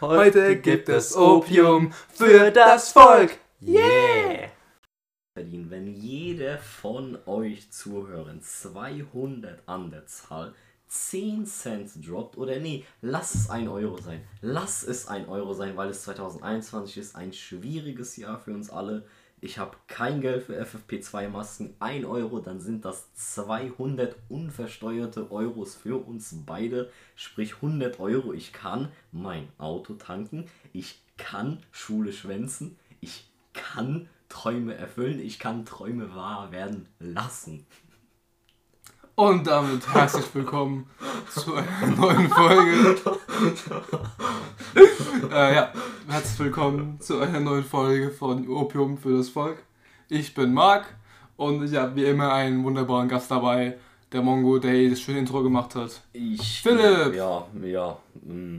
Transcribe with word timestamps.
Heute 0.00 0.56
gibt 0.56 0.90
es 0.90 1.16
Opium 1.16 1.90
für 2.12 2.50
das 2.50 2.92
Volk. 2.92 3.38
Yeah! 3.62 4.50
verdienen, 5.36 5.70
wenn 5.70 5.86
jeder 5.94 6.58
von 6.58 7.18
euch 7.26 7.70
Zuhörern 7.70 8.42
200 8.42 9.66
an 9.66 9.90
der 9.90 10.06
Zahl 10.06 10.54
10 10.88 11.46
Cent 11.46 12.06
droppt 12.06 12.36
oder 12.36 12.58
nee, 12.58 12.84
lass 13.00 13.34
es 13.34 13.50
1 13.50 13.68
Euro 13.68 13.98
sein. 13.98 14.22
Lass 14.40 14.82
es 14.82 15.08
1 15.08 15.28
Euro 15.28 15.52
sein, 15.52 15.76
weil 15.76 15.90
es 15.90 16.02
2021 16.02 16.96
ist, 16.98 17.16
ein 17.16 17.32
schwieriges 17.32 18.16
Jahr 18.16 18.38
für 18.38 18.52
uns 18.52 18.70
alle. 18.70 19.06
Ich 19.42 19.58
habe 19.58 19.76
kein 19.86 20.22
Geld 20.22 20.44
für 20.44 20.58
FFP2 20.58 21.28
Masken, 21.28 21.74
1 21.78 22.06
Euro, 22.06 22.40
dann 22.40 22.58
sind 22.58 22.86
das 22.86 23.12
200 23.14 24.16
unversteuerte 24.30 25.30
Euros 25.30 25.74
für 25.74 26.06
uns 26.06 26.34
beide, 26.46 26.90
sprich 27.16 27.56
100 27.56 28.00
Euro. 28.00 28.32
Ich 28.32 28.54
kann 28.54 28.88
mein 29.12 29.48
Auto 29.58 29.92
tanken, 29.94 30.46
ich 30.72 31.02
kann 31.18 31.62
Schule 31.70 32.14
schwänzen, 32.14 32.78
ich 33.00 33.30
kann 33.52 34.08
Träume 34.30 34.74
erfüllen, 34.74 35.20
ich 35.20 35.38
kann 35.38 35.66
Träume 35.66 36.14
wahr 36.14 36.50
werden 36.50 36.88
lassen. 36.98 37.66
Und 39.18 39.46
damit 39.46 39.94
herzlich 39.94 40.26
willkommen 40.34 40.90
zu 41.30 41.54
einer 41.54 41.86
neuen 41.96 42.28
Folge. 42.28 42.96
äh, 45.32 45.54
ja, 45.54 45.72
herzlich 46.06 46.38
willkommen 46.38 47.00
zu 47.00 47.20
einer 47.20 47.40
neuen 47.40 47.64
Folge 47.64 48.10
von 48.10 48.46
Opium 48.46 48.98
für 48.98 49.16
das 49.16 49.30
Volk. 49.30 49.56
Ich 50.10 50.34
bin 50.34 50.52
Marc 50.52 50.94
und 51.38 51.64
ich 51.64 51.74
habe 51.76 51.96
wie 51.96 52.04
immer 52.04 52.30
einen 52.34 52.62
wunderbaren 52.62 53.08
Gast 53.08 53.30
dabei, 53.30 53.78
der 54.12 54.20
Mongo, 54.20 54.58
der 54.58 54.90
das 54.90 55.00
schöne 55.00 55.20
Intro 55.20 55.42
gemacht 55.42 55.74
hat. 55.76 56.02
Ich, 56.12 56.60
Philipp! 56.60 57.14
Ja, 57.14 57.46
ja. 57.62 57.96
mm, 58.22 58.58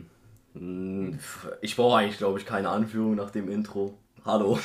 mm, 0.55 1.19
Ich 1.61 1.75
brauche 1.75 1.97
eigentlich, 1.99 2.17
glaube 2.17 2.39
ich, 2.39 2.47
keine 2.47 2.69
Anführung 2.69 3.13
nach 3.13 3.30
dem 3.30 3.47
Intro. 3.52 3.94
Hallo. 4.25 4.58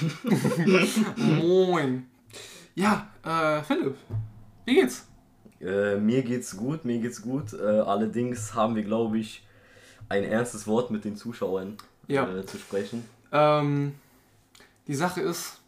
Moin. 1.16 2.06
Ja, 2.74 3.09
äh, 3.23 3.62
Philipp, 3.62 3.96
wie 4.65 4.77
geht's? 4.77 5.12
Äh, 5.63 5.96
mir 5.96 6.23
geht's 6.23 6.57
gut, 6.57 6.85
mir 6.85 6.99
geht's 6.99 7.23
gut. 7.23 7.52
Äh, 7.52 7.63
allerdings 7.80 8.55
haben 8.55 8.74
wir, 8.74 8.82
glaube 8.82 9.18
ich, 9.18 9.43
ein 10.09 10.24
ernstes 10.24 10.66
Wort 10.66 10.91
mit 10.91 11.05
den 11.05 11.16
Zuschauern 11.16 11.77
Ja. 12.09 12.29
äh, 12.29 12.45
zu 12.45 12.59
sprechen. 12.59 13.05
Ähm, 13.30 13.95
die 14.87 14.95
Sache 14.95 15.21
ist, 15.21 15.60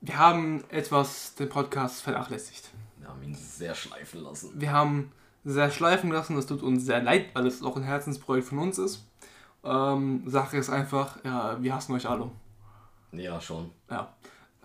wir 0.00 0.18
haben 0.18 0.64
etwas 0.70 1.34
den 1.34 1.48
Podcast 1.48 2.02
vernachlässigt. 2.02 2.70
Wir 2.98 3.08
haben 3.08 3.22
ihn 3.22 3.34
sehr 3.34 3.74
schleifen 3.74 4.22
lassen. 4.22 4.50
Wir 4.54 4.72
haben 4.72 5.12
sehr 5.44 5.70
schleifen 5.70 6.10
lassen, 6.10 6.34
das 6.34 6.46
tut 6.46 6.62
uns 6.62 6.84
sehr 6.84 7.02
leid, 7.02 7.26
weil 7.34 7.46
es 7.46 7.62
auch 7.62 7.76
ein 7.76 7.82
Herzensprojekt 7.84 8.48
von 8.48 8.58
uns 8.58 8.78
ist. 8.78 9.04
Ähm, 9.62 10.22
Sache 10.26 10.56
ist 10.56 10.70
einfach, 10.70 11.22
ja, 11.24 11.56
wir 11.62 11.74
hassen 11.74 11.94
euch 11.94 12.08
alle. 12.08 12.30
Ja, 13.12 13.40
schon. 13.40 13.70
Ja. 13.90 14.12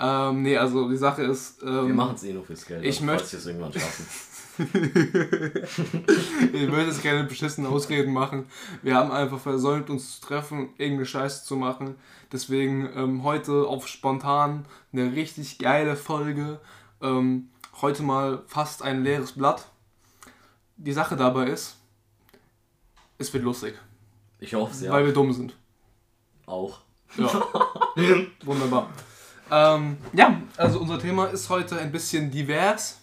Ähm, 0.04 0.42
nee, 0.42 0.58
also 0.58 0.90
die 0.90 0.98
Sache 0.98 1.22
ist, 1.24 1.62
Wir 1.62 1.70
ähm, 1.70 1.96
machen 1.96 2.16
es 2.16 2.24
eh 2.24 2.34
nur 2.34 2.44
fürs 2.44 2.66
Geld. 2.66 2.84
ich 2.84 2.96
also, 2.96 3.06
möchte- 3.06 3.32
wir 3.34 3.40
es 3.40 3.46
irgendwann 3.46 3.74
schaffen. 3.74 4.06
ich 6.54 6.72
würde 6.72 6.90
es 6.90 7.02
gerne 7.02 7.24
beschissen 7.24 7.66
Ausreden 7.66 8.12
machen. 8.14 8.46
Wir 8.82 8.96
haben 8.96 9.12
einfach 9.12 9.40
versäumt, 9.40 9.90
uns 9.90 10.20
zu 10.20 10.28
treffen, 10.28 10.70
irgendeine 10.78 11.06
Scheiße 11.06 11.46
zu 11.46 11.56
machen. 11.56 11.96
Deswegen 12.32 12.90
ähm, 12.96 13.24
heute 13.24 13.66
auf 13.68 13.88
spontan 13.88 14.66
eine 14.92 15.14
richtig 15.14 15.58
geile 15.60 15.96
Folge. 15.96 16.60
Ähm, 17.02 17.50
heute 17.82 18.04
mal 18.04 18.44
fast 18.48 18.82
ein 18.84 19.04
leeres 19.04 19.34
Blatt. 19.34 19.68
Die 20.78 20.94
Sache 20.94 21.16
dabei 21.16 21.46
ist, 21.48 21.78
es 23.18 23.32
wird 23.34 23.44
lustig, 23.44 23.76
Ich 24.40 24.54
hoffe 24.56 24.84
ja. 24.86 24.92
weil 24.92 25.06
wir 25.06 25.14
dumm 25.14 25.32
sind. 25.32 25.56
Auch. 26.46 26.80
Ja. 27.18 27.30
Wunderbar. 28.46 28.90
Ähm, 29.52 29.98
ja, 30.14 30.42
also 30.56 30.80
unser 30.80 30.98
Thema 30.98 31.26
ist 31.26 31.50
heute 31.50 31.78
ein 31.78 31.92
bisschen 31.92 32.32
divers. 32.32 33.02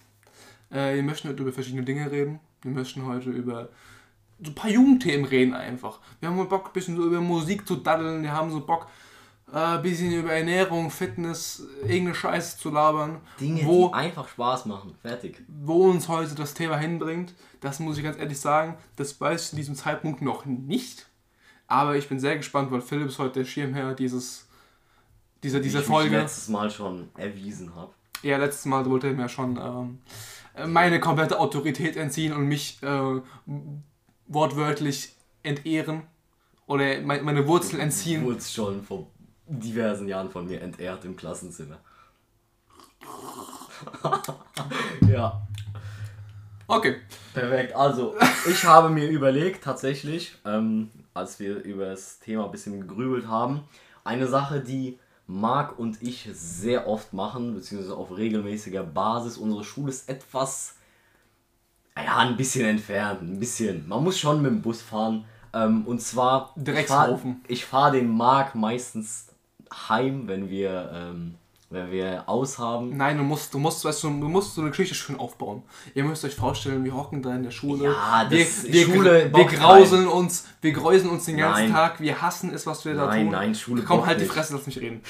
Äh, 0.70 0.94
wir 0.94 1.02
möchten 1.02 1.28
heute 1.28 1.42
über 1.42 1.52
verschiedene 1.52 1.84
Dinge 1.84 2.10
reden. 2.10 2.40
Wir 2.62 2.70
möchten 2.70 3.06
heute 3.06 3.30
über 3.30 3.68
so 4.40 4.50
ein 4.50 4.54
paar 4.54 4.70
Jugendthemen 4.70 5.26
reden 5.26 5.52
einfach. 5.52 5.98
Wir 6.20 6.28
haben 6.28 6.36
mal 6.36 6.46
Bock, 6.46 6.68
ein 6.68 6.72
bisschen 6.72 6.96
so 6.96 7.04
über 7.04 7.20
Musik 7.20 7.66
zu 7.68 7.76
daddeln. 7.76 8.22
Wir 8.22 8.32
haben 8.32 8.50
so 8.50 8.60
Bock, 8.60 8.86
äh, 9.52 9.58
ein 9.58 9.82
bisschen 9.82 10.10
über 10.12 10.32
Ernährung, 10.32 10.90
Fitness, 10.90 11.64
irgendeine 11.82 12.14
Scheiße 12.14 12.58
zu 12.58 12.70
labern. 12.70 13.20
Dinge, 13.38 13.66
wo, 13.66 13.88
die 13.88 13.94
einfach 13.94 14.28
Spaß 14.28 14.66
machen. 14.66 14.94
Fertig. 15.02 15.42
wo 15.48 15.90
uns 15.90 16.08
heute 16.08 16.34
das 16.34 16.54
Thema 16.54 16.78
hinbringt, 16.78 17.34
das 17.60 17.78
muss 17.78 17.98
ich 17.98 18.04
ganz 18.04 18.18
ehrlich 18.18 18.40
sagen, 18.40 18.76
das 18.96 19.20
weiß 19.20 19.46
ich 19.46 19.52
in 19.52 19.56
diesem 19.58 19.74
Zeitpunkt 19.74 20.22
noch 20.22 20.46
nicht. 20.46 21.08
Aber 21.66 21.96
ich 21.96 22.08
bin 22.08 22.18
sehr 22.18 22.38
gespannt, 22.38 22.70
weil 22.70 22.80
Philipp 22.80 23.08
ist 23.08 23.18
heute 23.18 23.40
der 23.40 23.44
Schirmherr 23.44 23.94
dieses, 23.94 24.47
dieser, 25.42 25.60
dieser 25.60 25.78
Wie 25.78 25.82
ich 25.82 25.88
Folge. 25.88 26.10
mich 26.10 26.20
letztes 26.22 26.48
Mal 26.48 26.70
schon 26.70 27.08
erwiesen 27.16 27.74
habe. 27.74 27.92
Ja, 28.22 28.36
letztes 28.38 28.64
Mal 28.66 28.84
wollte 28.90 29.08
er 29.08 29.14
mir 29.14 29.28
schon 29.28 29.56
ähm, 29.56 29.98
äh, 30.54 30.66
meine 30.66 31.00
komplette 31.00 31.38
Autorität 31.38 31.96
entziehen 31.96 32.32
und 32.32 32.46
mich 32.46 32.82
äh, 32.82 33.20
wortwörtlich 34.26 35.14
entehren 35.42 36.02
oder 36.66 37.00
me- 37.00 37.22
meine 37.22 37.46
Wurzeln 37.46 37.78
Du 37.78 37.82
entziehen. 37.84 38.24
wurdest 38.24 38.52
schon 38.52 38.82
vor 38.82 39.06
diversen 39.46 40.08
Jahren 40.08 40.30
von 40.30 40.46
mir 40.46 40.60
entehrt 40.60 41.04
im 41.04 41.16
Klassenzimmer. 41.16 41.78
ja, 45.08 45.40
Okay. 46.66 46.96
perfekt. 47.32 47.74
Also, 47.74 48.14
ich 48.50 48.64
habe 48.64 48.90
mir 48.90 49.08
überlegt, 49.08 49.64
tatsächlich, 49.64 50.36
ähm, 50.44 50.90
als 51.14 51.40
wir 51.40 51.62
über 51.62 51.86
das 51.86 52.18
Thema 52.18 52.44
ein 52.44 52.50
bisschen 52.50 52.78
gegrübelt 52.80 53.26
haben, 53.26 53.62
eine 54.04 54.26
Sache, 54.26 54.60
die 54.60 54.98
Marc 55.28 55.78
und 55.78 56.02
ich 56.02 56.28
sehr 56.32 56.88
oft 56.88 57.12
machen, 57.12 57.54
beziehungsweise 57.54 57.94
auf 57.96 58.16
regelmäßiger 58.16 58.82
Basis. 58.82 59.36
Unsere 59.36 59.62
Schule 59.62 59.90
ist 59.90 60.08
etwas, 60.08 60.76
ja, 61.96 62.16
ein 62.16 62.36
bisschen 62.36 62.64
entfernt, 62.64 63.22
ein 63.22 63.38
bisschen. 63.38 63.86
Man 63.86 64.02
muss 64.02 64.18
schon 64.18 64.40
mit 64.40 64.50
dem 64.50 64.62
Bus 64.62 64.80
fahren. 64.80 65.26
Ähm, 65.52 65.86
und 65.86 66.00
zwar, 66.00 66.54
ich 66.56 66.62
fahre 66.62 66.74
Dreckshaufen. 66.74 67.44
ich 67.46 67.64
fahr 67.66 67.90
den 67.90 68.08
Marc 68.08 68.54
meistens 68.54 69.28
heim, 69.70 70.28
wenn 70.28 70.48
wir, 70.48 70.90
ähm, 70.94 71.34
wenn 71.70 71.90
wir 71.90 72.26
aushaben. 72.28 72.96
Nein, 72.96 73.18
du 73.18 73.22
musst, 73.24 73.52
du 73.52 73.58
musst, 73.58 73.84
weißt 73.84 74.04
du, 74.04 74.08
du 74.08 74.28
musst 74.28 74.54
so 74.54 74.62
eine 74.62 74.70
Geschichte 74.70 74.94
schön 74.94 75.18
aufbauen. 75.18 75.62
Ihr 75.94 76.02
müsst 76.04 76.24
euch 76.24 76.34
vorstellen, 76.34 76.82
wir 76.84 76.94
hocken 76.94 77.22
da 77.22 77.34
in 77.34 77.42
der 77.42 77.50
Schule. 77.50 77.84
Ja, 77.84 78.24
das- 78.24 78.64
wir, 78.64 78.72
wir, 78.72 78.84
Schule 78.86 79.30
wir 79.34 79.44
grauseln 79.44 80.06
uns, 80.08 80.46
wir 80.62 80.72
gräuseln 80.72 81.10
uns 81.10 81.26
den 81.26 81.36
ganzen 81.36 81.64
Nein. 81.64 81.72
Tag, 81.72 82.00
wir 82.00 82.22
hassen 82.22 82.52
es, 82.54 82.66
was 82.66 82.84
wir 82.86 82.94
da 82.94 83.06
Nein, 83.06 83.24
tun. 83.24 83.32
nein, 83.32 83.54
Schule 83.54 83.82
Komm, 83.82 84.06
halt 84.06 84.18
die 84.18 84.24
nicht. 84.24 84.32
Fresse, 84.32 84.54
lass 84.54 84.66
mich 84.66 84.78
reden. 84.80 85.02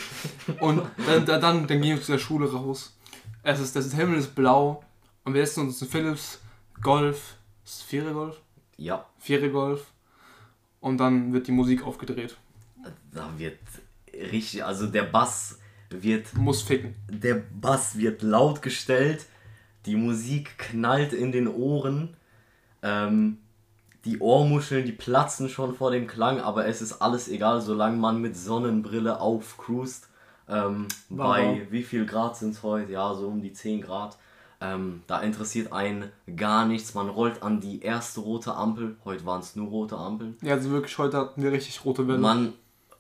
Und 0.61 0.83
dann, 1.07 1.25
dann, 1.27 1.41
dann, 1.41 1.67
dann 1.67 1.81
gehen 1.81 1.97
wir 1.97 2.03
zu 2.03 2.13
der 2.13 2.19
Schule 2.19 2.51
raus. 2.53 2.97
Es 3.45 3.61
ist, 3.61 3.77
das 3.77 3.93
Himmel 3.95 4.19
ist 4.19 4.35
blau 4.35 4.83
und 5.25 5.35
wir 5.35 5.47
setzen 5.47 5.61
uns 5.67 5.81
in 5.81 5.89
Philips 5.89 6.41
Golf. 6.83 7.37
Ist 7.65 7.83
Vierer 7.85 8.13
Golf? 8.13 8.37
Ja, 8.77 9.07
Vierer 9.19 9.49
Golf. 9.49 9.85
Und 10.81 10.99
dann 10.99 11.33
wird 11.33 11.47
die 11.47 11.53
Musik 11.53 11.85
aufgedreht. 11.85 12.37
da 13.13 13.29
wird 13.37 13.59
richtig, 14.13 14.65
also 14.65 14.87
der 14.87 15.03
Bass 15.05 15.59
wird 15.91 16.35
Muss 16.37 16.63
ficken. 16.63 16.95
der 17.11 17.43
Bass 17.61 17.97
wird 17.99 18.23
laut 18.23 18.63
gestellt, 18.63 19.27
die 19.87 19.97
Musik 19.97 20.59
knallt 20.59 21.13
in 21.13 21.33
den 21.33 21.49
Ohren, 21.49 22.17
ähm, 22.83 23.39
die 24.05 24.19
Ohrmuscheln, 24.21 24.85
die 24.87 24.93
platzen 24.93 25.49
schon 25.49 25.75
vor 25.75 25.91
dem 25.91 26.07
Klang, 26.07 26.41
aber 26.41 26.67
es 26.67 26.81
ist 26.83 27.01
alles 27.03 27.29
egal, 27.29 27.61
solange 27.61 27.97
man 27.97 28.21
mit 28.21 28.37
Sonnenbrille 28.37 29.21
aufcruist. 29.21 30.09
Ähm, 30.49 30.87
Wow. 31.11 31.27
bei 31.29 31.67
wie 31.71 31.83
viel 31.83 32.07
Grad 32.07 32.37
sind 32.37 32.51
es 32.51 32.63
heute? 32.63 32.93
Ja, 32.93 33.13
so 33.15 33.27
um 33.29 33.43
die 33.43 33.53
10 33.53 33.83
Grad. 33.83 34.17
Ähm, 34.61 35.03
da 35.07 35.21
interessiert 35.21 35.73
einen 35.73 36.11
gar 36.37 36.65
nichts. 36.67 36.95
Man 36.95 37.09
rollt 37.09 37.43
an 37.43 37.61
die 37.61 37.83
erste 37.83 38.21
rote 38.21 38.55
Ampel. 38.55 38.97
Heute 39.05 39.25
waren 39.27 39.41
es 39.41 39.55
nur 39.57 39.69
rote 39.69 39.97
Ampeln. 39.97 40.37
Ja, 40.43 40.55
also 40.55 40.71
wirklich, 40.71 40.97
heute 40.99 41.17
hatten 41.19 41.43
wir 41.43 41.53
richtig 41.53 41.85
rote 41.85 42.09
Welle. 42.09 42.19
Man 42.19 42.55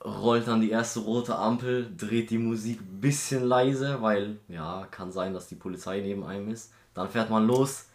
rollt 0.04 0.46
dann 0.48 0.60
die 0.60 0.70
erste 0.70 1.00
rote 1.00 1.36
Ampel, 1.36 1.90
dreht 1.96 2.30
die 2.30 2.38
Musik 2.38 2.80
ein 2.80 3.00
bisschen 3.00 3.44
leise, 3.44 4.00
weil 4.00 4.38
ja, 4.48 4.86
kann 4.90 5.12
sein, 5.12 5.34
dass 5.34 5.48
die 5.48 5.54
Polizei 5.56 6.00
neben 6.00 6.24
einem 6.24 6.48
ist. 6.50 6.72
Dann 6.94 7.08
fährt 7.08 7.30
man 7.30 7.46
los, 7.46 7.86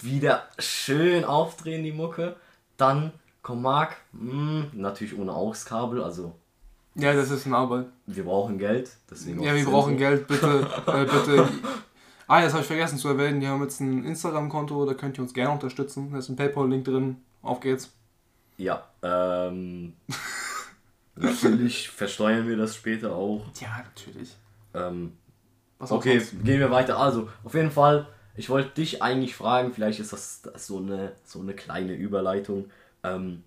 wieder 0.00 0.44
schön 0.58 1.24
aufdrehen 1.24 1.82
die 1.84 1.92
Mucke. 1.92 2.36
Dann 2.76 3.12
kommt 3.42 3.62
Marc, 3.62 3.96
mh, 4.12 4.66
natürlich 4.72 5.18
ohne 5.18 5.32
AUX-Kabel, 5.32 6.02
also 6.02 6.34
Ja, 6.94 7.12
das 7.14 7.30
ist 7.30 7.46
eine 7.46 7.56
Arbeit. 7.56 7.86
wir 8.06 8.24
brauchen 8.24 8.58
Geld. 8.58 8.90
Deswegen 9.10 9.42
Ja, 9.42 9.54
wir 9.54 9.62
das 9.62 9.70
brauchen. 9.72 9.96
Geld, 9.96 10.26
bitte, 10.26 10.66
äh, 10.86 11.04
bitte. 11.04 11.48
Ah, 12.28 12.42
das 12.42 12.52
habe 12.52 12.62
ich 12.62 12.66
vergessen 12.66 12.98
zu 12.98 13.06
erwähnen. 13.08 13.40
Wir 13.40 13.50
haben 13.50 13.62
jetzt 13.62 13.80
ein 13.80 14.04
Instagram-Konto, 14.04 14.84
da 14.84 14.94
könnt 14.94 15.16
ihr 15.16 15.22
uns 15.22 15.32
gerne 15.32 15.52
unterstützen. 15.52 16.10
Da 16.10 16.18
ist 16.18 16.28
ein 16.28 16.34
PayPal-Link 16.36 16.84
drin. 16.84 17.18
Auf 17.40 17.60
geht's. 17.60 17.92
Ja, 18.58 18.82
ähm, 19.02 19.92
natürlich 21.16 21.88
versteuern 21.88 22.48
wir 22.48 22.56
das 22.56 22.74
später 22.76 23.14
auch. 23.14 23.46
Ja, 23.60 23.84
natürlich. 23.84 24.36
Ähm, 24.74 25.12
Was 25.78 25.92
auch 25.92 25.96
Okay, 25.98 26.18
sonst. 26.18 26.44
gehen 26.44 26.60
wir 26.60 26.70
weiter. 26.70 26.98
Also, 26.98 27.28
auf 27.44 27.54
jeden 27.54 27.70
Fall, 27.70 28.06
ich 28.36 28.48
wollte 28.50 28.70
dich 28.70 29.02
eigentlich 29.02 29.34
fragen, 29.34 29.72
vielleicht 29.72 30.00
ist 30.00 30.12
das, 30.12 30.42
das 30.42 30.66
so, 30.66 30.78
eine, 30.78 31.12
so 31.24 31.40
eine 31.40 31.54
kleine 31.54 31.94
Überleitung. 31.94 32.70
Ähm, 33.02 33.42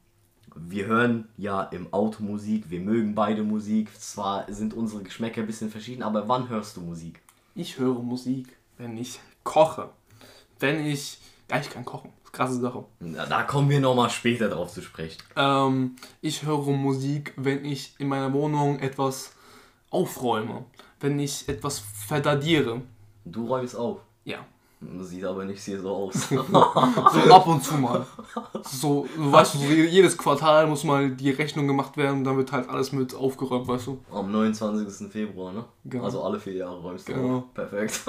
wir 0.55 0.87
hören 0.87 1.27
ja 1.37 1.63
im 1.63 1.93
Auto 1.93 2.23
Musik, 2.23 2.69
wir 2.69 2.79
mögen 2.79 3.13
beide 3.13 3.43
Musik. 3.43 3.89
Zwar 3.99 4.51
sind 4.51 4.73
unsere 4.73 5.03
Geschmäcker 5.03 5.41
ein 5.41 5.47
bisschen 5.47 5.69
verschieden, 5.69 6.01
aber 6.01 6.27
wann 6.27 6.49
hörst 6.49 6.75
du 6.77 6.81
Musik? 6.81 7.21
Ich 7.55 7.77
höre 7.77 8.01
Musik, 8.01 8.47
wenn 8.77 8.97
ich 8.97 9.19
koche. 9.43 9.89
Wenn 10.59 10.83
ich. 10.85 11.19
Ja, 11.51 11.59
ich 11.59 11.69
kann 11.69 11.85
kochen. 11.85 12.11
Krasse 12.31 12.59
Sache. 12.59 12.85
Na, 12.99 13.25
da 13.25 13.43
kommen 13.43 13.69
wir 13.69 13.79
nochmal 13.79 14.09
später 14.09 14.49
drauf 14.49 14.71
zu 14.71 14.81
sprechen. 14.81 15.17
Ähm, 15.35 15.95
ich 16.21 16.43
höre 16.43 16.71
Musik, 16.71 17.33
wenn 17.37 17.65
ich 17.65 17.95
in 17.97 18.07
meiner 18.07 18.31
Wohnung 18.33 18.79
etwas 18.79 19.33
aufräume. 19.89 20.65
Wenn 20.99 21.17
ich 21.19 21.47
etwas 21.49 21.79
verdadiere. 21.79 22.81
Du 23.25 23.47
räumst 23.47 23.75
auf. 23.75 23.99
Ja. 24.25 24.39
Sieht 25.01 25.25
aber 25.25 25.43
nicht 25.43 25.61
hier 25.61 25.81
so 25.81 25.89
aus. 25.93 26.29
So 26.33 27.33
ab 27.33 27.47
und 27.47 27.61
zu 27.63 27.73
mal. 27.75 28.05
So, 28.63 29.05
weißt 29.17 29.55
du, 29.55 29.59
so 29.59 29.65
jedes 29.65 30.17
Quartal 30.17 30.67
muss 30.67 30.85
mal 30.85 31.11
die 31.11 31.31
Rechnung 31.31 31.67
gemacht 31.67 31.97
werden, 31.97 32.23
dann 32.23 32.37
wird 32.37 32.53
halt 32.53 32.69
alles 32.69 32.93
mit 32.93 33.13
aufgeräumt, 33.13 33.67
weißt 33.67 33.87
du. 33.87 33.99
Am 34.09 34.31
29. 34.31 35.11
Februar, 35.11 35.51
ne? 35.51 35.65
Genau. 35.83 36.05
Also 36.05 36.23
alle 36.23 36.39
vier 36.39 36.53
Jahre 36.53 36.79
räumst 36.79 37.09
du 37.09 37.13
Genau. 37.13 37.37
auf. 37.39 37.53
Perfekt. 37.53 37.99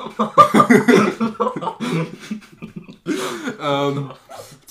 ähm, 3.60 4.10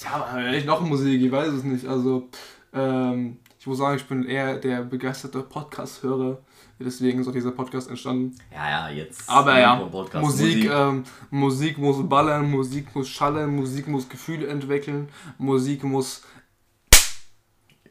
ja, 0.03 0.25
aber 0.25 0.53
ich 0.53 0.65
noch 0.65 0.81
Musik, 0.81 1.21
ich 1.21 1.31
weiß 1.31 1.49
es 1.49 1.63
nicht. 1.63 1.85
Also, 1.85 2.29
ähm, 2.73 3.37
ich 3.59 3.67
muss 3.67 3.77
sagen, 3.77 3.97
ich 3.97 4.07
bin 4.07 4.23
eher 4.23 4.57
der 4.57 4.83
begeisterte 4.83 5.41
Podcast-Hörer. 5.41 6.39
Deswegen 6.81 7.19
ist 7.19 7.27
auch 7.27 7.33
dieser 7.33 7.51
Podcast 7.51 7.89
entstanden. 7.89 8.37
ja, 8.53 8.87
ja, 8.87 8.95
jetzt. 8.95 9.29
Aber 9.29 9.59
ja, 9.59 9.75
Podcast. 9.75 10.23
Musik, 10.25 10.69
Ähm, 10.69 11.03
Musik 11.29 11.77
muss 11.77 12.07
ballern, 12.07 12.49
Musik 12.49 12.95
muss 12.95 13.09
schallen, 13.09 13.53
Musik 13.53 13.89
muss 13.89 14.07
Gefühle 14.07 14.47
entwickeln, 14.47 15.09
Musik 15.37 15.83
muss, 15.83 16.23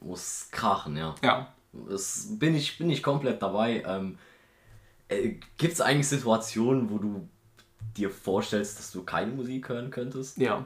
muss 0.00 0.48
krachen, 0.50 0.96
ja. 0.96 1.14
ja, 1.22 1.52
Das 1.86 2.28
bin 2.38 2.54
ich, 2.54 2.78
bin 2.78 2.88
ich 2.88 3.02
komplett 3.02 3.42
dabei. 3.42 3.82
Ähm, 3.86 4.16
äh, 5.08 5.34
Gibt 5.58 5.74
es 5.74 5.82
eigentlich 5.82 6.08
Situationen, 6.08 6.88
wo 6.88 6.96
du 6.96 7.28
dir 7.96 8.10
vorstellst, 8.10 8.78
dass 8.78 8.92
du 8.92 9.02
keine 9.02 9.32
Musik 9.32 9.68
hören 9.68 9.90
könntest? 9.90 10.36
ja. 10.38 10.64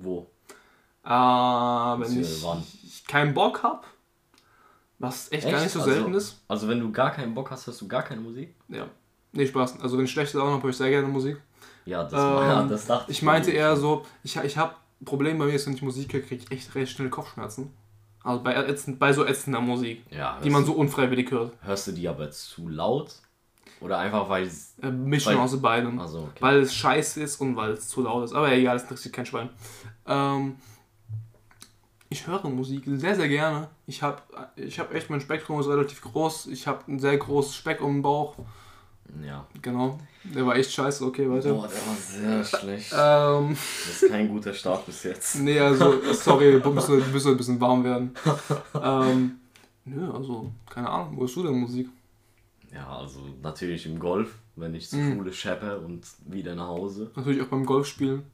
Wo? 0.00 0.30
Äh, 1.04 1.08
wenn 1.10 2.20
ich, 2.20 2.42
wann? 2.42 2.62
ich 2.84 3.04
keinen 3.06 3.34
Bock 3.34 3.62
hab, 3.62 3.86
was 4.98 5.32
echt, 5.32 5.44
gar 5.44 5.54
Echt? 5.54 5.62
nicht 5.64 5.72
so 5.72 5.80
Also- 5.80 5.92
selten 5.92 6.14
ist. 6.14 6.40
Also 6.48 6.68
wenn 6.68 6.80
du 6.80 6.92
gar 6.92 7.10
keinen 7.12 7.34
Bock 7.34 7.50
hast, 7.50 7.66
hörst 7.66 7.80
du 7.80 7.88
gar 7.88 8.02
keine 8.02 8.20
Musik? 8.20 8.54
Ja. 8.68 8.86
Nee, 9.32 9.46
Spaß. 9.46 9.80
Also 9.80 9.96
wenn 9.98 10.04
ich 10.04 10.10
schlechte 10.10 10.38
Laune 10.38 10.52
habe, 10.52 10.62
höre 10.62 10.70
ich 10.70 10.76
sehr 10.76 10.90
gerne 10.90 11.08
Musik. 11.08 11.40
Ja, 11.84 12.04
das, 12.04 12.12
Ähm, 12.12 12.48
ja, 12.48 12.62
das 12.64 12.86
dachte 12.86 13.10
Ich 13.10 13.22
meinte 13.22 13.50
mir. 13.50 13.56
eher 13.56 13.76
so, 13.76 14.04
ich, 14.22 14.36
ich 14.36 14.56
habe 14.56 14.74
Problem 15.04 15.38
bei 15.38 15.46
mir 15.46 15.52
ist, 15.54 15.66
wenn 15.66 15.74
ich 15.74 15.82
Musik 15.82 16.12
höre, 16.12 16.20
kriege 16.22 16.42
ich 16.44 16.50
echt 16.52 16.74
recht 16.74 16.92
schnell 16.92 17.08
Kopfschmerzen. 17.10 17.72
Also 18.24 18.42
bei, 18.42 18.54
ätzend, 18.54 18.98
bei 18.98 19.12
so 19.12 19.24
ätzender 19.24 19.60
Musik, 19.60 20.02
Ja, 20.10 20.38
die 20.42 20.50
man 20.50 20.64
so 20.64 20.72
unfreiwillig 20.72 21.30
hört. 21.30 21.52
Hörst 21.62 21.86
du 21.86 21.92
die 21.92 22.08
aber 22.08 22.30
zu 22.30 22.68
laut? 22.68 23.14
Oder 23.80 23.98
einfach 23.98 24.28
weil 24.28 24.44
es. 24.44 24.74
Äh, 24.82 24.90
Mischung 24.90 25.34
Weil- 25.34 25.40
aus 25.40 25.60
beidem. 25.62 25.98
Also, 26.00 26.20
okay. 26.20 26.40
Weil 26.40 26.60
es 26.60 26.74
scheiße 26.74 27.22
ist 27.22 27.40
und 27.40 27.54
weil 27.56 27.72
es 27.72 27.88
zu 27.88 28.02
laut 28.02 28.24
ist. 28.24 28.32
Aber 28.32 28.50
egal, 28.52 28.74
das 28.74 28.82
interessiert 28.82 29.14
kein 29.14 29.26
Schwein. 29.26 29.50
Ähm, 30.06 30.56
ich 32.10 32.26
höre 32.26 32.48
Musik 32.48 32.84
sehr, 32.86 33.14
sehr 33.14 33.28
gerne. 33.28 33.68
Ich 33.86 34.02
habe 34.02 34.22
ich 34.56 34.78
hab 34.78 34.94
echt, 34.94 35.10
mein 35.10 35.20
Spektrum 35.20 35.60
ist 35.60 35.68
relativ 35.68 36.00
groß. 36.00 36.46
Ich 36.46 36.66
habe 36.66 36.80
ein 36.90 36.98
sehr 36.98 37.16
großes 37.18 37.54
Speck 37.54 37.80
um 37.82 37.96
den 37.96 38.02
Bauch. 38.02 38.34
Ja. 39.22 39.46
Genau. 39.62 39.98
Der 40.24 40.44
war 40.46 40.56
echt 40.56 40.72
scheiße. 40.72 41.04
Okay, 41.04 41.30
weiter. 41.30 41.52
Boah, 41.52 41.68
der 41.68 41.86
war 41.86 41.96
sehr 41.96 42.44
schlecht. 42.44 42.92
Ähm, 42.96 43.50
Das 43.50 44.02
ist 44.02 44.10
kein 44.10 44.28
guter 44.28 44.52
Start 44.52 44.84
bis 44.86 45.02
jetzt. 45.04 45.36
nee, 45.36 45.58
also, 45.60 45.94
sorry, 46.12 46.62
wir 46.62 46.70
müssen, 46.70 46.98
wir 46.98 47.06
müssen 47.06 47.30
ein 47.32 47.36
bisschen 47.36 47.60
warm 47.60 47.84
werden. 47.84 48.14
Ähm, 48.82 49.38
nö, 49.84 50.10
also, 50.12 50.50
keine 50.68 50.88
Ahnung. 50.88 51.16
Wo 51.16 51.24
hast 51.24 51.36
du 51.36 51.42
denn 51.42 51.58
Musik? 51.60 51.88
Ja, 52.72 52.98
also 52.98 53.20
natürlich 53.42 53.86
im 53.86 53.98
Golf, 53.98 54.38
wenn 54.56 54.74
ich 54.74 54.90
zur 54.90 54.98
Mhm. 55.00 55.14
Schule 55.16 55.32
scheppe 55.32 55.78
und 55.80 56.06
wieder 56.26 56.54
nach 56.54 56.68
Hause. 56.68 57.10
Natürlich 57.14 57.42
auch 57.42 57.46
beim 57.48 57.64
Golfspielen. 57.66 58.24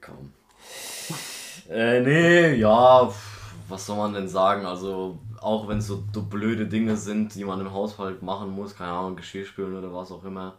Komm. 0.00 0.32
äh, 1.70 2.00
nee, 2.00 2.54
ja, 2.54 3.10
was 3.68 3.86
soll 3.86 3.96
man 3.96 4.12
denn 4.12 4.28
sagen? 4.28 4.66
Also, 4.66 5.18
auch 5.40 5.68
wenn 5.68 5.78
es 5.78 5.86
so, 5.86 6.02
so 6.12 6.22
blöde 6.22 6.66
Dinge 6.66 6.96
sind, 6.96 7.34
die 7.34 7.44
man 7.44 7.60
im 7.60 7.72
Haushalt 7.72 8.22
machen 8.22 8.50
muss, 8.50 8.76
keine 8.76 8.92
Ahnung, 8.92 9.16
Geschirr 9.16 9.44
spülen 9.46 9.76
oder 9.76 9.92
was 9.94 10.12
auch 10.12 10.24
immer, 10.24 10.54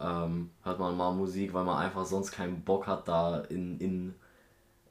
ähm, 0.00 0.50
hört 0.62 0.78
man 0.78 0.96
mal 0.96 1.12
Musik, 1.14 1.52
weil 1.54 1.64
man 1.64 1.78
einfach 1.78 2.04
sonst 2.06 2.32
keinen 2.32 2.62
Bock 2.62 2.86
hat, 2.86 3.08
da 3.08 3.40
in, 3.40 3.78
in, 3.78 4.14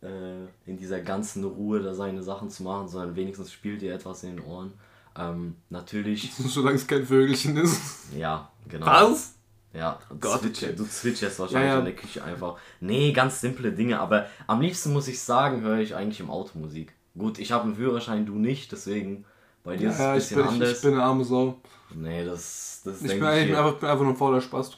äh, 0.02 0.46
in 0.66 0.78
dieser 0.78 1.02
ganzen 1.02 1.44
Ruhe 1.44 1.82
da 1.82 1.94
seine 1.94 2.24
Sachen 2.24 2.50
zu 2.50 2.64
machen, 2.64 2.88
sondern 2.88 3.16
wenigstens 3.16 3.52
spielt 3.52 3.82
ihr 3.82 3.94
etwas 3.94 4.24
in 4.24 4.38
den 4.38 4.46
Ohren. 4.46 4.74
Ähm, 5.18 5.56
natürlich, 5.70 6.32
Solange 6.38 6.76
es 6.76 6.88
kein 6.88 7.06
Vögelchen 7.06 7.58
ist. 7.58 7.82
ja, 8.18 8.52
genau. 8.68 8.86
Was? 8.86 9.34
Ja, 9.74 10.00
Gott, 10.22 10.40
Zwitscher, 10.42 10.68
okay. 10.68 10.76
du 10.78 10.86
zwitscherst 10.88 11.40
wahrscheinlich 11.40 11.68
Ja, 11.68 11.74
ja. 11.74 11.80
in 11.80 11.86
der 11.86 11.96
Küche 11.96 12.24
einfach. 12.24 12.58
Nee, 12.80 13.12
ganz 13.12 13.42
simple 13.42 13.74
Dinge, 13.74 14.00
aber 14.00 14.28
am 14.48 14.62
liebsten 14.62 14.94
muss 14.94 15.08
ich 15.10 15.20
sagen, 15.22 15.62
höre 15.62 15.80
ich 15.80 15.96
eigentlich 15.96 16.22
im 16.22 16.30
Auto 16.30 16.58
Musik. 16.58 16.94
Gut, 17.18 17.40
ich 17.40 17.52
habe 17.52 17.66
einen 17.66 17.76
Führerschein, 17.76 18.26
du 18.26 18.36
nicht, 18.36 18.72
deswegen 18.72 19.26
bei 19.64 19.76
dir 19.76 19.90
ist 19.90 20.00
es 20.00 20.00
Ja, 20.00 20.12
ein 20.12 20.18
ich 20.18 20.24
bisschen 20.24 20.38
bin, 20.38 20.46
ich, 20.46 20.52
anders. 20.54 20.72
ich 20.78 20.82
bin 20.82 20.94
eine 20.94 21.04
arme 21.04 21.26
Sau. 21.26 21.60
nee, 21.90 22.24
das, 22.26 22.82
das 22.86 23.02
Ich 23.02 23.08
denk 23.08 23.22
bin, 23.22 23.30
ich 23.38 23.48
bin, 23.48 23.56
einfach, 23.56 23.80
bin 23.80 23.90
einfach 23.90 24.04
nur 24.04 24.14
ein 24.14 24.18
fauler 24.18 24.42
Spast. 24.42 24.78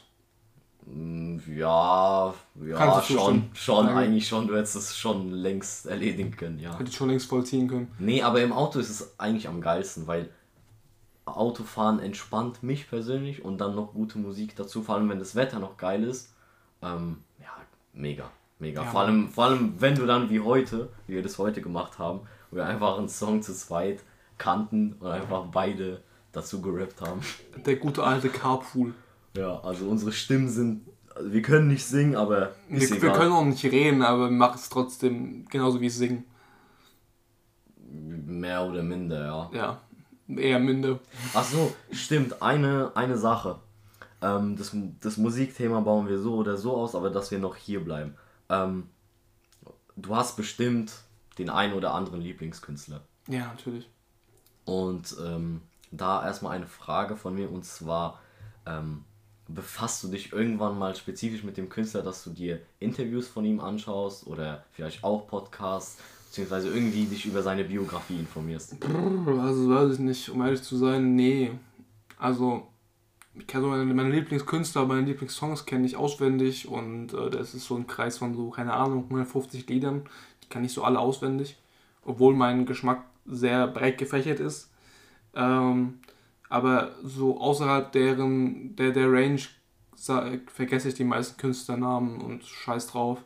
Mm, 0.92 1.38
Ja, 1.46 2.34
ja, 2.66 3.02
schon, 3.02 3.50
schon, 3.54 3.88
eigentlich 3.88 4.26
schon, 4.28 4.46
du 4.48 4.56
hättest 4.56 4.76
es 4.76 4.96
schon 4.96 5.30
längst 5.30 5.86
erledigen 5.86 6.30
können, 6.36 6.58
ja. 6.58 6.72
Hätte 6.78 6.90
ich 6.90 6.96
schon 6.96 7.10
längst 7.10 7.28
vollziehen 7.28 7.68
können. 7.68 7.92
Nee, 7.98 8.22
aber 8.22 8.40
im 8.42 8.52
Auto 8.52 8.78
ist 8.78 8.90
es 8.90 9.18
eigentlich 9.18 9.48
am 9.48 9.60
geilsten, 9.60 10.06
weil 10.06 10.30
Autofahren 11.26 12.00
entspannt 12.00 12.62
mich 12.62 12.88
persönlich 12.88 13.44
und 13.44 13.58
dann 13.58 13.74
noch 13.74 13.92
gute 13.92 14.18
Musik 14.18 14.56
dazu, 14.56 14.82
vor 14.82 14.94
allem 14.96 15.08
wenn 15.10 15.18
das 15.18 15.34
Wetter 15.34 15.58
noch 15.58 15.76
geil 15.76 16.04
ist. 16.04 16.32
Ähm, 16.82 17.18
ja, 17.38 17.52
mega, 17.92 18.30
mega. 18.58 18.82
Ja, 18.82 18.90
vor, 18.90 19.00
allem, 19.02 19.28
vor 19.28 19.44
allem, 19.44 19.74
wenn 19.78 19.94
du 19.94 20.06
dann 20.06 20.30
wie 20.30 20.40
heute, 20.40 20.88
wie 21.06 21.14
wir 21.14 21.22
das 21.22 21.38
heute 21.38 21.60
gemacht 21.60 21.98
haben, 21.98 22.20
wo 22.50 22.56
wir 22.56 22.66
einfach 22.66 22.98
einen 22.98 23.08
Song 23.08 23.42
zu 23.42 23.52
zweit 23.54 24.02
kannten 24.38 24.94
und 25.00 25.08
einfach 25.08 25.44
beide 25.52 26.02
dazu 26.32 26.62
gerappt 26.62 27.00
haben. 27.00 27.20
Der 27.66 27.76
gute 27.76 28.02
alte 28.04 28.28
Carpool. 28.28 28.94
Ja, 29.36 29.60
also 29.60 29.88
unsere 29.88 30.12
Stimmen 30.12 30.48
sind, 30.48 30.88
also 31.14 31.32
wir 31.32 31.42
können 31.42 31.68
nicht 31.68 31.84
singen, 31.84 32.16
aber 32.16 32.54
Wir, 32.68 33.02
wir 33.02 33.12
können 33.12 33.32
auch 33.32 33.44
nicht 33.44 33.64
reden, 33.64 34.02
aber 34.02 34.30
wir 34.30 34.36
machen 34.36 34.56
es 34.56 34.68
trotzdem 34.68 35.46
genauso 35.48 35.80
wie 35.80 35.90
singen. 35.90 36.24
Mehr 37.90 38.62
oder 38.64 38.82
minder, 38.82 39.24
ja. 39.24 39.50
Ja, 39.52 39.80
eher 40.36 40.58
minder. 40.58 40.98
Ach 41.34 41.44
so, 41.44 41.74
stimmt. 41.90 42.42
Eine, 42.42 42.92
eine 42.94 43.16
Sache. 43.16 43.58
Ähm, 44.20 44.56
das, 44.56 44.76
das 45.00 45.16
Musikthema 45.16 45.80
bauen 45.80 46.08
wir 46.08 46.18
so 46.18 46.34
oder 46.34 46.56
so 46.56 46.76
aus, 46.76 46.94
aber 46.94 47.10
dass 47.10 47.30
wir 47.30 47.38
noch 47.38 47.56
hier 47.56 47.82
bleiben. 47.82 48.14
Ähm, 48.48 48.88
du 49.96 50.16
hast 50.16 50.36
bestimmt 50.36 50.92
den 51.38 51.50
einen 51.50 51.74
oder 51.74 51.94
anderen 51.94 52.20
Lieblingskünstler. 52.20 53.00
Ja, 53.28 53.46
natürlich. 53.46 53.88
Und 54.64 55.16
ähm, 55.24 55.62
da 55.90 56.24
erstmal 56.24 56.56
eine 56.56 56.66
Frage 56.66 57.16
von 57.16 57.34
mir 57.34 57.50
und 57.50 57.64
zwar, 57.64 58.20
ähm, 58.66 59.04
befasst 59.48 60.04
du 60.04 60.08
dich 60.08 60.32
irgendwann 60.32 60.78
mal 60.78 60.94
spezifisch 60.94 61.42
mit 61.42 61.56
dem 61.56 61.68
Künstler, 61.68 62.02
dass 62.02 62.22
du 62.22 62.30
dir 62.30 62.60
Interviews 62.80 63.26
von 63.26 63.44
ihm 63.44 63.60
anschaust 63.60 64.26
oder 64.26 64.64
vielleicht 64.72 65.02
auch 65.02 65.26
Podcasts, 65.26 65.98
beziehungsweise 66.26 66.68
irgendwie 66.68 67.06
dich 67.06 67.24
über 67.24 67.42
seine 67.42 67.64
Biografie 67.64 68.18
informierst? 68.18 68.76
Also 68.82 69.70
weiß 69.70 69.94
ich 69.94 70.00
nicht, 70.00 70.28
um 70.28 70.42
ehrlich 70.42 70.62
zu 70.62 70.76
sein, 70.76 71.14
nee. 71.14 71.50
Also, 72.18 72.66
ich 73.34 73.46
kenne 73.46 73.68
meine, 73.68 73.94
meine 73.94 74.10
Lieblingskünstler, 74.10 74.84
meine 74.84 75.06
Lieblingssongs 75.06 75.64
kenne 75.64 75.86
ich 75.86 75.96
auswendig 75.96 76.68
und 76.68 77.14
äh, 77.14 77.30
das 77.30 77.54
ist 77.54 77.64
so 77.64 77.76
ein 77.76 77.86
Kreis 77.86 78.18
von 78.18 78.34
so, 78.34 78.50
keine 78.50 78.74
Ahnung, 78.74 79.04
150 79.04 79.66
Liedern. 79.68 80.02
Die 80.42 80.48
kann 80.48 80.64
ich 80.64 80.72
so 80.72 80.84
alle 80.84 80.98
auswendig, 80.98 81.56
obwohl 82.04 82.34
mein 82.34 82.66
Geschmack 82.66 83.04
sehr 83.24 83.66
breit 83.66 83.96
gefächert 83.96 84.40
ist. 84.40 84.70
Ähm, 85.34 86.00
aber 86.48 86.92
so 87.02 87.40
außerhalb 87.40 87.92
deren, 87.92 88.74
der, 88.76 88.90
der 88.90 89.12
Range 89.12 89.40
vergesse 90.46 90.88
ich 90.88 90.94
die 90.94 91.04
meisten 91.04 91.36
Künstlernamen 91.36 92.20
und 92.20 92.44
scheiß 92.44 92.88
drauf, 92.88 93.18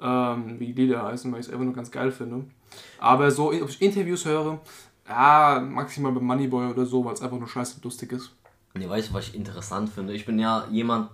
ähm, 0.00 0.58
wie 0.58 0.66
die 0.66 0.82
Lieder 0.82 1.04
heißen, 1.04 1.30
weil 1.32 1.40
ich 1.40 1.46
es 1.46 1.52
einfach 1.52 1.64
nur 1.64 1.74
ganz 1.74 1.90
geil 1.90 2.10
finde. 2.10 2.44
Aber 2.98 3.30
so, 3.30 3.48
ob 3.48 3.68
ich 3.68 3.80
Interviews 3.80 4.24
höre, 4.24 4.60
ja, 5.08 5.60
maximal 5.60 6.12
bei 6.12 6.20
Moneyboy 6.20 6.70
oder 6.70 6.84
so, 6.84 7.04
weil 7.04 7.14
es 7.14 7.22
einfach 7.22 7.38
nur 7.38 7.48
scheiße 7.48 7.80
lustig 7.82 8.12
ist. 8.12 8.32
Nee, 8.74 8.88
weißt 8.88 9.10
du, 9.10 9.14
was 9.14 9.28
ich 9.28 9.34
interessant 9.34 9.88
finde? 9.88 10.12
Ich 10.12 10.26
bin 10.26 10.38
ja 10.38 10.66
jemand, 10.70 11.10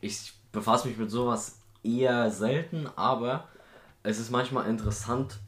ich 0.00 0.32
befasse 0.52 0.88
mich 0.88 0.96
mit 0.96 1.10
sowas 1.10 1.58
eher 1.82 2.30
selten, 2.30 2.88
aber 2.94 3.48
es 4.02 4.18
ist 4.18 4.30
manchmal 4.30 4.68
interessant, 4.68 5.38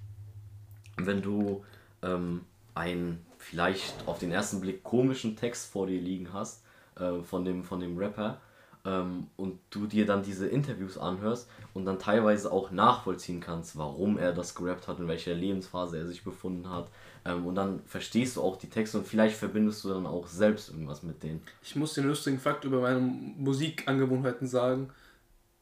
wenn 0.97 1.23
du 1.23 1.65
ähm, 2.03 2.43
einen 2.75 3.26
vielleicht 3.51 3.95
auf 4.07 4.19
den 4.19 4.33
ersten 4.33 4.61
Blick 4.61 4.83
komischen 4.83 5.37
Text 5.37 5.71
vor 5.71 5.87
dir 5.87 6.01
liegen 6.01 6.33
hast, 6.33 6.65
äh, 6.97 7.23
von, 7.23 7.45
dem, 7.45 7.63
von 7.63 7.81
dem 7.81 7.97
Rapper, 7.97 8.41
ähm, 8.85 9.29
und 9.37 9.61
du 9.71 9.87
dir 9.87 10.05
dann 10.05 10.23
diese 10.23 10.49
Interviews 10.49 10.99
anhörst 10.99 11.49
und 11.75 11.85
dann 11.85 11.99
teilweise 11.99 12.51
auch 12.51 12.71
nachvollziehen 12.71 13.41
kannst, 13.41 13.77
warum 13.77 14.19
er 14.19 14.33
das 14.33 14.55
gerappt 14.55 14.89
hat, 14.89 14.99
in 14.99 15.09
welcher 15.09 15.35
Lebensphase 15.35 15.99
er 15.99 16.07
sich 16.07 16.25
befunden 16.25 16.71
hat. 16.71 16.89
Ähm, 17.25 17.47
und 17.47 17.55
dann 17.55 17.81
verstehst 17.87 18.37
du 18.37 18.43
auch 18.43 18.57
die 18.57 18.69
Texte 18.69 18.99
und 18.99 19.07
vielleicht 19.07 19.37
verbindest 19.37 19.85
du 19.85 19.91
dann 19.91 20.07
auch 20.07 20.27
selbst 20.27 20.71
irgendwas 20.71 21.03
mit 21.03 21.23
denen. 21.23 21.43
Ich 21.63 21.77
muss 21.77 21.95
den 21.95 22.07
lustigen 22.07 22.41
Fakt 22.41 22.65
über 22.65 22.81
meine 22.81 23.01
Musikangewohnheiten 23.01 24.49
sagen. 24.49 24.91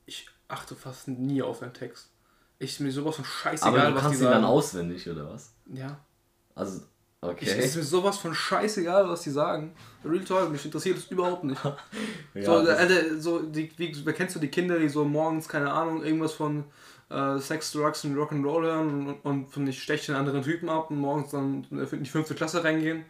Ich 0.07 0.29
achte 0.49 0.75
fast 0.75 1.09
nie 1.09 1.43
auf 1.43 1.63
einen 1.63 1.75
Text. 1.75 2.11
Ich 2.59 2.81
mir 2.81 2.93
sowas 2.93 3.17
von 3.17 3.25
scheißegal, 3.25 3.79
Aber 3.79 3.91
du 3.91 4.01
kannst 4.01 4.21
ihn 4.21 4.27
dann 4.27 4.45
auswendig, 4.45 5.09
oder 5.09 5.29
was? 5.29 5.53
Ja. 5.67 5.99
Also, 6.55 6.83
okay. 7.29 7.45
Ich, 7.45 7.57
ist 7.57 7.77
mir 7.77 7.83
sowas 7.83 8.19
von 8.19 8.35
scheißegal, 8.35 9.09
was 9.09 9.23
die 9.23 9.31
sagen. 9.31 9.75
Real 10.05 10.25
Talk, 10.25 10.51
mich 10.51 10.65
interessiert 10.65 10.97
das 10.97 11.07
überhaupt 11.07 11.45
nicht. 11.45 11.61
Ja, 12.35 12.45
so, 12.45 12.53
Alter, 12.53 13.21
so 13.21 13.43
die, 13.43 13.71
wie, 13.77 13.95
wer 14.05 14.13
kennst 14.13 14.35
du 14.35 14.41
die 14.41 14.49
Kinder, 14.49 14.79
die 14.79 14.89
so 14.89 15.05
morgens, 15.05 15.49
keine 15.49 15.73
Ahnung, 15.73 16.03
irgendwas 16.03 16.33
von 16.33 16.65
äh, 17.11 17.39
Sex, 17.39 17.71
Drugs 17.71 18.05
und 18.05 18.17
Rock'n'Roll 18.17 18.63
hören 18.63 19.07
und, 19.07 19.15
und 19.23 19.47
von 19.47 19.67
ich 19.69 19.81
steche 19.81 20.07
den 20.13 20.17
anderen 20.17 20.43
Typen 20.43 20.69
ab 20.69 20.91
und 20.91 20.99
morgens 20.99 21.31
dann 21.31 21.65
in 21.71 22.03
die 22.03 22.11
fünfte 22.11 22.35
Klasse 22.35 22.65
reingehen? 22.65 23.05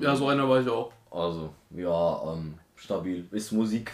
Ja, 0.00 0.14
so 0.14 0.28
einer 0.28 0.48
war 0.48 0.60
ich 0.60 0.68
auch. 0.68 0.92
Also, 1.10 1.52
ja, 1.70 2.32
ähm, 2.32 2.54
stabil. 2.76 3.26
Ist 3.32 3.52
Musik 3.52 3.92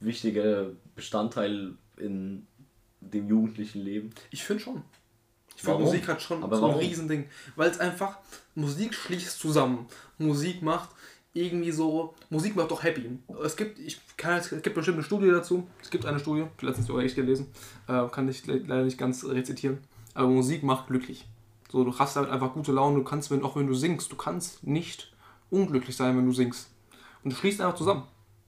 wichtiger 0.00 0.66
Bestandteil 0.94 1.74
in 1.96 2.46
dem 3.00 3.28
jugendlichen 3.28 3.82
Leben? 3.82 4.10
Ich 4.30 4.44
finde 4.44 4.62
schon. 4.62 4.82
Ich 5.60 5.66
finde? 5.66 5.84
Musik 5.84 6.08
hat 6.08 6.22
schon 6.22 6.42
Aber 6.42 6.56
so 6.56 6.64
ein 6.64 6.68
warum? 6.70 6.80
Riesending. 6.80 7.26
Weil 7.56 7.70
es 7.70 7.78
einfach, 7.80 8.18
Musik 8.54 8.94
schließt 8.94 9.38
zusammen. 9.38 9.86
Musik 10.18 10.62
macht 10.62 10.88
irgendwie 11.34 11.70
so, 11.70 12.14
Musik 12.30 12.56
macht 12.56 12.70
doch 12.70 12.82
happy. 12.82 13.18
Es 13.44 13.56
gibt, 13.56 13.78
ich 13.78 14.00
kann, 14.16 14.38
es 14.38 14.48
gibt 14.50 14.74
bestimmt 14.74 14.96
eine 14.96 15.04
Studie 15.04 15.28
dazu. 15.30 15.66
Es 15.82 15.90
gibt 15.90 16.06
eine 16.06 16.18
Studie, 16.18 16.40
ich 16.42 16.46
habe 16.46 16.66
letztens 16.66 16.86
sogar 16.86 17.04
echt 17.04 17.14
gelesen, 17.14 17.46
äh, 17.86 18.06
kann 18.08 18.28
ich 18.28 18.46
le- 18.46 18.58
leider 18.66 18.82
nicht 18.84 18.98
ganz 18.98 19.24
rezitieren. 19.24 19.78
Aber 20.14 20.28
Musik 20.28 20.62
macht 20.62 20.88
glücklich. 20.88 21.26
So, 21.70 21.84
du 21.84 21.96
hast 21.96 22.16
halt 22.16 22.28
einfach 22.30 22.52
gute 22.52 22.72
Laune, 22.72 22.96
du 22.96 23.04
kannst, 23.04 23.30
wenn, 23.30 23.44
auch 23.44 23.54
wenn 23.54 23.66
du 23.68 23.74
singst, 23.74 24.10
du 24.10 24.16
kannst 24.16 24.64
nicht 24.66 25.12
unglücklich 25.50 25.94
sein, 25.96 26.16
wenn 26.16 26.26
du 26.26 26.32
singst. 26.32 26.68
Und 27.22 27.32
du 27.32 27.36
schließt 27.36 27.60
einfach 27.60 27.76
zusammen. 27.76 28.02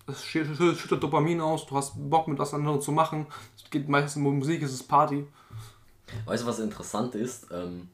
Es 0.09 0.25
schü- 0.25 0.45
schü- 0.57 0.75
schüttet 0.75 1.01
Dopamin 1.03 1.41
aus, 1.41 1.65
du 1.67 1.77
hast 1.77 1.93
Bock 2.11 2.27
mit 2.27 2.39
was 2.41 2.53
anderem 2.53 2.81
zu 2.81 2.91
machen. 2.91 3.27
Es 3.57 3.71
geht 3.71 3.89
meistens 3.89 4.17
um 4.25 4.39
Musik, 4.39 4.61
es 4.63 4.73
ist 4.73 4.89
Party. 4.89 5.25
Weißt 6.25 6.43
du, 6.43 6.47
was 6.47 6.59
interessant 6.59 7.15
ist? 7.15 7.49
Ähm, 7.53 7.89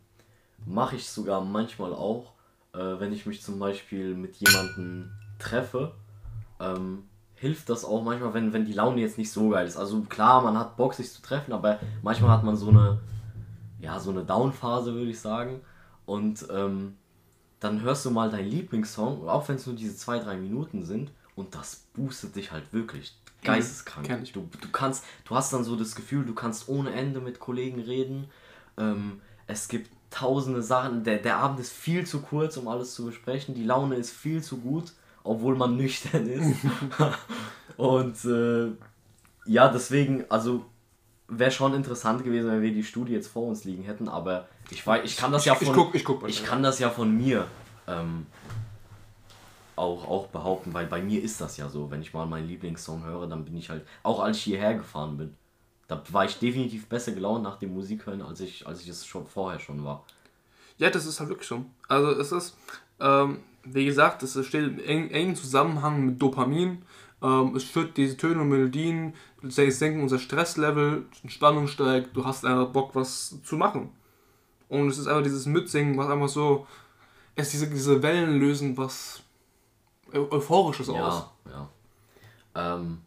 Mache 0.67 0.97
ich 0.97 1.09
sogar 1.09 1.41
manchmal 1.41 1.95
auch, 1.95 2.33
äh, 2.75 2.79
wenn 2.79 3.13
ich 3.13 3.27
mich 3.27 3.43
zum 3.43 3.59
Beispiel 3.59 4.15
mit 4.15 4.37
jemandem 4.37 5.11
treffe. 5.39 5.95
Ähm, 6.61 7.05
hilft 7.37 7.71
das 7.71 7.85
auch 7.85 8.03
manchmal, 8.03 8.35
wenn, 8.35 8.53
wenn 8.53 8.65
die 8.65 8.73
Laune 8.73 9.01
jetzt 9.01 9.19
nicht 9.19 9.31
so 9.31 9.51
geil 9.51 9.67
ist. 9.67 9.77
Also 9.77 10.01
klar, 10.03 10.43
man 10.43 10.59
hat 10.59 10.77
Bock, 10.77 10.95
sich 10.95 11.13
zu 11.13 11.23
treffen, 11.23 11.53
aber 11.53 11.79
manchmal 12.03 12.31
hat 12.31 12.43
man 12.43 12.57
so 12.57 12.71
eine, 12.71 12.99
ja, 13.81 14.01
so 14.01 14.11
eine 14.11 14.25
Down-Phase, 14.25 14.95
würde 14.95 15.11
ich 15.11 15.21
sagen. 15.21 15.61
Und 16.05 16.47
ähm, 16.51 16.97
dann 17.61 17.83
hörst 17.83 18.05
du 18.05 18.11
mal 18.11 18.31
deinen 18.31 18.49
Lieblingssong, 18.49 19.29
auch 19.29 19.49
wenn 19.49 19.57
es 19.57 19.67
nur 19.67 19.77
diese 19.77 19.97
zwei, 19.97 20.19
drei 20.19 20.37
Minuten 20.37 20.85
sind, 20.85 21.13
und 21.37 21.55
das 21.55 21.87
boostet 21.95 22.35
dich 22.35 22.51
halt 22.51 22.73
wirklich 22.73 23.17
geisteskrank. 23.43 24.07
kenn 24.07 24.23
ich. 24.23 24.33
Du, 24.33 24.49
du 24.61 24.69
kannst, 24.71 25.05
du 25.25 25.35
hast 25.35 25.53
dann 25.53 25.65
so 25.65 25.77
das 25.77 25.95
Gefühl, 25.95 26.25
du 26.25 26.35
kannst 26.35 26.69
ohne 26.69 26.93
Ende 26.93 27.21
mit 27.21 27.39
Kollegen 27.41 27.81
reden. 27.81 28.27
Ähm, 28.77 29.21
es 29.47 29.69
gibt 29.69 29.91
tausende 30.11 30.63
Sachen. 30.63 31.05
Der, 31.05 31.19
der 31.19 31.37
Abend 31.37 31.61
ist 31.61 31.73
viel 31.73 32.07
zu 32.07 32.21
kurz, 32.21 32.57
um 32.57 32.69
alles 32.69 32.95
zu 32.95 33.07
besprechen. 33.07 33.55
Die 33.55 33.65
Laune 33.65 33.97
ist 33.97 34.11
viel 34.11 34.43
zu 34.43 34.59
gut, 34.59 34.93
obwohl 35.25 35.55
man 35.57 35.77
nüchtern 35.77 36.27
ist. 36.27 36.57
und 37.77 38.25
äh, 38.25 38.71
ja, 39.47 39.69
deswegen, 39.69 40.25
also 40.29 40.65
wäre 41.29 41.51
schon 41.51 41.75
interessant 41.75 42.25
gewesen, 42.25 42.51
wenn 42.51 42.63
wir 42.63 42.73
die 42.73 42.85
Studie 42.85 43.13
jetzt 43.13 43.29
vor 43.29 43.47
uns 43.47 43.65
liegen 43.65 43.83
hätten, 43.85 44.09
aber 44.09 44.49
ich 44.71 44.87
weiß, 44.87 45.03
ich 45.05 45.17
kann 45.17 45.31
das 45.33 45.45
ja 45.45 45.53
Ich- 45.55 45.61
ich 45.63 45.67
von 45.69 45.77
guck- 45.77 45.95
ich 45.95 46.05
guck 46.05 46.23
mal 46.23 46.31
ich 46.31 46.45
kann 46.45 46.63
das 46.63 46.79
ja 46.79 46.89
von 46.91 47.15
mir 47.17 47.47
ähm, 47.87 48.27
auch, 49.79 50.09
auch 50.09 50.27
behaupten, 50.29 50.75
weil 50.75 50.87
bei 50.87 51.01
mir 51.01 51.23
ist 51.23 51.41
das 51.41 51.57
ja 51.57 51.69
so, 51.69 51.91
wenn 51.91 52.03
ich 52.03 52.13
mal 52.13 52.27
meinen 52.27 52.49
Lieblingssong 52.49 53.05
höre, 53.05 53.27
dann 53.27 53.45
bin 53.45 53.57
ich 53.57 53.71
halt, 53.71 53.87
auch 54.03 54.21
als 54.21 54.37
ich 54.37 54.43
hierher 54.45 54.75
gefahren 54.75 55.17
bin, 55.17 55.35
da 55.87 56.03
war 56.11 56.25
ich 56.27 56.39
definitiv 56.39 56.87
besser 56.87 57.13
gelaunt 57.13 57.43
nach 57.43 57.59
dem 57.59 57.73
Musikhören, 57.73 58.21
als 58.23 58.41
ich, 58.41 58.67
als 58.67 58.83
ich 58.83 58.89
es 58.89 59.07
schon 59.07 59.27
vorher 59.27 59.59
schon 59.59 59.85
war. 59.85 60.05
Ja, 60.77 60.91
das 60.91 61.07
ist 61.07 61.19
halt 61.19 61.31
wirklich 61.31 61.49
so. 61.49 61.65
Also 61.89 62.11
es 62.11 62.31
ist, 62.31 62.57
ähm, 63.01 63.39
wie 63.65 63.87
gesagt, 63.87 64.23
es 64.23 64.47
steht 64.47 64.65
im 64.65 64.79
eng- 64.81 65.11
engen 65.11 65.37
Zusammenhang 65.37 66.05
mit 66.05 66.23
Dopamin. 66.23 66.83
Ähm, 67.21 67.57
es 67.57 67.65
schüttet 67.65 67.97
diese 67.97 68.17
Töne 68.17 68.43
und 68.43 68.49
Melodien, 68.49 69.15
senken 69.43 70.03
unser 70.03 70.19
Stresslevel, 70.19 71.07
Spannung 71.27 71.67
steigt, 71.67 72.17
du 72.17 72.25
hast 72.25 72.45
einfach 72.45 72.69
Bock, 72.69 72.95
was 72.95 73.43
zu 73.43 73.57
machen. 73.57 73.91
Und 74.69 74.89
es 74.89 74.99
ist 74.99 75.07
einfach 75.09 75.25
dieses 75.25 75.47
Mitsingen, 75.47 75.97
was 75.97 76.09
einfach 76.09 76.29
so, 76.29 76.67
es 77.35 77.51
diese, 77.51 77.69
diese 77.69 78.03
Wellen 78.03 78.39
lösen, 78.39 78.77
was 78.77 79.23
Eu 80.13 80.31
Euphorisches 80.31 80.89
aus. 80.89 81.27
Ja, 81.47 81.69
ja. 82.55 82.75
Ähm, 82.75 82.99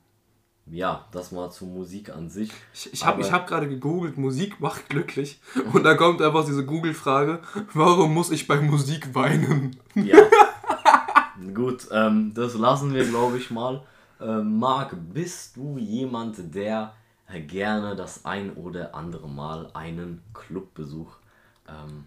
ja, 0.68 1.06
das 1.12 1.32
mal 1.32 1.52
zur 1.52 1.68
Musik 1.68 2.10
an 2.10 2.30
sich. 2.30 2.52
Ich, 2.74 2.94
ich 2.94 3.06
habe 3.06 3.30
hab 3.30 3.48
gerade 3.48 3.68
gegoogelt, 3.68 4.18
Musik 4.18 4.60
macht 4.60 4.88
glücklich. 4.90 5.40
Und 5.74 5.84
da 5.84 5.96
kommt 5.96 6.22
einfach 6.22 6.46
diese 6.46 6.66
Google-Frage, 6.66 7.42
warum 7.74 8.14
muss 8.14 8.32
ich 8.32 8.48
bei 8.48 8.62
Musik 8.62 9.14
weinen? 9.14 9.76
Ja. 9.96 10.18
Gut, 11.54 11.88
ähm, 11.92 12.34
das 12.34 12.54
lassen 12.54 12.94
wir, 12.94 13.06
glaube 13.06 13.38
ich, 13.38 13.50
mal. 13.52 13.84
Ähm, 14.22 14.60
Marc, 14.60 14.96
bist 15.14 15.58
du 15.58 15.78
jemand, 15.78 16.54
der 16.56 16.94
gerne 17.48 17.96
das 17.96 18.26
ein 18.26 18.54
oder 18.54 18.94
andere 18.94 19.28
Mal 19.28 19.70
einen 19.74 20.22
Clubbesuch, 20.34 21.12
ähm, 21.68 22.06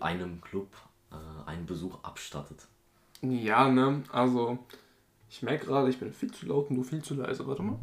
einem 0.00 0.40
Club 0.40 0.68
äh, 1.12 1.48
einen 1.48 1.66
Besuch 1.66 2.02
abstattet? 2.02 2.66
Ja, 3.22 3.68
ne, 3.68 4.02
also 4.12 4.58
ich 5.28 5.42
merke 5.42 5.66
gerade, 5.66 5.88
ich 5.90 5.98
bin 5.98 6.12
viel 6.12 6.30
zu 6.32 6.46
laut 6.46 6.70
und 6.70 6.76
du 6.76 6.82
viel 6.82 7.02
zu 7.02 7.14
leise. 7.14 7.46
Warte 7.46 7.62
mal. 7.62 7.78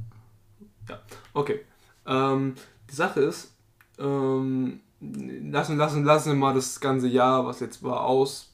Ja, 0.89 1.01
okay. 1.33 1.61
Ähm, 2.05 2.55
die 2.89 2.95
Sache 2.95 3.21
ist, 3.21 3.53
ähm, 3.99 4.79
lassen, 4.99 5.77
lassen, 5.77 6.03
lassen 6.03 6.29
wir 6.29 6.35
mal 6.35 6.53
das 6.53 6.79
ganze 6.79 7.07
Jahr, 7.07 7.45
was 7.45 7.59
jetzt 7.59 7.83
war, 7.83 8.01
aus. 8.05 8.49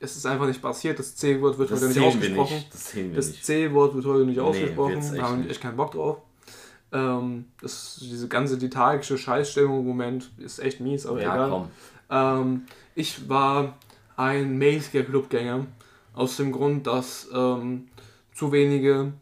Es 0.00 0.16
ist 0.16 0.26
einfach 0.26 0.46
nicht 0.46 0.60
passiert. 0.60 0.98
Das 0.98 1.14
C-Wort 1.14 1.58
wird 1.58 1.70
Das 1.70 1.80
heute 1.80 1.88
nicht 1.92 2.00
ausgesprochen. 2.00 2.54
nicht. 2.56 2.74
Das 2.74 2.92
Das. 3.14 3.42
C-Wort 3.42 3.94
wird 3.94 4.04
heute 4.04 4.24
nicht 4.26 4.40
ausgesprochen. 4.40 4.94
wird's 4.94 5.10
echt 5.12 5.18
Da 5.22 5.28
haben 5.28 5.44
wir 5.44 5.50
echt 5.50 5.60
keinen 5.60 5.76
Bock 5.76 5.92
drauf. 5.92 6.18
Ähm, 6.90 7.46
das, 7.60 7.98
diese 8.02 8.26
ganze 8.28 8.56
lethargische 8.56 9.16
Scheißstimmung 9.16 9.80
im 9.80 9.86
Moment 9.86 10.30
ist 10.38 10.58
echt 10.58 10.80
mies, 10.80 11.06
aber 11.06 11.22
Ja, 11.22 11.34
egal. 11.34 11.50
komm. 11.50 11.68
Ähm, 12.10 12.62
ich 12.96 13.28
war 13.28 13.76
ein 14.16 14.58
mäßiger 14.58 15.04
Clubgänger. 15.04 15.66
Aus 16.14 16.36
dem 16.36 16.52
Grund, 16.52 16.86
dass 16.86 17.28
ähm, 17.32 17.88
zu 18.34 18.52
wenige 18.52 19.12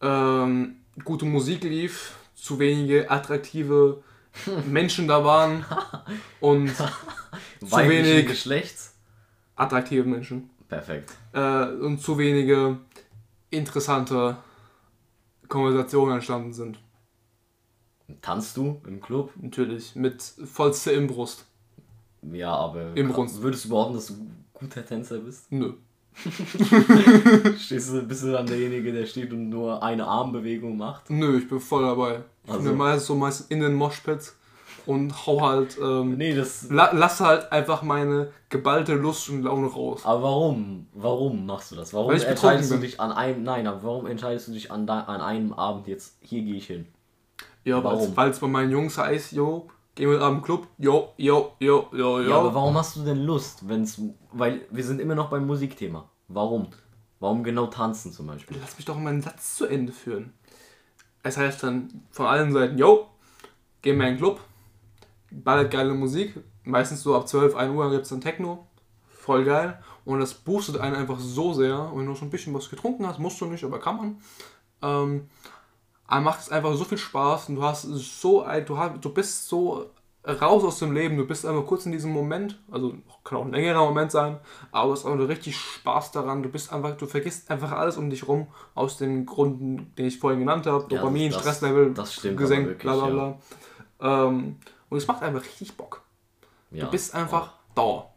ähm, 0.00 0.76
gute 1.04 1.24
Musik 1.24 1.62
lief, 1.64 2.16
zu 2.34 2.58
wenige 2.58 3.10
attraktive 3.10 4.02
Menschen 4.66 5.06
da 5.08 5.24
waren 5.24 5.64
und 6.40 6.70
zu 7.60 7.76
wenig 7.76 8.26
Geschlechts? 8.26 8.94
attraktive 9.54 10.04
Menschen 10.04 10.50
Perfekt. 10.68 11.12
äh, 11.34 11.66
und 11.66 12.00
zu 12.00 12.18
wenige 12.18 12.78
interessante 13.50 14.38
Konversationen 15.48 16.14
entstanden 16.14 16.52
sind. 16.52 16.78
Tanzt 18.22 18.56
du 18.56 18.80
im 18.86 19.00
Club? 19.00 19.32
Natürlich 19.40 19.94
mit 19.94 20.22
vollster 20.22 20.92
Imbrust. 20.92 21.46
Ja, 22.32 22.54
aber 22.54 22.94
Im 22.96 23.08
Brunst. 23.08 23.42
würdest 23.42 23.64
du 23.64 23.68
behaupten, 23.70 23.94
dass 23.94 24.06
du 24.06 24.14
guter 24.62 24.84
Tänzer 24.86 25.18
bist? 25.18 25.50
Nö. 25.52 25.72
Stehst 27.58 27.92
du, 27.92 28.02
bist 28.02 28.22
du 28.22 28.32
dann 28.32 28.46
derjenige, 28.46 28.92
der 28.92 29.06
steht 29.06 29.32
und 29.32 29.48
nur 29.48 29.82
eine 29.82 30.06
Armbewegung 30.06 30.76
macht? 30.76 31.08
Nö, 31.10 31.38
ich 31.38 31.48
bin 31.48 31.60
voll 31.60 31.82
dabei. 31.82 32.20
Ich 32.44 32.50
Also- 32.52 32.68
bin 32.68 32.76
meistens 32.78 33.06
so 33.06 33.14
meistens 33.14 33.46
in 33.48 33.60
den 33.60 33.74
Moshpits 33.74 34.36
und 34.84 35.26
hau 35.26 35.40
halt, 35.40 35.78
ähm, 35.82 36.16
Nee, 36.16 36.34
das. 36.34 36.68
la 36.70 36.90
lass 36.92 37.20
halt 37.20 37.50
einfach 37.52 37.82
meine 37.82 38.30
geballte 38.48 38.94
Lust 38.94 39.28
und 39.30 39.42
Laune 39.42 39.68
raus. 39.68 40.02
Aber 40.04 40.22
warum? 40.24 40.86
Warum 40.92 41.46
machst 41.46 41.70
du 41.72 41.76
das? 41.76 41.94
Warum 41.94 42.10
entscheidest 42.12 42.70
du 42.72 42.78
dich 42.78 43.00
an 43.00 43.12
einem. 43.12 43.42
Nein, 43.44 43.66
aber 43.66 43.82
warum 43.82 44.06
entscheidest 44.06 44.48
du 44.48 44.52
dich 44.52 44.70
an, 44.70 44.88
an 44.88 45.20
einem 45.20 45.52
Abend 45.52 45.86
jetzt, 45.86 46.16
hier 46.20 46.42
gehe 46.42 46.56
ich 46.56 46.66
hin? 46.66 46.86
Ja, 47.64 47.82
Warum? 47.84 48.16
weil 48.16 48.30
es 48.30 48.40
bei 48.40 48.48
meinen 48.48 48.72
Jungs 48.72 48.98
heißt, 48.98 49.32
yo, 49.32 49.68
gehen 49.94 50.10
wir 50.10 50.26
im 50.26 50.42
Club, 50.42 50.68
yo, 50.78 51.12
yo, 51.16 51.52
yo, 51.58 51.88
yo, 51.92 52.20
yo. 52.20 52.28
Ja, 52.28 52.38
aber 52.38 52.54
warum 52.54 52.76
hast 52.76 52.96
du 52.96 53.04
denn 53.04 53.24
Lust, 53.24 53.68
wenn's. 53.68 54.00
Weil 54.32 54.62
wir 54.70 54.84
sind 54.84 55.00
immer 55.00 55.14
noch 55.14 55.30
beim 55.30 55.46
Musikthema. 55.46 56.08
Warum? 56.28 56.68
Warum 57.20 57.44
genau 57.44 57.66
tanzen 57.66 58.12
zum 58.12 58.26
Beispiel? 58.26 58.56
Lass 58.60 58.76
mich 58.76 58.84
doch 58.84 58.98
meinen 58.98 59.22
Satz 59.22 59.56
zu 59.56 59.66
Ende 59.66 59.92
führen. 59.92 60.32
Es 61.22 61.36
heißt 61.36 61.62
dann 61.62 62.02
von 62.10 62.26
allen 62.26 62.52
Seiten, 62.52 62.78
yo, 62.78 63.08
gehen 63.80 63.98
wir 63.98 64.08
in 64.08 64.14
den 64.14 64.18
Club, 64.18 64.40
ballert 65.30 65.70
geile 65.70 65.94
Musik, 65.94 66.40
meistens 66.64 67.02
so 67.02 67.14
ab 67.14 67.28
12, 67.28 67.54
1 67.54 67.74
Uhr 67.74 67.90
gibt 67.90 68.02
es 68.02 68.08
dann 68.08 68.20
Techno, 68.20 68.66
voll 69.06 69.44
geil. 69.44 69.80
Und 70.04 70.18
das 70.18 70.34
boostet 70.34 70.78
einen 70.78 70.96
einfach 70.96 71.20
so 71.20 71.52
sehr, 71.52 71.92
wenn 71.94 72.06
du 72.06 72.14
schon 72.16 72.28
ein 72.28 72.32
bisschen 72.32 72.54
was 72.54 72.68
getrunken 72.68 73.06
hast, 73.06 73.20
musst 73.20 73.40
du 73.40 73.46
nicht, 73.46 73.62
aber 73.62 73.78
kann 73.78 73.96
man. 73.96 74.16
Ähm, 74.82 75.28
macht 76.08 76.40
es 76.40 76.50
einfach 76.50 76.74
so 76.74 76.84
viel 76.84 76.98
Spaß 76.98 77.48
und 77.48 77.56
du 77.56 77.62
hast 77.62 77.82
so 77.82 78.42
ein, 78.42 78.64
du, 78.66 78.76
hast, 78.76 79.02
du 79.04 79.08
bist 79.12 79.48
so 79.48 79.90
raus 80.24 80.62
aus 80.62 80.78
dem 80.78 80.92
Leben, 80.92 81.16
du 81.16 81.26
bist 81.26 81.44
einfach 81.46 81.66
kurz 81.66 81.84
in 81.86 81.92
diesem 81.92 82.12
Moment, 82.12 82.60
also 82.70 82.94
kann 83.24 83.38
auch 83.38 83.44
ein 83.44 83.52
längerer 83.52 83.84
Moment 83.84 84.12
sein, 84.12 84.38
aber 84.70 84.88
du 84.88 84.92
hast 84.92 85.06
einfach 85.06 85.28
richtig 85.28 85.56
Spaß 85.56 86.12
daran, 86.12 86.42
du 86.42 86.48
bist 86.48 86.72
einfach, 86.72 86.96
du 86.96 87.06
vergisst 87.06 87.50
einfach 87.50 87.72
alles 87.72 87.96
um 87.96 88.08
dich 88.08 88.28
rum, 88.28 88.46
aus 88.74 88.98
den 88.98 89.26
Gründen, 89.26 89.92
den 89.96 90.06
ich 90.06 90.18
vorhin 90.20 90.40
genannt 90.40 90.66
habe, 90.66 90.84
Ja, 90.94 91.00
Dopamin, 91.00 91.32
das- 91.32 91.40
Stresslevel, 91.40 91.94
das 91.94 92.14
stimmt 92.14 92.36
gesenkt, 92.36 92.84
aber 92.86 92.94
bla 92.94 93.06
wirklich, 93.08 93.14
bla 93.14 93.34
bla. 93.98 94.26
Ähm, 94.28 94.56
und 94.90 94.98
es 94.98 95.06
macht 95.08 95.22
einfach 95.22 95.42
richtig 95.44 95.76
Bock. 95.76 96.02
Ja. 96.70 96.84
Du 96.84 96.90
bist 96.90 97.14
einfach 97.14 97.54
Dauer. 97.74 98.12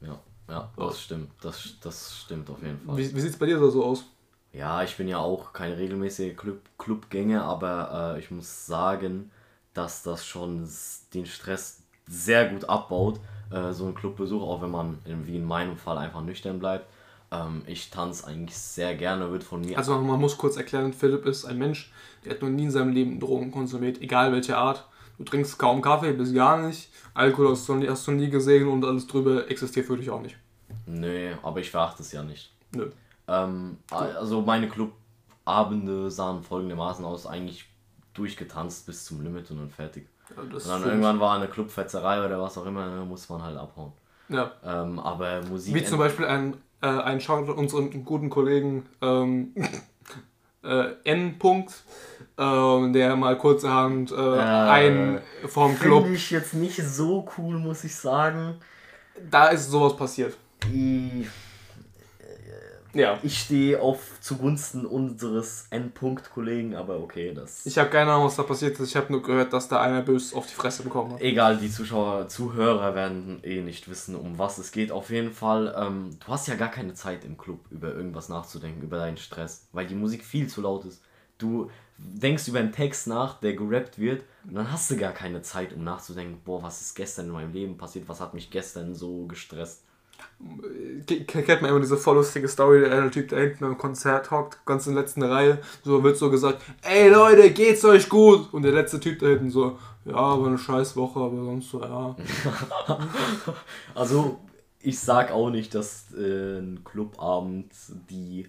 Ja, 0.00 0.18
ja, 0.48 0.70
das 0.76 1.00
stimmt. 1.00 1.30
Das, 1.40 1.74
das 1.82 2.16
stimmt 2.18 2.50
auf 2.50 2.62
jeden 2.62 2.80
Fall. 2.80 2.96
Wie, 2.96 3.14
wie 3.14 3.20
sieht 3.20 3.30
es 3.30 3.38
bei 3.38 3.46
dir 3.46 3.58
so 3.70 3.84
aus? 3.84 4.04
Ja, 4.52 4.82
ich 4.82 4.96
bin 4.96 5.06
ja 5.08 5.18
auch 5.18 5.52
kein 5.52 5.72
regelmäßiger 5.72 6.34
Club, 6.34 6.60
Clubgänger, 6.78 7.44
aber 7.44 8.14
äh, 8.16 8.20
ich 8.20 8.30
muss 8.30 8.66
sagen, 8.66 9.30
dass 9.74 10.02
das 10.02 10.26
schon 10.26 10.68
den 11.14 11.26
Stress 11.26 11.82
sehr 12.08 12.48
gut 12.48 12.68
abbaut, 12.68 13.20
äh, 13.52 13.72
so 13.72 13.86
ein 13.86 13.94
Clubbesuch, 13.94 14.42
auch 14.42 14.60
wenn 14.62 14.70
man, 14.70 14.98
in, 15.04 15.26
wie 15.26 15.36
in 15.36 15.44
meinem 15.44 15.76
Fall, 15.76 15.98
einfach 15.98 16.22
nüchtern 16.22 16.58
bleibt. 16.58 16.86
Ähm, 17.30 17.62
ich 17.66 17.90
tanze 17.90 18.26
eigentlich 18.26 18.58
sehr 18.58 18.96
gerne, 18.96 19.30
wird 19.30 19.44
von 19.44 19.60
mir. 19.60 19.78
Also 19.78 19.96
man 20.00 20.20
muss 20.20 20.36
kurz 20.36 20.56
erklären, 20.56 20.92
Philipp 20.92 21.26
ist 21.26 21.44
ein 21.44 21.58
Mensch, 21.58 21.92
der 22.24 22.32
hat 22.32 22.42
noch 22.42 22.48
nie 22.48 22.64
in 22.64 22.70
seinem 22.72 22.92
Leben 22.92 23.20
Drogen 23.20 23.52
konsumiert, 23.52 24.00
egal 24.00 24.32
welche 24.32 24.56
Art. 24.56 24.86
Du 25.18 25.24
trinkst 25.24 25.58
kaum 25.58 25.82
Kaffee, 25.82 26.12
bis 26.12 26.32
gar 26.32 26.66
nicht. 26.66 26.88
Alkohol 27.14 27.52
hast 27.52 27.68
du, 27.68 27.74
nie, 27.74 27.88
hast 27.88 28.06
du 28.06 28.12
nie 28.12 28.30
gesehen 28.30 28.68
und 28.68 28.84
alles 28.84 29.06
drüber 29.06 29.48
existiert 29.50 29.86
für 29.86 29.96
dich 29.96 30.10
auch 30.10 30.22
nicht. 30.22 30.36
Nö, 30.86 31.34
aber 31.42 31.60
ich 31.60 31.70
verachte 31.70 32.02
es 32.02 32.10
ja 32.10 32.22
nicht. 32.22 32.50
Nö. 32.72 32.90
Ähm, 33.28 33.78
also 33.90 34.40
meine 34.42 34.68
Clubabende 34.68 36.10
sahen 36.10 36.42
folgendermaßen 36.42 37.04
aus, 37.04 37.26
eigentlich 37.26 37.66
durchgetanzt 38.14 38.86
bis 38.86 39.04
zum 39.04 39.22
Limit 39.22 39.50
und 39.50 39.58
dann 39.58 39.70
fertig. 39.70 40.08
Ja, 40.36 40.42
Und 40.42 40.68
dann 40.68 40.84
irgendwann 40.84 41.20
war 41.20 41.36
eine 41.36 41.48
Clubfetzerei 41.48 42.24
oder 42.24 42.40
was 42.40 42.56
auch 42.58 42.66
immer, 42.66 42.84
dann 42.84 43.08
muss 43.08 43.28
man 43.28 43.42
halt 43.42 43.56
abhauen. 43.56 43.92
Ja. 44.28 44.52
Ähm, 44.64 44.98
aber 44.98 45.42
Musik. 45.42 45.74
Wie 45.74 45.84
zum 45.84 45.98
Beispiel 45.98 46.24
ein, 46.26 46.56
äh, 46.82 46.86
ein 46.86 47.20
Shoutout 47.20 47.52
unseren 47.52 48.04
guten 48.04 48.30
Kollegen 48.30 48.86
ähm, 49.00 49.54
äh, 50.62 50.92
N. 51.04 51.38
-Punkt, 51.38 51.72
ähm, 52.38 52.92
der 52.92 53.16
mal 53.16 53.36
kurzerhand 53.38 54.12
äh, 54.12 54.16
ein 54.16 55.20
vom 55.46 55.76
Club, 55.78 56.04
Finde 56.04 56.16
ich 56.16 56.30
jetzt 56.30 56.54
nicht 56.54 56.76
so 56.82 57.28
cool, 57.36 57.58
muss 57.58 57.84
ich 57.84 57.94
sagen. 57.94 58.56
da 59.30 59.48
ist 59.48 59.68
sowas 59.68 59.96
passiert. 59.96 60.36
Ich, 60.72 61.26
Ja. 62.92 63.18
ich 63.22 63.38
stehe 63.38 63.80
auf 63.80 64.20
zugunsten 64.20 64.84
unseres 64.86 65.66
Endpunkt-Kollegen, 65.70 66.74
aber 66.74 67.00
okay, 67.00 67.32
das. 67.34 67.64
Ich 67.66 67.78
habe 67.78 67.90
keine 67.90 68.12
Ahnung, 68.12 68.26
was 68.26 68.36
da 68.36 68.42
passiert 68.42 68.78
ist. 68.78 68.88
Ich 68.88 68.96
habe 68.96 69.12
nur 69.12 69.22
gehört, 69.22 69.52
dass 69.52 69.68
da 69.68 69.80
einer 69.80 70.02
böse 70.02 70.36
auf 70.36 70.46
die 70.46 70.54
Fresse 70.54 70.82
bekommen 70.82 71.14
hat. 71.14 71.20
Egal, 71.20 71.58
die 71.58 71.70
Zuschauer, 71.70 72.28
Zuhörer 72.28 72.94
werden 72.94 73.40
eh 73.42 73.60
nicht 73.60 73.88
wissen, 73.88 74.16
um 74.16 74.38
was 74.38 74.58
es 74.58 74.72
geht. 74.72 74.92
Auf 74.92 75.10
jeden 75.10 75.32
Fall, 75.32 75.74
ähm, 75.76 76.10
du 76.24 76.32
hast 76.32 76.48
ja 76.48 76.54
gar 76.56 76.70
keine 76.70 76.94
Zeit 76.94 77.24
im 77.24 77.38
Club 77.38 77.60
über 77.70 77.94
irgendwas 77.94 78.28
nachzudenken, 78.28 78.82
über 78.82 78.98
deinen 78.98 79.16
Stress, 79.16 79.68
weil 79.72 79.86
die 79.86 79.94
Musik 79.94 80.24
viel 80.24 80.48
zu 80.48 80.60
laut 80.60 80.84
ist. 80.84 81.02
Du 81.38 81.70
denkst 81.96 82.48
über 82.48 82.58
einen 82.58 82.72
Text 82.72 83.06
nach, 83.06 83.40
der 83.40 83.54
gerappt 83.54 83.98
wird, 83.98 84.24
und 84.46 84.54
dann 84.54 84.70
hast 84.72 84.90
du 84.90 84.96
gar 84.96 85.12
keine 85.12 85.42
Zeit, 85.42 85.72
um 85.72 85.84
nachzudenken, 85.84 86.40
boah, 86.44 86.62
was 86.62 86.80
ist 86.80 86.94
gestern 86.94 87.26
in 87.26 87.32
meinem 87.32 87.52
Leben 87.52 87.76
passiert, 87.76 88.08
was 88.08 88.20
hat 88.20 88.34
mich 88.34 88.50
gestern 88.50 88.94
so 88.94 89.26
gestresst. 89.26 89.84
Ke- 91.06 91.24
Kennt 91.24 91.62
man 91.62 91.70
immer 91.70 91.80
diese 91.80 91.96
voll 91.96 92.16
lustige 92.16 92.48
Story, 92.48 92.80
der 92.80 92.92
eine 92.92 93.10
Typ 93.10 93.28
da 93.28 93.36
hinten 93.36 93.64
am 93.64 93.78
Konzert 93.78 94.30
hockt, 94.30 94.64
ganz 94.66 94.86
in 94.86 94.94
der 94.94 95.02
letzten 95.02 95.22
Reihe, 95.22 95.58
so 95.84 96.02
wird 96.02 96.16
so 96.16 96.30
gesagt, 96.30 96.62
ey 96.82 97.08
Leute, 97.10 97.50
geht's 97.50 97.84
euch 97.84 98.08
gut? 98.08 98.52
Und 98.52 98.62
der 98.62 98.72
letzte 98.72 99.00
Typ 99.00 99.18
da 99.18 99.26
hinten 99.26 99.50
so, 99.50 99.78
ja, 100.04 100.14
war 100.14 100.46
eine 100.46 100.58
scheiß 100.58 100.96
Woche, 100.96 101.20
aber 101.20 101.36
sonst 101.44 101.70
so, 101.70 101.82
ja. 101.82 102.16
Also, 103.94 104.38
ich 104.80 104.98
sag 104.98 105.30
auch 105.32 105.50
nicht, 105.50 105.74
dass 105.74 106.12
äh, 106.14 106.58
ein 106.58 106.82
Clubabend 106.84 107.72
die 108.08 108.46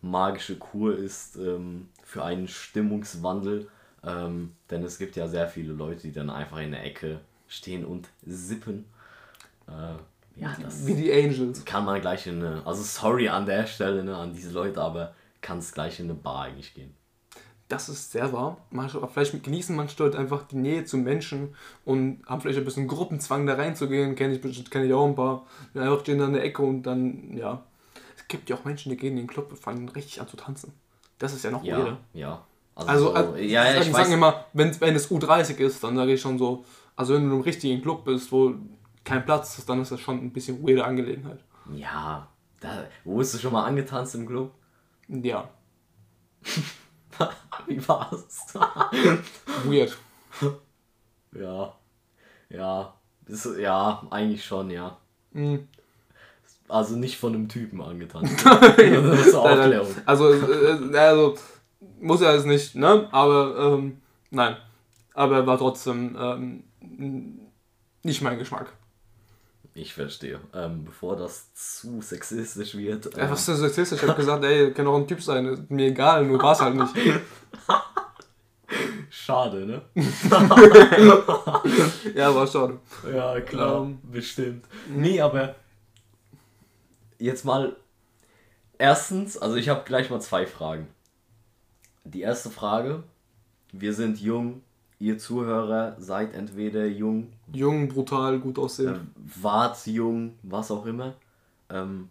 magische 0.00 0.56
Kur 0.58 0.96
ist 0.96 1.36
ähm, 1.36 1.88
für 2.04 2.24
einen 2.24 2.48
Stimmungswandel. 2.48 3.68
Ähm, 4.04 4.52
denn 4.70 4.82
es 4.84 4.98
gibt 4.98 5.16
ja 5.16 5.28
sehr 5.28 5.48
viele 5.48 5.72
Leute, 5.72 6.02
die 6.02 6.12
dann 6.12 6.30
einfach 6.30 6.58
in 6.58 6.72
der 6.72 6.84
Ecke 6.84 7.20
stehen 7.48 7.84
und 7.84 8.08
sippen. 8.26 8.84
Äh, 9.68 9.94
ja, 10.36 10.56
das 10.62 10.86
Wie 10.86 10.94
die 10.94 11.12
Angels. 11.12 11.64
kann 11.64 11.84
man 11.84 12.00
gleich 12.00 12.26
in 12.26 12.44
eine. 12.44 12.66
Also, 12.66 12.82
sorry 12.82 13.28
an 13.28 13.46
der 13.46 13.66
Stelle 13.66 14.02
ne, 14.04 14.16
an 14.16 14.32
diese 14.32 14.50
Leute, 14.52 14.80
aber 14.80 15.14
kann 15.40 15.58
es 15.58 15.72
gleich 15.72 15.98
in 16.00 16.06
eine 16.06 16.14
Bar 16.14 16.44
eigentlich 16.44 16.74
gehen. 16.74 16.94
Das 17.68 17.88
ist 17.88 18.12
sehr 18.12 18.32
wahr. 18.32 18.58
Manche, 18.70 19.00
vielleicht 19.08 19.42
genießen 19.42 19.74
manche 19.74 20.02
Leute 20.02 20.18
einfach 20.18 20.42
die 20.46 20.56
Nähe 20.56 20.84
zu 20.84 20.98
Menschen 20.98 21.54
und 21.86 22.22
haben 22.26 22.40
vielleicht 22.42 22.58
ein 22.58 22.64
bisschen 22.66 22.86
Gruppenzwang 22.86 23.46
da 23.46 23.54
reinzugehen. 23.54 24.14
Kenne 24.14 24.34
ich 24.34 24.40
bestimmt, 24.42 24.70
kenne 24.70 24.84
ich 24.86 24.92
auch 24.92 25.06
ein 25.06 25.14
paar. 25.14 25.46
Die 25.74 25.78
einfach 25.78 26.00
stehen 26.00 26.18
da 26.18 26.26
in 26.26 26.34
der 26.34 26.44
Ecke 26.44 26.62
und 26.62 26.82
dann, 26.82 27.34
ja. 27.36 27.62
Es 28.16 28.28
gibt 28.28 28.50
ja 28.50 28.56
auch 28.56 28.64
Menschen, 28.64 28.90
die 28.90 28.96
gehen 28.96 29.12
in 29.12 29.24
den 29.24 29.26
Club 29.26 29.50
und 29.50 29.58
fangen 29.58 29.88
richtig 29.88 30.20
an 30.20 30.28
zu 30.28 30.36
tanzen. 30.36 30.72
Das 31.18 31.32
ist 31.32 31.44
ja 31.44 31.50
noch 31.50 31.64
Ja, 31.64 31.78
weirder. 31.78 31.98
ja. 32.12 32.44
Also, 32.74 33.06
so, 33.06 33.12
also 33.14 33.36
ja, 33.36 33.64
ja, 33.64 33.64
sagen, 33.64 33.78
ich 33.80 33.92
sagen 33.92 34.04
weiß, 34.06 34.10
immer, 34.14 34.44
wenn, 34.52 34.80
wenn 34.80 34.94
es 34.96 35.10
U30 35.10 35.56
ist, 35.56 35.82
dann 35.84 35.96
sage 35.96 36.12
ich 36.12 36.20
schon 36.20 36.38
so, 36.38 36.64
also 36.96 37.14
wenn 37.14 37.28
du 37.28 37.36
im 37.36 37.40
richtigen 37.42 37.80
Club 37.82 38.04
bist, 38.04 38.32
wo 38.32 38.54
kein 39.04 39.24
Platz 39.24 39.64
dann 39.66 39.82
ist 39.82 39.92
das 39.92 40.00
schon 40.00 40.18
ein 40.18 40.32
bisschen 40.32 40.62
weirde 40.62 40.84
Angelegenheit. 40.84 41.40
Ja, 41.74 42.28
da, 42.60 42.86
wo 43.04 43.16
bist 43.16 43.34
du 43.34 43.38
schon 43.38 43.52
mal 43.52 43.64
angetanzt 43.64 44.14
im 44.14 44.26
Club? 44.26 44.52
Ja, 45.08 45.48
Wie 47.66 47.88
war's? 47.88 48.54
weird. 49.64 49.96
Ja. 51.32 51.74
Ja. 52.48 52.94
Ist, 53.26 53.48
ja, 53.58 54.06
eigentlich 54.10 54.44
schon, 54.44 54.70
ja. 54.70 54.96
Mhm. 55.32 55.68
Also 56.68 56.96
nicht 56.96 57.18
von 57.18 57.34
einem 57.34 57.48
Typen 57.48 57.80
angetanzt. 57.80 58.44
das 58.46 59.26
ist 59.26 59.34
Aufklärung. 59.34 59.94
Also, 60.06 60.32
äh, 60.32 60.96
also, 60.96 61.36
muss 62.00 62.20
er 62.20 62.34
es 62.34 62.44
nicht, 62.44 62.74
ne? 62.74 63.08
Aber, 63.12 63.74
ähm, 63.74 64.00
nein. 64.30 64.56
Aber 65.14 65.36
er 65.36 65.46
war 65.46 65.58
trotzdem 65.58 66.16
ähm, 66.18 66.64
nicht 68.02 68.22
mein 68.22 68.38
Geschmack. 68.38 68.72
Ich 69.74 69.94
verstehe. 69.94 70.38
Ähm, 70.54 70.84
bevor 70.84 71.16
das 71.16 71.52
zu 71.54 72.02
sexistisch 72.02 72.76
wird. 72.76 73.16
Ja, 73.16 73.24
Ähm, 73.24 73.30
was 73.30 73.40
ist 73.40 73.48
das 73.48 73.58
sexistisch? 73.60 74.02
Ich 74.02 74.08
hab 74.08 74.16
gesagt, 74.16 74.44
ey, 74.44 74.72
kann 74.72 74.86
auch 74.86 74.96
ein 74.96 75.08
Typ 75.08 75.22
sein, 75.22 75.66
mir 75.70 75.86
egal, 75.86 76.26
nur 76.26 76.40
war's 76.42 76.60
halt 76.60 76.76
nicht. 76.76 76.94
schade, 79.10 79.66
ne? 79.66 79.82
Ja, 82.14 82.34
war 82.34 82.46
schade. 82.46 82.78
Ja, 83.10 83.40
klar. 83.40 83.82
Ähm. 83.82 83.98
bestimmt. 84.02 84.66
Nee, 84.88 85.20
aber 85.20 85.54
jetzt 87.18 87.44
mal. 87.44 87.76
Erstens, 88.78 89.38
also 89.38 89.56
ich 89.56 89.68
habe 89.68 89.82
gleich 89.84 90.10
mal 90.10 90.20
zwei 90.20 90.46
Fragen. 90.46 90.88
Die 92.04 92.20
erste 92.20 92.50
Frage. 92.50 93.04
Wir 93.72 93.94
sind 93.94 94.20
jung. 94.20 94.62
Ihr 95.02 95.18
Zuhörer 95.18 95.96
seid 95.98 96.32
entweder 96.32 96.86
jung 96.86 97.32
Jung, 97.52 97.88
brutal, 97.88 98.38
gut 98.38 98.56
aussehen. 98.56 98.94
ähm, 98.94 99.10
wart 99.42 99.84
jung, 99.88 100.38
was 100.44 100.70
auch 100.70 100.86
immer. 100.86 101.14
Ähm, 101.70 102.08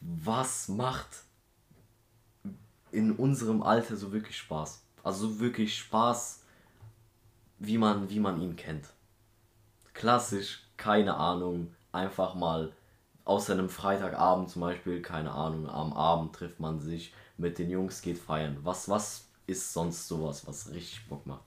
was 0.00 0.68
macht 0.68 1.24
in 2.92 3.10
unserem 3.10 3.60
Alter 3.60 3.96
so 3.96 4.12
wirklich 4.12 4.38
Spaß? 4.38 4.84
Also 5.02 5.26
so 5.26 5.40
wirklich 5.40 5.76
Spaß, 5.76 6.44
wie 7.58 7.76
man, 7.76 8.08
wie 8.08 8.20
man 8.20 8.40
ihn 8.40 8.54
kennt. 8.54 8.86
Klassisch, 9.92 10.62
keine 10.76 11.16
Ahnung, 11.16 11.74
einfach 11.90 12.36
mal 12.36 12.72
außer 13.24 13.54
einem 13.54 13.68
Freitagabend 13.68 14.48
zum 14.48 14.62
Beispiel, 14.62 15.02
keine 15.02 15.32
Ahnung, 15.32 15.68
am 15.68 15.92
Abend 15.92 16.36
trifft 16.36 16.60
man 16.60 16.78
sich 16.78 17.12
mit 17.36 17.58
den 17.58 17.68
Jungs, 17.68 18.00
geht 18.00 18.18
feiern. 18.18 18.58
Was, 18.62 18.88
was 18.88 19.26
ist 19.48 19.72
sonst 19.72 20.06
sowas, 20.06 20.46
was 20.46 20.70
richtig 20.70 21.08
Bock 21.08 21.26
macht? 21.26 21.42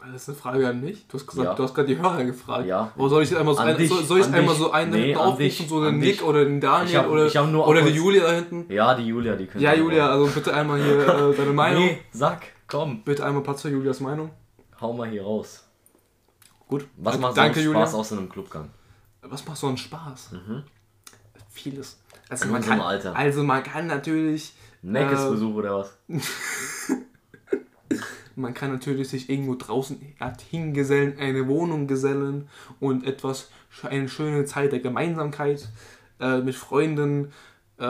Das 0.00 0.22
ist 0.22 0.28
eine 0.28 0.38
Frage 0.38 0.68
an 0.68 0.80
mich. 0.80 1.06
Du 1.08 1.14
hast 1.18 1.26
gesagt, 1.26 1.44
Ja. 1.48 1.54
du 1.54 1.62
hast 1.64 1.74
gerade 1.74 1.88
die 1.88 1.98
Hörer 1.98 2.24
gefragt. 2.24 2.66
Ja. 2.66 2.92
Oder 2.96 3.08
soll 3.10 3.22
ich 3.24 3.36
einmal 3.36 3.54
so, 3.54 3.60
ein, 3.60 3.76
dich, 3.76 3.88
soll, 3.90 4.20
ich 4.20 4.26
einmal 4.26 4.42
dich. 4.54 4.58
so 4.58 4.70
einen 4.70 4.90
Nee, 4.92 5.16
aufrufen, 5.16 5.68
so 5.68 5.84
den 5.84 5.98
Nick 5.98 6.18
dich. 6.18 6.22
oder 6.22 6.44
den 6.44 6.60
Daniel 6.60 6.98
hab- 6.98 7.08
oder, 7.08 7.66
oder 7.66 7.82
die 7.82 7.90
Julia 7.90 8.22
da 8.24 8.32
hinten? 8.32 8.72
Ja, 8.72 8.94
die 8.94 9.04
Julia, 9.06 9.34
die 9.36 9.46
können 9.46 9.62
Ja, 9.62 9.74
Julia, 9.74 10.08
also 10.08 10.26
bitte 10.28 10.54
einmal 10.54 10.80
hier 10.82 11.00
äh, 11.00 11.34
deine 11.36 11.52
Meinung. 11.52 11.84
Nee, 11.84 11.98
sag, 12.12 12.42
komm, 12.68 13.02
Bitte 13.02 13.24
einmal 13.26 13.42
Platz 13.42 13.62
für 13.62 13.70
Julias 13.70 13.98
Meinung. 14.00 14.30
hau 14.80 14.92
mal 14.92 15.08
hier 15.08 15.22
raus. 15.24 15.64
Gut. 16.68 16.86
Was 16.96 17.18
macht 17.18 17.36
Danke, 17.36 17.54
sonst 17.54 17.64
Julia. 17.66 17.80
Spaß 17.80 17.94
außer 17.94 18.16
einem 18.18 18.28
Clubgang? 18.28 18.70
Was 19.22 19.44
macht 19.46 19.56
so 19.58 19.66
einen 19.66 19.76
Spaß? 19.78 20.30
Vieles. 21.50 21.98
Also 22.28 22.44
In 22.44 22.52
man, 22.52 22.62
kann, 22.62 22.80
Alter. 22.80 23.16
also 23.16 23.42
man 23.42 23.62
kann 23.64 23.86
natürlich 23.88 24.52
Meckes-Besuch 24.82 25.54
oder 25.54 25.78
was? 25.78 25.98
Man 28.38 28.54
kann 28.54 28.70
natürlich 28.72 29.08
sich 29.08 29.28
irgendwo 29.28 29.54
draußen 29.56 30.00
hingesellen, 30.50 31.18
eine 31.18 31.46
Wohnung 31.48 31.86
gesellen 31.86 32.48
und 32.80 33.06
etwas, 33.06 33.50
eine 33.82 34.08
schöne 34.08 34.44
Zeit 34.44 34.72
der 34.72 34.80
Gemeinsamkeit 34.80 35.68
äh, 36.20 36.38
mit 36.38 36.54
Freunden 36.54 37.32
äh, 37.78 37.84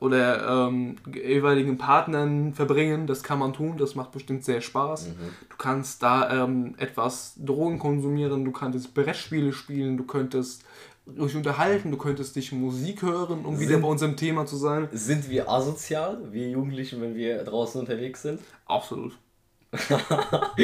oder 0.00 0.68
ähm, 0.68 0.96
jeweiligen 1.12 1.78
Partnern 1.78 2.52
verbringen. 2.54 3.06
Das 3.06 3.22
kann 3.22 3.38
man 3.38 3.52
tun, 3.52 3.76
das 3.78 3.94
macht 3.94 4.12
bestimmt 4.12 4.44
sehr 4.44 4.60
Spaß. 4.60 5.10
Du 5.48 5.56
kannst 5.56 6.02
da 6.02 6.44
ähm, 6.44 6.74
etwas 6.78 7.34
Drogen 7.36 7.78
konsumieren, 7.78 8.44
du 8.44 8.52
könntest 8.52 8.94
Brettspiele 8.94 9.52
spielen, 9.52 9.96
du 9.96 10.04
könntest 10.04 10.64
dich 11.06 11.36
unterhalten, 11.36 11.90
du 11.90 11.98
könntest 11.98 12.34
dich 12.34 12.50
Musik 12.52 13.02
hören, 13.02 13.44
um 13.44 13.60
wieder 13.60 13.72
Sind- 13.72 13.82
bei 13.82 13.88
unserem 13.88 14.16
Thema 14.16 14.46
zu 14.46 14.56
sein. 14.56 14.88
Sind 14.92 15.28
wir 15.28 15.48
asozial, 15.50 16.18
wir 16.32 16.48
Jugendlichen, 16.48 17.00
wenn 17.00 17.14
wir 17.14 17.44
draußen 17.44 17.80
unterwegs 17.80 18.22
sind? 18.22 18.40
Absolut. 18.66 19.12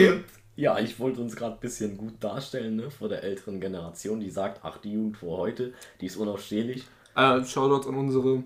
Ja, 0.57 0.79
ich 0.79 0.99
wollte 0.99 1.23
uns 1.23 1.37
gerade 1.37 1.55
ein 1.55 1.61
bisschen 1.61 1.97
gut 1.97 2.15
darstellen, 2.21 2.77
ne, 2.77 2.91
vor 2.91 3.09
der 3.09 3.23
älteren 3.23 3.61
Generation, 3.61 4.21
die 4.21 4.29
sagt, 4.31 4.61
ach, 4.63 4.77
die 4.79 4.93
Jugend 4.93 5.17
vor 5.17 5.39
heute, 5.39 5.73
die 6.03 6.07
ist 6.07 6.17
unausstehlich. 6.17 6.85
Äh, 7.17 7.43
Shoutouts 7.45 7.87
an 7.87 7.95
unsere 7.95 8.43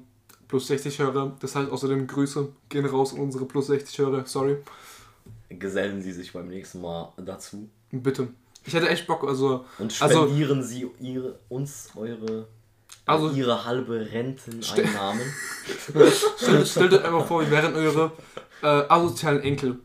plus 0.47 0.69
60 0.69 0.99
Hörer. 1.01 1.37
Das 1.41 1.57
heißt 1.57 1.71
außerdem 1.71 2.07
Grüße 2.07 2.49
gehen 2.69 2.87
raus 2.87 3.15
an 3.15 3.21
unsere 3.21 3.47
plus 3.47 3.67
60 3.67 3.99
Hörer. 3.99 4.27
Sorry. 4.27 4.59
Gesellen 5.49 6.03
Sie 6.03 6.13
sich 6.13 6.33
beim 6.33 6.47
nächsten 6.49 6.81
Mal 6.81 7.13
dazu 7.17 7.69
Bitte. 7.91 8.29
Ich 8.65 8.75
hätte 8.75 8.89
echt 8.89 9.07
Bock, 9.07 9.25
also. 9.27 9.65
und 9.79 10.01
Also, 10.01 10.25
spendieren 10.27 10.63
Sie 10.63 10.87
ihre, 11.01 11.39
uns 11.49 11.91
eure, 11.97 12.47
Also- 13.07 13.31
ihre 13.31 13.65
halbe 13.65 14.09
Renteneinnahmen. 14.13 15.23
stellt, 16.39 16.69
stellt 16.69 16.93
euch 16.93 17.05
einfach 17.05 17.27
vor, 17.27 17.41
wir 17.43 17.51
wären 17.51 17.75
eure 17.75 18.13
äh, 18.63 18.67
asozialen 18.89 19.43
Enkel. 19.43 19.81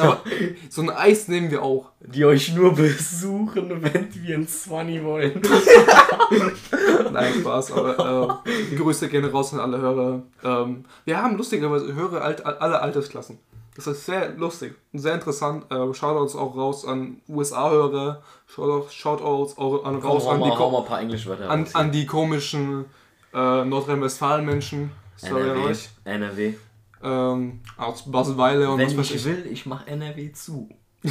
Aber 0.00 0.20
so 0.68 0.82
ein 0.82 0.90
Eis 0.90 1.28
nehmen 1.28 1.50
wir 1.50 1.62
auch. 1.62 1.92
die 2.00 2.24
euch 2.24 2.54
nur 2.54 2.74
besuchen, 2.74 3.82
wenn 3.82 4.08
wir 4.12 4.34
ins 4.34 4.64
Swanny 4.64 5.02
wollen. 5.02 5.40
Nein, 7.12 7.34
Spaß, 7.40 7.72
aber 7.72 8.42
äh, 8.46 8.76
Grüße 8.76 9.08
gehen 9.08 9.24
raus 9.24 9.54
an 9.54 9.60
alle 9.60 9.78
Hörer. 9.78 10.22
Ähm, 10.44 10.84
wir 11.04 11.22
haben 11.22 11.36
lustigerweise 11.36 11.94
Hörer 11.94 12.22
alt, 12.22 12.44
alle 12.44 12.80
Altersklassen. 12.80 13.38
Das 13.74 13.86
ist 13.86 14.04
sehr 14.04 14.34
lustig 14.34 14.74
und 14.92 14.98
sehr 14.98 15.14
interessant. 15.14 15.64
Äh, 15.70 15.94
Shoutouts 15.94 16.36
auch 16.36 16.54
raus 16.54 16.86
an 16.86 17.22
USA-Hörer. 17.26 18.22
Shoutouts, 18.46 18.92
Shoutouts 18.92 19.56
auch 19.56 19.84
an, 19.84 19.96
raus 19.96 20.26
an 20.26 20.42
die, 20.42 20.50
ein 20.50 21.48
an, 21.48 21.62
raus. 21.62 21.74
an 21.74 21.92
die 21.92 22.04
komischen 22.04 22.84
äh, 23.32 23.64
Nordrhein-Westfalen-Menschen. 23.64 24.90
Sorry 25.16 25.42
an 25.42 25.56
NRW. 25.56 25.70
euch. 25.70 25.88
NRW. 26.04 26.54
Ähm, 27.02 27.60
aus 27.76 28.10
Baselweiler 28.10 28.72
und 28.72 28.80
was 28.80 28.90
Wenn 28.90 28.98
weiß 28.98 29.10
ich 29.10 29.16
ich. 29.16 29.24
will, 29.24 29.46
ich 29.50 29.66
mach 29.66 29.86
NRW 29.86 30.32
zu. 30.32 30.68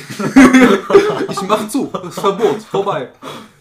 Ich 1.30 1.42
mach 1.44 1.68
zu. 1.70 1.88
Das 1.92 2.16
Verbot. 2.16 2.62
Vorbei. 2.62 3.10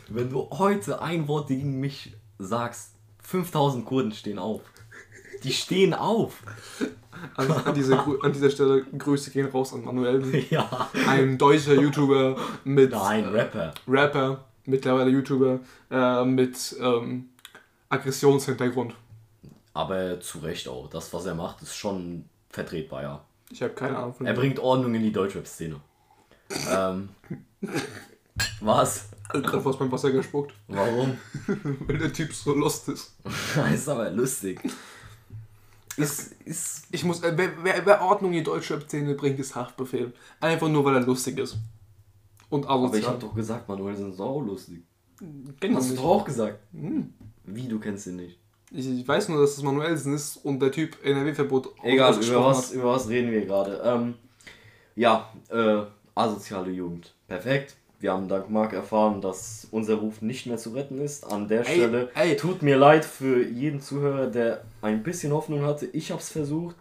Wenn 0.08 0.30
du 0.30 0.48
heute 0.50 1.00
ein 1.02 1.26
Wort 1.28 1.48
gegen 1.48 1.80
mich 1.80 2.16
sagst, 2.38 2.94
5000 3.22 3.84
Kurden 3.84 4.12
stehen 4.12 4.38
auf. 4.38 4.60
Die 5.44 5.52
stehen 5.52 5.94
auf. 5.94 6.42
An, 7.36 7.50
an, 7.50 7.74
diese, 7.74 7.98
an 8.22 8.32
dieser 8.32 8.50
Stelle 8.50 8.82
Grüße 8.84 9.30
gehen 9.30 9.46
raus 9.46 9.72
an 9.74 9.84
Manuel. 9.84 10.22
Ja. 10.50 10.88
Ein 11.06 11.36
deutscher 11.38 11.74
YouTuber 11.74 12.36
mit 12.64 12.92
Nein, 12.92 13.24
Rapper. 13.26 13.72
Rapper, 13.86 14.44
mittlerweile 14.66 15.10
YouTuber, 15.10 15.60
äh, 15.90 16.24
mit 16.24 16.76
ähm, 16.80 17.28
Aggressionshintergrund. 17.88 18.94
Aber 19.72 20.20
zu 20.20 20.38
Recht 20.38 20.68
auch. 20.68 20.88
Das, 20.88 21.12
was 21.12 21.26
er 21.26 21.34
macht, 21.34 21.62
ist 21.62 21.76
schon 21.76 22.24
vertretbar, 22.48 23.02
ja. 23.02 23.24
Ich 23.50 23.62
habe 23.62 23.72
keine 23.72 23.96
Ahnung 23.96 24.14
von 24.14 24.26
Er 24.26 24.34
bringt 24.34 24.58
Ordnung 24.58 24.94
in 24.94 25.02
die 25.02 25.12
Deutschrap-Szene. 25.12 25.80
ähm. 26.70 27.08
Was? 28.60 29.10
gerade 29.32 29.64
was 29.64 29.78
beim 29.78 29.92
Wasser 29.92 30.10
gespuckt, 30.10 30.54
Warum? 30.68 31.16
weil 31.86 31.98
der 31.98 32.12
Typ 32.12 32.32
so 32.32 32.54
lost 32.54 32.88
ist. 32.88 33.14
ist 33.72 33.88
aber 33.88 34.10
lustig. 34.10 34.60
Ist, 35.96 36.32
ist 36.44 36.86
Ich 36.90 37.04
muss, 37.04 37.22
äh, 37.22 37.32
wer, 37.36 37.52
wer, 37.62 37.86
wer 37.86 38.02
Ordnung 38.02 38.32
in 38.32 38.38
die 38.38 38.44
deutsche 38.44 38.80
Szene 38.80 39.14
bringt, 39.14 39.38
ist 39.38 39.54
Haftbefehl. 39.54 40.12
Einfach 40.40 40.68
nur, 40.68 40.84
weil 40.84 40.94
er 40.94 41.02
lustig 41.02 41.38
ist. 41.38 41.58
Und 42.48 42.66
aber 42.66 42.86
ich 42.86 42.90
asozial. 42.90 43.12
hab 43.12 43.20
doch 43.20 43.34
gesagt, 43.34 43.68
Manuel 43.68 43.96
sind 43.96 44.14
sau 44.14 44.40
lustig. 44.40 44.82
Kenn 45.60 45.76
Hast 45.76 45.90
du 45.90 45.96
doch 45.96 46.04
auch 46.04 46.24
gesagt. 46.24 46.58
Hm. 46.72 47.12
Wie, 47.44 47.68
du 47.68 47.78
kennst 47.78 48.06
ihn 48.06 48.16
nicht? 48.16 48.39
Ich, 48.70 48.88
ich 48.88 49.06
weiß 49.06 49.28
nur, 49.28 49.40
dass 49.40 49.56
es 49.56 49.62
Manuelsen 49.62 50.14
ist 50.14 50.36
und 50.36 50.60
der 50.60 50.70
Typ 50.70 50.96
NRW-Verbot 51.04 51.74
Egal, 51.82 52.14
über 52.22 52.44
was, 52.44 52.72
über 52.72 52.92
was 52.92 53.08
reden 53.08 53.30
wir 53.30 53.44
gerade? 53.44 53.80
Ähm, 53.84 54.14
ja, 54.94 55.32
äh, 55.48 55.82
asoziale 56.14 56.70
Jugend. 56.70 57.14
Perfekt. 57.26 57.76
Wir 57.98 58.12
haben 58.12 58.28
dank 58.28 58.48
Marc 58.48 58.72
erfahren, 58.72 59.20
dass 59.20 59.68
unser 59.70 59.96
Ruf 59.96 60.22
nicht 60.22 60.46
mehr 60.46 60.56
zu 60.56 60.70
retten 60.70 60.98
ist. 61.00 61.24
An 61.30 61.48
der 61.48 61.66
Ey, 61.68 61.74
Stelle 61.74 62.10
ey. 62.14 62.36
tut 62.36 62.62
mir 62.62 62.78
leid 62.78 63.04
für 63.04 63.42
jeden 63.46 63.80
Zuhörer, 63.80 64.28
der 64.28 64.64
ein 64.80 65.02
bisschen 65.02 65.32
Hoffnung 65.32 65.62
hatte. 65.62 65.86
Ich 65.86 66.10
habe 66.10 66.20
es 66.20 66.30
versucht. 66.30 66.76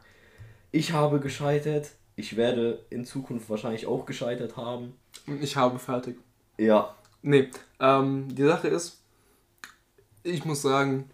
Ich 0.71 0.93
habe 0.93 1.19
gescheitert. 1.19 1.89
Ich 2.15 2.37
werde 2.37 2.85
in 2.89 3.03
Zukunft 3.03 3.49
wahrscheinlich 3.49 3.85
auch 3.87 4.05
gescheitert 4.05 4.55
haben. 4.55 4.93
Ich 5.41 5.55
habe 5.57 5.79
fertig. 5.79 6.17
Ja, 6.57 6.95
Nee, 7.21 7.49
ähm, 7.79 8.27
die 8.33 8.43
Sache 8.45 8.69
ist, 8.69 8.99
ich 10.23 10.45
muss 10.45 10.61
sagen, 10.61 11.09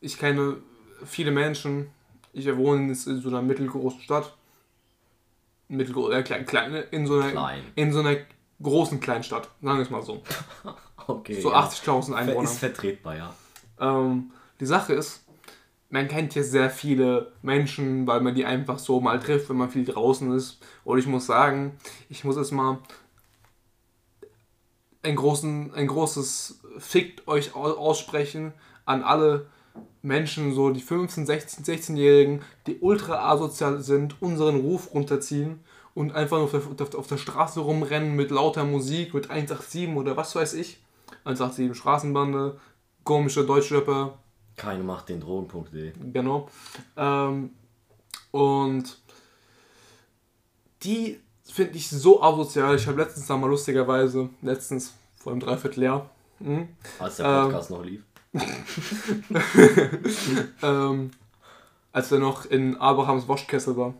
ich 0.00 0.18
kenne 0.18 0.58
viele 1.04 1.30
Menschen. 1.30 1.90
Ich 2.32 2.46
wohne 2.56 2.82
in 2.88 2.94
so 2.94 3.28
einer 3.28 3.42
mittelgroßen 3.42 4.00
Stadt. 4.00 4.34
Mittelgroß, 5.68 6.14
äh, 6.14 6.22
klein, 6.22 6.46
klein, 6.46 6.74
in 6.90 7.06
so 7.06 7.14
einer, 7.18 7.30
Klein. 7.32 7.62
in 7.74 7.92
so 7.92 8.00
einer 8.00 8.16
großen 8.62 9.00
Kleinstadt, 9.00 9.48
sagen 9.62 9.78
wir 9.78 9.82
es 9.82 9.90
mal 9.90 10.02
so. 10.02 10.22
okay. 11.08 11.40
So 11.40 11.50
ja. 11.50 11.64
80.000 11.66 12.12
Einwohner. 12.14 12.44
Ist 12.44 12.58
vertretbar, 12.58 13.16
ja. 13.16 13.34
Ähm, 13.80 14.30
die 14.60 14.66
Sache 14.66 14.92
ist, 14.92 15.24
man 15.90 16.06
kennt 16.08 16.34
hier 16.34 16.44
sehr 16.44 16.70
viele 16.70 17.32
Menschen, 17.42 18.06
weil 18.06 18.20
man 18.20 18.34
die 18.34 18.44
einfach 18.44 18.78
so 18.78 19.00
mal 19.00 19.18
trifft, 19.18 19.48
wenn 19.48 19.56
man 19.56 19.70
viel 19.70 19.84
draußen 19.84 20.32
ist. 20.36 20.58
Und 20.84 20.98
ich 20.98 21.06
muss 21.06 21.26
sagen, 21.26 21.76
ich 22.08 22.22
muss 22.24 22.36
jetzt 22.36 22.52
mal 22.52 22.78
ein, 25.02 25.16
großen, 25.16 25.74
ein 25.74 25.86
großes 25.86 26.60
Fickt 26.78 27.26
euch 27.28 27.54
au- 27.54 27.76
aussprechen 27.76 28.52
an 28.84 29.02
alle 29.02 29.46
Menschen, 30.02 30.54
so 30.54 30.70
die 30.70 30.80
15, 30.80 31.26
16, 31.26 31.64
16-Jährigen, 31.64 32.42
die 32.66 32.78
ultra 32.80 33.28
asozial 33.30 33.80
sind, 33.82 34.20
unseren 34.22 34.60
Ruf 34.60 34.94
runterziehen 34.94 35.60
und 35.94 36.12
einfach 36.14 36.36
nur 36.38 36.44
auf 36.46 36.76
der, 36.76 36.98
auf- 36.98 37.06
der 37.08 37.16
Straße 37.16 37.60
rumrennen 37.60 38.14
mit 38.14 38.30
lauter 38.30 38.64
Musik, 38.64 39.14
mit 39.14 39.30
187 39.30 39.88
oder 39.96 40.16
was 40.16 40.34
weiß 40.36 40.54
ich. 40.54 40.78
187 41.24 41.76
Straßenbande, 41.76 42.58
komische 43.04 43.44
Deutschrapper, 43.44 44.18
Keine 44.56 44.82
macht 44.84 45.08
den 45.08 45.20
Drogen.de. 45.20 45.92
genau. 46.12 46.48
Ähm, 46.96 47.50
und 48.30 48.98
die 50.82 51.20
finde 51.44 51.76
ich 51.76 51.88
so 51.88 52.22
asozial. 52.22 52.76
Ich 52.76 52.86
habe 52.86 52.98
letztens 53.02 53.26
da 53.26 53.36
mal 53.36 53.48
lustigerweise, 53.48 54.28
letztens 54.42 54.94
vor 55.16 55.32
einem 55.32 55.40
Dreivierteljahr, 55.40 56.10
hm, 56.38 56.68
Als 56.98 57.16
der 57.16 57.26
Ähm. 57.26 57.44
Podcast 57.44 57.70
noch 57.70 57.84
lief. 57.84 58.02
ähm, 60.62 61.10
als 61.92 62.12
er 62.12 62.18
noch 62.18 62.44
in 62.46 62.76
Abrahams 62.76 63.28
Waschkessel 63.28 63.76
war. 63.76 63.94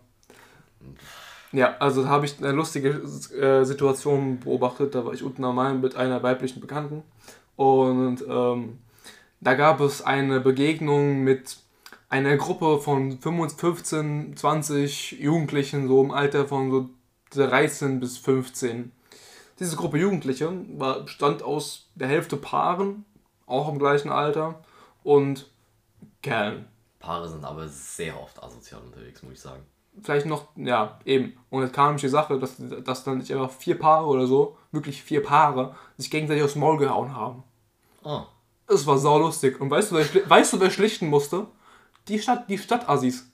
Ja, 1.53 1.77
also 1.79 2.09
habe 2.09 2.27
ich 2.27 2.39
eine 2.39 2.53
lustige 2.53 2.91
äh, 2.91 3.65
Situation 3.65 4.41
beobachtet. 4.41 4.95
Da 4.95 5.05
war 5.05 5.15
ich 5.15 5.23
unten 5.23 5.45
am 5.45 5.57
Main 5.57 5.81
mit 5.81 5.97
einer 5.97 6.23
weiblichen 6.23 6.61
Bekannten. 6.61 7.03
Und 7.57 8.23
ähm, 8.29 8.79
da 9.41 9.55
gab 9.55 9.81
es 9.81 10.03
eine 10.03 10.41
Begegnung 10.41 11.25
mit 11.25 11.57
einer 12.09 12.37
Gruppe 12.37 12.81
von 12.81 13.19
15, 13.19 13.59
15, 13.59 14.37
20 14.37 15.13
Jugendlichen, 15.13 15.89
so 15.89 16.03
im 16.03 16.11
Alter 16.11 16.47
von 16.47 16.71
so 16.71 16.91
13 17.35 18.01
bis 18.01 18.19
15. 18.19 18.93
Diese 19.59 19.77
Gruppe 19.77 19.99
Jugendliche 19.99 20.53
war, 20.77 21.01
bestand 21.01 21.43
aus 21.43 21.89
der 21.95 22.09
Hälfte 22.09 22.37
Paaren, 22.37 23.05
auch 23.47 23.69
im 23.69 23.79
gleichen 23.79 24.11
Alter, 24.11 24.57
und 25.03 25.49
Kerlen. 26.23 26.67
Paare 26.99 27.29
sind 27.29 27.45
aber 27.45 27.69
sehr 27.69 28.21
oft 28.21 28.43
asozial 28.43 28.81
unterwegs, 28.83 29.23
muss 29.23 29.35
ich 29.35 29.41
sagen. 29.41 29.63
Vielleicht 30.03 30.27
noch, 30.27 30.49
ja, 30.57 30.99
eben. 31.05 31.39
Und 31.49 31.63
jetzt 31.63 31.73
kam 31.73 31.87
nämlich 31.87 32.03
die 32.03 32.09
Sache, 32.09 32.39
dass, 32.39 32.57
dass 32.59 33.05
dann 33.05 33.19
nicht 33.19 33.33
einfach 33.33 33.51
vier 33.51 33.79
Paare 33.79 34.07
oder 34.07 34.27
so, 34.27 34.59
wirklich 34.73 35.03
vier 35.03 35.23
Paare, 35.23 35.75
sich 35.97 36.11
gegenseitig 36.11 36.43
aufs 36.43 36.57
Maul 36.57 36.77
gehauen 36.77 37.15
haben. 37.15 37.45
Ah, 38.05 38.27
Es 38.67 38.87
war 38.87 38.99
saulustig. 38.99 39.61
Und 39.61 39.71
weißt 39.71 39.93
du, 39.93 39.97
wer, 39.97 40.31
weißt 40.31 40.53
du, 40.53 40.61
wer 40.61 40.71
schlichten 40.71 41.09
musste? 41.09 41.47
Die 42.09 42.19
Stadt, 42.19 42.51
die 42.51 42.59
Stadtassis. 42.59 43.31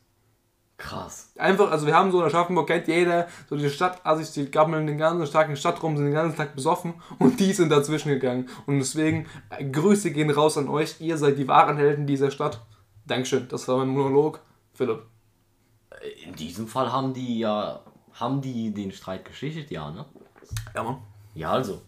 Krass. 0.82 1.32
Einfach, 1.38 1.70
also 1.70 1.86
wir 1.86 1.94
haben 1.94 2.10
so 2.10 2.20
in 2.20 2.26
Aschaffenburg, 2.26 2.66
kennt 2.66 2.88
jeder, 2.88 3.28
so 3.48 3.56
die 3.56 3.70
Stadtassis, 3.70 4.32
die 4.32 4.50
gammeln 4.50 4.86
den 4.86 4.98
ganzen 4.98 5.32
Tag 5.32 5.46
in 5.46 5.52
der 5.52 5.56
Stadt 5.56 5.82
rum, 5.82 5.96
sind 5.96 6.06
den 6.06 6.14
ganzen 6.14 6.36
Tag 6.36 6.54
besoffen 6.54 6.94
und 7.18 7.38
die 7.40 7.52
sind 7.52 7.70
dazwischen 7.70 8.08
gegangen. 8.08 8.48
Und 8.66 8.78
deswegen, 8.80 9.26
äh, 9.50 9.64
Grüße 9.64 10.10
gehen 10.10 10.30
raus 10.30 10.58
an 10.58 10.68
euch, 10.68 11.00
ihr 11.00 11.16
seid 11.16 11.38
die 11.38 11.48
wahren 11.48 11.76
Helden 11.76 12.06
dieser 12.06 12.30
Stadt. 12.30 12.60
Dankeschön, 13.06 13.48
das 13.48 13.66
war 13.68 13.78
mein 13.78 13.88
Monolog. 13.88 14.40
Philipp. 14.74 15.02
In 16.26 16.34
diesem 16.34 16.66
Fall 16.66 16.92
haben 16.92 17.14
die 17.14 17.38
ja, 17.38 17.80
haben 18.12 18.40
die 18.40 18.74
den 18.74 18.92
Streit 18.92 19.24
geschichtet, 19.24 19.70
ja, 19.70 19.90
ne? 19.90 20.04
Ja, 20.74 20.82
Mann. 20.82 20.98
Ja, 21.34 21.52
also. 21.52 21.80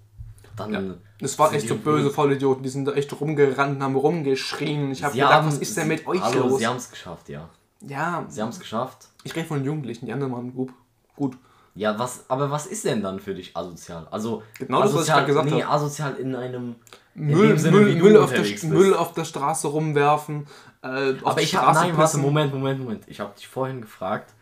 dann. 0.56 0.72
Ja. 0.72 0.94
Das 1.20 1.38
waren 1.38 1.54
echt 1.54 1.68
so 1.68 1.76
böse 1.76 2.10
Vollidioten, 2.10 2.62
die 2.62 2.68
sind 2.68 2.84
da 2.84 2.92
echt 2.92 3.18
rumgerannt, 3.18 3.82
haben 3.82 3.96
rumgeschrien. 3.96 4.90
Ich 4.92 5.02
habe 5.02 5.14
gedacht, 5.14 5.32
haben, 5.32 5.46
was 5.48 5.58
ist 5.58 5.76
denn 5.76 5.88
mit 5.88 6.06
euch 6.06 6.20
hallo, 6.20 6.48
los? 6.48 6.58
Sie 6.58 6.66
haben 6.66 6.76
es 6.76 6.90
geschafft, 6.90 7.28
ja. 7.28 7.48
Ja, 7.88 8.24
Sie 8.28 8.40
haben 8.40 8.48
es 8.50 8.58
geschafft. 8.60 9.08
ich 9.24 9.34
rede 9.34 9.46
von 9.46 9.64
Jugendlichen, 9.64 10.06
die 10.06 10.12
anderen 10.12 10.32
waren 10.32 10.54
gut. 10.54 10.70
gut. 11.16 11.36
Ja, 11.76 11.98
was, 11.98 12.24
aber 12.30 12.50
was 12.52 12.66
ist 12.66 12.84
denn 12.84 13.02
dann 13.02 13.18
für 13.18 13.34
dich 13.34 13.56
asozial? 13.56 14.06
Also, 14.10 14.42
Genau 14.60 14.82
das, 14.82 14.94
was 14.94 15.06
ich 15.06 15.12
asozial, 15.12 15.16
gerade 15.18 15.26
gesagt 15.26 15.50
nee, 15.50 15.62
habe. 15.64 15.74
asozial 15.74 16.14
in 16.16 16.36
einem. 16.36 16.76
in 17.16 17.26
Müll, 17.26 17.48
dem 17.48 17.58
Sinne, 17.58 17.76
Müll, 17.78 17.96
Müll, 17.96 18.16
auf 18.16 18.30
der, 18.32 18.42
bist. 18.42 18.64
Müll 18.64 18.94
auf 18.94 19.12
der 19.12 19.24
Straße 19.24 19.66
rumwerfen. 19.66 20.46
Äh, 20.82 21.14
Aber 21.24 21.40
ich 21.40 21.56
habe, 21.56 21.72
nein, 21.72 21.96
warte. 21.96 22.18
Moment, 22.18 22.54
Moment, 22.54 22.78
Moment. 22.80 23.04
Ich 23.08 23.18
habe 23.18 23.34
dich 23.34 23.48
vorhin 23.48 23.80
gefragt, 23.80 24.34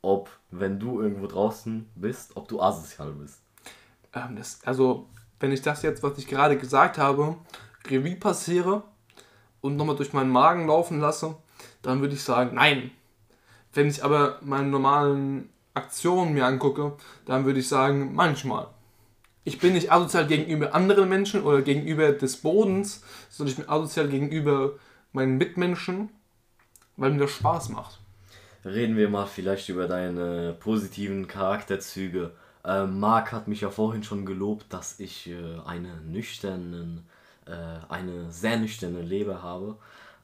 ob, 0.00 0.30
wenn 0.50 0.80
du 0.80 1.02
irgendwo 1.02 1.26
draußen 1.26 1.86
bist, 1.94 2.36
ob 2.36 2.48
du 2.48 2.62
asozial 2.62 3.12
bist. 3.12 3.42
Ähm, 4.14 4.36
das, 4.36 4.60
also, 4.64 5.06
wenn 5.40 5.52
ich 5.52 5.60
das 5.60 5.82
jetzt, 5.82 6.02
was 6.02 6.16
ich 6.16 6.26
gerade 6.26 6.56
gesagt 6.56 6.96
habe, 6.96 7.36
Revue 7.86 8.16
passiere 8.16 8.82
und 9.60 9.76
nochmal 9.76 9.96
durch 9.96 10.14
meinen 10.14 10.30
Magen 10.30 10.66
laufen 10.66 11.00
lasse, 11.00 11.36
dann 11.82 12.00
würde 12.00 12.14
ich 12.14 12.22
sagen, 12.22 12.54
nein. 12.54 12.90
Wenn 13.72 13.88
ich 13.88 14.02
aber 14.02 14.38
meine 14.42 14.68
normalen 14.68 15.50
Aktionen 15.74 16.34
mir 16.34 16.46
angucke, 16.46 16.94
dann 17.26 17.44
würde 17.44 17.60
ich 17.60 17.68
sagen, 17.68 18.14
manchmal. 18.14 18.68
Ich 19.44 19.58
bin 19.58 19.72
nicht 19.72 19.92
asozial 19.92 20.26
gegenüber 20.26 20.74
anderen 20.74 21.08
Menschen 21.08 21.42
oder 21.42 21.62
gegenüber 21.62 22.12
des 22.12 22.38
Bodens, 22.38 23.02
sondern 23.30 23.52
ich 23.52 23.56
bin 23.56 23.68
asozial 23.68 24.08
gegenüber 24.08 24.72
meinen 25.12 25.38
Mitmenschen, 25.38 26.10
weil 26.96 27.12
mir 27.12 27.20
das 27.20 27.30
Spaß 27.30 27.70
macht. 27.70 27.98
Reden 28.64 28.96
wir 28.96 29.08
mal 29.08 29.26
vielleicht 29.26 29.68
über 29.68 29.86
deine 29.86 30.54
positiven 30.58 31.28
Charakterzüge. 31.28 32.32
Ähm, 32.64 32.98
Marc 33.00 33.32
hat 33.32 33.48
mich 33.48 33.62
ja 33.62 33.70
vorhin 33.70 34.02
schon 34.02 34.26
gelobt, 34.26 34.66
dass 34.70 35.00
ich 35.00 35.28
äh, 35.28 35.60
eine 35.64 36.00
nüchternen, 36.02 37.06
äh, 37.46 37.52
eine 37.88 38.30
sehr 38.30 38.58
nüchterne 38.58 39.00
Leber 39.00 39.42
habe. 39.42 39.76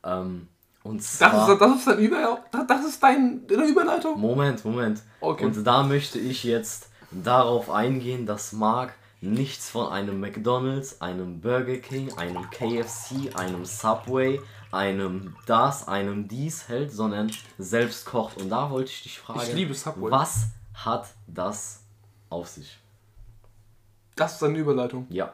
Ähm, 0.03 0.49
und 0.85 1.03
zwar, 1.03 1.31
Das 1.31 1.49
ist, 1.49 1.61
das 1.61 1.77
ist 1.79 1.87
dein 1.88 1.99
Über 1.99 2.44
das 2.68 2.85
ist 2.85 3.03
dein, 3.03 3.47
deine 3.47 3.64
Überleitung? 3.64 4.20
Moment, 4.20 4.64
Moment. 4.64 5.03
Okay. 5.20 5.47
Und 5.47 5.66
da 5.66 5.83
möchte 5.83 6.18
ich 6.18 6.44
jetzt 6.44 6.90
darauf 7.11 7.70
eingehen, 7.70 8.27
dass 8.27 8.53
Marc 8.53 8.92
nichts 9.23 9.70
von 9.70 9.88
einem 9.88 10.20
McDonald's, 10.20 11.01
einem 11.01 11.40
Burger 11.40 11.79
King, 11.79 12.12
einem 12.18 12.51
KFC, 12.51 13.35
einem 13.35 13.64
Subway, 13.64 14.40
einem 14.70 15.35
das, 15.47 15.88
einem 15.88 16.29
dies 16.29 16.68
hält, 16.68 16.92
sondern 16.92 17.33
selbst 17.57 18.05
kocht. 18.05 18.37
Und 18.37 18.51
da 18.51 18.70
wollte 18.70 18.90
ich 18.90 19.03
dich 19.05 19.18
fragen, 19.18 19.40
Ich 19.40 19.55
liebe 19.55 19.73
Subway. 19.73 20.11
was 20.11 20.49
hat 20.75 21.07
das 21.27 21.81
auf 22.29 22.49
sich? 22.49 22.79
Das 24.16 24.35
ist 24.35 24.42
deine 24.42 24.59
Überleitung. 24.59 25.07
Ja. 25.09 25.33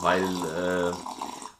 Weil, 0.00 0.22
äh, 0.24 0.92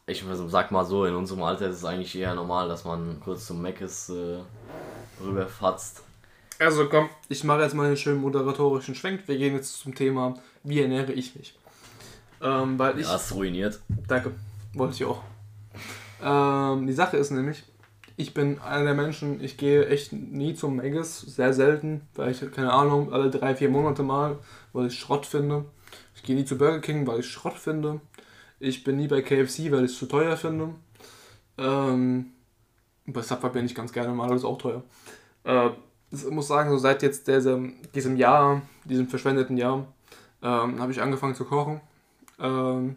ich 0.07 0.25
sag 0.49 0.71
mal 0.71 0.85
so, 0.85 1.05
in 1.05 1.15
unserem 1.15 1.43
Alter 1.43 1.69
ist 1.69 1.77
es 1.77 1.85
eigentlich 1.85 2.17
eher 2.17 2.35
normal, 2.35 2.69
dass 2.69 2.85
man 2.85 3.21
kurz 3.21 3.47
zum 3.47 3.62
Meckes 3.62 4.09
äh, 4.09 4.38
rüberfatzt. 5.23 6.03
Also 6.59 6.88
komm, 6.88 7.09
ich 7.29 7.45
mache 7.45 7.62
jetzt 7.62 7.75
mal 7.75 7.87
einen 7.87 7.97
schönen 7.97 8.21
moderatorischen 8.21 8.95
Schwenk. 8.95 9.27
Wir 9.27 9.37
gehen 9.37 9.55
jetzt 9.55 9.81
zum 9.81 9.95
Thema, 9.95 10.35
wie 10.62 10.81
ernähre 10.81 11.12
ich 11.12 11.35
mich. 11.35 11.55
Ähm, 12.41 12.79
weil 12.79 12.99
ich. 12.99 13.07
Ja, 13.07 13.21
ruiniert. 13.33 13.81
Danke, 14.09 14.33
wollte 14.75 14.95
ich 14.95 15.05
auch. 15.05 15.23
Ähm, 16.23 16.87
die 16.87 16.93
Sache 16.93 17.17
ist 17.17 17.31
nämlich, 17.31 17.65
ich 18.17 18.35
bin 18.35 18.61
einer 18.61 18.85
der 18.85 18.95
Menschen, 18.95 19.43
ich 19.43 19.57
gehe 19.57 19.87
echt 19.87 20.12
nie 20.12 20.55
zum 20.55 20.77
Megis, 20.77 21.21
sehr 21.21 21.53
selten, 21.53 22.03
weil 22.15 22.31
ich, 22.31 22.41
keine 22.53 22.73
Ahnung, 22.73 23.12
alle 23.12 23.31
drei, 23.31 23.55
vier 23.55 23.69
Monate 23.69 24.03
mal, 24.03 24.38
weil 24.73 24.87
ich 24.87 24.99
Schrott 24.99 25.27
finde. 25.27 25.65
Ich 26.15 26.23
gehe 26.23 26.37
nie 26.37 26.45
zu 26.45 26.59
Burger 26.59 26.81
King, 26.81 27.07
weil 27.07 27.21
ich 27.21 27.27
Schrott 27.27 27.55
finde. 27.59 28.01
Ich 28.64 28.85
bin 28.85 28.96
nie 28.96 29.09
bei 29.09 29.22
KFC, 29.22 29.72
weil 29.72 29.85
ich 29.85 29.90
es 29.90 29.98
zu 29.98 30.07
teuer 30.07 30.37
finde. 30.37 30.68
Ähm, 31.59 32.27
bei 33.07 33.20
Subway 33.20 33.51
bin 33.51 33.66
ich 33.66 33.75
ganz 33.75 33.92
gerne 33.92 34.12
mal, 34.14 34.29
das 34.29 34.38
ist 34.38 34.44
auch 34.44 34.57
teuer. 34.59 34.85
Äh, 35.42 35.70
ich 36.12 36.25
muss 36.31 36.46
sagen, 36.46 36.70
so 36.70 36.79
seit 36.79 37.03
jetzt 37.03 37.27
diesem, 37.27 37.75
diesem 37.92 38.16
Jahr, 38.16 38.62
diesem 38.85 39.09
verschwendeten 39.09 39.57
Jahr, 39.57 39.85
ähm, 40.42 40.81
habe 40.81 40.92
ich 40.92 41.03
angefangen 41.03 41.35
zu 41.35 41.44
kochen. 41.44 41.81
Ähm, 42.38 42.96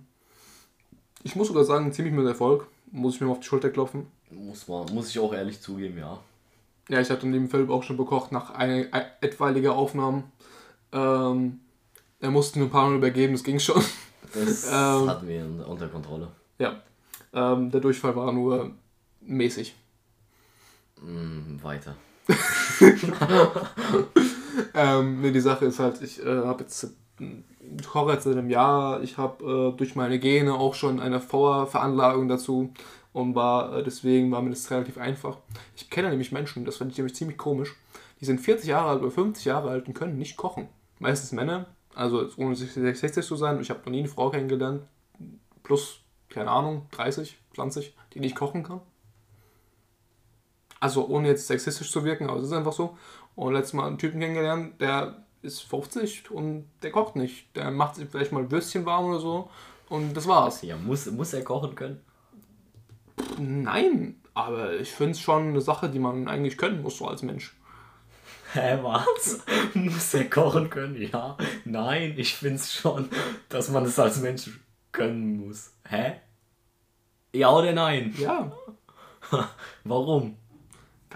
ich 1.23 1.35
muss 1.35 1.47
sogar 1.47 1.63
sagen, 1.63 1.91
ziemlich 1.91 2.13
mit 2.13 2.27
Erfolg. 2.27 2.67
Muss 2.91 3.15
ich 3.15 3.21
mir 3.21 3.25
mal 3.27 3.33
auf 3.33 3.39
die 3.39 3.47
Schulter 3.47 3.71
klopfen. 3.71 4.05
Muss, 4.29 4.67
man, 4.67 4.85
muss 4.93 5.09
ich 5.09 5.17
auch 5.17 5.33
ehrlich 5.33 5.59
zugeben, 5.61 5.97
ja. 5.97 6.19
Ja, 6.89 7.01
ich 7.01 7.09
hatte 7.09 7.25
neben 7.25 7.49
Philipp 7.49 7.71
auch 7.71 7.81
schon 7.81 7.97
bekocht 7.97 8.31
nach 8.31 8.51
ein- 8.51 8.93
etwaiger 9.21 9.73
Aufnahmen. 9.73 10.25
Ähm, 10.91 11.61
er 12.19 12.29
musste 12.29 12.59
nur 12.59 12.67
ein 12.67 12.71
paar 12.71 12.87
Mal 12.87 12.97
übergeben, 12.97 13.33
das 13.33 13.43
ging 13.43 13.57
schon. 13.59 13.81
Das 14.35 14.65
Ähm. 14.71 15.09
hatten 15.09 15.27
wir 15.27 15.67
unter 15.67 15.87
Kontrolle. 15.87 16.27
ja. 16.59 16.81
Ähm, 17.33 17.69
der 17.69 17.81
Durchfall 17.81 18.15
war 18.15 18.31
nur 18.31 18.71
mäßig. 19.21 19.75
Mm, 21.01 21.61
weiter. 21.61 21.95
Ähm, 24.73 25.21
nee, 25.21 25.31
die 25.31 25.39
Sache 25.41 25.65
ist 25.65 25.79
halt, 25.79 26.01
ich 26.01 26.23
äh, 26.25 26.43
habe 26.43 26.63
jetzt 26.63 26.87
ich 27.19 27.87
koche 27.87 28.13
jetzt 28.13 28.23
seit 28.23 28.37
einem 28.37 28.49
Jahr. 28.49 29.01
Ich 29.01 29.17
habe 29.17 29.71
äh, 29.73 29.77
durch 29.77 29.95
meine 29.95 30.19
Gene 30.19 30.53
auch 30.53 30.75
schon 30.75 30.99
eine 30.99 31.19
Vorveranlagung 31.21 32.27
dazu 32.27 32.73
und 33.13 33.35
war 33.35 33.77
äh, 33.77 33.83
deswegen 33.83 34.31
war 34.31 34.41
mir 34.41 34.49
das 34.51 34.69
relativ 34.71 34.97
einfach. 34.97 35.37
Ich 35.75 35.89
kenne 35.89 36.09
nämlich 36.09 36.31
Menschen, 36.31 36.65
das 36.65 36.77
fand 36.77 36.91
ich 36.91 36.97
nämlich 36.97 37.15
ziemlich 37.15 37.37
komisch. 37.37 37.75
Die 38.21 38.25
sind 38.25 38.39
40 38.39 38.69
Jahre 38.69 38.89
alt 38.89 39.01
oder 39.01 39.11
50 39.11 39.45
Jahre 39.45 39.69
alt 39.69 39.87
und 39.87 39.93
können 39.93 40.17
nicht 40.17 40.37
kochen. 40.37 40.67
Meistens 40.99 41.31
Männer, 41.31 41.65
also 41.95 42.29
ohne 42.37 42.55
60 42.55 43.25
zu 43.25 43.35
sein. 43.35 43.59
Ich 43.61 43.69
habe 43.69 43.79
noch 43.79 43.89
nie 43.89 43.99
eine 43.99 44.07
Frau 44.07 44.29
kennengelernt, 44.29 44.83
plus, 45.63 46.01
keine 46.29 46.51
Ahnung, 46.51 46.87
30, 46.91 47.37
20, 47.55 47.95
die 48.13 48.19
nicht 48.19 48.35
kochen 48.35 48.63
kann. 48.63 48.81
Also 50.79 51.07
ohne 51.07 51.29
jetzt 51.29 51.47
sexistisch 51.47 51.91
zu 51.91 52.03
wirken, 52.03 52.29
aber 52.29 52.39
es 52.39 52.45
ist 52.45 52.53
einfach 52.53 52.73
so. 52.73 52.97
Und 53.35 53.53
letztes 53.53 53.73
Mal 53.73 53.87
einen 53.87 53.97
Typen 53.97 54.19
kennengelernt, 54.19 54.79
der 54.79 55.25
ist 55.41 55.61
50 55.61 56.31
und 56.31 56.69
der 56.83 56.91
kocht 56.91 57.15
nicht. 57.15 57.55
Der 57.55 57.71
macht 57.71 57.95
sich 57.95 58.09
vielleicht 58.09 58.31
mal 58.31 58.51
Würstchen 58.51 58.85
warm 58.85 59.05
oder 59.05 59.19
so 59.19 59.49
und 59.89 60.15
das 60.15 60.27
war's. 60.27 60.61
Ja, 60.61 60.75
muss, 60.75 61.05
muss 61.07 61.33
er 61.33 61.43
kochen 61.43 61.75
können? 61.75 62.01
Nein, 63.37 64.21
aber 64.33 64.73
ich 64.73 64.91
finde 64.91 65.11
es 65.11 65.19
schon 65.19 65.49
eine 65.49 65.61
Sache, 65.61 65.89
die 65.89 65.99
man 65.99 66.27
eigentlich 66.27 66.57
können 66.57 66.81
muss, 66.81 66.97
so 66.97 67.07
als 67.07 67.21
Mensch. 67.23 67.55
Hä, 68.55 68.79
was? 68.81 69.41
muss 69.73 70.13
er 70.13 70.29
kochen 70.29 70.69
können? 70.69 71.09
Ja. 71.11 71.35
Nein, 71.65 72.13
ich 72.15 72.35
find's 72.35 72.73
schon, 72.73 73.09
dass 73.49 73.69
man 73.69 73.83
es 73.83 73.99
als 73.99 74.21
Mensch 74.21 74.49
können 74.93 75.45
muss. 75.45 75.73
Hä? 75.85 76.21
Ja 77.33 77.51
oder 77.51 77.73
nein? 77.73 78.15
Ja. 78.17 78.53
Warum? 79.83 80.37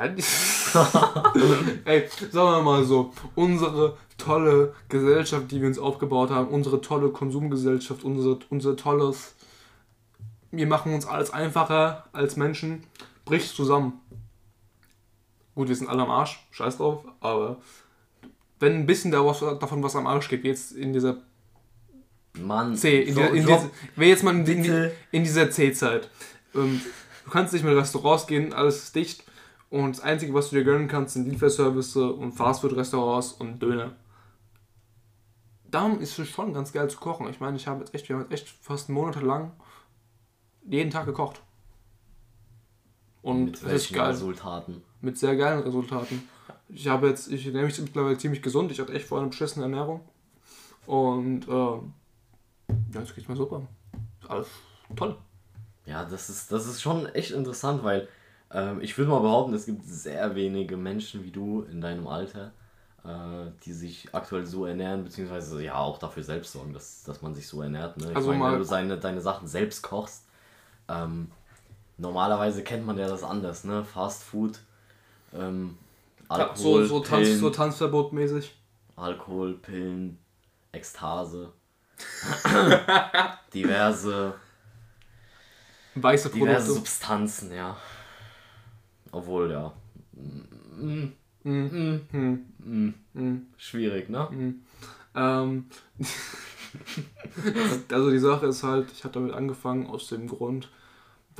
Ey, 1.86 2.10
sagen 2.32 2.34
wir 2.34 2.62
mal 2.62 2.84
so, 2.84 3.14
unsere 3.36 3.98
tolle 4.18 4.74
Gesellschaft, 4.90 5.50
die 5.52 5.62
wir 5.62 5.68
uns 5.68 5.80
aufgebaut 5.80 6.32
haben, 6.32 6.50
unsere 6.50 6.82
tolle 6.82 7.10
Konsumgesellschaft, 7.10 8.04
unser, 8.04 8.40
unser 8.50 8.76
tolles, 8.76 9.36
wir 10.52 10.68
machen 10.68 10.94
uns 10.94 11.06
alles 11.06 11.32
einfacher 11.32 12.06
als 12.12 12.36
Menschen, 12.36 12.84
bricht 13.24 13.56
zusammen. 13.56 14.02
Gut, 15.60 15.68
wir 15.68 15.76
sind 15.76 15.90
alle 15.90 16.04
am 16.04 16.10
Arsch, 16.10 16.40
scheiß 16.52 16.78
drauf, 16.78 17.04
aber 17.20 17.58
wenn 18.62 18.76
ein 18.76 18.86
bisschen 18.86 19.12
davon 19.12 19.84
was 19.84 19.94
am 19.98 20.08
Arsch 20.08 20.30
geht, 20.30 20.46
jetzt 20.46 20.72
in 20.72 20.94
dieser 20.94 21.18
Mann. 22.40 22.78
C, 22.78 23.02
in, 23.02 23.14
so- 23.14 23.20
dieser, 23.20 23.34
in, 23.34 23.42
so- 23.42 23.48
dieser, 23.50 23.70
wäre 23.98 24.10
jetzt 24.10 24.24
mal 24.24 24.34
in, 24.34 24.46
in, 24.48 24.92
in 25.12 25.24
dieser 25.26 25.52
C-Zeit. 25.52 26.10
Ähm, 26.56 26.80
du 27.26 27.32
kannst 27.32 27.52
nicht 27.52 27.64
mehr 27.64 27.74
in 27.74 27.78
Restaurants 27.78 28.26
gehen, 28.26 28.54
alles 28.54 28.84
ist 28.84 28.96
dicht. 28.96 29.26
Und 29.70 29.98
das 29.98 30.02
Einzige, 30.02 30.34
was 30.34 30.50
du 30.50 30.56
dir 30.56 30.64
gönnen 30.64 30.88
kannst, 30.88 31.16
sind 31.16 31.28
Lieferservice 31.28 31.98
und 31.98 32.32
Fastfood-Restaurants 32.32 33.34
und 33.34 33.62
Döner. 33.62 33.98
Darum 35.70 36.00
ist 36.00 36.18
es 36.18 36.30
schon 36.30 36.54
ganz 36.54 36.72
geil 36.72 36.90
zu 36.90 37.00
kochen. 37.00 37.28
Ich 37.30 37.42
meine, 37.42 37.58
ich 37.58 37.68
habe 37.68 37.82
jetzt 37.82 37.94
echt, 37.94 38.08
wir 38.08 38.16
haben 38.16 38.22
jetzt 38.30 38.32
echt 38.32 38.48
fast 38.62 38.88
monatelang 38.88 39.52
jeden 40.66 40.90
Tag 40.90 41.06
gekocht. 41.06 41.42
Und 43.22 43.46
mit 43.46 43.66
welchen 43.66 43.96
geil. 43.96 44.08
Resultaten? 44.12 44.82
Mit 45.02 45.18
sehr 45.18 45.36
geilen 45.36 45.62
Resultaten. 45.62 46.28
Ich 46.70 46.88
habe 46.88 47.08
jetzt, 47.10 47.32
ich 47.32 47.46
ernähre 47.46 47.66
mich 47.66 47.80
mittlerweile 47.80 48.18
ziemlich 48.18 48.42
gesund. 48.42 48.72
Ich 48.72 48.80
hatte 48.80 48.94
echt 48.94 49.06
vorher 49.08 49.24
eine 49.24 49.30
beschissene 49.30 49.66
Ernährung. 49.66 50.02
Und 50.86 51.48
ähm, 51.48 51.94
ja, 52.94 53.00
jetzt 53.02 53.16
geht's 53.16 53.28
mir 53.28 53.36
super. 53.36 53.62
Alles 54.28 54.48
toll. 54.96 55.18
Ja, 55.86 56.06
das 56.06 56.30
ist, 56.30 56.52
das 56.52 56.68
ist 56.68 56.82
schon 56.82 57.08
echt 57.08 57.32
interessant, 57.32 57.84
weil 57.84 58.08
ähm, 58.52 58.80
ich 58.82 58.98
würde 58.98 59.12
mal 59.12 59.20
behaupten, 59.22 59.54
es 59.54 59.66
gibt 59.66 59.84
sehr 59.86 60.36
wenige 60.36 60.78
Menschen 60.78 61.24
wie 61.24 61.32
du 61.32 61.64
in 61.64 61.82
deinem 61.82 62.08
Alter, 62.08 62.52
äh, 63.04 63.52
die 63.66 63.74
sich 63.74 64.14
aktuell 64.14 64.46
so 64.46 64.66
ernähren, 64.66 65.04
beziehungsweise 65.04 65.64
ja 65.64 65.76
auch 65.76 65.98
dafür 65.98 66.24
selbst 66.24 66.52
sorgen, 66.54 66.74
dass, 66.74 67.04
dass 67.04 67.22
man 67.22 67.34
sich 67.34 67.48
so 67.48 67.62
ernährt. 67.62 67.98
Ne? 67.98 68.10
Ich 68.12 68.16
Also 68.16 68.30
meine, 68.30 68.40
mal- 68.40 68.52
wenn 68.54 68.60
du 68.60 68.66
seine, 68.66 68.98
deine 68.98 69.22
Sachen 69.22 69.48
selbst 69.48 69.82
kochst, 69.82 70.26
ähm, 70.88 71.32
normalerweise 72.00 72.64
kennt 72.64 72.86
man 72.86 72.98
ja 72.98 73.08
das 73.08 73.24
anders, 73.24 73.64
ne? 73.64 73.84
Fast 73.86 74.24
Food, 74.24 74.60
ähm, 75.34 75.78
Ja, 76.30 76.36
Alkohol, 76.36 76.86
so, 76.86 76.98
so, 76.98 77.00
Tanz, 77.02 77.28
Pillen, 77.28 77.40
so 77.40 77.50
Tanzverbot 77.50 78.14
mäßig. 78.14 78.56
Alkohol, 78.96 79.54
Pillen, 79.54 80.18
Ekstase, 80.72 81.52
diverse, 83.54 84.34
Weiße 85.96 86.30
diverse 86.30 86.56
Produkte. 86.56 86.74
Substanzen, 86.74 87.54
ja. 87.54 87.76
Obwohl, 89.12 89.52
ja. 89.52 89.74
Mm, 90.14 91.14
Mhm. 91.44 92.02
Mhm. 92.12 92.46
mm, 92.60 92.94
Mhm. 93.14 93.48
schwierig, 93.58 94.10
ne? 94.10 94.28
Ähm, 95.16 95.66
also 97.92 98.12
die 98.12 98.20
Sache 98.20 98.48
ist 98.48 98.64
halt, 98.64 98.92
ich 98.92 99.04
habe 99.04 99.14
damit 99.14 99.34
angefangen 99.34 99.88
aus 99.88 100.10
dem 100.10 100.28
Grund, 100.28 100.70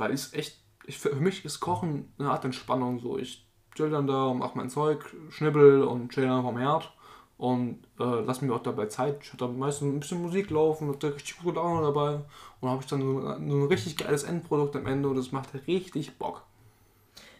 weil 0.00 0.14
ich 0.14 0.32
echt, 0.34 0.58
ich, 0.86 0.98
für 0.98 1.14
mich 1.14 1.44
ist 1.44 1.60
Kochen 1.60 2.12
eine 2.18 2.30
Art 2.30 2.44
Entspannung 2.44 3.00
so. 3.00 3.18
Ich 3.18 3.46
chill 3.74 3.90
dann 3.90 4.06
da, 4.06 4.32
mach 4.34 4.54
mein 4.54 4.70
Zeug, 4.70 5.04
schnibbel 5.30 5.82
und 5.84 6.10
chill 6.10 6.26
dann 6.26 6.42
vom 6.42 6.58
Herd 6.58 6.92
und 7.38 7.78
äh, 7.98 8.20
lass 8.26 8.42
mir 8.42 8.52
auch 8.54 8.62
dabei 8.62 8.86
Zeit. 8.86 9.18
Ich 9.22 9.32
hatte 9.32 9.48
meistens 9.48 9.88
ein 9.94 10.00
bisschen 10.00 10.22
Musik 10.22 10.50
laufen, 10.50 10.88
hatte 10.90 11.14
richtig 11.14 11.38
gute 11.38 11.56
Laune 11.56 11.82
dabei 11.86 12.20
und 12.60 12.68
habe 12.70 12.82
ich 12.82 12.88
dann 12.88 13.02
so, 13.02 13.18
ein- 13.26 13.50
so 13.50 13.56
ein 13.56 13.66
richtig 13.68 13.96
geiles 13.98 14.24
Endprodukt 14.24 14.76
am 14.76 14.86
Ende 14.86 15.08
und 15.08 15.16
das 15.16 15.32
macht 15.32 15.48
richtig 15.66 16.18
Bock. 16.18 16.42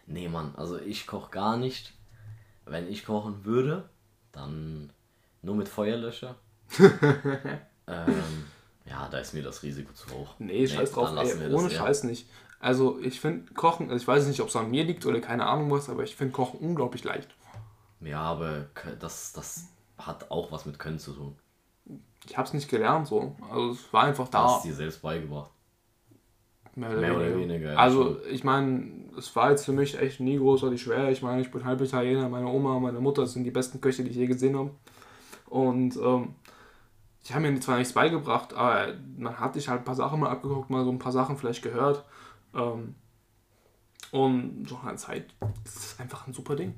Nee, 0.07 0.27
Mann, 0.27 0.53
also 0.55 0.79
ich 0.79 1.07
koche 1.07 1.31
gar 1.31 1.57
nicht. 1.57 1.93
Wenn 2.65 2.87
ich 2.87 3.05
kochen 3.05 3.45
würde, 3.45 3.89
dann 4.31 4.91
nur 5.41 5.55
mit 5.55 5.69
Feuerlöscher. 5.69 6.35
ähm, 7.87 8.45
ja, 8.85 9.07
da 9.09 9.17
ist 9.19 9.33
mir 9.33 9.43
das 9.43 9.63
Risiko 9.63 9.93
zu 9.93 10.09
hoch. 10.11 10.35
Nee, 10.39 10.67
scheiß 10.67 10.91
drauf, 10.93 11.09
ey, 11.17 11.35
ohne 11.49 11.67
das, 11.67 11.73
ja. 11.73 11.79
Scheiß 11.79 12.03
nicht. 12.05 12.27
Also 12.61 12.99
ich 12.99 13.19
finde 13.19 13.53
Kochen, 13.53 13.89
also 13.89 14.01
ich 14.01 14.07
weiß 14.07 14.27
nicht, 14.27 14.39
ob 14.39 14.49
es 14.49 14.55
an 14.55 14.69
mir 14.69 14.83
liegt 14.83 15.05
oder 15.05 15.19
keine 15.19 15.47
Ahnung 15.47 15.71
was, 15.71 15.89
aber 15.89 16.03
ich 16.03 16.15
finde 16.15 16.31
Kochen 16.33 16.59
unglaublich 16.59 17.03
leicht. 17.03 17.27
Ja, 18.01 18.21
aber 18.21 18.67
das, 18.99 19.33
das 19.33 19.67
hat 19.97 20.29
auch 20.31 20.51
was 20.51 20.65
mit 20.65 20.77
Können 20.79 20.99
zu 20.99 21.13
tun. 21.13 21.35
Ich 22.27 22.37
habe 22.37 22.47
es 22.47 22.53
nicht 22.53 22.69
gelernt 22.69 23.07
so. 23.07 23.35
Also 23.49 23.71
es 23.71 23.91
war 23.91 24.03
einfach 24.03 24.27
Du 24.27 24.37
hast 24.37 24.63
da. 24.63 24.69
dir 24.69 24.75
selbst 24.75 25.01
beigebracht. 25.01 25.49
Mehr 26.75 26.89
mehr 26.91 27.15
oder 27.15 27.35
weniger, 27.37 27.73
ja, 27.73 27.77
Also 27.77 28.17
ich 28.31 28.43
meine, 28.43 29.09
es 29.17 29.35
war 29.35 29.49
jetzt 29.49 29.65
für 29.65 29.73
mich 29.73 29.99
echt 29.99 30.19
nie 30.21 30.37
großartig 30.37 30.81
schwer. 30.81 31.09
Ich 31.09 31.21
meine, 31.21 31.41
ich 31.41 31.51
bin 31.51 31.65
halb 31.65 31.81
Italiener, 31.81 32.29
meine 32.29 32.47
Oma 32.47 32.75
und 32.75 32.83
meine 32.83 32.99
Mutter 33.01 33.25
sind 33.27 33.43
die 33.43 33.51
besten 33.51 33.81
Köche, 33.81 34.03
die 34.03 34.11
ich 34.11 34.15
je 34.15 34.27
gesehen 34.27 34.57
habe. 34.57 34.71
Und 35.47 35.97
ähm, 35.97 36.35
die 37.27 37.33
haben 37.33 37.41
mir 37.41 37.59
zwar 37.59 37.77
nichts 37.77 37.93
beigebracht, 37.93 38.53
aber 38.53 38.93
man 39.17 39.37
hat 39.39 39.55
sich 39.55 39.67
halt 39.67 39.81
ein 39.81 39.85
paar 39.85 39.95
Sachen 39.95 40.19
mal 40.21 40.29
abgeguckt, 40.29 40.69
mal 40.69 40.85
so 40.85 40.91
ein 40.91 40.99
paar 40.99 41.11
Sachen 41.11 41.37
vielleicht 41.37 41.61
gehört. 41.61 42.05
Ähm, 42.53 42.95
und 44.11 44.67
so 44.67 44.77
eine 44.83 44.97
Zeit, 44.97 45.33
das 45.63 45.75
ist 45.75 45.99
einfach 45.99 46.27
ein 46.27 46.33
super 46.33 46.55
Ding. 46.55 46.75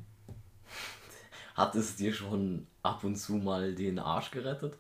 Hat 1.56 1.76
es 1.76 1.96
dir 1.96 2.14
schon 2.14 2.68
ab 2.82 3.04
und 3.04 3.16
zu 3.16 3.34
mal 3.34 3.74
den 3.74 4.00
Arsch 4.00 4.32
gerettet, 4.32 4.78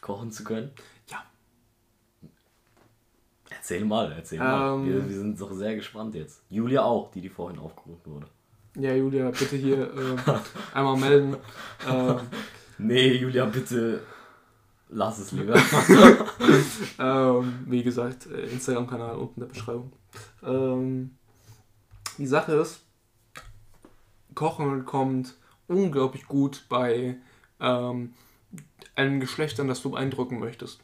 kochen 0.00 0.30
zu 0.30 0.44
können? 0.44 0.70
Ja. 1.08 1.22
Erzähl 3.50 3.84
mal, 3.84 4.12
erzähl 4.12 4.38
mal. 4.38 4.74
Ähm. 4.74 4.86
Wir, 4.86 5.08
wir 5.08 5.16
sind 5.16 5.40
doch 5.40 5.52
sehr 5.52 5.74
gespannt 5.74 6.14
jetzt. 6.14 6.42
Julia 6.48 6.82
auch, 6.82 7.10
die, 7.10 7.20
die 7.20 7.28
vorhin 7.28 7.58
aufgerufen 7.58 8.12
wurde. 8.12 8.26
Ja, 8.76 8.94
Julia, 8.94 9.30
bitte 9.30 9.56
hier 9.56 9.92
ähm, 9.94 10.16
einmal 10.72 10.96
melden. 10.96 11.36
Ähm, 11.86 12.20
Nee, 12.78 13.12
Julia, 13.14 13.44
bitte 13.44 14.00
lass 14.88 15.18
es 15.18 15.32
lieber. 15.32 15.54
ähm, 16.98 17.64
wie 17.66 17.82
gesagt, 17.82 18.26
äh, 18.26 18.46
Instagram-Kanal 18.46 19.16
unten 19.16 19.40
in 19.40 19.46
der 19.46 19.54
Beschreibung. 19.54 19.92
Ähm, 20.42 21.16
die 22.18 22.26
Sache 22.26 22.52
ist, 22.54 22.80
Kochen 24.34 24.84
kommt 24.84 25.34
unglaublich 25.68 26.26
gut 26.26 26.64
bei 26.68 27.16
ähm, 27.60 28.14
einem 28.94 29.20
Geschlecht 29.20 29.58
an, 29.60 29.68
das 29.68 29.82
du 29.82 29.90
beeindrucken 29.90 30.38
möchtest. 30.38 30.80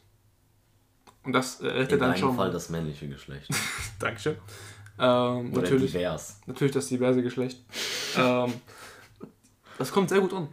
Und 1.23 1.33
das 1.33 1.61
rettet 1.61 1.93
In 1.93 1.99
dann 1.99 2.17
schon. 2.17 2.35
Fall 2.35 2.51
das 2.51 2.69
männliche 2.69 3.07
Geschlecht. 3.07 3.49
Dankeschön. 3.99 4.37
Ähm, 4.97 5.51
Oder 5.51 5.61
natürlich, 5.61 5.91
divers. 5.91 6.39
natürlich 6.45 6.73
das 6.73 6.87
diverse 6.87 7.21
Geschlecht. 7.21 7.63
ähm, 8.17 8.53
das 9.77 9.91
kommt 9.91 10.09
sehr 10.09 10.19
gut 10.19 10.33
an. 10.33 10.49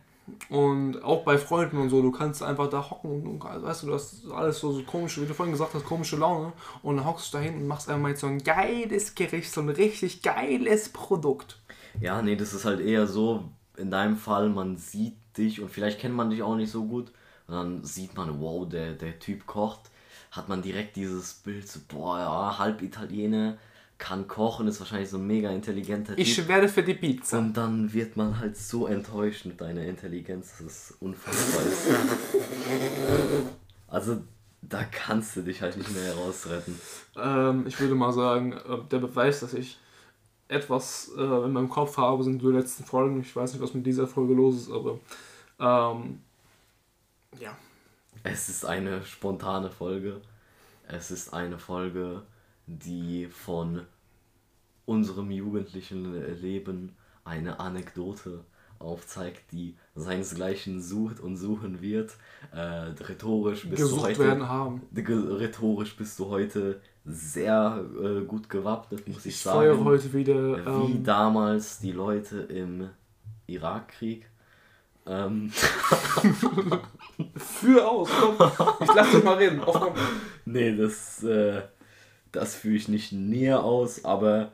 Und 0.49 1.03
auch 1.03 1.25
bei 1.25 1.39
Freunden 1.39 1.79
und 1.79 1.89
so, 1.89 2.03
du 2.03 2.11
kannst 2.11 2.43
einfach 2.43 2.69
da 2.69 2.91
hocken 2.91 3.27
und 3.27 3.45
weißt 3.45 3.83
du, 3.83 3.87
du 3.89 3.95
hast 3.95 4.29
alles 4.31 4.59
so, 4.59 4.73
so 4.73 4.83
komische, 4.83 5.23
wie 5.23 5.27
du 5.27 5.35
vorhin 5.35 5.53
gesagt 5.53 5.75
hast, 5.75 5.85
komische 5.85 6.17
Laune 6.17 6.53
und 6.83 6.97
dann 6.97 7.07
hockst 7.07 7.33
du 7.33 7.39
da 7.39 7.45
hin 7.45 7.55
und 7.57 7.69
machst 7.69 7.89
einmal 7.89 8.11
jetzt 8.11 8.23
so 8.23 8.27
ein 8.27 8.43
geiles 8.43 9.15
Gericht, 9.15 9.53
so 9.53 9.61
ein 9.61 9.69
richtig 9.69 10.23
geiles 10.23 10.89
Produkt. 10.89 11.61
Ja, 12.01 12.23
nee, 12.23 12.35
das 12.35 12.55
ist 12.55 12.65
halt 12.65 12.81
eher 12.81 13.07
so, 13.07 13.45
in 13.77 13.91
deinem 13.91 14.17
Fall, 14.17 14.49
man 14.49 14.77
sieht 14.77 15.17
dich 15.37 15.61
und 15.61 15.71
vielleicht 15.71 16.01
kennt 16.01 16.15
man 16.15 16.31
dich 16.31 16.43
auch 16.43 16.57
nicht 16.57 16.71
so 16.71 16.85
gut. 16.85 17.13
Und 17.47 17.55
dann 17.55 17.85
sieht 17.85 18.17
man, 18.17 18.41
wow, 18.41 18.69
der, 18.69 18.95
der 18.95 19.19
Typ 19.19 19.47
kocht. 19.47 19.91
Hat 20.31 20.49
man 20.49 20.63
direkt 20.63 20.97
dieses 20.97 21.35
Bild, 21.35 21.69
so, 21.69 21.81
boah, 21.89 22.19
ja, 22.19 22.59
halb 22.59 22.83
Italiener, 22.83 23.57
kann 23.99 24.29
kochen, 24.29 24.69
ist 24.69 24.81
wahrscheinlich 24.81 25.09
so 25.09 25.17
ein 25.17 25.27
mega 25.27 25.51
intelligenter 25.51 26.15
Typ. 26.15 26.27
Ich 26.27 26.49
werde 26.49 26.69
für 26.69 26.83
die 26.83 26.95
Pizza. 26.95 27.39
und 27.39 27.57
dann 27.57 27.93
wird 27.93 28.17
man 28.17 28.39
halt 28.39 28.57
so 28.57 28.87
enttäuscht 28.87 29.47
mit 29.47 29.61
deiner 29.61 29.83
Intelligenz, 29.83 30.59
das 30.59 30.61
ist 30.91 30.97
unfassbar. 31.01 31.63
also, 33.89 34.23
da 34.63 34.85
kannst 34.85 35.37
du 35.37 35.43
dich 35.43 35.63
halt 35.63 35.77
nicht 35.77 35.91
mehr 35.95 36.15
herausretten. 36.15 36.79
Ähm, 37.17 37.67
ich 37.67 37.79
würde 37.81 37.95
mal 37.95 38.13
sagen, 38.13 38.53
äh, 38.53 38.79
der 38.91 38.99
Beweis, 38.99 39.41
dass 39.41 39.55
ich 39.55 39.79
etwas 40.49 41.11
äh, 41.17 41.23
in 41.23 41.53
meinem 41.53 41.69
Kopf 41.69 41.97
habe, 41.97 42.23
sind 42.23 42.43
die 42.43 42.47
letzten 42.47 42.85
Folgen. 42.85 43.21
Ich 43.21 43.35
weiß 43.35 43.53
nicht, 43.53 43.63
was 43.63 43.75
mit 43.75 43.87
dieser 43.87 44.07
Folge 44.07 44.35
los 44.35 44.57
ist, 44.57 44.71
aber 44.71 44.99
ähm, 45.59 46.21
ja. 47.41 47.57
Es 48.23 48.49
ist 48.49 48.65
eine 48.65 49.05
spontane 49.05 49.71
Folge. 49.71 50.21
Es 50.89 51.11
ist 51.11 51.33
eine 51.33 51.59
Folge, 51.59 52.23
die 52.67 53.27
von 53.27 53.83
unserem 54.85 55.31
jugendlichen 55.31 56.15
Leben 56.41 56.97
eine 57.25 57.59
Anekdote 57.61 58.45
aufzeigt, 58.79 59.53
die 59.53 59.77
seinesgleichen 59.95 60.83
sucht 60.83 61.21
und 61.21 61.37
suchen 61.37 61.81
wird. 61.81 62.13
Äh, 62.53 62.59
rhetorisch 62.61 63.69
bist 63.69 63.83
du 63.83 63.87
gesucht 63.87 64.03
heute 64.05 64.19
werden 64.19 64.49
haben. 64.49 64.83
rhetorisch 64.95 65.97
bist 65.97 66.19
du 66.19 66.27
heute 66.29 66.81
sehr 67.05 67.85
äh, 68.03 68.23
gut 68.25 68.51
gewappnet, 68.51 69.07
muss 69.09 69.21
ich, 69.27 69.35
Ich 69.35 69.41
sagen. 69.41 69.59
feuere 69.59 69.85
heute 69.85 70.13
wieder. 70.13 70.57
Wie 70.89 70.93
Ähm, 70.97 71.05
damals 71.05 71.79
die 71.79 71.93
Leute 71.93 72.41
im 72.41 72.91
Irakkrieg. 73.47 74.29
Ähm, 75.07 75.51
für 77.37 77.89
aus, 77.89 78.09
komm. 78.21 78.35
Ich 78.81 78.95
lass 78.95 79.11
dich 79.13 79.23
mal 79.23 79.37
reden. 79.37 79.61
Auf, 79.61 79.81
komm. 79.81 79.95
Nee, 80.45 80.77
das, 80.77 81.23
äh, 81.23 81.63
das 82.37 82.55
führe 82.55 82.77
ich 82.77 82.89
nicht 82.89 83.13
näher 83.13 83.65
aus, 83.65 84.05
aber 84.05 84.53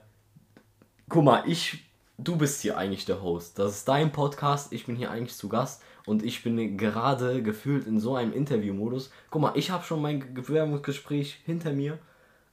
guck 1.08 1.24
mal, 1.24 1.42
ich, 1.46 1.84
du 2.16 2.36
bist 2.36 2.62
hier 2.62 2.78
eigentlich 2.78 3.04
der 3.04 3.22
Host. 3.22 3.58
Das 3.58 3.72
ist 3.72 3.88
dein 3.88 4.12
Podcast, 4.12 4.72
ich 4.72 4.86
bin 4.86 4.96
hier 4.96 5.10
eigentlich 5.10 5.36
zu 5.36 5.48
Gast 5.48 5.82
und 6.06 6.22
ich 6.22 6.42
bin 6.44 6.78
gerade 6.78 7.42
gefühlt 7.42 7.86
in 7.86 7.98
so 7.98 8.14
einem 8.14 8.32
Interviewmodus. 8.32 9.10
Guck 9.30 9.42
mal, 9.42 9.52
ich 9.56 9.70
habe 9.70 9.84
schon 9.84 10.00
mein 10.00 10.32
Bewerbungsgespräch 10.32 11.40
hinter 11.44 11.72
mir. 11.72 11.98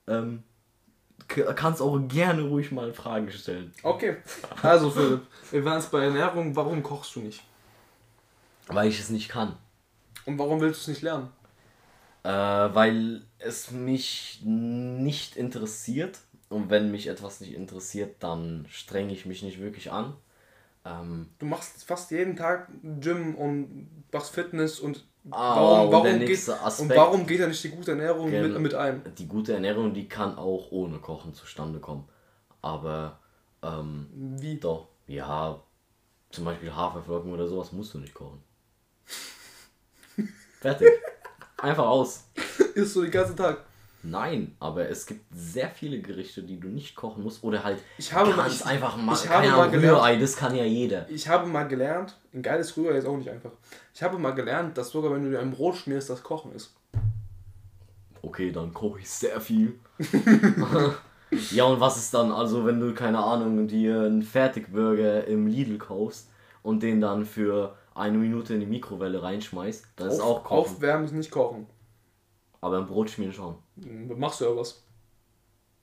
Ähm, 0.07 0.43
kannst 1.27 1.81
auch 1.81 1.99
gerne 2.07 2.41
ruhig 2.41 2.71
mal 2.71 2.91
Fragen 2.91 3.29
stellen. 3.31 3.71
Okay. 3.83 4.17
Also, 4.63 4.89
Philipp, 4.89 5.21
wir 5.51 5.63
waren 5.63 5.79
jetzt 5.79 5.91
bei 5.91 6.03
Ernährung. 6.05 6.55
Warum 6.55 6.81
kochst 6.81 7.15
du 7.15 7.19
nicht? 7.19 7.43
Weil 8.67 8.87
ich 8.87 8.99
es 8.99 9.11
nicht 9.11 9.29
kann. 9.29 9.55
Und 10.25 10.39
warum 10.39 10.59
willst 10.59 10.79
du 10.79 10.91
es 10.91 10.95
nicht 10.95 11.01
lernen? 11.03 11.29
Äh, 12.23 12.29
weil 12.29 13.23
es 13.39 13.71
mich 13.71 14.41
nicht 14.43 15.35
interessiert. 15.37 16.19
Und 16.49 16.69
wenn 16.69 16.89
mich 16.91 17.07
etwas 17.07 17.41
nicht 17.41 17.53
interessiert, 17.53 18.15
dann 18.19 18.65
strenge 18.69 19.13
ich 19.13 19.25
mich 19.25 19.43
nicht 19.43 19.59
wirklich 19.59 19.91
an. 19.91 20.15
Ähm, 20.85 21.29
Du 21.39 21.45
machst 21.45 21.83
fast 21.83 22.09
jeden 22.11 22.35
Tag 22.35 22.69
Gym 22.81 23.35
und 23.35 23.87
machst 24.11 24.33
Fitness 24.33 24.79
und 24.79 25.05
Ah, 25.31 25.55
warum, 25.55 25.87
und 25.87 25.91
warum, 25.91 26.19
geht, 26.19 26.27
nächste 26.27 26.53
und 26.53 26.63
Aspekt- 26.65 26.97
warum 26.97 27.27
geht 27.27 27.39
da 27.41 27.47
nicht 27.47 27.63
die 27.63 27.69
gute 27.69 27.91
Ernährung 27.91 28.29
Gen- 28.29 28.51
mit, 28.53 28.59
mit 28.61 28.73
ein? 28.73 29.01
die 29.17 29.27
gute 29.27 29.53
Ernährung, 29.53 29.93
die 29.93 30.07
kann 30.09 30.37
auch 30.37 30.71
ohne 30.71 30.97
Kochen 30.99 31.33
zustande 31.35 31.79
kommen. 31.79 32.07
Aber, 32.61 33.19
ähm, 33.61 34.07
Wie? 34.39 34.57
doch, 34.57 34.87
ja, 35.07 35.61
zum 36.31 36.45
Beispiel 36.45 36.73
Haferflocken 36.73 37.31
oder 37.31 37.47
sowas 37.47 37.71
musst 37.73 37.93
du 37.93 37.99
nicht 37.99 38.13
kochen. 38.15 38.41
Fertig. 40.61 40.89
Einfach 41.61 41.85
aus. 41.87 42.25
Isst 42.75 42.95
du 42.95 43.01
den 43.03 43.11
ganzen 43.11 43.35
Tag? 43.35 43.57
Nein, 44.01 44.55
aber 44.61 44.87
es 44.87 45.05
gibt 45.05 45.25
sehr 45.35 45.69
viele 45.69 45.99
Gerichte, 45.99 46.41
die 46.41 46.57
du 46.57 46.69
nicht 46.69 46.95
kochen 46.95 47.21
musst. 47.23 47.43
Oder 47.43 47.63
halt 47.65 47.79
Ich 47.97 48.13
habe 48.13 48.29
mal- 48.29 48.43
ganz 48.43 48.61
ich- 48.61 48.65
einfach 48.65 48.95
mal, 48.95 49.13
ich 49.13 49.27
habe 49.29 49.41
keine 49.41 49.51
mal 49.51 49.59
Ahnung, 49.63 49.71
gelernt- 49.73 49.97
Rührei, 49.97 50.15
das 50.15 50.35
kann 50.37 50.55
ja 50.55 50.63
jeder. 50.63 51.09
Ich 51.09 51.27
habe 51.27 51.47
mal 51.47 51.67
gelernt, 51.67 52.17
ein 52.33 52.41
geiles 52.41 52.77
Rührei 52.77 52.95
ist 52.97 53.05
auch 53.05 53.17
nicht 53.17 53.29
einfach. 53.29 53.51
Ich 53.93 54.01
habe 54.01 54.17
mal 54.17 54.31
gelernt, 54.31 54.77
dass 54.77 54.89
sogar 54.91 55.11
wenn 55.13 55.23
du 55.25 55.31
dir 55.31 55.39
ein 55.39 55.51
Brot 55.51 55.75
schmierst, 55.75 56.09
das 56.09 56.23
Kochen 56.23 56.53
ist. 56.53 56.73
Okay, 58.21 58.51
dann 58.53 58.73
koche 58.73 58.99
ich 58.99 59.09
sehr 59.09 59.41
viel. 59.41 59.77
ja, 61.51 61.65
und 61.65 61.79
was 61.81 61.97
ist 61.97 62.13
dann, 62.13 62.31
also 62.31 62.65
wenn 62.65 62.79
du, 62.79 62.93
keine 62.93 63.19
Ahnung, 63.19 63.67
dir 63.67 64.01
einen 64.03 64.23
Fertigburger 64.23 65.25
im 65.27 65.47
Lidl 65.47 65.77
kaufst 65.77 66.29
und 66.63 66.83
den 66.83 67.01
dann 67.01 67.25
für 67.25 67.75
eine 67.99 68.17
Minute 68.17 68.53
in 68.53 68.59
die 68.61 68.65
Mikrowelle 68.65 69.21
reinschmeißt, 69.21 69.85
dann 69.97 70.07
ist 70.07 70.15
es 70.15 70.19
Auf- 70.19 70.37
auch 70.39 70.43
kochen. 70.43 70.73
Aufwärmen 70.75 71.05
ist 71.05 71.11
nicht 71.13 71.31
kochen. 71.31 71.67
Aber 72.61 72.77
ein 72.77 72.87
Brot 72.87 73.09
schmieren 73.09 73.33
schon. 73.33 73.55
Hm, 73.81 74.17
Machst 74.19 74.41
du 74.41 74.45
ja 74.45 74.55
was. 74.55 74.83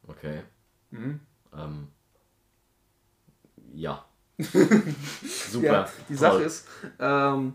Okay. 0.07 0.43
Mhm. 0.91 1.21
Ähm, 1.57 1.89
ja. 3.73 4.05
Super. 4.39 5.67
Ja, 5.67 5.89
die 6.09 6.15
toll. 6.15 6.17
Sache 6.19 6.43
ist, 6.43 6.69
ähm, 6.99 7.55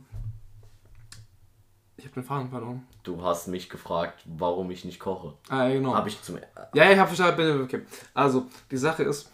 ich 1.97 2.05
habe 2.05 2.16
den 2.16 2.24
Faden 2.24 2.49
verloren. 2.49 2.88
Du 3.03 3.22
hast 3.24 3.47
mich 3.47 3.70
gefragt, 3.70 4.22
warum 4.26 4.72
ich 4.72 4.86
nicht 4.86 4.99
koche. 4.99 5.34
Ah, 5.49 5.68
ja, 5.68 5.76
genau. 5.76 5.93
Habe 5.93 6.09
ich 6.09 6.20
zum. 6.24 6.39
Ja, 6.74 6.91
ich 6.91 6.97
habe 6.97 7.07
verstanden. 7.14 7.62
Okay. 7.64 7.86
Also, 8.16 8.47
die 8.72 8.78
Sache 8.78 9.03
ist, 9.03 9.30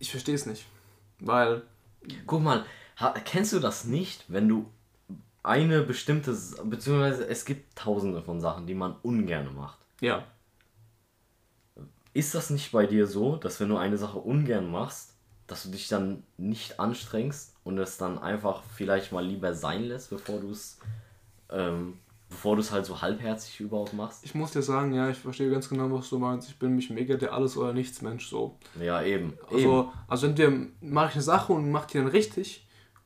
ich 0.00 0.10
verstehe 0.10 0.34
es 0.34 0.46
nicht. 0.46 0.66
Weil, 1.20 1.62
Guck 2.26 2.42
mal, 2.42 2.66
kennst 3.24 3.52
du 3.52 3.60
das 3.60 3.84
nicht, 3.84 4.24
wenn 4.28 4.48
du 4.48 4.66
eine 5.42 5.82
bestimmte. 5.82 6.36
Beziehungsweise 6.64 7.28
es 7.28 7.44
gibt 7.44 7.76
tausende 7.76 8.22
von 8.22 8.40
Sachen, 8.40 8.66
die 8.66 8.74
man 8.74 8.96
ungern 9.02 9.54
macht. 9.54 9.78
ja, 10.00 10.24
Ist 12.12 12.34
das 12.34 12.50
nicht 12.50 12.72
bei 12.72 12.86
dir 12.86 13.06
so, 13.06 13.36
dass 13.36 13.60
wenn 13.60 13.68
du 13.68 13.76
eine 13.76 13.98
Sache 13.98 14.18
ungern 14.18 14.70
machst, 14.70 15.14
dass 15.46 15.64
du 15.64 15.70
dich 15.70 15.88
dann 15.88 16.22
nicht 16.38 16.80
anstrengst 16.80 17.54
und 17.64 17.78
es 17.78 17.98
dann 17.98 18.18
einfach 18.18 18.62
vielleicht 18.74 19.12
mal 19.12 19.24
lieber 19.24 19.54
sein 19.54 19.84
lässt, 19.84 20.10
bevor 20.10 20.40
du 20.40 20.50
es. 20.50 20.78
Ähm, 21.50 21.98
bevor 22.30 22.56
du 22.56 22.62
es 22.62 22.72
halt 22.72 22.84
so 22.86 23.00
halbherzig 23.00 23.60
überhaupt 23.60 23.92
machst? 23.92 24.24
ich 24.24 24.34
muss 24.34 24.50
dir 24.50 24.62
sagen, 24.62 24.92
ja, 24.92 25.08
ich 25.08 25.18
verstehe 25.18 25.50
ganz 25.50 25.68
genau, 25.68 25.92
was 25.92 26.08
du 26.08 26.18
meinst. 26.18 26.48
Ich 26.48 26.58
bin 26.58 26.74
mich 26.74 26.90
mega 26.90 27.16
der 27.16 27.32
Alles- 27.32 27.56
oder 27.56 27.72
Nichts-Mensch 27.72 28.28
so. 28.28 28.58
Ja, 28.80 29.02
eben. 29.02 29.34
eben. 29.50 29.56
Also, 29.56 29.92
also 30.08 30.26
entweder 30.26 30.52
mache 30.80 31.10
ich 31.10 31.14
eine 31.14 31.22
Sache 31.22 31.52
und 31.52 31.70
mache 31.70 31.88
die 31.92 31.98
dann 31.98 32.08
richtig 32.08 32.63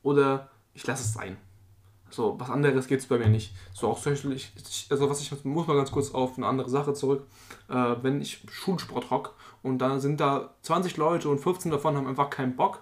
oder 0.09 0.49
ich 0.75 0.87
lasse 0.87 1.03
es 1.03 1.13
sein. 1.13 1.37
So, 2.11 2.41
was 2.41 2.49
anderes 2.49 2.87
geht 2.87 3.01
es 3.01 3.07
bei 3.07 3.19
mir 3.19 3.29
nicht. 3.29 3.55
So 3.75 3.89
auch 3.89 4.01
zum 4.01 4.13
Beispiel, 4.13 4.33
ich, 4.33 4.53
also 4.89 5.11
was 5.11 5.21
ich 5.21 5.45
muss 5.45 5.67
mal 5.67 5.77
ganz 5.77 5.91
kurz 5.91 6.15
auf 6.15 6.39
eine 6.39 6.47
andere 6.47 6.71
Sache 6.71 6.95
zurück. 6.95 7.27
Äh, 7.69 7.97
wenn 8.03 8.23
ich 8.23 8.41
Schulsport 8.51 9.11
hock 9.11 9.35
und 9.63 9.79
da 9.79 9.99
sind 9.99 10.21
da 10.21 10.55
20 10.63 10.97
Leute 10.97 11.29
und 11.29 11.39
15 11.39 11.71
davon 11.71 11.97
haben 11.97 12.07
einfach 12.07 12.31
keinen 12.31 12.57
Bock, 12.57 12.81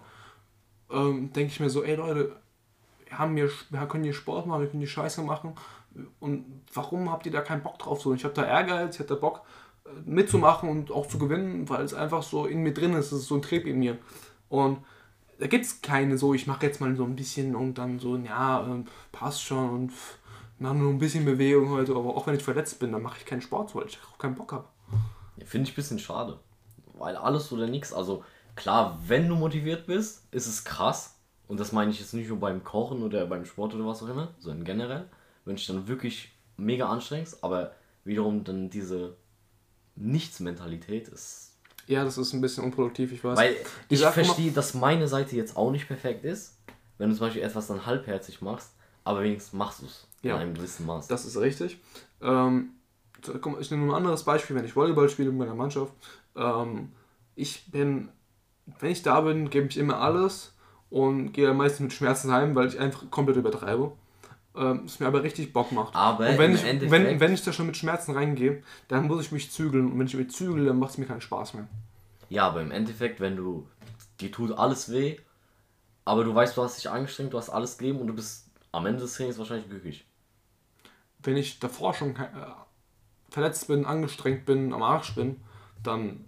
ähm, 0.91 1.33
denke 1.33 1.53
ich 1.53 1.59
mir 1.59 1.71
so, 1.71 1.83
ey 1.83 1.97
Leute, 1.97 2.37
wir, 3.09 3.19
haben 3.19 3.37
hier, 3.37 3.51
wir 3.71 3.87
können 3.87 4.05
hier 4.05 4.13
Sport 4.13 4.47
machen, 4.47 4.61
wir 4.61 4.69
können 4.69 4.81
die 4.81 4.87
Scheiße 4.87 5.23
machen 5.23 5.55
und 6.21 6.45
warum 6.73 7.11
habt 7.11 7.27
ihr 7.27 7.33
da 7.33 7.41
keinen 7.41 7.65
Bock 7.65 7.81
drauf? 7.81 8.01
So, 8.01 8.15
ich 8.15 8.25
habe 8.25 8.35
da 8.35 8.45
Ehrgeiz, 8.45 8.95
ich 8.95 9.01
habe 9.01 9.09
da 9.09 9.17
Bock 9.17 9.43
äh, 9.85 9.89
mitzumachen 10.05 10.69
und 10.69 10.93
auch 10.93 11.09
zu 11.09 11.19
gewinnen, 11.19 11.69
weil 11.69 11.85
es 11.85 11.95
einfach 11.95 12.23
so 12.23 12.47
in 12.47 12.63
mir 12.63 12.75
drin 12.75 12.93
ist, 12.93 13.07
es 13.07 13.23
ist 13.23 13.29
so 13.29 13.35
ein 13.35 13.43
Trieb 13.43 13.67
in 13.67 13.81
mir. 13.81 13.99
Und 14.49 14.79
da 15.39 15.47
gibt 15.47 15.65
es 15.65 15.83
keine 15.83 16.19
so, 16.19 16.35
ich 16.35 16.47
mache 16.47 16.67
jetzt 16.67 16.81
mal 16.81 16.95
so 16.97 17.05
ein 17.05 17.17
bisschen 17.17 17.55
und 17.55 17.75
dann 17.79 17.99
so, 17.99 18.17
ja, 18.17 18.65
ähm, 18.65 18.87
passt 19.13 19.43
schon 19.43 19.71
und 19.71 19.91
pff, 19.93 20.19
mach 20.59 20.75
nur 20.75 20.91
ein 20.91 20.99
bisschen 20.99 21.25
Bewegung 21.25 21.71
heute, 21.71 21.93
aber 21.93 22.17
auch 22.17 22.27
wenn 22.27 22.37
ich 22.37 22.43
verletzt 22.43 22.79
bin, 22.79 22.93
dann 22.93 23.03
mache 23.03 23.19
ich 23.19 23.27
keinen 23.27 23.43
Sport, 23.43 23.75
weil 23.75 23.87
ich 23.87 23.99
auch 24.13 24.19
keinen 24.19 24.35
Bock 24.35 24.53
habe. 24.53 24.69
Finde 25.45 25.69
ich 25.69 25.73
ein 25.73 25.77
bisschen 25.77 25.99
schade. 25.99 26.39
Weil 26.95 27.17
alles 27.17 27.53
oder 27.53 27.67
nichts. 27.67 27.93
Also 27.93 28.25
klar, 28.55 28.99
wenn 29.07 29.29
du 29.29 29.37
motiviert 29.37 29.87
bist, 29.87 30.27
ist 30.33 30.47
es 30.47 30.65
krass. 30.65 31.19
Und 31.47 31.61
das 31.61 31.73
meine 31.73 31.91
ich 31.91 32.01
jetzt 32.01 32.15
nicht 32.15 32.29
nur 32.29 32.41
beim 32.41 32.65
Kochen 32.65 33.03
oder 33.03 33.27
beim 33.27 33.45
Sport 33.45 33.75
oder 33.75 33.87
was 33.87 34.03
auch 34.03 34.09
immer, 34.09 34.35
sondern 34.39 34.65
generell. 34.65 35.09
Wenn 35.45 35.55
du 35.55 35.59
dich 35.59 35.67
dann 35.67 35.87
wirklich 35.87 36.33
mega 36.57 36.89
anstrengst, 36.89 37.45
aber 37.45 37.75
wiederum 38.05 38.43
dann 38.45 38.71
diese 38.71 39.17
Nichts-Mentalität 39.95 41.09
ist. 41.09 41.46
Ja, 41.87 42.05
das 42.05 42.19
ist 42.19 42.33
ein 42.33 42.41
bisschen 42.41 42.65
unproduktiv, 42.65 43.13
ich 43.13 43.23
weiß. 43.23 43.37
Weil 43.39 43.57
Die 43.91 43.95
ich 43.95 44.05
verstehe, 44.05 44.51
dass 44.51 44.75
meine 44.75 45.07
Seite 45.09 45.37
jetzt 45.37 45.57
auch 45.57 45.71
nicht 45.71 45.87
perfekt 45.87 46.25
ist, 46.25 46.57
wenn 46.99 47.11
du 47.11 47.17
zum 47.17 47.27
Beispiel 47.27 47.43
etwas 47.43 47.67
dann 47.69 47.87
halbherzig 47.87 48.41
machst, 48.43 48.73
aber 49.05 49.23
wenigstens 49.23 49.53
machst 49.53 49.83
du 49.83 49.87
es 49.87 50.07
Ja. 50.23 50.35
in 50.37 50.41
einem 50.43 50.55
gewissen 50.55 50.87
Maß. 50.87 51.07
Das 51.09 51.25
ist 51.25 51.37
richtig. 51.39 51.79
Ähm, 52.21 52.71
ich 53.61 53.71
nehme 53.71 53.85
nur 53.87 53.95
ein 53.95 53.99
anderes 54.03 54.25
Beispiel, 54.25 54.57
wenn 54.57 54.65
ich 54.65 54.75
Volleyball 54.77 55.09
spiele 55.09 55.31
mit 55.31 55.39
meiner 55.39 55.55
Mannschaft. 55.55 55.93
Ähm, 56.35 56.93
ich 57.35 57.71
bin, 57.71 58.09
wenn 58.81 58.91
ich 58.91 59.03
da 59.03 59.21
bin, 59.21 59.51
gebe 59.51 59.67
ich 59.69 59.77
immer 59.77 60.01
alles 60.01 60.55
und 60.91 61.33
gehe 61.33 61.53
meistens 61.55 61.81
mit 61.81 61.93
Schmerzen 61.93 62.33
heim, 62.33 62.55
weil 62.55 62.69
ich 62.69 62.79
einfach 62.79 63.11
komplett 63.11 63.37
übertreibe. 63.37 63.93
Ähm, 64.57 64.83
es 64.87 65.01
mir 65.01 65.07
aber 65.07 65.23
richtig 65.23 65.53
Bock 65.53 65.73
macht. 65.73 65.95
Aber 65.95 66.29
und 66.29 66.39
wenn 66.39 66.55
ich, 66.55 66.65
Endeffekt- 66.65 66.91
wenn, 66.91 67.21
wenn 67.21 67.35
ich 67.35 67.43
da 67.45 67.53
schon 67.53 67.67
mit 67.67 67.77
Schmerzen 67.77 68.13
reingehe, 68.13 68.63
dann 68.89 69.07
muss 69.07 69.25
ich 69.25 69.33
mich 69.33 69.51
zügeln. 69.51 69.93
Und 69.93 69.99
wenn 69.99 70.07
ich 70.07 70.15
mich 70.15 70.31
zügel, 70.31 70.65
dann 70.67 70.79
macht 70.79 70.93
es 70.93 70.99
mir 70.99 71.07
keinen 71.07 71.21
Spaß 71.21 71.55
mehr. 71.55 71.67
Ja, 72.29 72.47
aber 72.49 72.63
im 72.63 72.71
Endeffekt, 72.71 73.21
wenn 73.21 73.37
du, 73.37 73.69
dir 74.21 74.33
tut 74.33 74.53
alles 74.59 74.91
weh, 74.91 75.19
aber 76.05 76.25
du 76.25 76.35
weißt, 76.35 76.57
du 76.57 76.63
hast 76.63 76.79
dich 76.79 76.91
angestrengt, 76.91 77.33
du 77.33 77.39
hast 77.39 77.51
alles 77.51 77.79
gegeben 77.79 78.01
und 78.01 78.07
du 78.09 78.15
bist 78.15 78.49
am 78.73 78.87
Ende 78.87 79.01
des 79.01 79.15
Trainings 79.15 79.39
wahrscheinlich 79.39 79.69
glücklich. 79.69 80.05
Wenn 81.23 81.37
ich 81.37 81.59
davor 81.59 81.95
schon 81.95 82.17
äh, 82.17 82.27
verletzt 83.31 83.69
bin, 83.69 83.85
angestrengt 83.85 84.45
bin, 84.47 84.73
am 84.73 84.83
Arsch 84.83 85.15
bin, 85.15 85.37
dann 85.83 86.25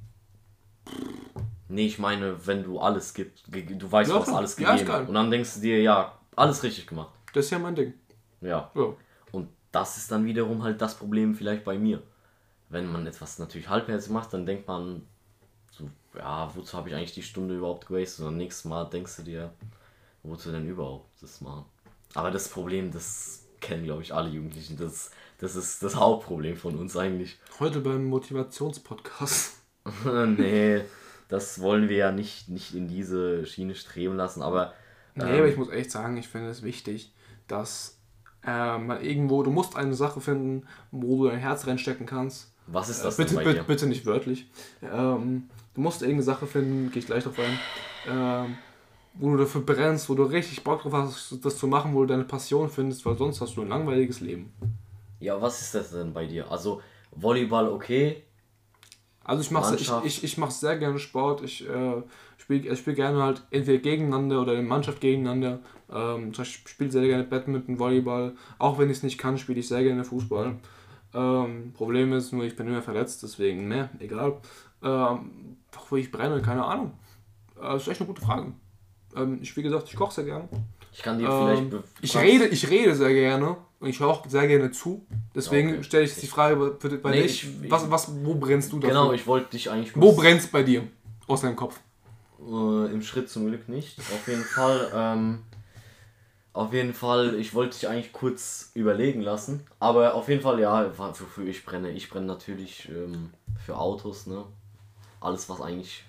Nee, 1.71 1.87
ich 1.87 1.99
meine, 1.99 2.47
wenn 2.47 2.63
du 2.65 2.79
alles 2.81 3.13
gibst, 3.13 3.45
du 3.47 3.93
weißt, 3.93 4.11
Ja, 4.11 4.17
du 4.17 4.23
hast 4.23 4.33
alles 4.33 4.59
Ja, 4.59 4.71
gegeben 4.73 4.89
geil. 4.89 5.05
und 5.07 5.15
dann 5.15 5.31
denkst 5.31 5.55
du 5.57 5.61
dir, 5.61 5.83
ja, 5.83 6.13
alles 6.35 6.63
richtig 6.63 6.87
gemacht. 6.87 7.11
das 7.35 7.45
ist 7.47 7.51
ja 7.51 7.59
mein 7.59 7.75
Ding. 7.75 7.93
Ja. 8.41 8.71
Ja. 8.75 8.95
Und 9.33 9.49
das 9.73 9.97
ist 9.97 10.11
dann 10.11 10.25
wiederum 10.25 10.63
halt 10.63 10.81
das 10.81 10.97
Problem 10.97 11.35
vielleicht 11.35 11.65
bei 11.65 11.79
mir. 11.79 12.03
Wenn 12.69 12.91
man 12.91 13.07
etwas 13.07 13.39
natürlich 13.39 13.69
halbherzig 13.69 14.11
macht, 14.11 14.33
dann 14.33 14.47
denkt 14.47 14.69
man 14.69 15.03
so, 15.71 15.89
ja, 16.17 16.51
wozu 16.55 16.77
habe 16.77 16.89
ich 16.89 16.95
eigentlich 16.95 17.15
die 17.15 17.23
Stunde 17.23 17.57
überhaupt 17.57 17.87
gewastet? 17.87 18.27
Und 18.27 18.37
nächstes 18.37 18.65
Mal 18.65 18.85
denkst 18.85 19.17
du 19.17 19.23
dir, 19.23 19.53
wozu 20.23 20.51
denn 20.51 20.67
überhaupt 20.67 21.11
das 21.23 21.41
machen? 21.41 21.65
Aber 22.15 22.31
das 22.31 22.49
Problem, 22.49 22.91
das 22.91 23.47
kennen, 23.61 23.85
glaube 23.85 24.03
ich, 24.03 24.15
alle 24.15 24.29
Jugendlichen. 24.29 24.77
Das, 24.77 25.11
das 25.39 25.57
ist 25.57 25.83
das 25.83 25.97
Hauptproblem 25.97 26.57
von 26.57 26.77
uns 26.77 26.97
eigentlich. 26.97 27.39
Heute 27.59 27.81
beim 27.81 28.07
Motivationspodcast. 28.07 29.57
nee, 30.05 30.83
das 31.29 31.61
wollen 31.61 31.89
wir 31.89 31.97
ja 31.97 32.13
nicht, 32.13 32.49
nicht 32.49 32.75
in 32.75 32.89
diese 32.89 33.47
Schiene 33.47 33.75
streben 33.75 34.17
lassen, 34.17 34.43
aber 34.43 34.75
Nee, 35.19 35.31
ähm, 35.31 35.39
aber 35.39 35.49
ich 35.49 35.57
muss 35.57 35.71
echt 35.71 35.91
sagen, 35.91 36.17
ich 36.17 36.29
finde 36.29 36.51
es 36.51 36.63
wichtig, 36.63 37.13
dass 37.47 37.98
äh, 38.47 38.79
man 38.79 39.03
irgendwo, 39.03 39.43
du 39.43 39.51
musst 39.51 39.77
eine 39.77 39.95
Sache 39.95 40.21
finden, 40.21 40.67
wo 40.91 41.25
du 41.25 41.31
dein 41.31 41.39
Herz 41.39 41.67
reinstecken 41.67 42.07
kannst. 42.07 42.53
was 42.67 42.89
ist 42.89 43.05
das 43.05 43.17
bitte, 43.17 43.35
denn 43.35 43.37
bei 43.39 43.45
bitte, 43.45 43.57
dir? 43.61 43.65
bitte 43.67 43.87
nicht 43.87 44.07
wörtlich. 44.07 44.47
Ähm, 44.83 45.49
du 45.75 45.81
musst 45.81 46.03
irgendeine 46.03 46.25
Sache 46.25 46.47
finden, 46.47 46.91
gehe 46.91 47.01
ich 47.01 47.07
gleich 47.07 47.25
drauf 47.25 47.39
ein, 47.39 47.59
ähm, 48.09 48.57
wo 49.15 49.31
du 49.31 49.37
dafür 49.39 49.63
brennst, 49.63 50.09
wo 50.09 50.15
du 50.15 50.23
richtig 50.25 50.63
Bock 50.65 50.83
drauf 50.83 50.93
hast, 50.93 51.39
das 51.45 51.57
zu 51.59 51.67
machen, 51.67 51.95
wo 51.95 52.01
du 52.03 52.07
deine 52.07 52.25
Passion 52.25 52.69
findest, 52.71 53.05
weil 53.05 53.17
sonst 53.17 53.41
hast 53.41 53.57
du 53.57 53.63
ein 53.63 53.69
langweiliges 53.69 54.21
Leben. 54.21 54.53
Ja, 55.21 55.41
was 55.41 55.61
ist 55.61 55.75
das 55.75 55.91
denn 55.91 56.13
bei 56.13 56.27
dir? 56.27 56.51
Also 56.51 56.81
Volleyball 57.11 57.69
okay, 57.69 58.23
Also 59.29 59.43
ich 59.43 59.51
mache 59.51 59.77
ich, 59.77 59.93
ich, 60.05 60.25
ich 60.25 60.39
mach 60.39 60.51
sehr 60.51 60.79
gerne 60.79 60.99
Sport. 60.99 61.43
Ich 61.43 61.69
äh, 61.69 62.03
spiele 62.39 62.75
spiel 62.77 62.95
gerne 62.95 63.23
halt 63.23 63.43
entweder 63.51 63.77
gegeneinander 63.79 64.41
oder 64.41 64.55
in 64.55 64.67
Mannschaft 64.67 65.03
gegeneinander. 65.03 65.59
Ähm, 65.93 66.33
zum 66.33 66.45
Beispiel 66.45 66.71
spiele 66.71 66.91
sehr 66.91 67.07
gerne 67.07 67.25
Badminton, 67.25 67.79
Volleyball. 67.79 68.35
Auch 68.59 68.79
wenn 68.79 68.89
ich 68.89 68.97
es 68.97 69.03
nicht 69.03 69.19
kann, 69.19 69.37
spiele 69.37 69.61
ich 69.61 69.69
sehr 69.69 69.83
gerne 69.83 70.05
Fußball. 70.05 70.57
Ähm, 71.13 71.73
Problem 71.75 72.15
ist 72.15 72.33
nur, 72.33 72.45
ich 72.45 72.57
bin 72.57 72.69
immer 72.69 72.81
verletzt, 72.81 73.23
deswegen, 73.23 73.69
ne, 73.69 73.91
egal. 73.99 74.39
Ähm, 74.83 75.59
wo 75.91 75.97
ich 75.97 76.11
brenne, 76.11 76.41
keine 76.41 76.65
Ahnung. 76.65 76.93
Äh, 77.59 77.65
das 77.65 77.83
ist 77.83 77.89
echt 77.89 78.01
eine 78.01 78.09
gute 78.09 78.23
Frage. 78.23 78.55
Ähm, 79.15 79.41
ich, 79.43 79.55
wie 79.59 79.63
gesagt, 79.63 79.89
ich 79.91 79.97
koche 79.97 80.15
sehr 80.15 80.25
gerne. 80.25 80.49
Ich 80.99 81.05
kann 81.05 81.17
dir 81.21 81.27
vielleicht 81.31 81.63
Ähm, 81.63 81.71
be- 81.71 81.85
ich, 82.01 82.17
rede, 82.17 82.47
ich 82.49 82.69
rede 82.69 82.93
sehr 82.97 83.15
gerne 83.15 83.57
und 83.79 83.89
ich 83.89 84.01
höre 84.01 84.09
auch 84.09 84.27
sehr 84.29 84.49
gerne 84.49 84.73
zu. 84.73 85.07
Deswegen 85.33 85.75
Okay. 85.75 85.85
stelle 85.85 86.03
ich 86.05 86.11
jetzt 86.11 86.23
die 86.23 86.27
Frage 86.27 86.57
bei, 86.57 86.89
bei 86.97 87.11
Nee, 87.13 87.23
dich, 87.23 87.45
ich- 87.63 87.71
was, 87.71 87.89
was, 87.89 88.11
wo 88.25 88.35
brennst 88.35 88.73
du 88.73 88.81
dafür? 88.81 88.89
Genau, 88.97 89.13
ich 89.13 89.25
wollte 89.29 89.51
dich 89.51 89.71
eigentlich 89.71 89.95
Wo 89.95 90.13
brennt's 90.13 90.49
bei 90.49 90.65
dir? 90.65 90.83
Aus 91.29 91.43
deinem 91.43 91.55
Kopf. 91.55 91.79
Äh, 92.41 92.93
Im 92.93 93.01
Schritt 93.03 93.31
zum 93.31 93.47
Glück 93.47 93.69
nicht. 93.69 93.97
Auf 94.01 94.27
jeden 94.27 94.43
Fall, 94.43 94.91
ähm, 94.93 95.43
auf 96.53 96.73
jeden 96.73 96.95
Fall, 96.95 97.37
ich 97.37 97.55
wollte 97.55 97.79
dich 97.79 97.89
eigentlich 97.89 98.13
kurz 98.13 98.73
überlegen 98.75 99.21
lassen. 99.21 99.65
Aber 99.79 100.15
auf 100.15 100.29
jeden 100.29 100.43
Fall, 100.43 100.59
ja, 100.59 100.99
wofür 100.99 101.47
ich 101.47 101.65
brenne. 101.65 101.93
Ich 101.93 102.11
brenne 102.11 102.27
natürlich 102.27 102.89
ähm, 102.89 103.31
für 103.65 103.77
Autos, 103.79 104.27
ne? 104.27 104.45
Alles, 105.21 105.49
was 105.49 105.61
eigentlich 105.61 106.03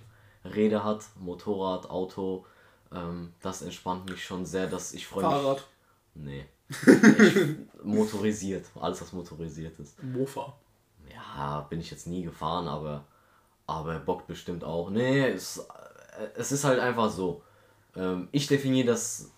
Räder 0.45 0.83
hat, 0.83 1.03
Motorrad, 1.19 1.91
Auto, 1.91 2.45
ähm, 2.93 3.33
das 3.41 3.61
entspannt 3.61 4.09
mich 4.09 4.23
schon 4.23 4.45
sehr, 4.45 4.67
dass 4.67 4.93
ich 4.93 5.05
freue 5.05 5.23
mich. 5.23 5.33
Fahrrad. 5.33 5.67
Nee. 6.15 6.45
Ich, 6.69 7.35
motorisiert, 7.83 8.65
alles 8.79 9.01
was 9.01 9.13
motorisiert 9.13 9.79
ist. 9.79 10.01
Mofa. 10.03 10.53
Ja, 11.11 11.61
bin 11.69 11.79
ich 11.79 11.91
jetzt 11.91 12.07
nie 12.07 12.23
gefahren, 12.23 12.67
aber, 12.67 13.05
aber 13.67 13.99
bockt 13.99 14.27
bestimmt 14.27 14.63
auch. 14.63 14.89
Nee, 14.89 15.27
es, 15.29 15.57
äh, 15.57 16.27
es 16.35 16.51
ist 16.51 16.63
halt 16.63 16.79
einfach 16.79 17.09
so. 17.09 17.43
Ähm, 17.95 18.27
ich 18.31 18.47
definiere 18.47 18.87
das. 18.87 19.31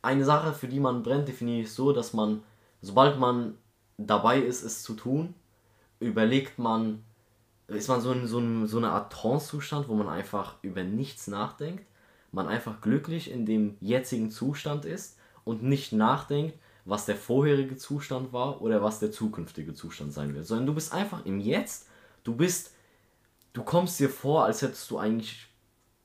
Eine 0.00 0.24
Sache, 0.24 0.52
für 0.52 0.68
die 0.68 0.80
man 0.80 1.02
brennt, 1.02 1.26
definiere 1.26 1.62
ich 1.62 1.72
so, 1.72 1.92
dass 1.92 2.12
man, 2.12 2.44
sobald 2.80 3.18
man 3.18 3.58
dabei 3.96 4.38
ist, 4.38 4.62
es 4.62 4.84
zu 4.84 4.94
tun, 4.94 5.34
überlegt 5.98 6.58
man, 6.58 7.04
ist 7.66 7.88
man 7.88 8.00
so 8.00 8.12
in 8.12 8.26
so, 8.28 8.38
einem, 8.38 8.66
so 8.68 8.78
einer 8.78 8.92
Art 8.92 9.12
Trance-Zustand, 9.12 9.88
wo 9.88 9.94
man 9.94 10.08
einfach 10.08 10.54
über 10.62 10.84
nichts 10.84 11.26
nachdenkt, 11.26 11.84
man 12.32 12.48
einfach 12.48 12.80
glücklich 12.80 13.30
in 13.30 13.46
dem 13.46 13.76
jetzigen 13.80 14.30
Zustand 14.30 14.84
ist 14.84 15.18
und 15.44 15.62
nicht 15.62 15.92
nachdenkt, 15.92 16.58
was 16.84 17.06
der 17.06 17.16
vorherige 17.16 17.76
Zustand 17.76 18.32
war 18.32 18.62
oder 18.62 18.82
was 18.82 18.98
der 18.98 19.12
zukünftige 19.12 19.74
Zustand 19.74 20.12
sein 20.12 20.34
wird, 20.34 20.46
sondern 20.46 20.66
du 20.66 20.74
bist 20.74 20.92
einfach 20.92 21.26
im 21.26 21.38
Jetzt, 21.40 21.88
du 22.24 22.34
bist, 22.34 22.74
du 23.52 23.62
kommst 23.62 24.00
dir 24.00 24.08
vor, 24.08 24.44
als 24.44 24.62
hättest 24.62 24.90
du 24.90 24.98
eigentlich, 24.98 25.48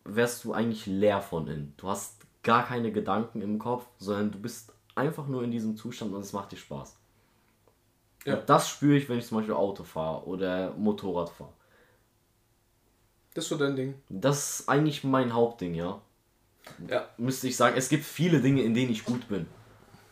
wärst 0.03 0.43
du 0.43 0.53
eigentlich 0.53 0.85
leer 0.85 1.21
von 1.21 1.47
innen. 1.47 1.73
Du 1.77 1.87
hast 1.87 2.17
gar 2.43 2.65
keine 2.65 2.91
Gedanken 2.91 3.41
im 3.41 3.59
Kopf, 3.59 3.85
sondern 3.97 4.31
du 4.31 4.39
bist 4.39 4.73
einfach 4.95 5.27
nur 5.27 5.43
in 5.43 5.51
diesem 5.51 5.77
Zustand 5.77 6.13
und 6.13 6.21
es 6.21 6.33
macht 6.33 6.51
dir 6.51 6.57
Spaß. 6.57 6.97
Ja. 8.25 8.39
Und 8.39 8.49
das 8.49 8.69
spüre 8.69 8.97
ich, 8.97 9.09
wenn 9.09 9.19
ich 9.19 9.25
zum 9.25 9.37
Beispiel 9.37 9.55
Auto 9.55 9.83
fahre 9.83 10.25
oder 10.25 10.73
Motorrad 10.73 11.29
fahre. 11.29 11.53
Das 13.33 13.45
ist 13.45 13.49
so 13.49 13.57
dein 13.57 13.75
Ding. 13.75 13.95
Das 14.09 14.59
ist 14.59 14.69
eigentlich 14.69 15.03
mein 15.03 15.33
Hauptding, 15.33 15.73
ja. 15.73 16.01
Ja. 16.87 17.07
Müsste 17.17 17.47
ich 17.47 17.57
sagen, 17.57 17.75
es 17.77 17.89
gibt 17.89 18.05
viele 18.05 18.41
Dinge, 18.41 18.61
in 18.61 18.73
denen 18.73 18.91
ich 18.91 19.05
gut 19.05 19.27
bin. 19.27 19.47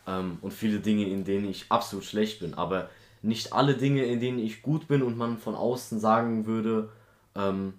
Ähm, 0.06 0.38
und 0.40 0.52
viele 0.52 0.80
Dinge, 0.80 1.06
in 1.06 1.24
denen 1.24 1.48
ich 1.48 1.66
absolut 1.70 2.04
schlecht 2.04 2.40
bin. 2.40 2.54
Aber 2.54 2.90
nicht 3.22 3.52
alle 3.52 3.76
Dinge, 3.76 4.04
in 4.04 4.20
denen 4.20 4.38
ich 4.38 4.62
gut 4.62 4.88
bin 4.88 5.02
und 5.02 5.16
man 5.16 5.38
von 5.38 5.54
außen 5.54 6.00
sagen 6.00 6.46
würde, 6.46 6.90
ähm, 7.34 7.74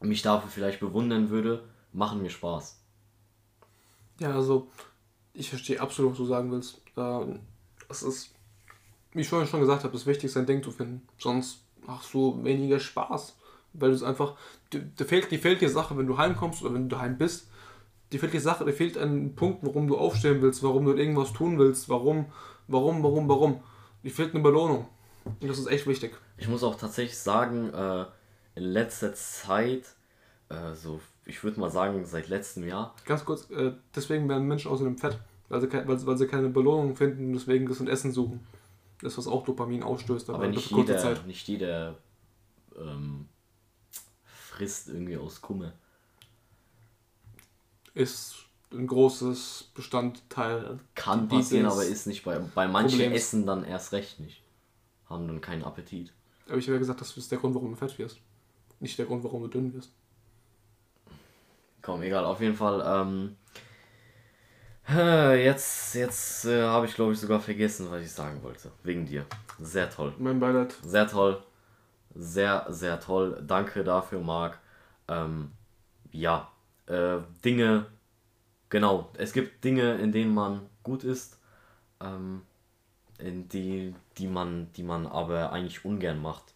mich 0.00 0.22
dafür 0.22 0.50
vielleicht 0.50 0.80
bewundern 0.80 1.30
würde, 1.30 1.64
machen 1.92 2.22
mir 2.22 2.30
Spaß. 2.30 2.78
Ja, 4.20 4.32
also 4.32 4.70
ich 5.32 5.48
verstehe 5.48 5.80
absolut, 5.80 6.12
was 6.12 6.18
du 6.18 6.26
sagen 6.26 6.50
willst. 6.52 6.80
Es 7.88 8.02
ist, 8.02 8.34
wie 9.12 9.22
ich 9.22 9.28
vorhin 9.28 9.48
schon 9.48 9.60
gesagt 9.60 9.84
habe, 9.84 9.92
das 9.92 10.06
Wichtigste, 10.06 10.38
ein 10.38 10.46
Ding 10.46 10.62
zu 10.62 10.70
finden. 10.70 11.06
Sonst 11.18 11.60
machst 11.86 12.12
du 12.12 12.44
weniger 12.44 12.78
Spaß. 12.78 13.36
Weil 13.74 13.90
du 13.90 13.96
es 13.96 14.02
einfach, 14.02 14.34
dir 14.72 15.06
fehlt, 15.06 15.30
dir 15.30 15.38
fehlt 15.38 15.60
die 15.60 15.68
Sache, 15.68 15.96
wenn 15.96 16.06
du 16.06 16.16
heimkommst 16.16 16.62
oder 16.62 16.74
wenn 16.74 16.88
du 16.88 16.96
daheim 16.96 17.18
bist, 17.18 17.47
dir 18.12 18.20
fehlt 18.20 18.32
die 18.32 18.38
Sache, 18.38 18.64
dir 18.64 18.72
fehlt 18.72 18.96
ein 18.96 19.34
Punkt, 19.34 19.60
warum 19.62 19.86
du 19.86 19.96
aufstehen 19.96 20.42
willst, 20.42 20.62
warum 20.62 20.84
du 20.84 20.92
irgendwas 20.92 21.32
tun 21.32 21.58
willst, 21.58 21.88
warum, 21.88 22.26
warum, 22.66 23.02
warum, 23.02 23.28
warum. 23.28 23.60
Dir 24.02 24.10
fehlt 24.10 24.34
eine 24.34 24.42
Belohnung. 24.42 24.86
Und 25.24 25.48
das 25.48 25.58
ist 25.58 25.66
echt 25.66 25.86
wichtig. 25.86 26.16
Ich 26.36 26.48
muss 26.48 26.62
auch 26.62 26.76
tatsächlich 26.76 27.18
sagen, 27.18 27.72
äh, 27.72 28.06
in 28.54 28.64
letzter 28.64 29.14
Zeit, 29.14 29.84
äh, 30.48 30.74
so 30.74 31.00
ich 31.28 31.44
würde 31.44 31.60
mal 31.60 31.70
sagen, 31.70 32.04
seit 32.06 32.28
letztem 32.28 32.66
Jahr. 32.66 32.94
Ganz 33.04 33.24
kurz, 33.24 33.50
äh, 33.50 33.72
deswegen 33.94 34.28
werden 34.28 34.48
Menschen 34.48 34.70
außerdem 34.70 34.96
fett, 34.96 35.18
weil 35.48 35.60
sie, 35.60 35.70
weil, 35.70 36.06
weil 36.06 36.16
sie 36.16 36.26
keine 36.26 36.48
Belohnung 36.48 36.96
finden 36.96 37.26
und 37.26 37.32
deswegen 37.34 37.66
gesund 37.66 37.88
Essen 37.88 38.12
suchen. 38.12 38.46
Das, 39.02 39.16
was 39.16 39.28
auch 39.28 39.44
Dopamin 39.44 39.82
ausstößt, 39.82 40.30
aber, 40.30 40.38
aber 40.38 40.48
nicht, 40.48 40.70
jeder, 40.70 41.22
nicht 41.24 41.46
jeder 41.46 41.96
ähm, 42.76 43.28
frisst 44.24 44.88
irgendwie 44.88 45.16
aus 45.16 45.40
Kummer. 45.40 45.72
Ist 47.94 48.36
ein 48.72 48.86
großes 48.86 49.70
Bestandteil. 49.74 50.78
Kann 50.94 51.28
passieren, 51.28 51.66
aber 51.66 51.84
ist 51.84 52.06
nicht 52.06 52.24
bei, 52.24 52.38
bei 52.38 52.68
manchen 52.68 52.98
Problems. 52.98 53.16
Essen 53.16 53.46
dann 53.46 53.64
erst 53.64 53.92
recht 53.92 54.20
nicht. 54.20 54.42
Haben 55.08 55.26
dann 55.26 55.40
keinen 55.40 55.64
Appetit. 55.64 56.12
Aber 56.46 56.58
ich 56.58 56.66
habe 56.66 56.74
ja 56.74 56.78
gesagt, 56.78 57.00
das 57.00 57.16
ist 57.16 57.30
der 57.30 57.38
Grund, 57.38 57.54
warum 57.54 57.70
du 57.70 57.76
fett 57.76 57.98
wirst. 57.98 58.18
Nicht 58.80 58.98
der 58.98 59.06
Grund, 59.06 59.24
warum 59.24 59.42
du 59.42 59.48
dünn 59.48 59.72
wirst. 59.74 59.90
Komm, 61.82 62.02
egal, 62.02 62.24
auf 62.24 62.40
jeden 62.40 62.54
Fall. 62.54 62.82
Ähm, 62.84 63.36
äh, 64.88 65.44
jetzt 65.44 65.94
jetzt 65.94 66.44
äh, 66.44 66.62
habe 66.62 66.86
ich, 66.86 66.94
glaube 66.94 67.12
ich, 67.12 67.20
sogar 67.20 67.40
vergessen, 67.40 67.90
was 67.90 68.02
ich 68.02 68.12
sagen 68.12 68.42
wollte. 68.42 68.70
Wegen 68.82 69.06
dir. 69.06 69.26
Sehr 69.58 69.90
toll. 69.90 70.14
Mein 70.18 70.40
Beileid. 70.40 70.74
Sehr 70.82 71.06
toll. 71.06 71.42
Sehr, 72.14 72.66
sehr 72.68 73.00
toll. 73.00 73.42
Danke 73.46 73.84
dafür, 73.84 74.20
Marc. 74.20 74.58
Ähm, 75.08 75.52
ja, 76.12 76.50
äh, 76.88 77.18
Dinge, 77.44 77.86
genau. 78.68 79.10
Es 79.14 79.32
gibt 79.32 79.64
Dinge, 79.64 79.94
in 79.96 80.12
denen 80.12 80.34
man 80.34 80.62
gut 80.82 81.04
ist, 81.04 81.38
ähm, 82.00 82.42
in 83.18 83.48
die, 83.48 83.94
die 84.16 84.26
man, 84.26 84.72
die 84.72 84.82
man 84.82 85.06
aber 85.06 85.52
eigentlich 85.52 85.84
ungern 85.84 86.20
macht. 86.20 86.54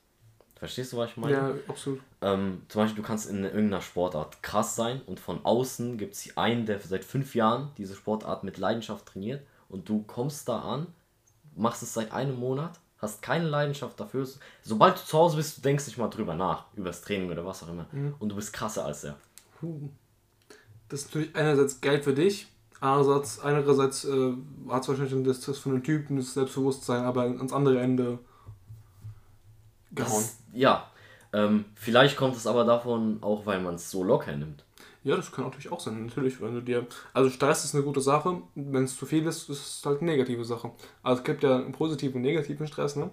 Verstehst 0.56 0.92
du, 0.92 0.96
was 0.96 1.10
ich 1.10 1.16
meine? 1.16 1.32
Ja, 1.32 1.54
absolut. 1.66 2.00
Ähm, 2.20 2.62
zum 2.68 2.82
Beispiel, 2.82 3.02
du 3.02 3.06
kannst 3.06 3.28
in 3.28 3.42
irgendeiner 3.42 3.80
Sportart 3.80 4.44
krass 4.44 4.76
sein 4.76 5.02
und 5.06 5.18
von 5.18 5.44
außen 5.44 5.98
gibt 5.98 6.14
es 6.14 6.36
einen, 6.36 6.66
der 6.66 6.78
seit 6.78 7.04
fünf 7.04 7.34
Jahren 7.34 7.72
diese 7.78 7.96
Sportart 7.96 8.44
mit 8.44 8.58
Leidenschaft 8.58 9.06
trainiert 9.06 9.44
und 9.68 9.88
du 9.88 10.04
kommst 10.04 10.48
da 10.48 10.60
an, 10.60 10.86
machst 11.56 11.82
es 11.82 11.94
seit 11.94 12.12
einem 12.12 12.38
Monat, 12.38 12.78
hast 12.98 13.22
keine 13.22 13.48
Leidenschaft 13.48 13.98
dafür. 13.98 14.24
Sobald 14.62 14.98
du 14.98 15.04
zu 15.04 15.18
Hause 15.18 15.36
bist, 15.36 15.58
du 15.58 15.62
denkst 15.62 15.86
nicht 15.86 15.98
mal 15.98 16.08
drüber 16.08 16.36
nach, 16.36 16.66
über 16.74 16.90
das 16.90 17.02
Training 17.02 17.32
oder 17.32 17.44
was 17.44 17.64
auch 17.64 17.68
immer. 17.68 17.86
Mhm. 17.90 18.14
Und 18.20 18.28
du 18.28 18.36
bist 18.36 18.52
krasser 18.52 18.84
als 18.84 19.02
er. 19.02 19.16
Das 20.92 21.00
ist 21.00 21.06
natürlich 21.06 21.34
einerseits 21.34 21.80
geil 21.80 22.02
für 22.02 22.12
dich, 22.12 22.48
andererseits, 22.80 23.40
einerseits 23.40 24.04
äh, 24.04 24.34
hat 24.68 24.82
es 24.82 24.88
wahrscheinlich 24.88 25.24
das, 25.24 25.40
das 25.40 25.56
von 25.56 25.72
dem 25.72 25.82
Typen 25.82 26.18
das 26.18 26.34
Selbstbewusstsein, 26.34 27.04
aber 27.04 27.22
ans 27.22 27.54
andere 27.54 27.80
Ende 27.80 28.18
gehauen. 29.92 30.22
Das, 30.22 30.38
ja, 30.52 30.90
ähm, 31.32 31.64
vielleicht 31.76 32.18
kommt 32.18 32.36
es 32.36 32.46
aber 32.46 32.64
davon 32.64 33.22
auch, 33.22 33.46
weil 33.46 33.62
man 33.62 33.76
es 33.76 33.90
so 33.90 34.04
locker 34.04 34.36
nimmt. 34.36 34.66
Ja, 35.02 35.16
das 35.16 35.32
kann 35.32 35.44
natürlich 35.44 35.72
auch 35.72 35.80
sein, 35.80 36.04
natürlich, 36.04 36.42
wenn 36.42 36.56
du 36.56 36.60
dir. 36.60 36.86
Also 37.14 37.30
Stress 37.30 37.64
ist 37.64 37.74
eine 37.74 37.84
gute 37.84 38.02
Sache, 38.02 38.42
wenn 38.54 38.84
es 38.84 38.94
zu 38.94 39.06
viel 39.06 39.26
ist, 39.26 39.48
ist 39.48 39.78
es 39.78 39.86
halt 39.86 40.02
eine 40.02 40.10
negative 40.10 40.44
Sache. 40.44 40.72
Also 41.02 41.20
es 41.20 41.24
gibt 41.24 41.42
ja 41.42 41.56
einen 41.56 41.72
positiven 41.72 42.16
und 42.16 42.22
negativen 42.22 42.66
Stress, 42.66 42.96
ne? 42.96 43.08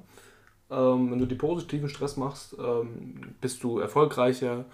Ähm, 0.70 1.12
wenn 1.12 1.20
du 1.20 1.26
die 1.26 1.36
positiven 1.36 1.88
Stress 1.88 2.18
machst, 2.18 2.58
ähm, 2.60 3.36
bist 3.40 3.64
du 3.64 3.80
erfolgreicher, 3.80 4.66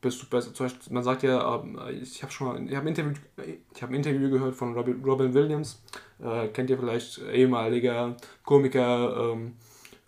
bist 0.00 0.22
du 0.22 0.26
besser. 0.26 0.54
Zum 0.54 0.66
Beispiel, 0.66 0.92
man 0.92 1.02
sagt 1.02 1.22
ja, 1.22 1.56
ähm, 1.56 1.78
ich 2.00 2.22
habe 2.22 2.32
schon 2.32 2.46
mal, 2.46 2.68
ich 2.68 2.76
habe 2.76 2.86
ein 2.86 2.88
Interview, 2.88 3.12
ich 3.74 3.82
habe 3.82 3.92
ein 3.92 3.96
Interview 3.96 4.30
gehört 4.30 4.54
von 4.54 4.74
Robin, 4.74 5.02
Robin 5.04 5.34
Williams, 5.34 5.82
äh, 6.22 6.48
kennt 6.48 6.70
ihr 6.70 6.78
vielleicht, 6.78 7.20
ehemaliger 7.32 8.16
Komiker, 8.44 9.32
ähm, 9.32 9.54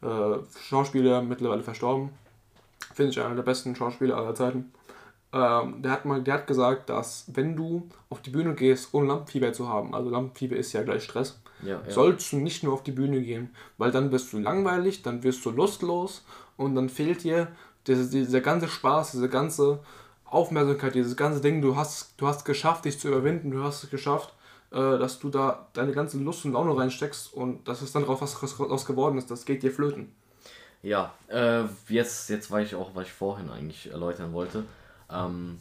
äh, 0.02 0.38
Schauspieler, 0.62 1.22
mittlerweile 1.22 1.62
verstorben. 1.62 2.10
Finde 2.94 3.10
ich 3.12 3.20
einer 3.20 3.34
der 3.34 3.42
besten 3.42 3.74
Schauspieler 3.76 4.16
aller 4.16 4.34
Zeiten. 4.34 4.72
Ähm, 5.32 5.82
der, 5.82 5.92
hat 5.92 6.04
mal, 6.04 6.22
der 6.22 6.34
hat 6.34 6.46
gesagt, 6.46 6.90
dass 6.90 7.24
wenn 7.32 7.54
du 7.54 7.88
auf 8.08 8.20
die 8.20 8.30
Bühne 8.30 8.54
gehst, 8.54 8.92
ohne 8.92 9.08
Lampenfieber 9.08 9.52
zu 9.52 9.68
haben, 9.68 9.94
also 9.94 10.10
Lampenfieber 10.10 10.56
ist 10.56 10.72
ja 10.72 10.82
gleich 10.82 11.04
Stress, 11.04 11.40
ja, 11.62 11.80
ja. 11.84 11.90
sollst 11.90 12.32
du 12.32 12.38
nicht 12.38 12.64
nur 12.64 12.74
auf 12.74 12.82
die 12.82 12.90
Bühne 12.90 13.20
gehen, 13.22 13.54
weil 13.78 13.92
dann 13.92 14.10
wirst 14.10 14.32
du 14.32 14.38
langweilig, 14.38 15.02
dann 15.02 15.22
wirst 15.22 15.44
du 15.44 15.50
lustlos 15.50 16.24
und 16.56 16.74
dann 16.74 16.88
fehlt 16.88 17.22
dir 17.22 17.48
dieser, 17.86 18.10
dieser 18.10 18.40
ganze 18.40 18.68
Spaß, 18.68 19.12
diese 19.12 19.28
ganze 19.28 19.80
Aufmerksamkeit, 20.24 20.94
dieses 20.94 21.16
ganze 21.16 21.40
Ding, 21.40 21.60
du 21.60 21.76
hast, 21.76 22.14
du 22.16 22.26
hast 22.26 22.44
geschafft, 22.44 22.84
dich 22.84 22.98
zu 22.98 23.08
überwinden, 23.08 23.50
du 23.50 23.62
hast 23.62 23.84
es 23.84 23.90
geschafft, 23.90 24.32
äh, 24.70 24.98
dass 24.98 25.18
du 25.18 25.28
da 25.28 25.66
deine 25.72 25.92
ganze 25.92 26.18
Lust 26.18 26.44
und 26.44 26.52
Laune 26.52 26.76
reinsteckst 26.76 27.32
und 27.32 27.66
dass 27.66 27.82
es 27.82 27.92
dann 27.92 28.04
drauf 28.04 28.22
was, 28.22 28.40
was 28.42 28.86
geworden 28.86 29.18
ist, 29.18 29.30
das 29.30 29.44
geht 29.44 29.62
dir 29.62 29.72
flöten. 29.72 30.14
Ja, 30.82 31.12
äh, 31.28 31.64
jetzt, 31.88 32.30
jetzt 32.30 32.50
weiß 32.50 32.68
ich 32.68 32.74
auch, 32.74 32.94
was 32.94 33.06
ich 33.06 33.12
vorhin 33.12 33.50
eigentlich 33.50 33.90
erläutern 33.90 34.32
wollte. 34.32 34.64
Ähm, 35.10 35.58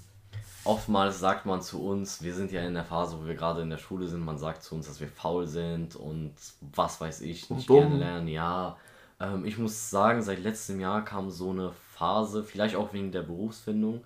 oftmals 0.63 1.19
sagt 1.19 1.45
man 1.45 1.61
zu 1.61 1.83
uns, 1.83 2.21
wir 2.21 2.33
sind 2.33 2.51
ja 2.51 2.61
in 2.61 2.73
der 2.73 2.85
Phase, 2.85 3.17
wo 3.19 3.25
wir 3.25 3.35
gerade 3.35 3.61
in 3.61 3.69
der 3.69 3.77
Schule 3.77 4.07
sind, 4.07 4.23
man 4.23 4.37
sagt 4.37 4.63
zu 4.63 4.75
uns, 4.75 4.87
dass 4.87 5.01
wir 5.01 5.07
faul 5.07 5.47
sind 5.47 5.95
und 5.95 6.33
was 6.73 7.01
weiß 7.01 7.21
ich, 7.21 7.49
nicht 7.49 7.67
gerne 7.67 7.97
lernen. 7.97 8.27
Ja, 8.27 8.77
ähm, 9.19 9.45
ich 9.45 9.57
muss 9.57 9.89
sagen, 9.89 10.21
seit 10.21 10.41
letztem 10.41 10.79
Jahr 10.79 11.03
kam 11.03 11.29
so 11.31 11.49
eine 11.49 11.73
Phase, 11.99 12.43
vielleicht 12.43 12.75
auch 12.75 12.93
wegen 12.93 13.11
der 13.11 13.23
Berufsfindung, 13.23 14.05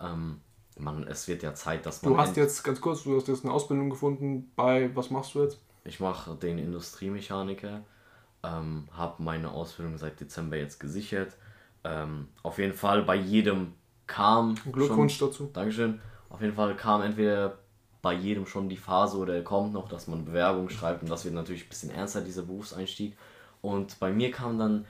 ähm, 0.00 0.40
man, 0.78 1.06
es 1.06 1.28
wird 1.28 1.42
ja 1.42 1.54
Zeit, 1.54 1.84
dass 1.84 2.02
man. 2.02 2.14
Du 2.14 2.18
hast 2.18 2.36
jetzt, 2.36 2.64
ganz 2.64 2.80
kurz, 2.80 3.04
du 3.04 3.16
hast 3.16 3.28
jetzt 3.28 3.44
eine 3.44 3.52
Ausbildung 3.52 3.90
gefunden 3.90 4.50
bei, 4.56 4.90
was 4.96 5.10
machst 5.10 5.34
du 5.34 5.42
jetzt? 5.42 5.58
Ich 5.84 6.00
mache 6.00 6.34
den 6.36 6.58
Industriemechaniker, 6.58 7.82
ähm, 8.42 8.88
habe 8.92 9.22
meine 9.22 9.50
Ausbildung 9.50 9.98
seit 9.98 10.18
Dezember 10.18 10.56
jetzt 10.56 10.80
gesichert. 10.80 11.36
Ähm, 11.84 12.28
auf 12.42 12.58
jeden 12.58 12.72
Fall 12.72 13.02
bei 13.02 13.16
jedem 13.16 13.74
kam. 14.06 14.54
Glückwunsch 14.72 15.18
schon, 15.18 15.28
dazu. 15.28 15.50
Dankeschön. 15.52 16.00
Auf 16.30 16.40
jeden 16.40 16.54
Fall 16.54 16.74
kam 16.76 17.02
entweder 17.02 17.58
bei 18.00 18.14
jedem 18.14 18.46
schon 18.46 18.70
die 18.70 18.78
Phase 18.78 19.18
oder 19.18 19.40
kommt 19.42 19.74
noch, 19.74 19.88
dass 19.88 20.08
man 20.08 20.24
Bewerbung 20.24 20.70
schreibt 20.70 21.02
und 21.02 21.10
das 21.10 21.24
wird 21.24 21.34
natürlich 21.34 21.64
ein 21.64 21.68
bisschen 21.68 21.90
ernster, 21.90 22.22
dieser 22.22 22.42
Berufseinstieg. 22.42 23.16
Und 23.60 24.00
bei 24.00 24.10
mir 24.10 24.30
kam 24.30 24.58
dann 24.58 24.86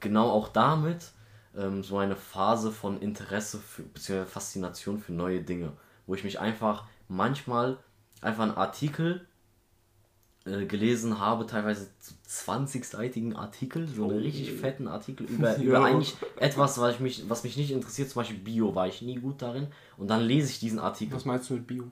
genau 0.00 0.30
auch 0.30 0.48
damit, 0.48 1.12
ähm, 1.56 1.82
so 1.82 1.98
eine 1.98 2.16
Phase 2.16 2.70
von 2.70 3.00
Interesse 3.00 3.58
für, 3.58 3.82
bzw. 3.82 4.24
Faszination 4.26 4.98
für 4.98 5.12
neue 5.12 5.42
Dinge, 5.42 5.72
wo 6.06 6.14
ich 6.14 6.24
mich 6.24 6.40
einfach 6.40 6.84
manchmal 7.08 7.78
einfach 8.20 8.44
einen 8.44 8.56
Artikel 8.56 9.26
äh, 10.46 10.64
gelesen 10.64 11.18
habe, 11.18 11.46
teilweise 11.46 11.90
so 11.98 12.14
20-seitigen 12.26 13.36
Artikel, 13.36 13.86
so 13.86 14.04
einen 14.04 14.18
oh. 14.18 14.22
richtig 14.22 14.52
fetten 14.52 14.88
Artikel 14.88 15.24
über, 15.28 15.56
über 15.58 15.84
eigentlich 15.84 16.16
etwas, 16.36 16.78
was, 16.78 16.94
ich 16.94 17.00
mich, 17.00 17.28
was 17.28 17.44
mich 17.44 17.56
nicht 17.56 17.70
interessiert, 17.70 18.08
zum 18.08 18.20
Beispiel 18.20 18.38
Bio, 18.38 18.74
war 18.74 18.88
ich 18.88 19.02
nie 19.02 19.16
gut 19.16 19.42
darin. 19.42 19.68
Und 19.98 20.08
dann 20.08 20.22
lese 20.22 20.50
ich 20.50 20.58
diesen 20.58 20.78
Artikel. 20.78 21.14
Was 21.14 21.24
meinst 21.24 21.50
du 21.50 21.54
mit 21.54 21.66
Bio? 21.66 21.90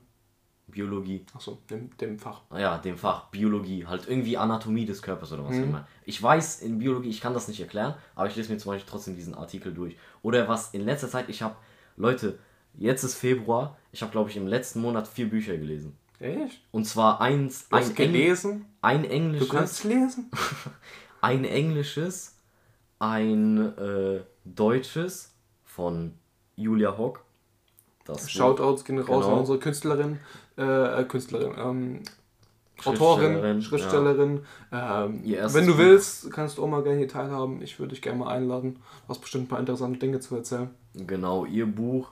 Biologie. 0.71 1.25
Achso, 1.33 1.57
dem, 1.69 1.95
dem 1.97 2.17
Fach. 2.19 2.41
Ja, 2.55 2.77
dem 2.77 2.97
Fach 2.97 3.25
Biologie. 3.29 3.85
Halt 3.85 4.07
irgendwie 4.07 4.37
Anatomie 4.37 4.85
des 4.85 5.01
Körpers 5.01 5.31
oder 5.33 5.45
was 5.45 5.55
mhm. 5.55 5.63
immer. 5.63 5.87
Ich 6.05 6.21
weiß 6.21 6.61
in 6.61 6.79
Biologie, 6.79 7.09
ich 7.09 7.21
kann 7.21 7.33
das 7.33 7.47
nicht 7.47 7.59
erklären, 7.59 7.95
aber 8.15 8.27
ich 8.27 8.35
lese 8.35 8.51
mir 8.51 8.57
zum 8.57 8.71
Beispiel 8.71 8.89
trotzdem 8.89 9.15
diesen 9.15 9.35
Artikel 9.35 9.73
durch. 9.73 9.95
Oder 10.21 10.47
was 10.47 10.73
in 10.73 10.85
letzter 10.85 11.09
Zeit, 11.09 11.29
ich 11.29 11.41
habe, 11.41 11.55
Leute, 11.97 12.39
Jetzt 12.77 13.03
ist 13.03 13.15
Februar. 13.15 13.77
Ich 13.91 14.01
habe, 14.01 14.11
glaube 14.11 14.29
ich, 14.29 14.37
im 14.37 14.47
letzten 14.47 14.81
Monat 14.81 15.07
vier 15.07 15.29
Bücher 15.29 15.57
gelesen. 15.57 15.97
Echt? 16.19 16.61
Und 16.71 16.85
zwar 16.85 17.21
eins, 17.21 17.67
Du 17.69 17.75
ein, 17.75 17.95
gelesen? 17.95 18.65
ein 18.81 19.03
Du 19.03 19.09
englisches, 19.09 19.49
kannst 19.49 19.83
lesen? 19.83 20.31
ein 21.21 21.45
englisches, 21.45 22.37
ein 22.99 23.77
äh, 23.77 24.21
deutsches 24.45 25.33
von 25.63 26.13
Julia 26.55 26.97
Hock. 26.97 27.23
Das 28.05 28.29
Shoutouts 28.29 28.85
gehen 28.85 28.97
raus 28.99 29.23
Genau. 29.23 29.33
an 29.33 29.39
unsere 29.41 29.59
Künstlerin, 29.59 30.19
äh, 30.59 31.01
äh, 31.01 31.03
Künstlerin, 31.05 31.53
ähm, 31.57 32.01
Autorin, 32.85 33.61
Schriftstellerin, 33.61 33.61
Schriftstellerin. 33.61 34.39
Ähm, 34.71 35.53
wenn 35.53 35.65
du 35.65 35.73
Buch. 35.73 35.79
willst, 35.79 36.31
kannst 36.31 36.57
du 36.57 36.63
auch 36.63 36.67
mal 36.67 36.83
gerne 36.83 36.99
hier 36.99 37.07
teilhaben. 37.07 37.61
Ich 37.61 37.79
würde 37.79 37.93
dich 37.93 38.01
gerne 38.01 38.19
mal 38.19 38.29
einladen. 38.29 38.75
Du 38.75 39.09
hast 39.09 39.19
bestimmt 39.19 39.45
ein 39.45 39.47
paar 39.47 39.59
interessante 39.59 39.99
Dinge 39.99 40.19
zu 40.19 40.35
erzählen. 40.35 40.69
Genau, 40.95 41.45
ihr 41.45 41.65
Buch. 41.65 42.09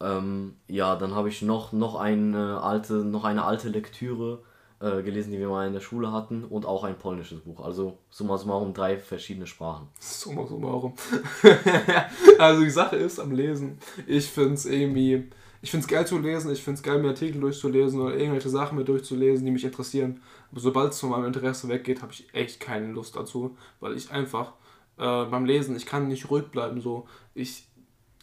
Ähm, 0.00 0.56
ja, 0.66 0.96
dann 0.96 1.14
habe 1.14 1.28
ich 1.28 1.42
noch, 1.42 1.72
noch, 1.72 1.98
eine 1.98 2.62
alte, 2.62 2.94
noch 2.94 3.24
eine 3.24 3.44
alte 3.44 3.68
Lektüre 3.68 4.42
äh, 4.80 5.02
gelesen, 5.02 5.30
die 5.30 5.38
wir 5.38 5.48
mal 5.48 5.66
in 5.66 5.74
der 5.74 5.80
Schule 5.80 6.10
hatten 6.10 6.44
und 6.44 6.64
auch 6.64 6.84
ein 6.84 6.96
polnisches 6.96 7.40
Buch. 7.40 7.60
Also 7.60 7.98
summa 8.08 8.38
summarum 8.38 8.72
drei 8.72 8.96
verschiedene 8.96 9.46
Sprachen. 9.46 9.88
Summa 9.98 10.46
summarum. 10.46 10.94
also 12.38 12.62
die 12.62 12.70
Sache 12.70 12.96
ist 12.96 13.20
am 13.20 13.32
Lesen. 13.32 13.78
Ich 14.06 14.30
finde 14.30 14.54
es 14.54 14.64
irgendwie, 14.64 15.28
ich 15.62 15.70
finde 15.70 15.84
es 15.84 15.90
geil 15.90 16.06
zu 16.06 16.18
lesen, 16.18 16.50
ich 16.50 16.62
finde 16.62 16.78
es 16.78 16.82
geil, 16.82 16.98
mir 16.98 17.08
Artikel 17.08 17.40
durchzulesen 17.40 18.00
oder 18.00 18.16
irgendwelche 18.16 18.48
Sachen 18.48 18.78
mir 18.78 18.84
durchzulesen, 18.84 19.44
die 19.44 19.50
mich 19.50 19.64
interessieren. 19.64 20.22
Aber 20.50 20.60
sobald 20.60 20.92
es 20.92 21.00
von 21.00 21.10
meinem 21.10 21.26
Interesse 21.26 21.68
weggeht, 21.68 22.00
habe 22.02 22.12
ich 22.12 22.32
echt 22.32 22.60
keine 22.60 22.92
Lust 22.92 23.16
dazu, 23.16 23.56
weil 23.78 23.96
ich 23.96 24.10
einfach 24.10 24.54
äh, 24.96 25.24
beim 25.24 25.44
Lesen, 25.44 25.76
ich 25.76 25.86
kann 25.86 26.08
nicht 26.08 26.30
ruhig 26.30 26.46
bleiben. 26.46 26.80
So, 26.80 27.06
ich, 27.34 27.66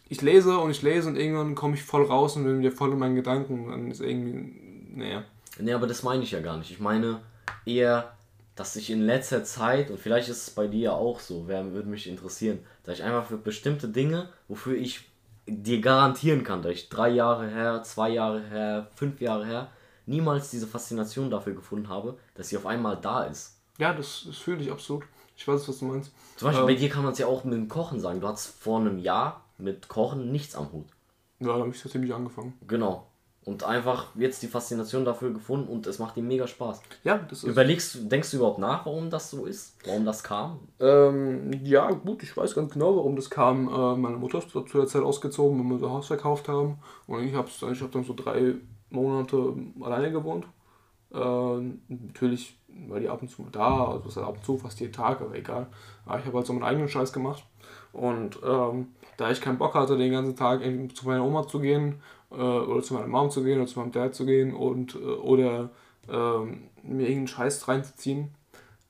ich 0.08 0.20
lese 0.20 0.58
und 0.58 0.70
ich 0.70 0.82
lese 0.82 1.08
und 1.08 1.16
irgendwann 1.16 1.54
komme 1.54 1.74
ich 1.74 1.82
voll 1.82 2.04
raus 2.04 2.36
und 2.36 2.44
bin 2.44 2.58
wieder 2.58 2.72
voll 2.72 2.92
in 2.92 2.98
meinen 2.98 3.14
Gedanken. 3.14 3.70
Dann 3.70 3.90
ist 3.90 4.00
irgendwie, 4.00 4.96
naja. 4.96 5.24
Nee, 5.60 5.72
aber 5.72 5.86
das 5.86 6.02
meine 6.02 6.24
ich 6.24 6.32
ja 6.32 6.40
gar 6.40 6.56
nicht. 6.56 6.72
Ich 6.72 6.80
meine 6.80 7.20
eher, 7.64 8.16
dass 8.56 8.74
ich 8.74 8.90
in 8.90 9.02
letzter 9.02 9.44
Zeit, 9.44 9.90
und 9.90 10.00
vielleicht 10.00 10.28
ist 10.28 10.48
es 10.48 10.50
bei 10.50 10.66
dir 10.66 10.94
auch 10.94 11.20
so, 11.20 11.44
wer 11.46 11.72
würde 11.72 11.88
mich 11.88 12.08
interessieren, 12.08 12.58
dass 12.82 12.98
ich 12.98 13.04
einfach 13.04 13.26
für 13.26 13.36
bestimmte 13.36 13.88
Dinge, 13.88 14.28
wofür 14.48 14.76
ich 14.76 15.08
dir 15.48 15.80
garantieren 15.80 16.44
kann, 16.44 16.62
dass 16.62 16.72
ich 16.72 16.88
drei 16.88 17.08
Jahre 17.08 17.48
her, 17.48 17.82
zwei 17.82 18.10
Jahre 18.10 18.42
her, 18.42 18.88
fünf 18.94 19.20
Jahre 19.20 19.46
her, 19.46 19.68
niemals 20.06 20.50
diese 20.50 20.66
Faszination 20.66 21.30
dafür 21.30 21.54
gefunden 21.54 21.88
habe, 21.88 22.18
dass 22.34 22.48
sie 22.48 22.56
auf 22.56 22.66
einmal 22.66 22.96
da 23.00 23.24
ist. 23.24 23.56
Ja, 23.78 23.92
das, 23.92 24.24
das 24.26 24.36
fühle 24.38 24.62
ich 24.62 24.70
absolut. 24.70 25.04
Ich 25.36 25.46
weiß, 25.46 25.68
was 25.68 25.78
du 25.78 25.84
meinst. 25.84 26.12
Zum 26.36 26.48
Beispiel 26.48 26.62
Ähm. 26.68 26.74
bei 26.74 26.80
dir 26.80 26.88
kann 26.88 27.04
man 27.04 27.12
es 27.12 27.18
ja 27.18 27.26
auch 27.26 27.44
mit 27.44 27.54
dem 27.54 27.68
Kochen 27.68 28.00
sagen. 28.00 28.20
Du 28.20 28.26
hattest 28.28 28.60
vor 28.60 28.80
einem 28.80 28.98
Jahr 28.98 29.44
mit 29.58 29.88
Kochen 29.88 30.32
nichts 30.32 30.54
am 30.54 30.72
Hut. 30.72 30.86
Ja, 31.40 31.48
da 31.48 31.60
habe 31.60 31.68
ich 31.70 31.78
so 31.78 31.88
ziemlich 31.88 32.12
angefangen. 32.12 32.54
Genau. 32.66 33.07
Und 33.48 33.64
einfach 33.64 34.08
jetzt 34.14 34.42
die 34.42 34.46
Faszination 34.46 35.06
dafür 35.06 35.32
gefunden 35.32 35.68
und 35.68 35.86
es 35.86 35.98
macht 35.98 36.16
dir 36.16 36.22
mega 36.22 36.46
Spaß. 36.46 36.82
Ja, 37.02 37.16
das 37.16 37.44
ist. 37.44 37.48
Überlegst 37.48 37.94
du, 37.94 38.00
denkst 38.00 38.30
du 38.30 38.36
überhaupt 38.36 38.58
nach, 38.58 38.84
warum 38.84 39.08
das 39.08 39.30
so 39.30 39.46
ist? 39.46 39.74
Warum 39.86 40.04
das 40.04 40.22
kam? 40.22 40.58
Ähm, 40.78 41.50
ja, 41.64 41.90
gut, 41.90 42.22
ich 42.22 42.36
weiß 42.36 42.54
ganz 42.54 42.74
genau, 42.74 42.94
warum 42.94 43.16
das 43.16 43.30
kam. 43.30 43.68
Äh, 43.68 43.96
meine 43.96 44.18
Mutter 44.18 44.36
ist 44.36 44.50
zu 44.50 44.60
der 44.60 44.86
Zeit 44.86 45.02
ausgezogen, 45.02 45.58
wenn 45.58 45.66
wir 45.66 45.74
unser 45.76 45.88
Haus 45.88 46.08
verkauft 46.08 46.46
haben. 46.46 46.78
Und 47.06 47.24
ich 47.24 47.32
habe 47.32 47.48
ich 47.48 47.80
hab 47.80 47.90
dann 47.90 48.04
so 48.04 48.12
drei 48.12 48.56
Monate 48.90 49.54
alleine 49.80 50.12
gewohnt. 50.12 50.44
Ähm, 51.14 51.80
natürlich 51.88 52.54
war 52.86 53.00
die 53.00 53.08
ab 53.08 53.22
und 53.22 53.28
zu 53.28 53.40
mal 53.40 53.50
da, 53.50 53.92
also 53.92 54.10
ist 54.10 54.18
ab 54.18 54.36
und 54.36 54.44
zu 54.44 54.58
fast 54.58 54.78
jeden 54.78 54.92
Tag, 54.92 55.22
aber 55.22 55.34
egal. 55.34 55.68
Aber 56.04 56.18
ich 56.18 56.26
habe 56.26 56.36
halt 56.36 56.46
so 56.46 56.52
meinen 56.52 56.64
eigenen 56.64 56.88
Scheiß 56.88 57.14
gemacht. 57.14 57.44
Und 57.94 58.38
ähm, 58.46 58.88
da 59.16 59.30
ich 59.30 59.40
keinen 59.40 59.56
Bock 59.56 59.74
hatte, 59.74 59.96
den 59.96 60.12
ganzen 60.12 60.36
Tag 60.36 60.60
zu 60.94 61.06
meiner 61.06 61.24
Oma 61.24 61.48
zu 61.48 61.60
gehen, 61.60 62.02
äh, 62.30 62.34
oder 62.34 62.82
zu 62.82 62.94
meiner 62.94 63.06
Mom 63.06 63.30
zu 63.30 63.42
gehen, 63.42 63.58
oder 63.58 63.66
zu 63.66 63.78
meinem 63.78 63.92
Dad 63.92 64.14
zu 64.14 64.26
gehen 64.26 64.54
und 64.54 64.94
äh, 64.94 64.98
oder 64.98 65.70
ähm, 66.08 66.68
mir 66.82 67.02
irgendeinen 67.02 67.28
Scheiß 67.28 67.68
reinzuziehen, 67.68 68.34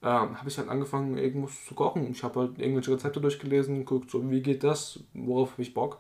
ähm, 0.02 0.38
habe 0.38 0.48
ich 0.48 0.58
halt 0.58 0.68
angefangen, 0.68 1.18
irgendwas 1.18 1.64
zu 1.64 1.74
kochen. 1.74 2.10
Ich 2.10 2.22
habe 2.22 2.40
halt 2.40 2.58
irgendwelche 2.58 2.92
Rezepte 2.92 3.20
durchgelesen, 3.20 3.78
geguckt, 3.78 4.10
so 4.10 4.30
wie 4.30 4.42
geht 4.42 4.62
das, 4.62 5.00
worauf 5.14 5.52
habe 5.52 5.62
ich 5.62 5.74
Bock. 5.74 5.98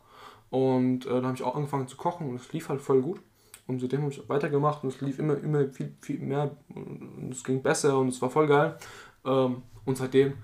Und 0.50 1.06
äh, 1.06 1.10
dann 1.10 1.26
habe 1.26 1.34
ich 1.34 1.42
auch 1.42 1.56
angefangen 1.56 1.88
zu 1.88 1.96
kochen 1.96 2.28
und 2.28 2.36
es 2.36 2.52
lief 2.52 2.68
halt 2.68 2.80
voll 2.80 3.02
gut. 3.02 3.20
Und 3.66 3.80
seitdem 3.80 4.02
habe 4.02 4.12
ich 4.12 4.28
weitergemacht 4.28 4.82
und 4.82 4.90
es 4.90 5.00
lief 5.02 5.18
immer, 5.18 5.36
immer 5.36 5.68
viel, 5.68 5.94
viel 6.00 6.20
mehr 6.20 6.56
und 6.74 7.28
es 7.30 7.44
ging 7.44 7.62
besser 7.62 7.98
und 7.98 8.08
es 8.08 8.22
war 8.22 8.30
voll 8.30 8.46
geil. 8.46 8.78
Ähm, 9.26 9.62
und 9.84 9.96
seitdem 9.98 10.34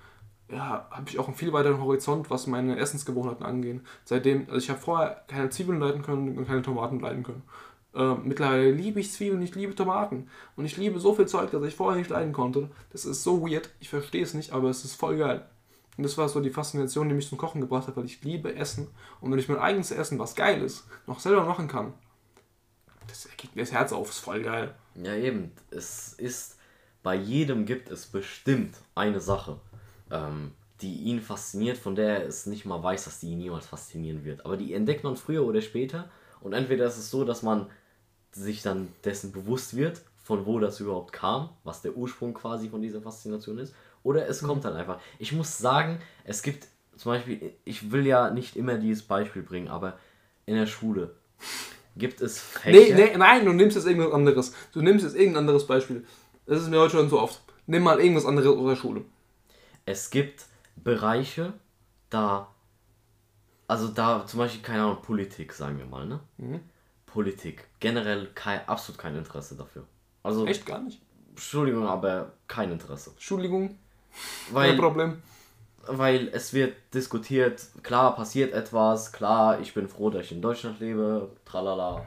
ja, 0.50 0.86
habe 0.90 1.08
ich 1.08 1.18
auch 1.18 1.26
einen 1.26 1.36
viel 1.36 1.52
weiteren 1.52 1.80
Horizont, 1.80 2.30
was 2.30 2.46
meine 2.46 2.78
Essensgewohnheiten 2.78 3.44
angehen. 3.44 3.86
Seitdem, 4.04 4.46
also 4.46 4.58
ich 4.58 4.70
habe 4.70 4.80
vorher 4.80 5.24
keine 5.28 5.50
Zwiebeln 5.50 5.80
leiden 5.80 6.02
können 6.02 6.36
und 6.36 6.46
keine 6.46 6.62
Tomaten 6.62 7.00
leiden 7.00 7.22
können. 7.22 7.42
Ähm, 7.94 8.22
mittlerweile 8.24 8.70
liebe 8.70 9.00
ich 9.00 9.12
Zwiebeln, 9.12 9.42
ich 9.42 9.54
liebe 9.54 9.74
Tomaten. 9.74 10.28
Und 10.56 10.64
ich 10.64 10.76
liebe 10.76 10.98
so 10.98 11.14
viel 11.14 11.26
Zeug, 11.26 11.50
das 11.50 11.62
ich 11.64 11.74
vorher 11.74 11.98
nicht 11.98 12.10
leiden 12.10 12.32
konnte. 12.32 12.70
Das 12.90 13.04
ist 13.04 13.22
so 13.22 13.48
weird, 13.48 13.70
ich 13.80 13.88
verstehe 13.88 14.22
es 14.22 14.34
nicht, 14.34 14.52
aber 14.52 14.68
es 14.68 14.84
ist 14.84 14.94
voll 14.94 15.16
geil. 15.16 15.46
Und 15.96 16.02
das 16.02 16.18
war 16.18 16.28
so 16.28 16.40
die 16.40 16.50
Faszination, 16.50 17.08
die 17.08 17.14
mich 17.14 17.28
zum 17.28 17.38
Kochen 17.38 17.60
gebracht 17.60 17.86
hat, 17.86 17.96
weil 17.96 18.04
ich 18.04 18.22
liebe 18.22 18.54
Essen. 18.54 18.88
Und 19.20 19.30
wenn 19.30 19.38
ich 19.38 19.48
mein 19.48 19.58
eigenes 19.58 19.92
Essen, 19.92 20.18
was 20.18 20.34
geil 20.34 20.60
ist, 20.60 20.84
noch 21.06 21.20
selber 21.20 21.44
machen 21.44 21.68
kann, 21.68 21.94
das 23.06 23.28
geht 23.36 23.54
mir 23.54 23.62
das 23.62 23.72
Herz 23.72 23.92
auf, 23.92 24.10
ist 24.10 24.18
voll 24.18 24.42
geil. 24.42 24.74
Ja, 24.96 25.14
eben. 25.14 25.52
Es 25.70 26.14
ist, 26.14 26.58
bei 27.02 27.14
jedem 27.14 27.64
gibt 27.64 27.90
es 27.90 28.06
bestimmt 28.06 28.76
eine 28.96 29.20
Sache, 29.20 29.60
ähm, 30.14 30.52
die 30.80 31.02
ihn 31.02 31.20
fasziniert, 31.20 31.76
von 31.76 31.94
der 31.94 32.20
er 32.22 32.28
es 32.28 32.46
nicht 32.46 32.64
mal 32.64 32.82
weiß, 32.82 33.04
dass 33.04 33.20
die 33.20 33.30
ihn 33.30 33.38
niemals 33.38 33.66
faszinieren 33.66 34.24
wird. 34.24 34.44
Aber 34.44 34.56
die 34.56 34.74
entdeckt 34.74 35.04
man 35.04 35.16
früher 35.16 35.44
oder 35.44 35.60
später. 35.60 36.10
Und 36.40 36.52
entweder 36.52 36.86
ist 36.86 36.98
es 36.98 37.10
so, 37.10 37.24
dass 37.24 37.42
man 37.42 37.66
sich 38.32 38.62
dann 38.62 38.88
dessen 39.04 39.32
bewusst 39.32 39.76
wird, 39.76 40.02
von 40.22 40.46
wo 40.46 40.58
das 40.58 40.80
überhaupt 40.80 41.12
kam, 41.12 41.50
was 41.64 41.82
der 41.82 41.96
Ursprung 41.96 42.34
quasi 42.34 42.68
von 42.68 42.82
dieser 42.82 43.00
Faszination 43.00 43.58
ist. 43.58 43.74
Oder 44.02 44.26
es 44.26 44.42
kommt 44.42 44.64
dann 44.64 44.74
einfach. 44.74 45.00
Ich 45.18 45.32
muss 45.32 45.58
sagen, 45.58 46.00
es 46.24 46.42
gibt 46.42 46.66
zum 46.96 47.12
Beispiel, 47.12 47.54
ich 47.64 47.90
will 47.90 48.06
ja 48.06 48.30
nicht 48.30 48.56
immer 48.56 48.76
dieses 48.76 49.02
Beispiel 49.02 49.42
bringen, 49.42 49.68
aber 49.68 49.98
in 50.46 50.56
der 50.56 50.66
Schule 50.66 51.14
gibt 51.96 52.20
es 52.20 52.40
Fächer. 52.40 52.94
Nee, 52.94 52.94
nee, 52.94 53.16
nein, 53.16 53.44
du 53.44 53.52
nimmst 53.52 53.76
jetzt 53.76 53.86
irgendwas 53.86 54.12
anderes. 54.12 54.52
Du 54.72 54.82
nimmst 54.82 55.04
jetzt 55.04 55.16
irgendein 55.16 55.40
anderes 55.40 55.66
Beispiel. 55.66 56.04
Das 56.46 56.60
ist 56.60 56.68
mir 56.68 56.78
heute 56.78 56.96
schon 56.96 57.08
so 57.08 57.20
oft. 57.20 57.40
Nimm 57.66 57.82
mal 57.82 58.00
irgendwas 58.00 58.26
anderes 58.26 58.48
aus 58.48 58.68
der 58.68 58.76
Schule. 58.76 59.04
Es 59.86 60.10
gibt 60.10 60.46
Bereiche, 60.76 61.52
da, 62.10 62.48
also 63.68 63.88
da 63.88 64.26
zum 64.26 64.38
Beispiel, 64.38 64.62
keine 64.62 64.82
Ahnung, 64.82 65.02
Politik, 65.02 65.52
sagen 65.52 65.78
wir 65.78 65.86
mal, 65.86 66.06
ne? 66.06 66.20
Mhm. 66.38 66.60
Politik, 67.06 67.68
generell 67.80 68.28
kein, 68.34 68.66
absolut 68.68 68.98
kein 68.98 69.16
Interesse 69.16 69.54
dafür. 69.56 69.84
Also, 70.22 70.46
Echt 70.46 70.66
gar 70.66 70.80
nicht. 70.80 71.00
Entschuldigung, 71.30 71.86
aber 71.86 72.32
kein 72.48 72.70
Interesse. 72.72 73.10
Entschuldigung, 73.10 73.68
kein 73.68 74.54
Weil, 74.54 74.76
Problem. 74.76 75.22
weil 75.86 76.28
es 76.32 76.52
wird 76.54 76.76
diskutiert, 76.92 77.62
klar, 77.82 78.14
passiert 78.16 78.52
etwas, 78.52 79.12
klar, 79.12 79.60
ich 79.60 79.74
bin 79.74 79.88
froh, 79.88 80.10
dass 80.10 80.24
ich 80.26 80.32
in 80.32 80.42
Deutschland 80.42 80.80
lebe, 80.80 81.30
tralala. 81.44 82.04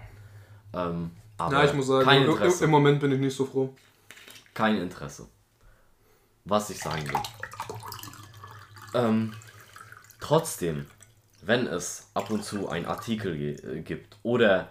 Ähm, 0.73 1.11
aber 1.37 1.53
Ja, 1.53 1.65
ich 1.65 1.73
muss 1.73 1.87
sagen, 1.87 2.05
kein 2.05 2.23
Interesse. 2.23 2.65
im 2.65 2.71
Moment 2.71 2.99
bin 2.99 3.11
ich 3.11 3.19
nicht 3.19 3.35
so 3.35 3.45
froh. 3.45 3.73
kein 4.53 4.77
Interesse. 4.77 5.27
Was 6.49 6.69
ich 6.69 6.79
sagen 6.79 7.03
will. 7.09 7.19
Ähm, 8.93 9.33
trotzdem, 10.19 10.85
wenn 11.41 11.67
es 11.67 12.09
ab 12.13 12.29
und 12.31 12.43
zu 12.43 12.69
einen 12.69 12.85
Artikel 12.85 13.35
äh, 13.35 13.81
gibt 13.81 14.17
oder 14.23 14.69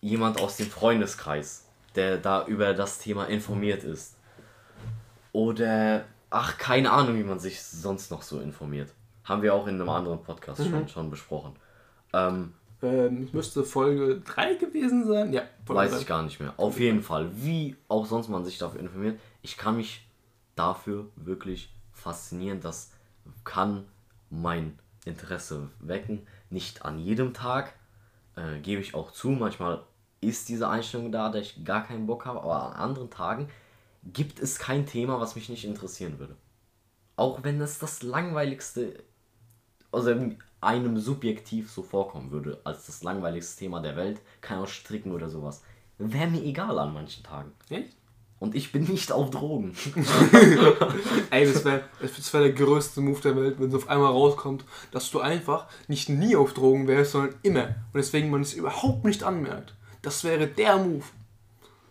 jemand 0.00 0.40
aus 0.40 0.56
dem 0.56 0.66
Freundeskreis, 0.70 1.66
der 1.94 2.18
da 2.18 2.44
über 2.46 2.74
das 2.74 2.98
Thema 2.98 3.24
informiert 3.26 3.84
ist, 3.84 4.16
oder 5.32 6.04
ach, 6.30 6.58
keine 6.58 6.90
Ahnung, 6.90 7.16
wie 7.16 7.22
man 7.24 7.38
sich 7.38 7.62
sonst 7.62 8.10
noch 8.10 8.22
so 8.22 8.40
informiert. 8.40 8.90
Haben 9.24 9.42
wir 9.42 9.54
auch 9.54 9.66
in 9.66 9.76
einem 9.76 9.88
anderen 9.88 10.22
Podcast 10.22 10.60
Mhm. 10.60 10.70
schon, 10.70 10.88
schon 10.88 11.10
besprochen. 11.10 11.54
Ähm, 12.12 12.52
Ähm, 12.82 13.30
müsste 13.32 13.64
Folge 13.64 14.20
3 14.20 14.56
gewesen 14.56 15.06
sein. 15.06 15.32
Ja, 15.32 15.42
Folge 15.64 15.80
Weiß 15.80 15.90
drei. 15.92 16.00
ich 16.00 16.06
gar 16.06 16.22
nicht 16.22 16.38
mehr. 16.38 16.52
Auf 16.58 16.78
jeden 16.78 17.02
Fall, 17.02 17.30
wie 17.34 17.76
auch 17.88 18.04
sonst 18.04 18.28
man 18.28 18.44
sich 18.44 18.58
dafür 18.58 18.78
informiert, 18.80 19.18
ich 19.40 19.56
kann 19.56 19.76
mich 19.78 20.03
dafür 20.56 21.10
wirklich 21.16 21.74
faszinieren. 21.92 22.60
Das 22.60 22.92
kann 23.44 23.86
mein 24.30 24.78
Interesse 25.04 25.70
wecken. 25.80 26.26
Nicht 26.50 26.84
an 26.84 26.98
jedem 26.98 27.34
Tag, 27.34 27.74
äh, 28.36 28.58
gebe 28.60 28.80
ich 28.80 28.94
auch 28.94 29.12
zu. 29.12 29.30
Manchmal 29.30 29.84
ist 30.20 30.48
diese 30.48 30.68
Einstellung 30.68 31.12
da, 31.12 31.28
dass 31.28 31.42
ich 31.42 31.64
gar 31.64 31.84
keinen 31.84 32.06
Bock 32.06 32.26
habe, 32.26 32.42
aber 32.42 32.74
an 32.74 32.90
anderen 32.90 33.10
Tagen 33.10 33.48
gibt 34.04 34.38
es 34.40 34.58
kein 34.58 34.86
Thema, 34.86 35.20
was 35.20 35.34
mich 35.34 35.48
nicht 35.48 35.64
interessieren 35.64 36.18
würde. 36.18 36.36
Auch 37.16 37.42
wenn 37.44 37.60
es 37.60 37.78
das 37.78 38.02
langweiligste, 38.02 39.02
also 39.92 40.14
einem 40.60 40.98
subjektiv 40.98 41.70
so 41.70 41.82
vorkommen 41.82 42.30
würde, 42.30 42.60
als 42.64 42.86
das 42.86 43.02
langweiligste 43.02 43.60
Thema 43.60 43.80
der 43.80 43.96
Welt, 43.96 44.20
kann 44.40 44.58
auch 44.58 44.68
stricken 44.68 45.12
oder 45.12 45.28
sowas. 45.28 45.62
Wäre 45.98 46.30
mir 46.30 46.42
egal 46.42 46.78
an 46.78 46.92
manchen 46.92 47.22
Tagen. 47.22 47.52
Echt? 47.68 47.96
Und 48.44 48.54
ich 48.54 48.72
bin 48.72 48.84
nicht 48.84 49.10
auf 49.10 49.30
Drogen. 49.30 49.74
Ey, 51.30 51.50
das 51.50 51.64
wäre 51.64 51.82
wär 52.00 52.40
der 52.40 52.52
größte 52.52 53.00
Move 53.00 53.20
der 53.22 53.36
Welt, 53.36 53.56
wenn 53.58 53.70
es 53.70 53.74
auf 53.74 53.88
einmal 53.88 54.12
rauskommt, 54.12 54.64
dass 54.92 55.10
du 55.10 55.20
einfach 55.20 55.66
nicht 55.88 56.10
nie 56.10 56.36
auf 56.36 56.52
Drogen 56.52 56.86
wärst, 56.86 57.12
sondern 57.12 57.34
immer. 57.42 57.64
Und 57.64 57.96
deswegen 57.96 58.30
man 58.30 58.42
es 58.42 58.52
überhaupt 58.52 59.04
nicht 59.04 59.24
anmerkt. 59.24 59.74
Das 60.02 60.24
wäre 60.24 60.46
der 60.46 60.76
Move. 60.76 61.04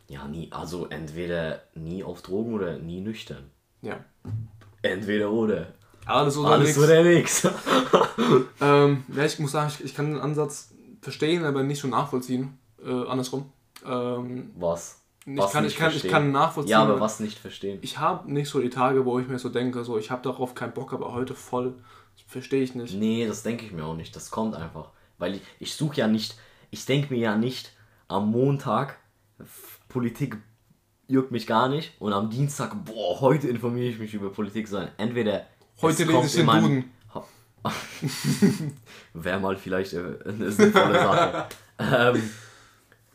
Ja, 0.07 0.27
nie, 0.27 0.47
also 0.51 0.85
entweder 0.87 1.63
nie 1.73 2.03
auf 2.03 2.21
Drogen 2.21 2.53
oder 2.53 2.77
nie 2.77 3.01
nüchtern. 3.01 3.49
Ja. 3.81 3.99
Entweder 4.83 5.31
oder. 5.31 5.73
Alles 6.05 6.37
oder 6.37 6.49
Alles 6.49 6.67
nix. 6.67 6.77
oder 6.77 7.03
nix. 7.03 7.47
Ähm, 8.61 9.03
ja, 9.13 9.25
ich 9.25 9.39
muss 9.39 9.51
sagen, 9.51 9.71
ich, 9.75 9.83
ich 9.83 9.95
kann 9.95 10.11
den 10.11 10.21
Ansatz 10.21 10.71
verstehen, 11.01 11.43
aber 11.45 11.63
nicht 11.63 11.81
so 11.81 11.87
nachvollziehen. 11.87 12.57
Äh, 12.83 12.89
andersrum. 13.07 13.51
Ähm, 13.85 14.51
Was? 14.55 15.02
Ich, 15.25 15.51
kann, 15.51 15.65
ich, 15.65 15.75
kann, 15.75 15.91
ich 15.95 16.07
kann 16.07 16.31
nachvollziehen. 16.31 16.71
Ja, 16.71 16.81
aber 16.81 16.99
was 16.99 17.19
nicht 17.19 17.39
verstehen? 17.39 17.79
Ich 17.81 17.97
habe 17.99 18.31
nicht 18.31 18.49
so 18.49 18.59
die 18.59 18.69
Tage, 18.69 19.05
wo 19.05 19.19
ich 19.19 19.27
mir 19.27 19.39
so 19.39 19.49
denke, 19.49 19.83
so 19.83 19.97
ich 19.97 20.11
habe 20.11 20.21
darauf 20.21 20.55
keinen 20.55 20.73
Bock, 20.73 20.93
aber 20.93 21.13
heute 21.13 21.33
voll. 21.33 21.75
Verstehe 22.27 22.61
ich 22.63 22.75
nicht. 22.75 22.95
Nee, 22.95 23.25
das 23.27 23.43
denke 23.43 23.65
ich 23.65 23.71
mir 23.71 23.85
auch 23.85 23.95
nicht. 23.95 24.15
Das 24.15 24.29
kommt 24.31 24.55
einfach. 24.55 24.89
Weil 25.17 25.35
ich, 25.35 25.41
ich 25.59 25.73
suche 25.75 25.97
ja 25.97 26.07
nicht, 26.07 26.35
ich 26.71 26.85
denke 26.85 27.13
mir 27.13 27.19
ja 27.19 27.35
nicht 27.37 27.73
am 28.07 28.29
Montag, 28.31 28.97
Politik 29.89 30.37
juckt 31.07 31.31
mich 31.31 31.47
gar 31.47 31.69
nicht 31.69 31.93
und 31.99 32.13
am 32.13 32.29
Dienstag, 32.29 32.85
boah, 32.85 33.19
heute 33.21 33.47
informiere 33.47 33.87
ich 33.87 33.99
mich 33.99 34.13
über 34.13 34.31
Politik, 34.31 34.67
sondern 34.67 34.91
entweder 34.97 35.45
Heute 35.81 36.03
es 36.03 36.09
lese 36.09 36.25
ich 36.25 36.33
in 36.33 36.37
den 36.39 36.45
meinem- 36.45 36.63
Duden. 36.63 36.91
Wäre 39.13 39.39
mal 39.39 39.55
vielleicht 39.55 39.93
eine 39.95 40.51
sinnvolle 40.51 40.95
Sache. 40.95 41.45
ähm, 41.79 42.29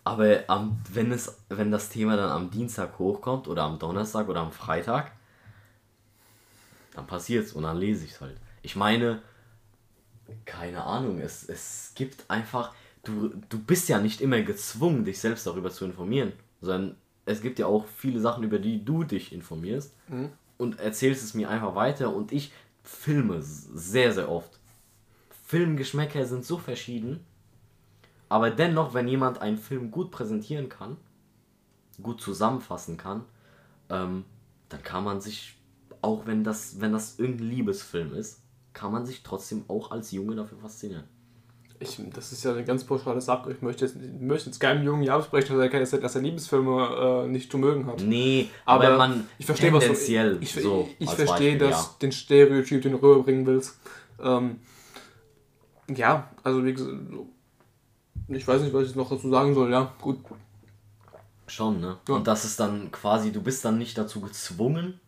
aber 0.09 0.44
am, 0.46 0.80
wenn, 0.90 1.12
es, 1.12 1.38
wenn 1.50 1.70
das 1.70 1.90
Thema 1.90 2.16
dann 2.16 2.30
am 2.30 2.50
Dienstag 2.50 2.98
hochkommt 2.98 3.46
oder 3.46 3.64
am 3.64 3.78
Donnerstag 3.78 4.28
oder 4.28 4.40
am 4.40 4.52
Freitag, 4.52 5.12
dann 6.94 7.06
passiert's 7.06 7.52
und 7.52 7.64
dann 7.64 7.76
lese 7.76 8.06
ich 8.06 8.12
es 8.12 8.20
halt. 8.22 8.38
Ich 8.62 8.74
meine, 8.74 9.20
keine 10.46 10.82
Ahnung, 10.84 11.20
es, 11.20 11.46
es 11.46 11.92
gibt 11.94 12.24
einfach, 12.30 12.72
du, 13.04 13.34
du 13.50 13.59
bist 13.59 13.90
ja 13.90 14.00
nicht 14.00 14.22
immer 14.22 14.40
gezwungen, 14.40 15.04
dich 15.04 15.20
selbst 15.20 15.46
darüber 15.46 15.70
zu 15.70 15.84
informieren, 15.84 16.32
sondern 16.62 16.96
es 17.26 17.42
gibt 17.42 17.59
ja 17.59 17.66
auch 17.66 17.84
viele 17.86 18.20
Sachen, 18.20 18.44
über 18.44 18.59
die 18.59 18.82
du 18.82 19.04
dich 19.04 19.30
informierst 19.34 19.94
und 20.56 20.80
erzählst 20.80 21.22
es 21.22 21.34
mir 21.34 21.50
einfach 21.50 21.74
weiter 21.74 22.14
und 22.14 22.32
ich 22.32 22.50
filme 22.82 23.42
sehr, 23.42 24.14
sehr 24.14 24.30
oft. 24.30 24.59
Filmgeschmäcker 25.46 26.24
sind 26.24 26.46
so 26.46 26.56
verschieden, 26.56 27.20
aber 28.28 28.50
dennoch, 28.50 28.94
wenn 28.94 29.08
jemand 29.08 29.40
einen 29.40 29.58
Film 29.58 29.90
gut 29.90 30.10
präsentieren 30.10 30.68
kann, 30.68 30.96
gut 32.02 32.20
zusammenfassen 32.20 32.96
kann, 32.96 33.24
ähm, 33.88 34.24
dann 34.68 34.82
kann 34.82 35.04
man 35.04 35.20
sich, 35.20 35.56
auch 36.02 36.26
wenn 36.26 36.44
das, 36.44 36.80
wenn 36.80 36.92
das 36.92 37.18
irgendein 37.18 37.48
Liebesfilm 37.48 38.14
ist, 38.14 38.42
kann 38.72 38.92
man 38.92 39.06
sich 39.06 39.22
trotzdem 39.22 39.64
auch 39.68 39.90
als 39.90 40.12
Junge 40.12 40.36
dafür 40.36 40.58
faszinieren. 40.58 41.04
Ich, 41.80 42.00
das 42.12 42.32
ist 42.32 42.44
ja 42.44 42.52
eine 42.52 42.64
ganz 42.64 42.82
pauschale 42.82 43.20
Sache. 43.20 43.52
Ich 43.52 43.62
möchte 43.62 43.84
jetzt, 43.84 43.96
ich 43.96 44.20
möchte 44.20 44.46
jetzt 44.46 44.58
keinem 44.58 44.84
jungen 44.84 45.04
Jahr 45.04 45.18
absprechen, 45.18 45.56
dass 45.56 45.92
er, 45.92 46.00
dass 46.00 46.14
er 46.16 46.22
Liebesfilme 46.22 47.24
äh, 47.24 47.28
nicht 47.28 47.52
zu 47.52 47.58
mögen 47.58 47.86
hat. 47.86 48.00
Nee, 48.00 48.48
Aber, 48.64 48.88
aber, 48.88 48.98
man 48.98 49.28
ich 49.38 49.46
verstehe, 49.46 49.72
was 49.72 49.84
du 49.84 49.90
tendenziell 49.90 50.38
Ich, 50.40 50.52
so 50.54 50.88
ich 50.98 51.08
verstehe, 51.08 51.52
Beispiel, 51.52 51.58
dass 51.58 51.84
ja. 51.84 51.90
den 52.02 52.12
Stereotyp, 52.12 52.82
den 52.82 52.92
du 52.92 52.98
rüberbringen 52.98 53.46
willst. 53.46 53.78
Ähm, 54.20 54.56
ja, 55.94 56.28
also 56.42 56.64
wie 56.64 56.72
gesagt, 56.72 56.92
ich 58.28 58.46
weiß 58.46 58.62
nicht, 58.62 58.74
was 58.74 58.88
ich 58.88 58.94
noch 58.94 59.08
dazu 59.08 59.30
sagen 59.30 59.54
soll. 59.54 59.70
Ja, 59.70 59.92
gut. 60.00 60.18
Schon, 61.46 61.80
ne? 61.80 61.98
Ja. 62.06 62.14
Und 62.14 62.26
das 62.26 62.44
ist 62.44 62.60
dann 62.60 62.90
quasi, 62.92 63.32
du 63.32 63.42
bist 63.42 63.64
dann 63.64 63.78
nicht 63.78 63.96
dazu 63.96 64.20
gezwungen 64.20 65.00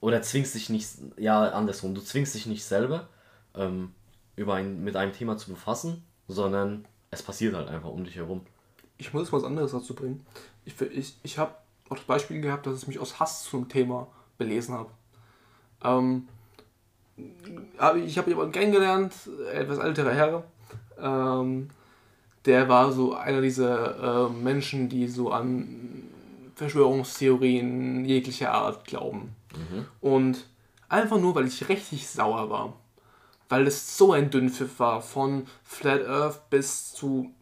oder 0.00 0.22
zwingst 0.22 0.54
dich 0.54 0.70
nicht, 0.70 0.88
ja, 1.16 1.50
andersrum, 1.50 1.94
du 1.94 2.00
zwingst 2.00 2.34
dich 2.34 2.46
nicht 2.46 2.64
selber 2.64 3.08
ähm, 3.54 3.92
über 4.36 4.54
ein, 4.54 4.82
mit 4.84 4.96
einem 4.96 5.12
Thema 5.12 5.36
zu 5.36 5.50
befassen, 5.50 6.04
sondern 6.28 6.86
es 7.10 7.22
passiert 7.22 7.54
halt 7.54 7.68
einfach 7.68 7.90
um 7.90 8.04
dich 8.04 8.16
herum. 8.16 8.42
Ich 8.98 9.12
muss 9.12 9.32
was 9.32 9.44
anderes 9.44 9.72
dazu 9.72 9.94
bringen. 9.94 10.24
Ich, 10.64 10.80
ich, 10.80 11.16
ich 11.22 11.38
habe 11.38 11.54
auch 11.88 11.96
das 11.96 12.04
Beispiel 12.04 12.40
gehabt, 12.40 12.66
dass 12.66 12.82
ich 12.82 12.88
mich 12.88 13.00
aus 13.00 13.18
Hass 13.18 13.44
zum 13.44 13.68
Thema 13.68 14.06
belesen 14.38 14.74
habe. 14.74 14.90
Ähm, 15.82 16.28
ich 18.04 18.16
habe 18.16 18.30
jemanden 18.30 18.52
kennengelernt, 18.52 19.12
etwas 19.52 19.78
älterer 19.78 20.12
Herr. 20.12 20.44
Ähm, 20.98 21.70
der 22.46 22.68
war 22.68 22.92
so 22.92 23.14
einer 23.14 23.40
dieser 23.40 24.26
äh, 24.26 24.30
Menschen, 24.30 24.88
die 24.88 25.08
so 25.08 25.30
an 25.30 26.04
Verschwörungstheorien 26.54 28.04
jeglicher 28.04 28.52
Art 28.52 28.84
glauben. 28.84 29.34
Und 30.00 30.46
einfach 30.88 31.18
nur, 31.18 31.34
weil 31.34 31.46
ich 31.46 31.68
richtig 31.68 32.08
sauer 32.08 32.50
war. 32.50 32.74
Weil 33.48 33.66
es 33.66 33.96
so 33.96 34.12
ein 34.12 34.30
Dünnpfiff 34.30 34.78
war, 34.78 35.02
von 35.02 35.46
Flat 35.64 36.06
Earth 36.06 36.48
bis 36.50 36.92
zu 36.92 37.32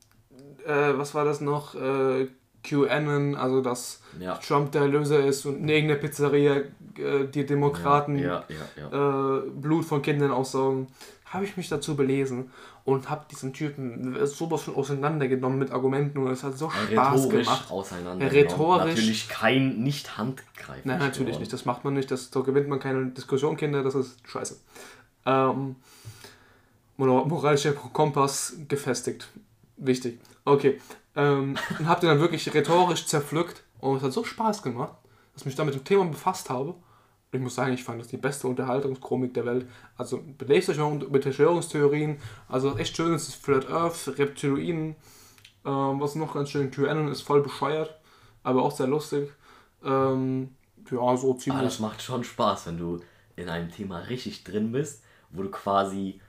äh, 0.68 0.96
was 0.96 1.14
war 1.14 1.24
das 1.24 1.40
noch? 1.40 1.74
Äh, 1.74 2.28
QAnon, 2.64 3.34
also 3.36 3.60
dass 3.62 4.02
Ja. 4.18 4.34
Trump 4.36 4.72
der 4.72 4.82
Erlöser 4.82 5.24
ist 5.24 5.46
und 5.46 5.58
in 5.58 5.68
irgendeiner 5.68 6.00
Pizzeria 6.00 6.56
äh, 6.56 7.24
die 7.32 7.46
Demokraten 7.46 8.18
Ja, 8.18 8.44
ja, 8.48 8.90
ja. 8.90 9.36
Äh, 9.38 9.50
Blut 9.50 9.84
von 9.84 10.02
Kindern 10.02 10.32
aussaugen, 10.32 10.88
habe 11.26 11.44
ich 11.44 11.56
mich 11.56 11.68
dazu 11.68 11.96
belesen 11.96 12.50
und 12.88 13.10
habe 13.10 13.26
diesen 13.30 13.52
Typen 13.52 14.16
sowas 14.26 14.62
von 14.62 14.74
auseinandergenommen 14.74 15.58
mit 15.58 15.72
Argumenten 15.72 16.16
und 16.18 16.28
es 16.30 16.42
hat 16.42 16.56
so 16.56 16.70
Spaß 16.70 16.88
Rhetorisch 17.24 17.44
gemacht. 17.46 17.70
auseinander. 17.70 18.30
Rhetorisch- 18.32 18.86
Natürlich 18.86 19.28
kein, 19.28 19.82
nicht 19.82 20.16
handgreiflich. 20.16 20.86
Nein, 20.86 20.98
natürlich 20.98 21.26
geworden. 21.32 21.40
nicht. 21.40 21.52
Das 21.52 21.66
macht 21.66 21.84
man 21.84 21.92
nicht. 21.92 22.10
Das, 22.10 22.30
da 22.30 22.40
gewinnt 22.40 22.66
man 22.68 22.80
keine 22.80 23.06
Diskussion, 23.08 23.58
Kinder. 23.58 23.82
Das 23.82 23.94
ist 23.94 24.16
scheiße. 24.26 24.58
Ähm, 25.26 25.76
Mor- 26.96 27.26
moralischer 27.28 27.72
Kompass 27.74 28.56
gefestigt. 28.68 29.28
Wichtig. 29.76 30.18
Okay. 30.46 30.80
Ähm, 31.14 31.56
und 31.78 31.86
habt 31.88 32.02
ihr 32.02 32.08
dann 32.08 32.20
wirklich 32.20 32.52
rhetorisch 32.54 33.06
zerpflückt 33.06 33.64
und 33.80 33.98
es 33.98 34.02
hat 34.02 34.12
so 34.14 34.24
Spaß 34.24 34.62
gemacht, 34.62 34.94
dass 35.34 35.42
ich 35.42 35.46
mich 35.46 35.56
damit 35.56 35.74
mit 35.74 35.84
dem 35.84 35.86
Thema 35.86 36.04
befasst 36.06 36.48
habe. 36.48 36.74
Ich 37.30 37.40
muss 37.40 37.54
sagen, 37.56 37.74
ich 37.74 37.84
fand 37.84 38.00
das 38.00 38.08
die 38.08 38.16
beste 38.16 38.48
Unterhaltungskomik 38.48 39.34
der 39.34 39.44
Welt. 39.44 39.66
Also 39.96 40.22
belest 40.38 40.70
euch 40.70 40.78
mal 40.78 40.94
mit 41.10 41.22
Verschwörungstheorien. 41.22 42.18
Also 42.48 42.76
echt 42.76 42.96
schön 42.96 43.14
ist 43.14 43.28
es 43.28 43.34
Flat 43.34 43.68
Earth, 43.70 44.18
Reptiloiden. 44.18 44.96
Ähm, 45.64 46.00
was 46.00 46.14
noch 46.14 46.34
ganz 46.34 46.50
schön, 46.50 46.70
QAnon 46.70 47.08
ist 47.08 47.22
voll 47.22 47.42
bescheuert, 47.42 47.94
aber 48.42 48.62
auch 48.62 48.70
sehr 48.70 48.86
lustig. 48.86 49.30
Ähm, 49.84 50.54
ja, 50.90 51.16
so 51.16 51.30
Aber 51.30 51.38
ziemlich. 51.38 51.62
das 51.62 51.80
macht 51.80 52.00
schon 52.00 52.24
Spaß, 52.24 52.68
wenn 52.68 52.78
du 52.78 53.00
in 53.36 53.48
einem 53.48 53.70
Thema 53.70 53.98
richtig 53.98 54.44
drin 54.44 54.72
bist, 54.72 55.02
wo 55.30 55.42
du 55.42 55.50
quasi 55.50 56.20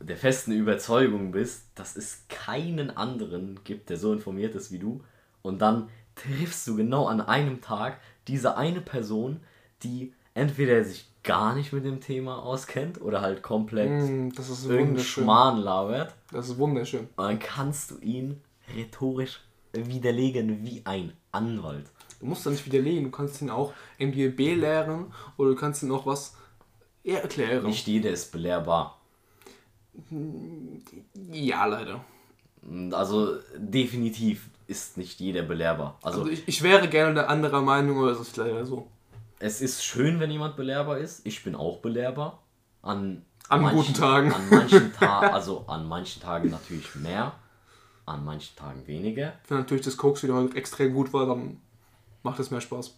der 0.00 0.16
festen 0.16 0.52
Überzeugung 0.52 1.30
bist, 1.30 1.66
dass 1.76 1.96
es 1.96 2.24
keinen 2.28 2.96
anderen 2.96 3.60
gibt, 3.62 3.88
der 3.90 3.96
so 3.96 4.12
informiert 4.12 4.54
ist 4.56 4.72
wie 4.72 4.80
du. 4.80 5.04
Und 5.42 5.60
dann 5.62 5.88
triffst 6.14 6.66
du 6.66 6.76
genau 6.76 7.06
an 7.06 7.20
einem 7.20 7.60
Tag 7.60 8.00
diese 8.26 8.56
eine 8.56 8.80
Person, 8.80 9.40
die 9.82 10.12
entweder 10.34 10.82
sich 10.84 11.06
gar 11.22 11.54
nicht 11.54 11.72
mit 11.72 11.84
dem 11.84 12.00
Thema 12.00 12.42
auskennt 12.42 13.00
oder 13.00 13.20
halt 13.20 13.42
komplett 13.42 13.90
Mm, 13.90 14.30
das 14.34 14.48
ist 14.48 14.66
irgendeinen. 14.66 14.98
Schmarrn 14.98 15.58
labert. 15.58 16.14
Das 16.32 16.48
ist 16.48 16.58
wunderschön. 16.58 17.08
Und 17.16 17.24
dann 17.24 17.38
kannst 17.38 17.92
du 17.92 17.98
ihn 17.98 18.40
rhetorisch 18.74 19.40
widerlegen 19.72 20.64
wie 20.64 20.82
ein 20.84 21.12
Anwalt. 21.30 21.86
Du 22.20 22.26
musst 22.26 22.44
da 22.46 22.50
nicht 22.50 22.66
widerlegen, 22.66 23.04
du 23.04 23.10
kannst 23.10 23.40
ihn 23.42 23.50
auch 23.50 23.72
MDLB 23.98 24.56
lehren 24.56 25.12
oder 25.36 25.50
du 25.50 25.56
kannst 25.56 25.82
ihn 25.82 25.90
auch 25.92 26.06
was 26.06 26.34
erklären. 27.04 27.64
Nicht 27.66 27.86
jeder 27.86 28.10
ist 28.10 28.30
belehrbar. 28.32 28.98
Ja, 31.32 31.64
leider. 31.66 32.04
Also 32.92 33.36
definitiv 33.56 34.48
ist 34.66 34.96
nicht 34.96 35.20
jeder 35.20 35.42
belehrbar. 35.42 35.98
Also, 36.02 36.20
Also 36.20 36.32
ich, 36.32 36.46
ich 36.46 36.62
wäre 36.62 36.88
gerne 36.88 37.14
der 37.14 37.28
anderer 37.28 37.60
Meinung, 37.60 37.98
aber 37.98 38.12
es 38.12 38.20
ist 38.20 38.36
leider 38.36 38.64
so. 38.64 38.86
Es 39.42 39.60
ist 39.60 39.84
schön, 39.84 40.20
wenn 40.20 40.30
jemand 40.30 40.56
belehrbar 40.56 40.98
ist. 40.98 41.26
Ich 41.26 41.42
bin 41.42 41.54
auch 41.54 41.78
belehrbar. 41.80 42.42
An, 42.80 43.24
An 43.48 43.68
guten 43.74 43.92
Tagen. 43.92 44.32
An 44.32 44.48
manchen 44.48 44.92
Tagen, 44.92 45.34
also 45.34 45.64
an 45.66 45.86
manchen 45.88 46.22
Tagen 46.22 46.50
natürlich 46.50 46.94
mehr, 46.94 47.32
an 48.06 48.24
manchen 48.24 48.56
Tagen 48.56 48.86
weniger. 48.86 49.34
Wenn 49.48 49.58
natürlich 49.58 49.84
das 49.84 49.96
Koks 49.96 50.22
wieder 50.22 50.48
extrem 50.54 50.94
gut 50.94 51.12
war, 51.12 51.26
dann 51.26 51.60
macht 52.22 52.38
es 52.38 52.50
mehr 52.50 52.60
Spaß. 52.60 52.94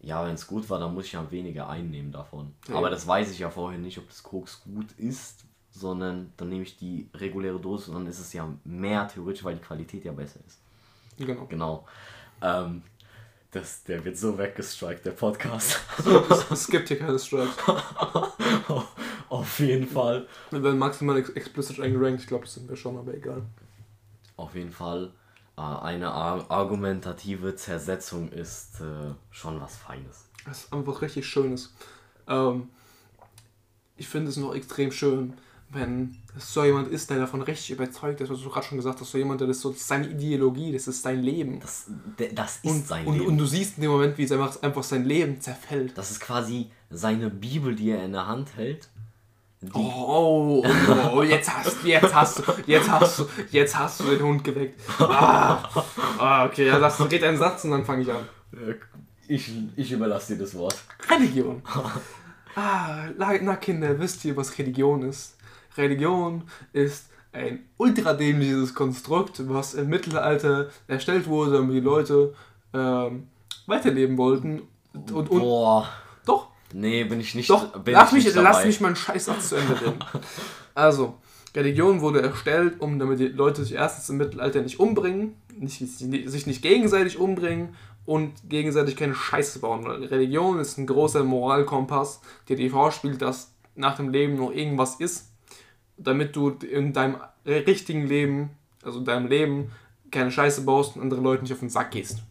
Ja, 0.00 0.24
wenn 0.26 0.34
es 0.34 0.46
gut 0.46 0.68
war, 0.70 0.80
dann 0.80 0.94
muss 0.94 1.04
ich 1.04 1.12
ja 1.12 1.30
weniger 1.30 1.68
einnehmen 1.68 2.10
davon. 2.10 2.54
Ja. 2.66 2.76
Aber 2.76 2.88
das 2.88 3.06
weiß 3.06 3.30
ich 3.30 3.38
ja 3.38 3.50
vorher 3.50 3.78
nicht, 3.78 3.98
ob 3.98 4.08
das 4.08 4.22
Koks 4.22 4.62
gut 4.62 4.92
ist, 4.92 5.44
sondern 5.70 6.32
dann 6.38 6.48
nehme 6.48 6.62
ich 6.62 6.78
die 6.78 7.10
reguläre 7.14 7.60
Dosis 7.60 7.88
und 7.88 7.94
dann 7.96 8.06
ist 8.06 8.18
es 8.18 8.32
ja 8.32 8.48
mehr 8.64 9.08
theoretisch, 9.08 9.44
weil 9.44 9.56
die 9.56 9.62
Qualität 9.62 10.06
ja 10.06 10.12
besser 10.12 10.40
ist. 10.46 10.58
Genau. 11.18 11.44
Genau. 11.46 11.86
Ähm, 12.40 12.82
das, 13.50 13.82
der 13.84 14.04
wird 14.04 14.16
so 14.16 14.38
weggestrikt, 14.38 15.04
der 15.04 15.10
Podcast. 15.12 15.80
Es 16.50 16.68
gibt 16.68 16.88
hier 16.88 16.98
keine 16.98 17.18
Strikes. 17.18 17.56
Auf 19.28 19.58
jeden 19.58 19.86
Fall. 19.86 20.28
Wir 20.50 20.62
werden 20.62 20.78
maximal 20.78 21.16
ex 21.16 21.30
explicit 21.30 21.80
eingerankt. 21.80 22.20
Ich 22.20 22.26
glaube, 22.26 22.44
das 22.44 22.54
sind 22.54 22.68
wir 22.68 22.76
schon, 22.76 22.96
aber 22.96 23.14
egal. 23.14 23.42
Auf 24.36 24.54
jeden 24.54 24.72
Fall. 24.72 25.12
eine 25.56 26.10
ar 26.12 26.50
argumentative 26.50 27.54
Zersetzung 27.56 28.30
ist 28.30 28.80
äh, 28.80 29.14
schon 29.30 29.60
was 29.60 29.76
Feines. 29.76 30.28
Das 30.46 30.64
ist 30.64 30.72
einfach 30.72 31.02
richtig 31.02 31.26
Schönes. 31.26 31.74
Ähm, 32.28 32.70
ich 33.96 34.08
finde 34.08 34.30
es 34.30 34.36
noch 34.36 34.54
extrem 34.54 34.92
schön, 34.92 35.34
wenn 35.72 36.16
es 36.36 36.52
so 36.52 36.64
jemand 36.64 36.88
ist, 36.88 37.10
der 37.10 37.18
davon 37.18 37.42
richtig 37.42 37.70
überzeugt 37.70 38.20
ist, 38.20 38.30
was 38.30 38.40
du 38.40 38.48
gerade 38.48 38.66
schon 38.66 38.78
gesagt 38.78 39.00
hast, 39.00 39.10
so 39.10 39.18
jemand, 39.18 39.40
der 39.40 39.48
das 39.48 39.60
so 39.60 39.70
das 39.70 39.80
ist 39.80 39.88
seine 39.88 40.08
Ideologie, 40.08 40.72
das 40.72 40.88
ist 40.88 41.02
sein 41.02 41.22
Leben. 41.22 41.60
Das, 41.60 41.86
das 42.34 42.56
ist 42.56 42.64
und, 42.64 42.86
sein 42.86 43.06
und, 43.06 43.14
Leben. 43.14 43.26
und 43.26 43.38
du 43.38 43.46
siehst 43.46 43.76
in 43.76 43.82
dem 43.82 43.92
Moment, 43.92 44.18
wie 44.18 44.24
es 44.24 44.32
einfach, 44.32 44.60
einfach 44.62 44.82
sein 44.82 45.04
Leben 45.04 45.40
zerfällt. 45.40 45.96
das 45.96 46.10
ist 46.10 46.20
quasi 46.20 46.70
seine 46.90 47.30
Bibel, 47.30 47.74
die 47.76 47.90
er 47.90 48.04
in 48.04 48.12
der 48.12 48.26
Hand 48.26 48.56
hält. 48.56 48.88
Oh, 49.74 50.64
oh, 50.64 50.66
oh, 51.14 51.22
jetzt 51.22 51.54
hast, 51.54 51.84
jetzt 51.84 52.14
hast 52.14 52.38
du, 52.38 52.42
jetzt 52.66 52.90
hast 52.90 53.18
du, 53.18 53.26
jetzt 53.50 53.78
hast 53.78 54.00
du 54.00 54.04
den 54.04 54.22
Hund 54.22 54.42
geweckt. 54.42 54.80
Ah, 54.98 55.68
ah 56.18 56.46
okay, 56.46 56.66
ja, 56.66 56.78
das 56.78 56.96
geht 57.08 57.22
ein 57.22 57.36
Satz 57.36 57.64
und 57.64 57.72
dann 57.72 57.84
fange 57.84 58.02
ich 58.02 58.10
an. 58.10 58.26
Ich, 59.28 59.52
ich 59.76 59.92
überlasse 59.92 60.34
dir 60.34 60.42
das 60.42 60.54
Wort. 60.54 60.76
Religion. 61.10 61.62
Ah, 62.56 63.04
na 63.16 63.56
Kinder, 63.56 63.98
wisst 63.98 64.24
ihr, 64.24 64.36
was 64.36 64.58
Religion 64.58 65.02
ist? 65.02 65.36
Religion 65.76 66.44
ist 66.72 67.08
ein 67.32 67.60
ultradämliches 67.76 68.74
Konstrukt, 68.74 69.48
was 69.48 69.74
im 69.74 69.88
Mittelalter 69.88 70.70
erstellt 70.88 71.26
wurde, 71.26 71.52
damit 71.52 71.74
die 71.76 71.80
Leute 71.80 72.34
ähm, 72.74 73.28
weiterleben 73.66 74.16
wollten. 74.16 74.62
Und, 74.92 75.30
und 75.30 75.40
Boah. 75.40 75.88
doch, 76.26 76.48
Nee, 76.72 77.04
bin 77.04 77.20
ich 77.20 77.34
nicht, 77.34 77.50
doch, 77.50 77.72
bin 77.80 77.94
lass 77.94 78.08
ich 78.10 78.14
mich, 78.14 78.24
nicht 78.26 78.36
lass 78.36 78.56
dabei. 78.58 78.66
mich 78.66 78.80
meinen 78.80 78.96
Scheißsatz 78.96 79.48
zu 79.48 79.56
Ende 79.56 79.80
reden. 79.80 79.98
Also, 80.74 81.14
Religion 81.54 82.00
wurde 82.00 82.22
erstellt, 82.22 82.80
um 82.80 82.98
damit 83.00 83.18
die 83.18 83.26
Leute 83.26 83.64
sich 83.64 83.74
erstens 83.74 84.08
im 84.08 84.18
Mittelalter 84.18 84.62
nicht 84.62 84.78
umbringen, 84.78 85.34
nicht, 85.58 85.78
sich 85.78 86.46
nicht 86.46 86.62
gegenseitig 86.62 87.18
umbringen 87.18 87.74
und 88.06 88.32
gegenseitig 88.48 88.94
keine 88.96 89.16
Scheiße 89.16 89.58
bauen. 89.58 89.84
Religion 89.84 90.60
ist 90.60 90.78
ein 90.78 90.86
großer 90.86 91.24
Moralkompass, 91.24 92.20
der 92.48 92.56
dir 92.56 92.70
vorspielt, 92.70 93.20
dass 93.20 93.52
nach 93.74 93.96
dem 93.96 94.10
Leben 94.10 94.36
noch 94.36 94.52
irgendwas 94.52 94.96
ist, 94.96 95.29
damit 96.02 96.34
du 96.36 96.50
in 96.50 96.92
deinem 96.92 97.16
richtigen 97.46 98.06
Leben, 98.06 98.50
also 98.82 98.98
in 99.00 99.04
deinem 99.04 99.28
Leben, 99.28 99.72
keine 100.10 100.30
Scheiße 100.30 100.62
baust 100.62 100.96
und 100.96 101.02
anderen 101.02 101.22
Leuten 101.22 101.44
nicht 101.44 101.52
auf 101.52 101.60
den 101.60 101.70
Sack 101.70 101.92
gehst. 101.92 102.22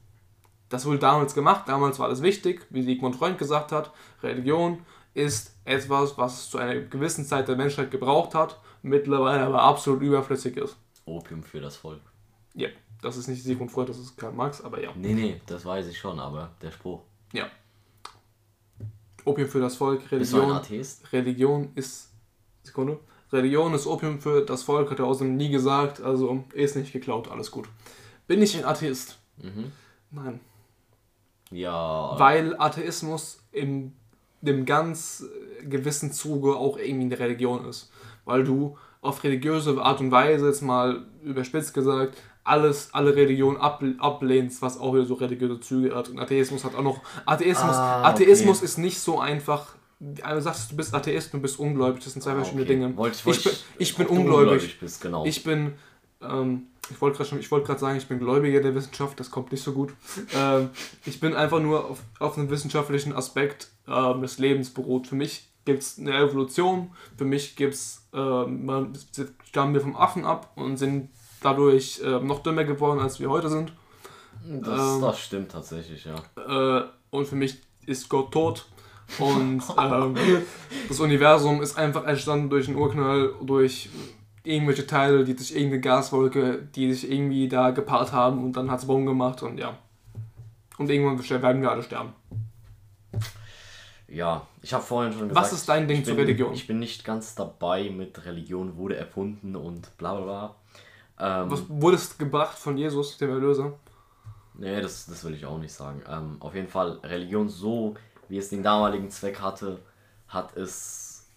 Das 0.69 0.85
wurde 0.85 0.99
damals 0.99 1.33
gemacht, 1.33 1.67
damals 1.67 1.97
war 1.99 2.09
das 2.09 2.21
wichtig, 2.21 2.65
wie 2.69 2.83
Sigmund 2.83 3.15
Freund 3.15 3.37
gesagt 3.37 3.71
hat, 3.71 3.91
Religion 4.21 4.79
ist 5.13 5.55
etwas, 5.65 6.17
was 6.17 6.41
es 6.41 6.49
zu 6.49 6.57
einer 6.59 6.75
gewissen 6.79 7.25
Zeit 7.25 7.47
der 7.47 7.55
Menschheit 7.55 7.89
gebraucht 7.89 8.35
hat, 8.35 8.59
mittlerweile 8.83 9.41
aber 9.41 9.61
absolut 9.61 10.01
überflüssig 10.01 10.57
ist. 10.57 10.77
Opium 11.05 11.41
für 11.41 11.59
das 11.59 11.75
Volk. 11.75 12.01
Ja, 12.53 12.69
das 13.01 13.17
ist 13.17 13.27
nicht 13.27 13.41
Sigmund 13.43 13.71
Freud, 13.71 13.89
das 13.89 13.97
ist 13.97 14.17
Karl 14.17 14.33
Marx, 14.33 14.61
aber 14.61 14.81
ja. 14.81 14.91
Nee, 14.95 15.13
nee, 15.13 15.41
das 15.47 15.65
weiß 15.65 15.87
ich 15.87 15.97
schon, 15.97 16.19
aber 16.19 16.51
der 16.61 16.71
Spruch. 16.71 17.01
Ja. 17.33 17.47
Opium 19.25 19.47
für 19.47 19.59
das 19.59 19.75
Volk, 19.75 20.07
Bist 20.09 20.33
du 20.33 20.37
ein 20.37 20.41
Religion. 20.41 20.57
Atheist? 20.57 21.13
Religion 21.13 21.71
ist. 21.75 22.11
Sekunde. 22.63 22.99
Religion 23.31 23.73
ist 23.73 23.85
Opium 23.87 24.19
für 24.19 24.41
das 24.41 24.63
Volk, 24.63 24.89
hat 24.91 24.99
er 24.99 25.05
außerdem 25.05 25.35
nie 25.37 25.49
gesagt, 25.49 26.01
also 26.01 26.43
ist 26.53 26.75
nicht 26.75 26.91
geklaut, 26.93 27.29
alles 27.29 27.51
gut. 27.51 27.67
Bin 28.27 28.41
ich 28.41 28.57
ein 28.57 28.65
Atheist? 28.65 29.19
Mhm. 29.37 29.71
Nein. 30.11 30.39
Ja. 31.51 32.15
Weil 32.17 32.55
Atheismus 32.59 33.39
in 33.51 33.93
dem 34.41 34.65
ganz 34.65 35.25
äh, 35.61 35.65
gewissen 35.65 36.11
Zuge 36.11 36.55
auch 36.55 36.77
irgendwie 36.77 37.05
eine 37.05 37.19
Religion 37.19 37.65
ist. 37.65 37.91
Weil 38.25 38.43
du 38.43 38.77
auf 39.01 39.23
religiöse 39.23 39.81
Art 39.81 39.99
und 39.99 40.11
Weise, 40.11 40.47
jetzt 40.47 40.61
mal 40.61 41.05
überspitzt 41.23 41.73
gesagt, 41.73 42.17
alles, 42.43 42.93
alle 42.93 43.15
Religionen 43.15 43.57
ab, 43.57 43.83
ablehnst, 43.99 44.61
was 44.61 44.79
auch 44.79 44.93
wieder 44.93 45.05
so 45.05 45.15
religiöse 45.15 45.59
Züge 45.59 45.95
hat. 45.95 46.09
Und 46.09 46.19
Atheismus 46.19 46.63
hat 46.63 46.75
auch 46.75 46.83
noch. 46.83 47.01
Atheismus, 47.25 47.75
Ah, 47.75 48.03
Atheismus 48.03 48.57
okay. 48.57 48.65
ist 48.65 48.77
nicht 48.77 48.99
so 48.99 49.19
einfach. 49.19 49.75
Du 49.99 50.41
sagst, 50.41 50.71
du 50.71 50.75
bist 50.77 50.93
Atheist 50.93 51.33
und 51.33 51.39
du 51.39 51.41
bist 51.41 51.59
ungläubig. 51.59 52.03
Das 52.03 52.13
sind 52.13 52.21
zwei 52.21 52.31
Ah, 52.31 52.35
verschiedene 52.35 52.63
okay. 52.63 52.73
Dinge. 52.73 52.95
Wollte- 52.97 53.17
ich, 53.17 53.25
wollte 53.25 53.43
bin, 53.43 53.51
ich- 53.79 53.89
ich 53.89 53.95
bin 53.97 54.07
ungläubig. 54.07 54.51
ungläubig 54.51 54.79
bist, 54.79 55.01
genau. 55.01 55.25
Ich 55.25 55.43
bin. 55.43 55.73
Ähm, 56.21 56.67
ich 56.89 56.99
wollte 57.01 57.17
gerade 57.23 57.51
wollt 57.51 57.79
sagen, 57.79 57.97
ich 57.97 58.07
bin 58.07 58.17
Gläubiger 58.19 58.61
der 58.61 58.73
Wissenschaft, 58.75 59.19
das 59.19 59.29
kommt 59.29 59.51
nicht 59.51 59.63
so 59.63 59.73
gut. 59.73 59.93
Ähm, 60.35 60.69
ich 61.05 61.19
bin 61.19 61.33
einfach 61.35 61.59
nur 61.59 61.85
auf, 61.85 61.99
auf 62.19 62.37
einem 62.37 62.49
wissenschaftlichen 62.49 63.13
Aspekt 63.13 63.69
ähm, 63.87 64.21
des 64.21 64.37
Lebens 64.39 64.69
beruht. 64.73 65.07
Für 65.07 65.15
mich 65.15 65.49
gibt 65.65 65.83
es 65.83 65.99
eine 65.99 66.15
Evolution, 66.17 66.91
für 67.17 67.25
mich 67.25 67.55
gibt 67.55 67.73
es, 67.75 68.01
ähm, 68.13 68.93
stammen 69.45 69.73
wir 69.73 69.81
vom 69.81 69.95
Affen 69.95 70.25
ab 70.25 70.51
und 70.55 70.77
sind 70.77 71.09
dadurch 71.41 72.01
ähm, 72.03 72.25
noch 72.25 72.41
dümmer 72.41 72.63
geworden, 72.63 72.99
als 72.99 73.19
wir 73.19 73.29
heute 73.29 73.49
sind. 73.49 73.71
das, 74.43 74.95
ähm, 74.95 75.01
das 75.01 75.19
stimmt 75.19 75.51
tatsächlich, 75.51 76.05
ja. 76.05 76.79
Äh, 76.79 76.85
und 77.11 77.27
für 77.27 77.35
mich 77.35 77.59
ist 77.85 78.09
Gott 78.09 78.31
tot. 78.31 78.65
Und 79.17 79.63
ähm, 79.77 80.15
das 80.87 80.99
Universum 80.99 81.61
ist 81.61 81.77
einfach 81.77 82.05
entstanden 82.05 82.49
durch 82.49 82.67
einen 82.67 82.77
Urknall, 82.77 83.33
durch 83.41 83.89
irgendwelche 84.43 84.85
Teile, 84.87 85.23
die 85.23 85.33
sich 85.33 85.55
irgendeine 85.55 85.81
Gaswolke, 85.81 86.67
die 86.75 86.93
sich 86.93 87.11
irgendwie 87.11 87.47
da 87.47 87.71
gepaart 87.71 88.11
haben 88.11 88.43
und 88.43 88.53
dann 88.53 88.71
hat 88.71 88.79
es 88.79 88.85
Baum 88.85 89.05
gemacht 89.05 89.43
und 89.43 89.59
ja. 89.59 89.77
Und 90.77 90.89
irgendwann 90.89 91.41
werden 91.41 91.61
wir 91.61 91.71
alle 91.71 91.83
sterben. 91.83 92.13
Ja, 94.07 94.47
ich 94.61 94.73
habe 94.73 94.83
vorhin 94.83 95.13
schon 95.13 95.29
gesagt. 95.29 95.45
Was 95.45 95.53
ist 95.53 95.69
dein 95.69 95.87
Ding 95.87 95.99
ich 95.99 96.05
zur 96.05 96.15
bin, 96.15 96.25
Religion? 96.25 96.53
Ich 96.53 96.65
bin 96.65 96.79
nicht 96.79 97.03
ganz 97.03 97.35
dabei 97.35 97.89
mit 97.89 98.25
Religion 98.25 98.77
wurde 98.77 98.95
erfunden 98.95 99.55
und 99.55 99.95
bla 99.97 100.15
bla 100.15 100.23
bla. 100.23 100.55
Ähm, 101.41 101.51
Was 101.51 101.63
wurde 101.67 101.97
es 101.97 102.17
gebracht 102.17 102.57
von 102.57 102.77
Jesus, 102.77 103.17
dem 103.17 103.29
Erlöser? 103.29 103.73
Nee, 104.55 104.81
das, 104.81 105.05
das 105.05 105.23
will 105.23 105.33
ich 105.35 105.45
auch 105.45 105.57
nicht 105.57 105.73
sagen. 105.73 106.01
Ähm, 106.09 106.37
auf 106.39 106.55
jeden 106.55 106.67
Fall, 106.67 106.99
Religion 107.03 107.49
so, 107.49 107.95
wie 108.29 108.37
es 108.37 108.49
den 108.49 108.63
damaligen 108.63 109.09
Zweck 109.09 109.41
hatte, 109.41 109.79
hat 110.27 110.55
es, 110.55 111.27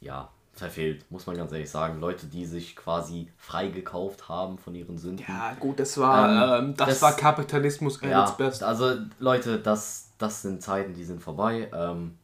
ja, 0.00 0.30
verfehlt, 0.54 1.04
muss 1.10 1.26
man 1.26 1.36
ganz 1.36 1.52
ehrlich 1.52 1.70
sagen. 1.70 2.00
Leute, 2.00 2.26
die 2.26 2.46
sich 2.46 2.76
quasi 2.76 3.30
freigekauft 3.36 4.28
haben 4.30 4.56
von 4.56 4.74
ihren 4.74 4.96
Sünden. 4.96 5.24
Ja, 5.28 5.54
gut, 5.60 5.78
das 5.78 5.98
war, 5.98 6.58
Ähm, 6.60 6.68
ähm, 6.68 6.74
das, 6.76 6.88
das- 6.88 7.02
war 7.02 7.12
Kapitalismus 7.12 8.00
Ja, 8.00 8.22
its 8.24 8.36
best. 8.38 8.62
also 8.62 8.94
Leute, 9.18 9.58
das, 9.58 10.12
das 10.16 10.40
sind 10.42 10.62
Zeiten, 10.62 10.94
die 10.94 11.04
sind 11.04 11.22
vorbei. 11.22 11.68
Ähm, 11.74 12.16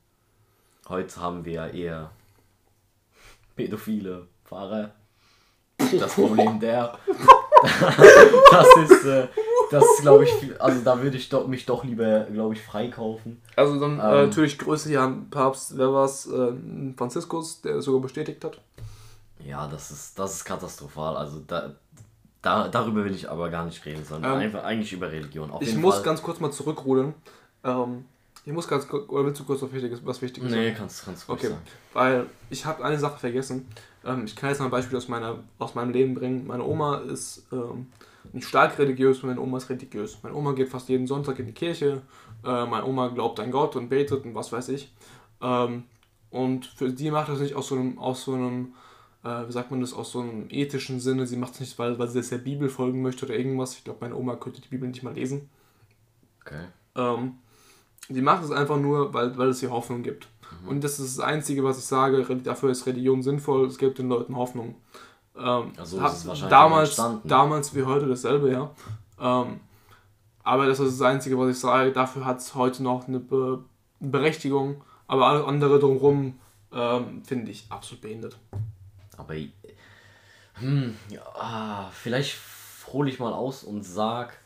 heute 0.89 1.21
haben 1.21 1.45
wir 1.45 1.75
eher 1.75 2.11
pädophile 3.57 4.27
Fahrer. 4.45 4.93
Das 5.99 6.15
Problem 6.15 6.59
der. 6.61 6.97
das 8.51 8.67
ist, 8.91 9.05
äh, 9.05 9.29
das 9.73 9.85
glaube 10.01 10.25
ich, 10.25 10.31
viel- 10.35 10.57
also 10.59 10.81
da 10.83 11.03
würde 11.03 11.17
ich 11.17 11.29
doch, 11.29 11.47
mich 11.47 11.67
doch 11.67 11.83
lieber, 11.85 12.21
glaube 12.25 12.55
ich, 12.55 12.63
freikaufen. 12.63 13.41
Also 13.57 13.81
dann 13.81 13.99
äh, 13.99 14.03
Ähm, 14.23 14.29
natürlich 14.29 14.59
Grüße 14.59 14.89
hier 14.89 15.01
an 15.03 15.29
Papst, 15.31 15.77
wer 15.77 15.93
war's? 15.93 16.27
Äh, 16.27 16.53
Franziskus, 16.97 17.61
der 17.63 17.77
es 17.77 17.85
sogar 17.85 18.01
bestätigt 18.01 18.45
hat. 18.45 18.61
Ja, 19.45 19.67
das 19.67 19.91
ist, 19.91 20.19
das 20.19 20.35
ist 20.35 20.45
katastrophal. 20.45 21.17
Also 21.17 21.41
da, 21.47 21.73
da, 22.43 22.69
darüber 22.69 23.05
will 23.05 23.15
ich 23.15 23.29
aber 23.29 23.51
gar 23.51 23.65
nicht 23.65 23.85
reden, 23.85 24.05
sondern 24.05 24.35
Ähm, 24.35 24.39
einfach 24.39 24.63
eigentlich 24.65 24.93
über 24.93 25.11
Religion. 25.11 25.51
Auf 25.51 25.63
Ich 25.63 25.69
jeden 25.69 25.81
muss 25.81 25.97
Fall. 25.97 26.05
ganz 26.05 26.23
kurz 26.23 26.39
mal 26.41 26.53
zurückrudern. 26.53 27.15
Ähm, 27.65 28.05
ich 28.45 28.53
muss 28.53 28.67
ganz 28.69 28.87
kurz, 28.89 29.09
oder 29.09 29.25
willst 29.27 29.41
du 29.41 29.45
kurz 29.45 29.63
was 29.63 29.73
Wichtiges, 29.73 30.05
was 30.05 30.21
Wichtiges 30.23 30.51
Nee, 30.51 30.73
kannst, 30.73 31.05
kannst 31.05 31.27
du 31.29 31.33
ruhig 31.33 31.41
Okay, 31.45 31.51
sagen. 31.53 31.63
weil 31.93 32.27
ich 32.51 32.65
habe 32.67 32.85
eine 32.85 32.99
Sache 32.99 33.19
vergessen. 33.19 33.67
Ähm, 34.05 34.25
ich 34.25 34.37
kann 34.37 34.51
jetzt 34.51 34.59
mal 34.59 34.67
ein 34.67 34.71
Beispiel 34.71 34.97
aus, 34.99 35.09
meiner, 35.09 35.39
aus 35.59 35.75
meinem 35.75 35.93
Leben 35.93 36.15
bringen. 36.15 36.47
Meine 36.47 36.65
Oma 36.65 36.99
ist 36.99 37.47
ähm, 37.53 37.87
nicht 38.33 38.49
stark 38.49 38.79
religiös, 38.79 39.23
meine 39.23 39.41
Oma 39.41 39.59
ist 39.59 39.71
religiös. 39.71 40.19
Meine 40.23 40.37
Oma 40.37 40.53
geht 40.53 40.69
fast 40.69 40.89
jeden 40.89 41.07
Sonntag 41.07 41.39
in 41.39 41.47
die 41.47 41.53
Kirche. 41.53 42.03
Äh, 42.45 42.67
meine 42.67 42.87
Oma 42.87 43.09
glaubt 43.09 43.41
an 43.41 43.51
Gott 43.51 43.77
und 43.77 43.89
betet 43.89 44.25
und 44.25 44.35
was 44.35 44.53
weiß 44.53 44.69
ich. 44.71 44.93
Ähm, 45.41 45.85
und 46.31 46.67
für 46.67 46.97
sie 46.97 47.11
macht 47.11 47.29
das 47.29 47.41
nicht 47.41 47.55
aus 47.55 47.69
so 47.69 47.75
einem, 47.75 47.99
aus 47.99 48.25
so 48.25 48.35
einem 48.35 48.75
äh, 49.25 49.47
wie 49.47 49.53
sagt 49.53 49.71
man 49.71 49.81
das, 49.81 49.93
aus 49.93 50.13
so 50.13 50.21
einem 50.21 50.47
ethischen 50.51 51.01
Sinne. 51.01 51.27
Sie 51.27 51.37
macht 51.37 51.55
es 51.55 51.61
nicht, 51.61 51.79
weil, 51.79 51.99
weil 51.99 52.09
sie 52.09 52.23
der 52.23 52.39
Bibel 52.39 52.69
folgen 52.69 53.03
möchte 53.03 53.25
oder 53.27 53.37
irgendwas. 53.37 53.75
Ich 53.75 53.85
glaube, 53.85 54.01
meine 54.01 54.17
Oma 54.17 54.37
könnte 54.37 54.61
die 54.61 54.69
Bibel 54.69 54.89
nicht 54.89 55.03
mal 55.03 55.15
lesen. 55.15 55.49
Okay. 56.41 56.67
Ähm, 56.97 57.35
die 58.09 58.21
macht 58.21 58.45
es 58.45 58.51
einfach 58.51 58.79
nur, 58.79 59.15
weil, 59.15 59.37
weil 59.39 59.49
es 59.49 59.63
ihr 59.63 59.71
Hoffnung 59.71 60.03
gibt. 60.03 60.29
Und 60.67 60.83
das 60.85 60.99
ist 60.99 61.19
das 61.19 61.25
Einzige, 61.25 61.65
was 61.65 61.79
ich 61.79 61.85
sage. 61.85 62.25
Dafür 62.37 62.71
ist 62.71 62.87
Religion 62.87 63.23
sinnvoll. 63.23 63.67
Es 63.67 63.79
gibt 63.79 63.99
den 63.99 64.09
Leuten 64.09 64.37
Hoffnung. 64.37 64.75
Ähm, 65.37 65.73
Also 65.77 65.99
ist 66.05 66.13
es 66.13 66.27
wahrscheinlich 66.27 66.51
damals, 66.51 66.89
entstanden. 66.91 67.29
damals 67.29 67.75
wie 67.75 67.85
heute 67.85 68.07
dasselbe, 68.07 68.51
ja. 68.53 68.71
Ähm, 69.21 69.61
aber 70.45 70.67
das 70.67 70.81
ist 70.81 71.01
das 71.01 71.07
Einzige, 71.07 71.39
was 71.39 71.51
ich 71.51 71.59
sage. 71.61 71.93
Dafür 71.93 72.25
hat 72.25 72.39
es 72.39 72.55
heute 72.55 72.83
noch 72.83 73.07
eine 73.09 73.21
Be 73.21 73.61
Berechtigung. 74.01 74.83
Aber 75.07 75.27
alles 75.27 75.47
andere 75.47 75.79
drumherum 75.79 76.39
ähm, 76.73 77.23
finde 77.25 77.51
ich 77.51 77.67
absolut 77.69 78.03
behindert. 78.03 78.37
Aber 79.17 79.35
hm, 80.55 80.97
ja, 81.09 81.91
vielleicht 81.93 82.37
hole 82.93 83.11
ich 83.11 83.19
mal 83.19 83.33
aus 83.33 83.63
und 83.63 83.85
sag, 83.85 84.37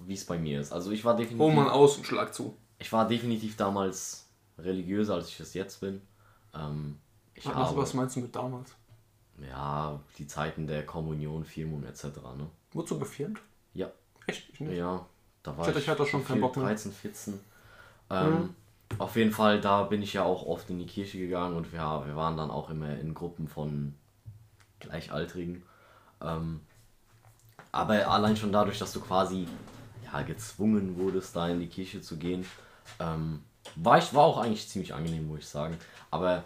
wie 0.00 0.14
es 0.14 0.24
bei 0.24 0.38
mir 0.38 0.60
ist. 0.60 0.72
Also 0.72 0.90
ich 0.90 1.04
war 1.04 1.16
definitiv, 1.16 1.40
Hol 1.40 1.52
mal 1.52 1.70
aus 1.70 1.96
und 1.96 2.06
schlag 2.06 2.34
zu. 2.34 2.54
ich 2.78 2.92
war 2.92 3.08
definitiv 3.08 3.56
damals 3.56 4.27
religiöser, 4.58 5.14
als 5.14 5.28
ich 5.28 5.40
es 5.40 5.54
jetzt 5.54 5.80
bin. 5.80 6.00
Ähm, 6.54 6.98
ich 7.34 7.46
Was, 7.46 7.54
habe, 7.54 7.76
was 7.76 7.94
meinst 7.94 8.16
du 8.16 8.20
mit 8.20 8.34
damals? 8.34 8.70
ja, 9.48 10.00
die 10.18 10.26
Zeiten 10.26 10.66
der 10.66 10.84
Kommunion, 10.84 11.44
Firmung 11.44 11.84
etc. 11.84 12.04
Ne? 12.36 12.48
Wurdest 12.72 12.90
du 12.90 12.98
gefirmt? 12.98 13.40
Ja, 13.72 13.88
ich 14.26 14.58
nicht. 14.58 14.72
Ja, 14.76 15.06
da 15.44 15.56
war 15.56 15.62
Ich 15.64 15.68
hatte- 15.68 15.78
ich 15.78 15.88
hatte 15.88 16.06
schon 16.06 16.24
keinen 16.24 16.40
Bock 16.40 16.56
mehr. 16.56 16.66
13, 16.66 16.92
14. 16.92 17.38
Ähm, 18.10 18.54
Auf 18.98 19.14
jeden 19.16 19.30
Fall, 19.32 19.60
da 19.60 19.84
bin 19.84 20.02
ich 20.02 20.14
ja 20.14 20.24
auch 20.24 20.44
oft 20.46 20.70
in 20.70 20.78
die 20.78 20.86
Kirche 20.86 21.18
gegangen 21.18 21.54
und 21.56 21.72
wir, 21.72 21.80
wir 22.06 22.16
waren 22.16 22.36
dann 22.38 22.50
auch 22.50 22.70
immer 22.70 22.98
in 22.98 23.14
Gruppen 23.14 23.46
von 23.46 23.94
Gleichaltrigen. 24.80 25.62
Ähm, 26.22 26.60
aber 27.70 28.08
allein 28.10 28.36
schon 28.36 28.50
dadurch, 28.50 28.78
dass 28.78 28.92
du 28.92 29.00
quasi 29.00 29.46
ja, 30.10 30.22
gezwungen 30.22 30.96
wurdest, 30.98 31.36
da 31.36 31.48
in 31.48 31.60
die 31.60 31.66
Kirche 31.68 32.00
zu 32.00 32.16
gehen, 32.16 32.46
ähm, 32.98 33.42
war, 33.76 33.98
ich, 33.98 34.14
war 34.14 34.24
auch 34.24 34.38
eigentlich 34.38 34.68
ziemlich 34.68 34.94
angenehm, 34.94 35.28
muss 35.28 35.40
ich 35.40 35.48
sagen. 35.48 35.76
Aber 36.10 36.44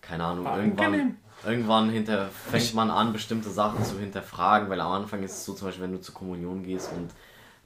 keine 0.00 0.24
Ahnung, 0.24 0.44
War 0.44 0.58
irgendwann, 0.58 0.84
angenehm. 0.86 1.16
irgendwann 1.44 1.90
hinter, 1.90 2.28
fängt 2.28 2.74
man 2.74 2.90
an, 2.90 3.12
bestimmte 3.12 3.50
Sachen 3.50 3.84
zu 3.84 3.98
hinterfragen, 3.98 4.68
weil 4.68 4.80
am 4.80 4.92
Anfang 4.92 5.22
ist 5.22 5.32
es 5.32 5.44
so, 5.44 5.54
zum 5.54 5.68
Beispiel, 5.68 5.84
wenn 5.84 5.92
du 5.92 6.00
zur 6.00 6.14
Kommunion 6.14 6.62
gehst 6.62 6.90
und 6.92 7.10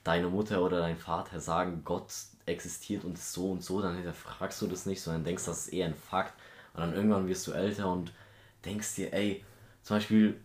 deine 0.04 0.28
Mutter 0.28 0.62
oder 0.62 0.80
dein 0.80 0.96
Vater 0.98 1.40
sagen, 1.40 1.82
Gott 1.84 2.06
existiert 2.46 3.04
und 3.04 3.14
ist 3.14 3.32
so 3.32 3.50
und 3.50 3.62
so, 3.64 3.82
dann 3.82 3.96
hinterfragst 3.96 4.60
du 4.62 4.66
das 4.66 4.86
nicht, 4.86 5.02
sondern 5.02 5.24
denkst, 5.24 5.44
das 5.46 5.66
ist 5.66 5.72
eher 5.72 5.86
ein 5.86 5.94
Fakt. 5.94 6.34
Und 6.74 6.80
dann 6.80 6.94
irgendwann 6.94 7.26
wirst 7.26 7.46
du 7.46 7.52
älter 7.52 7.90
und 7.90 8.12
denkst 8.64 8.94
dir, 8.96 9.12
ey, 9.12 9.44
zum 9.82 9.96
Beispiel 9.96 10.40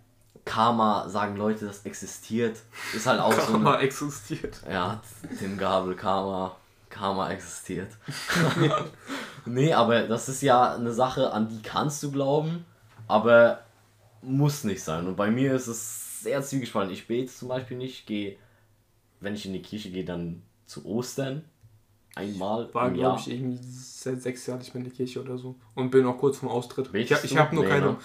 Karma, 0.45 1.07
sagen 1.09 1.36
Leute, 1.36 1.66
das 1.66 1.86
existiert, 1.86 2.57
ist 2.95 3.05
halt 3.05 3.20
auch 3.20 3.34
so 3.34 3.39
eine, 3.53 3.64
Karma 3.64 3.80
existiert. 3.80 4.62
ja, 4.70 4.99
Tim 5.38 5.57
Gabel, 5.57 5.95
Karma, 5.95 6.55
Karma 6.92 7.32
existiert. 7.32 7.89
nee, 9.46 9.74
aber 9.74 10.04
das 10.04 10.30
ist 10.30 10.42
ja 10.42 10.76
eine 10.76 10.92
Sache, 10.94 11.32
an 11.32 11.50
die 11.50 11.62
kannst 11.62 12.04
du 12.04 12.12
glauben, 12.12 12.66
aber 13.08 13.62
muss 14.22 14.64
nicht 14.64 14.84
sein. 14.84 15.08
Und 15.08 15.16
bei 15.16 15.32
mir 15.32 15.56
ist 15.56 15.68
es 15.68 16.22
sehr 16.22 16.42
zwiegespalten. 16.44 16.94
Ich 16.94 17.08
bete 17.08 17.32
zum 17.34 17.48
Beispiel 17.48 17.78
nicht, 17.78 18.06
gehe, 18.06 18.38
wenn 19.20 19.34
ich 19.34 19.46
in 19.46 19.54
die 19.54 19.62
Kirche 19.62 19.89
gehe, 19.89 20.06
dann 20.06 20.44
zu 20.68 20.86
Ostern. 20.86 21.44
Einmal 22.14 22.72
War, 22.74 22.89
im 22.89 22.96
glaube 22.96 23.20
ich, 23.20 23.32
irgendwie 23.32 23.58
seit 23.64 24.22
sechs 24.22 24.46
Jahren 24.46 24.60
nicht 24.60 24.74
mehr 24.76 24.84
in 24.84 24.89
die 24.89 24.96
Kirche 24.96 25.22
oder 25.22 25.38
so. 25.38 25.56
Und 25.76 25.89
bin 25.92 26.06
auch 26.06 26.18
kurz 26.18 26.38
vom 26.38 26.50
Austritt. 26.50 26.88
Ich, 26.88 26.92
Betest 26.92 27.24
ich 27.24 27.32
du? 27.32 27.38
habe 27.38 27.56
nur 27.56 27.64
Nee, 27.64 27.70
keine. 27.70 27.86
ne? 27.86 27.98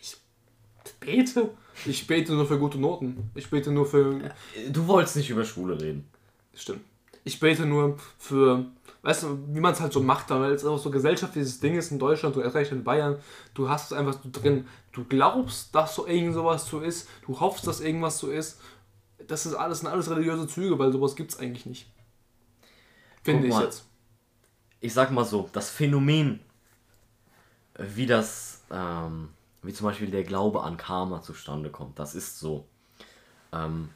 Ich 0.00 0.16
bete. 0.98 1.50
Ich 1.84 2.06
bete 2.06 2.32
nur 2.32 2.46
für 2.46 2.58
gute 2.58 2.78
Noten. 2.78 3.30
Ich 3.34 3.50
bete 3.50 3.70
nur 3.70 3.86
für. 3.86 4.18
Du 4.70 4.86
wolltest 4.86 5.16
nicht 5.16 5.30
über 5.30 5.44
Schule 5.44 5.80
reden. 5.80 6.08
Stimmt. 6.54 6.80
Ich 7.28 7.40
bete 7.40 7.66
nur 7.66 7.98
für, 8.16 8.64
weißt 9.02 9.24
du, 9.24 9.38
wie 9.54 9.60
man 9.60 9.74
es 9.74 9.80
halt 9.80 9.92
so 9.92 10.00
macht, 10.00 10.30
weil 10.30 10.50
es 10.52 10.64
auch 10.64 10.78
so 10.78 10.90
gesellschaftliches 10.90 11.60
Ding 11.60 11.76
ist 11.76 11.92
in 11.92 11.98
Deutschland, 11.98 12.34
du 12.34 12.40
erst 12.40 12.56
recht 12.56 12.72
in 12.72 12.84
Bayern, 12.84 13.18
du 13.52 13.68
hast 13.68 13.92
es 13.92 13.98
einfach 13.98 14.14
so 14.14 14.30
drin, 14.32 14.66
du 14.92 15.04
glaubst, 15.04 15.74
dass 15.74 15.94
so 15.94 16.06
irgend 16.06 16.32
sowas 16.32 16.66
so 16.66 16.80
ist, 16.80 17.06
du 17.26 17.38
hoffst, 17.38 17.66
dass 17.66 17.82
irgendwas 17.82 18.18
so 18.18 18.30
ist. 18.30 18.58
Das 19.26 19.44
ist 19.44 19.52
alles, 19.52 19.80
sind 19.80 19.88
alles 19.88 20.08
religiöse 20.08 20.46
Züge, 20.46 20.78
weil 20.78 20.90
sowas 20.90 21.16
gibt 21.16 21.32
es 21.32 21.38
eigentlich 21.38 21.66
nicht. 21.66 21.92
Finde 23.22 23.48
ich 23.48 23.58
jetzt. 23.58 23.84
ich 24.80 24.94
sag 24.94 25.10
mal 25.10 25.26
so, 25.26 25.50
das 25.52 25.68
Phänomen, 25.68 26.40
äh, 27.74 27.84
wie 27.94 28.06
das, 28.06 28.62
ähm, 28.70 29.28
wie 29.62 29.74
zum 29.74 29.84
Beispiel 29.84 30.10
der 30.10 30.24
Glaube 30.24 30.62
an 30.62 30.78
Karma 30.78 31.20
zustande 31.20 31.68
kommt, 31.68 31.98
das 31.98 32.14
ist 32.14 32.38
so. 32.38 32.66
Ähm, 33.52 33.90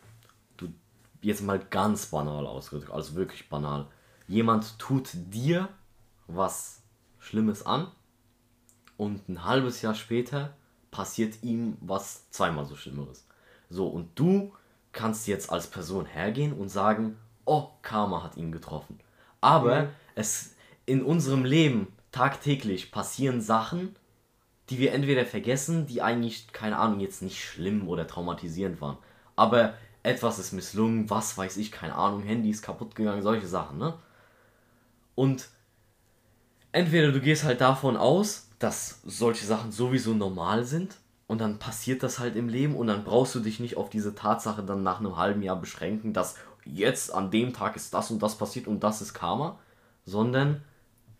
jetzt 1.23 1.43
mal 1.43 1.59
ganz 1.59 2.07
banal 2.07 2.47
ausgedrückt, 2.47 2.93
also 2.93 3.15
wirklich 3.15 3.49
banal. 3.49 3.87
Jemand 4.29 4.79
tut 4.79 5.11
dir 5.13 5.69
was 6.27 6.83
Schlimmes 7.19 7.65
an 7.65 7.89
und 8.97 9.29
ein 9.29 9.45
halbes 9.45 9.83
Jahr 9.83 9.95
später 9.95 10.55
passiert 10.91 11.43
ihm 11.43 11.77
was 11.81 12.31
zweimal 12.31 12.67
so 12.67 12.77
Schlimmeres. 12.77 13.27
So, 13.71 13.87
und 13.89 14.19
du 14.19 14.53
kannst 14.93 15.27
jetzt 15.27 15.51
als 15.51 15.67
Person 15.67 16.05
hergehen 16.05 16.53
und 16.53 16.69
sagen, 16.69 17.17
oh, 17.45 17.69
Karma 17.83 18.23
hat 18.23 18.37
ihn 18.37 18.53
getroffen. 18.53 19.01
Aber 19.41 19.83
Mhm. 19.83 19.89
es 20.15 20.55
in 20.85 21.03
unserem 21.03 21.45
Leben 21.45 21.89
tagtäglich 22.11 22.93
passieren 22.93 23.41
Sachen, 23.41 23.97
die 24.69 24.79
wir 24.79 24.93
entweder 24.93 25.25
vergessen, 25.25 25.87
die 25.87 26.03
eigentlich, 26.03 26.53
keine 26.53 26.79
Ahnung, 26.79 27.01
jetzt 27.01 27.23
nicht 27.23 27.43
schlimm 27.43 27.89
oder 27.89 28.07
traumatisierend 28.07 28.81
waren. 28.81 28.99
Aber 29.35 29.75
etwas 30.03 30.39
ist 30.39 30.53
misslungen, 30.53 31.09
was 31.11 31.39
weiß 31.39 31.57
ich, 31.59 31.71
keine 31.71 31.95
Ahnung, 31.95 32.23
Handy 32.23 32.51
ist 32.51 32.63
kaputt 32.63 32.95
gegangen, 32.95 33.23
solche 33.23 33.47
Sachen, 33.47 33.79
ne? 33.79 33.95
Und 35.15 35.49
entweder 36.73 37.13
du 37.13 37.21
gehst 37.21 37.45
halt 37.45 37.61
davon 37.61 37.97
aus, 37.97 38.49
dass 38.59 39.01
solche 39.05 39.45
Sachen 39.45 39.73
sowieso 39.73 40.15
normal 40.15 40.65
sind 40.65 40.97
und 41.27 41.41
dann 41.41 41.59
passiert 41.59 42.03
das 42.03 42.19
halt 42.19 42.37
im 42.37 42.49
Leben 42.49 42.75
und 42.75 42.87
dann 42.87 43.05
brauchst 43.05 43.35
du 43.35 43.41
dich 43.41 43.61
nicht 43.61 43.77
auf 43.77 43.91
diese 43.91 44.15
Tatsache 44.15 44.63
dann 44.63 44.83
nach 44.83 45.01
einem 45.01 45.17
halben 45.17 45.43
Jahr 45.43 45.57
beschränken, 45.57 46.13
dass 46.13 46.37
jetzt 46.65 47.13
an 47.13 47.31
dem 47.31 47.53
Tag 47.53 47.77
ist 47.77 47.93
das 47.95 48.11
und 48.11 48.23
das 48.23 48.39
passiert 48.39 48.67
und 48.67 48.81
das 48.81 49.03
ist 49.03 49.15
Karma, 49.15 49.59
sondern 50.05 50.63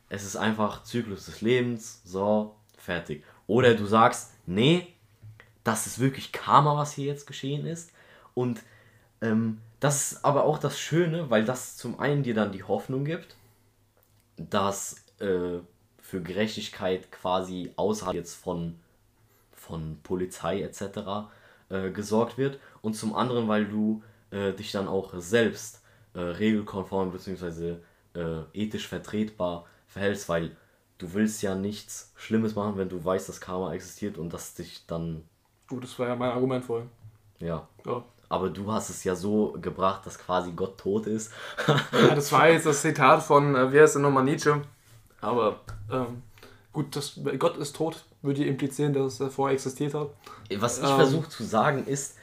es 0.09 0.25
ist 0.25 0.37
einfach 0.37 0.83
Zyklus 0.85 1.27
des 1.27 1.41
Lebens, 1.41 2.03
so, 2.05 2.57
fertig. 2.77 3.25
Oder 3.47 3.75
du 3.75 3.87
sagst, 3.87 4.33
nee, 4.47 4.89
das 5.65 5.87
ist 5.87 5.99
wirklich 5.99 6.33
Karma, 6.33 6.77
was 6.77 6.93
hier 6.93 7.07
jetzt 7.07 7.27
geschehen 7.27 7.67
ist 7.67 7.93
und 8.35 8.61
ähm, 9.23 9.61
das 9.81 10.13
ist 10.13 10.25
aber 10.27 10.45
auch 10.45 10.59
das 10.59 10.79
Schöne, 10.79 11.31
weil 11.31 11.45
das 11.47 11.77
zum 11.79 11.99
einen 12.01 12.23
dir 12.25 12.35
dann 12.35 12.53
die 12.53 12.65
Hoffnung 12.65 13.05
gibt, 13.07 13.37
dass 14.37 14.97
äh, 15.21 15.59
für 16.01 16.23
Gerechtigkeit 16.23 17.11
quasi 17.13 17.73
außerhalb 17.77 18.15
jetzt 18.15 18.35
von, 18.35 18.81
von 19.53 19.99
Polizei 20.03 20.63
etc. 20.63 21.31
Äh, 21.71 21.91
gesorgt 21.93 22.39
wird 22.39 22.61
und 22.83 22.95
zum 22.95 23.15
anderen, 23.15 23.49
weil 23.49 23.67
du 23.67 24.03
äh, 24.31 24.53
dich 24.53 24.73
dann 24.73 24.89
auch 24.89 25.15
selbst 25.19 25.83
äh, 26.15 26.21
regelkonform 26.21 27.13
bzw. 27.13 27.77
Äh, 28.15 28.43
ethisch 28.55 28.89
vertretbar 28.89 29.67
verhältst, 29.89 30.29
weil 30.29 30.57
du 30.99 31.15
willst 31.15 31.43
ja 31.43 31.55
nichts 31.55 32.13
Schlimmes 32.17 32.55
machen, 32.55 32.77
wenn 32.79 32.89
du 32.91 33.05
weißt, 33.05 33.29
dass 33.29 33.41
Karma 33.41 33.75
existiert 33.75 34.19
und 34.19 34.33
dass 34.35 34.55
dich 34.55 34.87
dann, 34.87 35.25
Gut, 35.69 35.83
das 35.83 35.99
war 35.99 36.07
ja 36.09 36.15
mein 36.17 36.31
Argument 36.31 36.65
vorhin. 36.65 36.89
ja. 37.41 37.69
Ja. 37.87 38.05
Aber 38.33 38.49
du 38.49 38.73
hast 38.73 38.89
es 38.89 39.05
ja 39.05 39.15
so 39.15 39.55
gebracht, 39.61 40.07
dass 40.07 40.19
quasi 40.19 40.53
Gott 40.53 40.79
tot 40.79 41.07
ist. 41.07 41.31
Ja, 41.93 42.15
das 42.15 42.33
war 42.33 42.49
jetzt 42.49 42.65
das 42.65 42.81
Zitat 42.81 43.23
von, 43.23 43.55
äh, 43.55 43.71
wie 43.75 43.79
heißt 43.79 43.97
der 43.97 44.01
nochmal, 44.01 44.25
Nietzsche. 44.25 44.63
Aber 45.21 45.61
ähm, 45.91 46.23
gut, 46.73 46.97
das, 46.97 47.21
Gott 47.39 47.59
ist 47.59 47.77
tot, 47.77 48.07
würde 48.23 48.43
implizieren, 48.47 48.95
dass 48.95 49.21
er 49.21 49.29
vorher 49.29 49.53
existiert 49.53 49.93
hat. 49.93 50.09
Was 50.57 50.79
ich 50.79 50.89
Ähm. 50.89 50.97
versuche 50.97 51.29
zu 51.29 51.45
sagen 51.45 51.87
ist, 51.87 52.17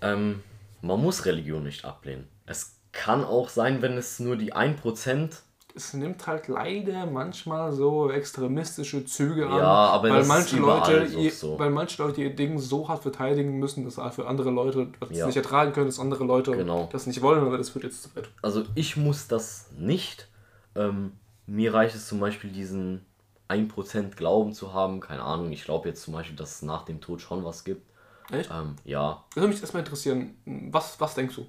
ähm, 0.00 0.42
man 0.80 0.98
muss 0.98 1.26
Religion 1.26 1.62
nicht 1.62 1.84
ablehnen. 1.84 2.26
Es 2.46 2.76
kann 2.92 3.22
auch 3.22 3.50
sein, 3.50 3.82
wenn 3.82 3.98
es 3.98 4.18
nur 4.18 4.36
die 4.36 4.54
1%, 4.54 5.42
Es 5.74 5.94
nimmt 5.94 6.26
halt 6.26 6.48
leider 6.48 7.06
manchmal 7.06 7.72
so 7.72 8.10
extremistische 8.10 9.04
Züge 9.06 9.48
an, 9.48 9.58
Ja, 9.58 10.02
weil 10.02 10.24
manche 10.24 10.56
Leute, 10.58 11.08
so- 11.08 11.18
ihr, 11.18 11.30
so. 11.32 11.58
weil 11.58 11.70
manche 11.70 12.02
Leute 12.02 12.20
ihr 12.22 12.34
Ding 12.36 12.58
so 12.58 12.88
hart 12.88 13.02
verteidigen 13.02 13.58
müssen, 13.58 13.84
dass 13.84 13.94
für 14.14 14.26
andere 14.26 14.50
Leute 14.50 14.88
das 15.00 15.16
Ja. 15.16 15.26
nicht 15.26 15.36
ertragen 15.36 15.72
können, 15.72 15.86
dass 15.86 15.98
andere 15.98 16.24
Leute 16.24 16.52
Genau. 16.52 16.88
das 16.92 17.06
nicht 17.06 17.22
wollen, 17.22 17.44
aber 17.46 17.56
das 17.58 17.74
wird 17.74 17.84
jetzt 17.84 18.02
zu 18.02 18.14
weit. 18.16 18.28
also 18.42 18.64
ich 18.74 18.96
muss 18.96 19.28
das 19.28 19.70
nicht. 19.78 20.28
Ähm, 20.74 21.12
mir 21.46 21.72
reicht 21.72 21.94
es 21.94 22.06
zum 22.06 22.20
Beispiel 22.20 22.50
diesen 22.50 23.04
1% 23.48 24.16
Glauben 24.16 24.52
zu 24.52 24.72
haben. 24.74 25.00
Keine 25.00 25.22
Ahnung, 25.22 25.52
ich 25.52 25.64
glaube 25.64 25.88
jetzt 25.88 26.02
zum 26.02 26.14
Beispiel, 26.14 26.36
dass 26.36 26.56
es 26.56 26.62
nach 26.62 26.84
dem 26.84 27.00
Tod 27.00 27.20
schon 27.20 27.44
was 27.44 27.64
gibt. 27.64 27.82
Echt? 28.30 28.50
Ähm, 28.50 28.76
ja, 28.84 29.24
Das 29.30 29.36
würde 29.36 29.48
mich 29.48 29.60
erstmal 29.60 29.82
interessieren. 29.82 30.34
Was, 30.70 31.00
was 31.00 31.14
denkst 31.14 31.36
du? 31.36 31.46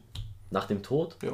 nach 0.50 0.66
dem 0.66 0.84
Tod 0.84 1.18
Ja. 1.24 1.32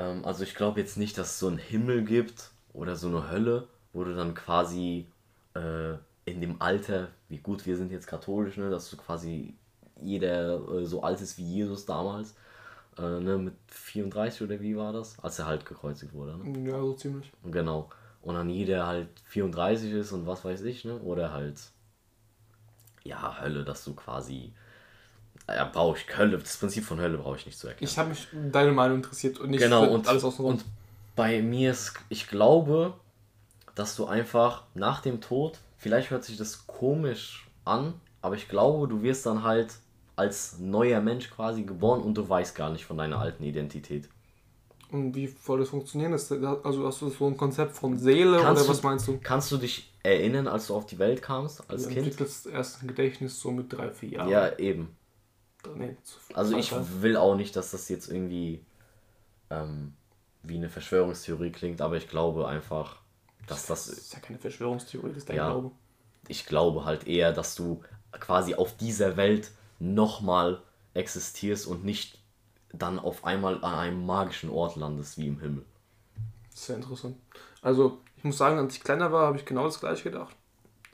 Ähm, 0.00 0.24
also 0.24 0.44
ich 0.44 0.54
glaube 0.54 0.80
jetzt 0.80 0.96
nicht, 0.96 1.18
dass 1.18 1.30
es 1.30 1.38
so 1.38 1.48
einen 1.48 1.58
Himmel 1.58 2.04
gibt 2.04 2.50
oder 2.72 2.96
so 2.96 3.08
eine 3.08 3.30
Hölle, 3.30 3.68
wo 3.92 4.04
du 4.04 4.14
dann 4.14 4.34
quasi 4.34 5.06
äh, 5.54 5.94
in 6.24 6.40
dem 6.40 6.60
Alter, 6.60 7.08
wie 7.28 7.38
gut 7.38 7.66
wir 7.66 7.76
sind 7.76 7.92
jetzt 7.92 8.06
katholisch, 8.06 8.56
ne, 8.56 8.70
dass 8.70 8.90
du 8.90 8.96
quasi 8.96 9.54
jeder 10.00 10.60
äh, 10.70 10.86
so 10.86 11.02
alt 11.02 11.20
ist 11.20 11.38
wie 11.38 11.44
Jesus 11.44 11.86
damals, 11.86 12.34
äh, 12.98 13.02
ne, 13.02 13.38
mit 13.38 13.54
34 13.68 14.42
oder 14.42 14.60
wie 14.60 14.76
war 14.76 14.92
das, 14.92 15.18
als 15.20 15.38
er 15.38 15.46
halt 15.46 15.66
gekreuzigt 15.66 16.12
wurde. 16.12 16.38
Ne? 16.38 16.70
Ja, 16.70 16.80
so 16.80 16.94
ziemlich. 16.94 17.32
Genau. 17.44 17.90
Und 18.22 18.34
dann 18.34 18.50
jeder 18.50 18.86
halt 18.86 19.08
34 19.24 19.92
ist 19.92 20.12
und 20.12 20.26
was 20.26 20.44
weiß 20.44 20.62
ich, 20.62 20.84
ne? 20.84 20.98
Oder 20.98 21.32
halt, 21.32 21.58
ja, 23.02 23.40
Hölle, 23.40 23.64
dass 23.64 23.82
du 23.84 23.94
quasi, 23.94 24.52
ja, 25.54 25.64
brauche 25.64 25.98
ich, 25.98 26.18
Hölle, 26.18 26.38
das 26.38 26.56
Prinzip 26.56 26.84
von 26.84 27.00
Hölle 27.00 27.18
brauche 27.18 27.36
ich 27.36 27.46
nicht 27.46 27.58
zu 27.58 27.68
erklären. 27.68 27.90
Ich 27.90 27.98
habe 27.98 28.10
mich 28.10 28.26
deine 28.52 28.72
Meinung 28.72 28.98
interessiert 28.98 29.38
und 29.38 29.50
nicht 29.50 29.60
Genau, 29.60 29.86
und, 29.88 30.06
alles 30.08 30.24
außen 30.24 30.44
und 30.44 30.64
bei 31.16 31.42
mir 31.42 31.70
ist, 31.72 31.94
ich 32.08 32.28
glaube, 32.28 32.94
dass 33.74 33.96
du 33.96 34.06
einfach 34.06 34.64
nach 34.74 35.00
dem 35.00 35.20
Tod, 35.20 35.58
vielleicht 35.78 36.10
hört 36.10 36.24
sich 36.24 36.36
das 36.36 36.66
komisch 36.66 37.48
an, 37.64 37.94
aber 38.22 38.34
ich 38.34 38.48
glaube, 38.48 38.88
du 38.88 39.02
wirst 39.02 39.26
dann 39.26 39.42
halt 39.42 39.74
als 40.16 40.58
neuer 40.58 41.00
Mensch 41.00 41.30
quasi 41.30 41.62
geboren 41.62 42.02
und 42.02 42.14
du 42.14 42.28
weißt 42.28 42.54
gar 42.54 42.70
nicht 42.70 42.84
von 42.84 42.98
deiner 42.98 43.18
alten 43.18 43.42
Identität. 43.42 44.08
Und 44.90 45.14
wie 45.14 45.28
soll 45.28 45.60
das 45.60 45.68
funktionieren? 45.68 46.12
Also 46.12 46.86
hast 46.86 47.00
du 47.00 47.08
so 47.10 47.26
ein 47.26 47.36
Konzept 47.36 47.76
von 47.76 47.96
Seele 47.96 48.38
Kannst 48.40 48.62
oder 48.62 48.64
du- 48.64 48.68
was 48.76 48.82
meinst 48.82 49.08
du? 49.08 49.18
Kannst 49.22 49.52
du 49.52 49.56
dich 49.56 49.92
erinnern, 50.02 50.48
als 50.48 50.66
du 50.66 50.74
auf 50.74 50.86
die 50.86 50.98
Welt 50.98 51.22
kamst, 51.22 51.62
als 51.70 51.84
Du 51.84 51.88
Kind? 51.90 52.06
entwickelst 52.06 52.46
erst 52.46 52.82
ein 52.82 52.88
Gedächtnis 52.88 53.38
so 53.40 53.50
mit 53.52 53.72
drei, 53.72 53.90
vier 53.90 54.08
Jahren. 54.10 54.28
Ja, 54.28 54.58
eben. 54.58 54.96
Nee, 55.76 55.96
also 56.34 56.56
ich 56.56 56.72
will 57.02 57.16
auch 57.16 57.34
nicht, 57.34 57.54
dass 57.54 57.70
das 57.70 57.88
jetzt 57.88 58.10
irgendwie 58.10 58.64
ähm, 59.50 59.94
wie 60.42 60.56
eine 60.56 60.70
Verschwörungstheorie 60.70 61.50
klingt, 61.50 61.80
aber 61.80 61.96
ich 61.96 62.08
glaube 62.08 62.48
einfach, 62.48 62.96
dass 63.46 63.66
das. 63.66 63.86
Das 63.86 63.98
ist 63.98 64.12
ja 64.14 64.20
keine 64.20 64.38
Verschwörungstheorie, 64.38 65.08
das 65.08 65.18
ist 65.18 65.28
dein 65.28 65.36
ja, 65.36 65.50
Glaube. 65.50 65.72
Ich 66.28 66.46
glaube 66.46 66.84
halt 66.84 67.06
eher, 67.06 67.32
dass 67.32 67.54
du 67.54 67.82
quasi 68.12 68.54
auf 68.54 68.76
dieser 68.76 69.16
Welt 69.16 69.50
nochmal 69.78 70.62
existierst 70.94 71.66
und 71.66 71.84
nicht 71.84 72.18
dann 72.72 72.98
auf 72.98 73.24
einmal 73.24 73.56
an 73.64 73.74
einem 73.74 74.06
magischen 74.06 74.50
Ort 74.50 74.76
landest 74.76 75.18
wie 75.18 75.26
im 75.26 75.40
Himmel. 75.40 75.64
Sehr 76.54 76.76
interessant. 76.76 77.16
Also, 77.62 77.98
ich 78.16 78.24
muss 78.24 78.38
sagen, 78.38 78.58
als 78.58 78.76
ich 78.76 78.82
kleiner 78.82 79.12
war, 79.12 79.26
habe 79.26 79.38
ich 79.38 79.44
genau 79.44 79.64
das 79.64 79.80
gleiche 79.80 80.10
gedacht. 80.10 80.36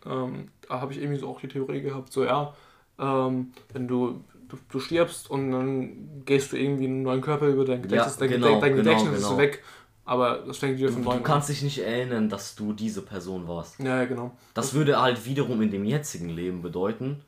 Ähm, 0.05 0.51
da 0.69 0.81
habe 0.81 0.93
ich 0.93 1.01
irgendwie 1.01 1.19
so 1.19 1.29
auch 1.29 1.41
die 1.41 1.49
Theorie 1.49 1.83
gehabt, 1.83 2.13
so 2.13 2.25
ja, 2.25 2.55
ähm, 2.99 3.53
wenn 3.73 3.89
du, 3.89 4.23
du, 4.49 4.57
du 4.69 4.81
stirbst 4.81 5.31
und 5.31 5.51
dann 5.53 6.23
gehst 6.25 6.53
du 6.53 6.57
irgendwie 6.57 6.85
einen 6.87 7.03
neuen 7.03 7.21
Körper 7.21 7.47
über 7.49 7.65
dein 7.65 7.83
Gedächtnis, 7.83 8.15
Ja, 8.15 8.21
dein, 8.21 8.29
genau, 8.31 8.61
dein 8.61 8.77
genau, 8.77 8.77
Gedächtnis 8.83 9.19
ist 9.21 9.25
genau. 9.29 9.39
weg, 9.39 9.63
aber 10.05 10.39
das 10.47 10.59
fängt 10.59 10.79
wieder 10.79 10.89
Du, 10.89 10.95
von 10.95 11.03
du 11.03 11.09
neuem 11.11 11.23
kannst 11.23 11.49
dich 11.49 11.63
nicht 11.63 11.79
erinnern, 11.79 12.29
dass 12.29 12.55
du 12.55 12.73
diese 12.73 13.03
Person 13.03 13.49
warst. 13.49 13.81
an. 13.81 13.87
Ja, 13.87 13.97
ja, 13.99 14.05
genau. 14.07 14.37
Das 14.55 14.75
würde 14.75 15.01
halt 15.01 15.25
wiederum 15.27 15.61
in 15.63 15.71
dem 15.71 15.85
jetzigen 15.85 16.29
Leben 16.29 16.63
bedeuten, 16.63 17.23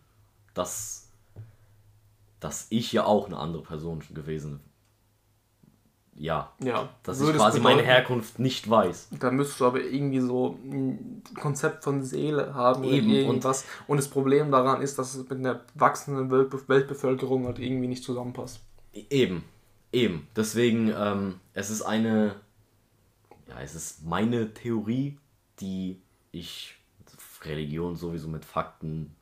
dass, 0.55 1.09
dass 2.41 2.67
ich 2.71 2.93
ja 2.93 3.05
auch 3.05 3.27
eine 3.27 3.37
andere 3.39 3.63
Person 3.63 4.03
gewesen 4.15 4.61
Ja. 6.21 6.53
Ja, 6.63 6.89
Dass 7.05 7.21
ich 7.21 7.33
quasi 7.35 7.61
meine. 7.61 7.83
Herkunft 7.83 8.39
nicht 8.41 8.69
weiß. 8.69 9.09
Da 9.21 9.31
müsstest 9.31 9.61
du 9.61 9.67
aber 9.67 9.81
irgendwie 9.81 10.21
so 10.21 10.59
ein 10.65 11.23
Konzept 11.41 11.85
von 11.85 12.03
Seele 12.03 12.55
haben 12.55 12.83
oder 12.85 12.93
Eben, 12.93 13.07
und- 13.09 13.15
irgendwas. 13.15 13.65
Und, 13.87 13.99
das 13.99 14.09
Problem 14.09 14.51
daran 14.51 14.83
ist, 14.83 14.99
dass 14.99 15.15
es 15.15 15.29
mit 15.29 15.39
einer 15.39 15.61
wachsenden 15.75 16.31
Welt 16.31 16.69
Weltbevölkerung 16.69 17.47
halt 17.47 17.59
irgendwie 17.61 17.87
nicht 17.87 18.03
zusammenpasst. 18.03 18.61
E- 18.93 19.05
Eben. 19.11 19.45
Eben. 19.93 20.27
Deswegen, 20.37 20.93
ähm, 20.97 21.41
es 21.55 21.71
ist 21.71 21.83
eine. 21.83 22.35
Ja, 23.49 23.61
es 23.63 23.75
ist 23.75 24.05
meine 24.05 24.53
Theorie, 24.53 25.19
die 25.61 26.01
ich. 26.33 26.75
Religion 27.45 27.95
sowieso 27.95 28.27
mit 28.27 28.45
Fakten 28.45 29.15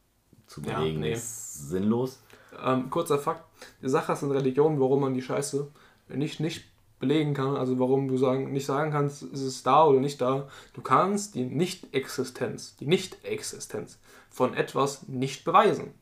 zu 0.46 0.62
Ja, 0.62 0.78
belegen 0.78 1.00
nee. 1.00 1.12
ist 1.12 1.68
sinnlos. 1.68 2.22
Ähm, 2.64 2.88
kurzer 2.88 3.18
Fakt: 3.18 3.44
Die 3.82 3.90
Sache 3.90 4.12
ist 4.14 4.22
in 4.22 4.30
Religion, 4.30 4.80
warum 4.80 5.02
man 5.02 5.12
die 5.12 5.20
Scheiße 5.20 5.68
nicht, 6.08 6.40
nicht 6.40 6.64
belegen 6.98 7.34
kann, 7.34 7.56
also 7.56 7.78
warum 7.78 8.08
du 8.08 8.16
sagen, 8.16 8.52
nicht 8.52 8.66
sagen 8.66 8.90
kannst, 8.90 9.22
ist 9.22 9.42
es 9.42 9.62
da 9.62 9.84
oder 9.84 10.00
nicht 10.00 10.20
da. 10.20 10.48
Du 10.72 10.80
kannst 10.80 11.34
die 11.34 11.44
Nicht-Existenz, 11.44 12.76
die 12.76 12.86
Nicht-Existenz 12.86 13.98
von 14.30 14.54
etwas 14.54 15.06
nicht 15.08 15.44
beweisen. 15.44 15.92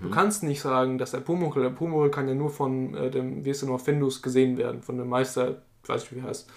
Du 0.00 0.10
kannst 0.10 0.44
nicht 0.44 0.60
sagen, 0.60 0.96
dass 0.96 1.10
der 1.10 1.20
Pumuckl, 1.20 1.60
der 1.60 1.70
Pumuckl 1.70 2.10
kann 2.10 2.28
ja 2.28 2.34
nur 2.34 2.50
von 2.50 2.94
äh, 2.94 3.10
dem, 3.10 3.44
wie 3.44 3.50
ist 3.50 3.64
noch, 3.64 3.80
Findus 3.80 4.22
gesehen 4.22 4.56
werden, 4.56 4.80
von 4.80 4.96
dem 4.96 5.08
Meister, 5.08 5.62
ich 5.82 5.88
weiß 5.88 6.02
nicht, 6.02 6.14
wie 6.14 6.20
er 6.20 6.28
heißt. 6.28 6.48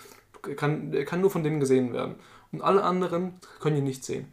Kann, 0.56 0.92
kann 1.06 1.22
nur 1.22 1.32
von 1.32 1.44
dem 1.44 1.60
gesehen 1.60 1.92
werden. 1.92 2.16
Und 2.52 2.62
alle 2.62 2.84
anderen 2.84 3.34
können 3.60 3.78
ihn 3.78 3.84
nicht 3.84 4.06
sehen. 4.06 4.32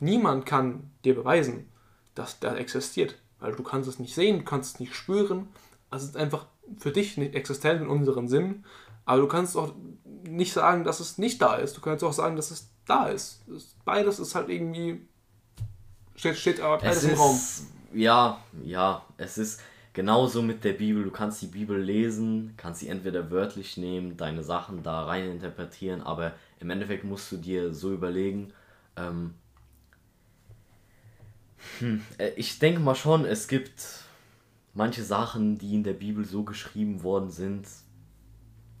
Niemand 0.00 0.46
kann 0.46 0.90
dir 1.04 1.14
beweisen, 1.14 1.68
dass 2.16 2.40
der 2.40 2.58
existiert, 2.58 3.16
weil 3.38 3.52
du 3.52 3.62
kannst 3.62 3.88
es 3.88 4.00
nicht 4.00 4.16
sehen, 4.16 4.38
du 4.38 4.44
kannst 4.44 4.74
es 4.74 4.80
nicht 4.80 4.96
spüren. 4.96 5.48
Also 5.90 6.06
es 6.06 6.10
ist 6.10 6.16
einfach 6.16 6.46
für 6.76 6.90
dich 6.90 7.16
nicht 7.16 7.36
existent 7.36 7.82
in 7.82 7.88
unseren 7.88 8.26
Sinn, 8.26 8.64
aber 9.04 9.20
du 9.22 9.28
kannst 9.28 9.56
auch 9.56 9.74
nicht 10.24 10.52
sagen, 10.52 10.84
dass 10.84 11.00
es 11.00 11.18
nicht 11.18 11.40
da 11.42 11.56
ist. 11.56 11.76
Du 11.76 11.80
kannst 11.80 12.04
auch 12.04 12.12
sagen, 12.12 12.36
dass 12.36 12.50
es 12.50 12.70
da 12.86 13.06
ist. 13.08 13.46
Es- 13.48 13.76
Beides 13.84 14.18
ist 14.18 14.34
halt 14.34 14.48
irgendwie 14.48 15.06
steht 16.16 16.36
steht 16.38 16.60
aber 16.60 16.78
beides 16.78 17.04
Es 17.04 17.04
im 17.04 17.14
Raum. 17.14 17.36
ist, 17.36 17.66
ja, 17.92 18.42
ja, 18.64 19.04
es 19.16 19.38
ist 19.38 19.60
genauso 19.92 20.42
mit 20.42 20.64
der 20.64 20.72
Bibel. 20.72 21.04
Du 21.04 21.10
kannst 21.10 21.40
die 21.42 21.46
Bibel 21.46 21.80
lesen, 21.80 22.54
kannst 22.56 22.80
sie 22.80 22.88
entweder 22.88 23.30
wörtlich 23.30 23.76
nehmen, 23.76 24.16
deine 24.16 24.42
Sachen 24.42 24.82
da 24.82 25.04
rein 25.04 25.30
interpretieren, 25.30 26.02
aber 26.02 26.32
im 26.60 26.70
Endeffekt 26.70 27.04
musst 27.04 27.30
du 27.32 27.36
dir 27.36 27.74
so 27.74 27.92
überlegen, 27.92 28.52
ähm, 28.96 29.34
hm, 31.78 32.02
äh, 32.18 32.30
ich 32.36 32.58
denke 32.58 32.80
mal 32.80 32.94
schon, 32.94 33.24
es 33.24 33.48
gibt 33.48 34.00
manche 34.74 35.02
Sachen, 35.02 35.58
die 35.58 35.74
in 35.74 35.84
der 35.84 35.92
Bibel 35.94 36.24
so 36.24 36.42
geschrieben 36.44 37.02
worden 37.02 37.30
sind. 37.30 37.66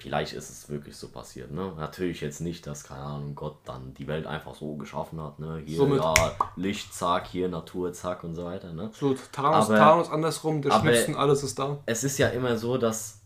Vielleicht 0.04 0.34
ist 0.34 0.50
es 0.50 0.68
wirklich 0.68 0.98
so 0.98 1.08
passiert, 1.08 1.50
ne? 1.50 1.72
Natürlich 1.78 2.20
jetzt 2.20 2.42
nicht, 2.42 2.66
dass, 2.66 2.84
keine 2.84 3.00
Ahnung, 3.00 3.34
Gott 3.34 3.56
dann 3.64 3.94
die 3.94 4.06
Welt 4.06 4.26
einfach 4.26 4.54
so 4.54 4.74
geschaffen 4.76 5.18
hat, 5.18 5.38
ne? 5.38 5.62
Hier, 5.64 5.78
Somit- 5.78 6.02
ja, 6.04 6.14
Licht, 6.56 6.92
zack, 6.92 7.26
hier, 7.26 7.48
Natur, 7.48 7.90
zack 7.94 8.22
und 8.22 8.34
so 8.34 8.44
weiter, 8.44 8.74
ne? 8.74 8.90
So, 8.92 9.14
Thanos, 9.32 9.70
Aber- 9.70 9.78
Thanos 9.78 10.10
andersrum, 10.10 10.60
der 10.60 10.72
Schnipsen, 10.72 11.16
alles 11.16 11.42
ist 11.42 11.58
da. 11.58 11.78
Es 11.86 12.04
ist 12.04 12.18
ja 12.18 12.28
immer 12.28 12.58
so, 12.58 12.76
dass 12.76 13.22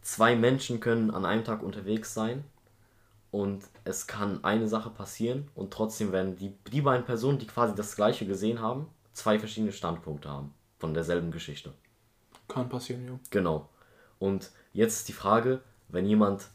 zwei 0.00 0.36
Menschen 0.36 0.78
können 0.78 1.10
an 1.10 1.24
einem 1.24 1.42
Tag 1.42 1.60
unterwegs 1.64 2.14
sein 2.14 2.44
und 3.32 3.64
es 3.82 4.06
kann 4.06 4.44
eine 4.44 4.68
Sache 4.68 4.90
passieren 4.90 5.48
und 5.56 5.72
trotzdem 5.72 6.12
werden 6.12 6.36
die, 6.36 6.54
die 6.70 6.82
beiden 6.82 7.04
Personen, 7.04 7.40
die 7.40 7.48
quasi 7.48 7.74
das 7.74 7.96
gleiche 7.96 8.26
gesehen 8.26 8.60
haben, 8.60 8.86
zwei 9.12 9.40
verschiedene 9.40 9.72
Standpunkte 9.72 10.28
haben 10.30 10.54
von 10.78 10.94
derselben 10.94 11.32
Geschichte. 11.32 11.72
Kann 12.46 12.68
passieren, 12.68 13.08
ja. 13.08 13.18
Genau. 13.30 13.68
Und 14.20 14.52
jetzt 14.72 14.98
ist 14.98 15.08
die 15.08 15.14
Frage, 15.14 15.62
wenn 15.92 16.06
jemand, 16.06 16.48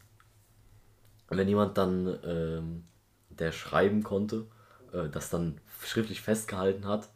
wenn 1.28 1.48
jemand 1.48 1.76
dann, 1.78 2.18
ähm, 2.24 2.84
der 3.30 3.52
schreiben 3.52 4.02
konnte, 4.02 4.46
äh, 4.92 5.08
das 5.08 5.30
dann 5.30 5.58
schriftlich 5.82 6.20
festgehalten 6.20 6.86
hat, 6.86 7.08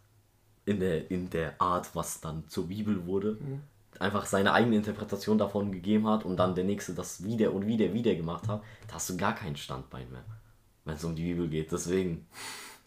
in 0.66 0.80
der, 0.80 1.10
in 1.10 1.30
der 1.30 1.60
Art, 1.60 1.94
was 1.94 2.20
dann 2.20 2.46
zur 2.48 2.68
Bibel 2.68 3.06
wurde, 3.06 3.38
einfach 3.98 4.26
seine 4.26 4.52
eigene 4.52 4.76
Interpretation 4.76 5.38
davon 5.38 5.72
gegeben 5.72 6.06
hat 6.06 6.24
und 6.24 6.36
dann 6.36 6.54
der 6.54 6.64
Nächste 6.64 6.94
das 6.94 7.24
wieder 7.24 7.52
und 7.52 7.66
wieder 7.66 7.92
wieder 7.92 8.14
gemacht 8.14 8.48
hat, 8.48 8.62
da 8.86 8.94
hast 8.94 9.10
du 9.10 9.16
gar 9.16 9.34
kein 9.34 9.56
Standbein 9.56 10.10
mehr, 10.10 10.24
wenn 10.84 10.94
es 10.94 11.04
um 11.04 11.14
die 11.14 11.22
Bibel 11.24 11.48
geht. 11.48 11.72
Deswegen, 11.72 12.26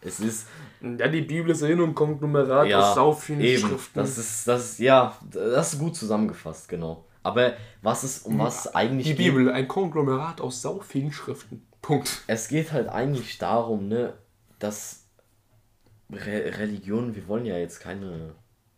es 0.00 0.20
ist, 0.20 0.48
Ja, 0.80 1.08
die 1.08 1.22
Bibel 1.22 1.50
ist 1.50 1.64
hin 1.64 1.80
und 1.80 1.94
Konglomerat 1.94 2.68
ja, 2.68 2.80
aus 2.80 2.94
sau 2.94 3.12
vielen 3.12 3.40
eben. 3.40 3.68
Schriften. 3.68 3.98
Das 3.98 4.18
ist, 4.18 4.46
das 4.48 4.72
ist, 4.72 4.78
ja, 4.80 5.16
das 5.30 5.74
ist 5.74 5.78
gut 5.78 5.96
zusammengefasst, 5.96 6.68
genau. 6.68 7.04
Aber 7.24 7.54
was 7.82 8.04
ist, 8.04 8.26
um 8.26 8.38
was 8.38 8.66
es 8.66 8.74
eigentlich 8.74 9.08
die 9.08 9.14
geht, 9.14 9.34
Bibel, 9.34 9.50
ein 9.50 9.66
Konglomerat 9.66 10.40
aus 10.40 10.62
sau 10.62 10.78
vielen 10.80 11.10
Schriften. 11.10 11.66
Punkt. 11.82 12.22
es 12.28 12.48
geht 12.48 12.72
halt 12.72 12.88
eigentlich 12.88 13.38
darum, 13.38 13.88
ne, 13.88 14.14
dass 14.58 15.06
Re 16.10 16.58
Religion, 16.58 17.14
wir 17.14 17.26
wollen 17.26 17.44
ja 17.44 17.58
jetzt 17.58 17.80
keine, 17.80 18.34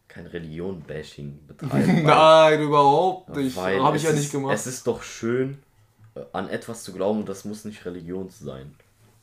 kein 0.08 0.26
Religion-Bashing 0.26 1.46
betreiben. 1.46 2.02
Nein, 2.04 2.62
überhaupt 2.62 3.28
nicht. 3.36 3.56
weil 3.56 3.82
Habe 3.82 3.96
ich 3.96 4.04
es 4.04 4.08
ja 4.08 4.14
nicht 4.14 4.24
ist, 4.26 4.32
gemacht. 4.32 4.54
Es 4.54 4.66
ist 4.66 4.86
doch 4.86 5.02
schön, 5.02 5.58
an 6.32 6.48
etwas 6.48 6.82
zu 6.82 6.92
glauben 6.92 7.20
und 7.20 7.28
das 7.28 7.44
muss 7.44 7.64
nicht 7.64 7.84
Religion 7.84 8.30
sein. 8.30 8.74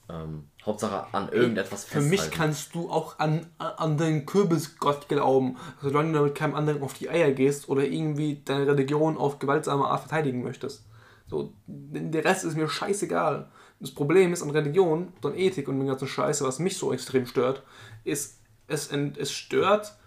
Ähm, 0.09 0.49
Hauptsache 0.65 1.07
an 1.13 1.29
irgendetwas 1.29 1.85
Für 1.85 2.01
mich 2.01 2.21
festhalten. 2.21 2.35
kannst 2.35 2.75
du 2.75 2.89
auch 2.89 3.19
an, 3.19 3.47
an 3.57 3.97
den 3.97 4.25
Kürbisgott 4.25 5.07
glauben, 5.07 5.57
solange 5.81 6.11
du 6.11 6.23
mit 6.23 6.35
keinem 6.35 6.55
anderen 6.55 6.83
auf 6.83 6.93
die 6.93 7.09
Eier 7.09 7.31
gehst 7.31 7.69
oder 7.69 7.85
irgendwie 7.85 8.41
deine 8.43 8.67
Religion 8.67 9.17
auf 9.17 9.39
gewaltsame 9.39 9.85
Art 9.85 10.01
verteidigen 10.01 10.43
möchtest. 10.43 10.85
So, 11.27 11.53
der 11.67 12.25
Rest 12.25 12.43
ist 12.43 12.57
mir 12.57 12.67
scheißegal. 12.67 13.49
Das 13.79 13.91
Problem 13.91 14.33
ist 14.33 14.43
an 14.43 14.49
Religion 14.49 15.13
und 15.15 15.25
an 15.25 15.37
Ethik 15.37 15.67
und 15.67 15.79
den 15.79 15.87
ganzen 15.87 16.07
Scheiße, 16.07 16.45
was 16.45 16.59
mich 16.59 16.77
so 16.77 16.93
extrem 16.93 17.25
stört, 17.25 17.63
ist, 18.03 18.41
es, 18.67 18.91
es 18.91 19.31
stört, 19.31 19.97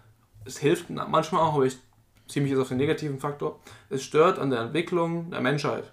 es 0.44 0.58
hilft 0.58 0.90
manchmal 0.90 1.42
auch, 1.42 1.54
aber 1.54 1.64
ich 1.64 1.78
ziehe 2.28 2.42
mich 2.42 2.52
jetzt 2.52 2.60
auf 2.60 2.68
den 2.68 2.78
negativen 2.78 3.18
Faktor, 3.18 3.60
es 3.90 4.02
stört 4.02 4.38
an 4.38 4.50
der 4.50 4.60
Entwicklung 4.60 5.30
der 5.30 5.40
Menschheit. 5.40 5.92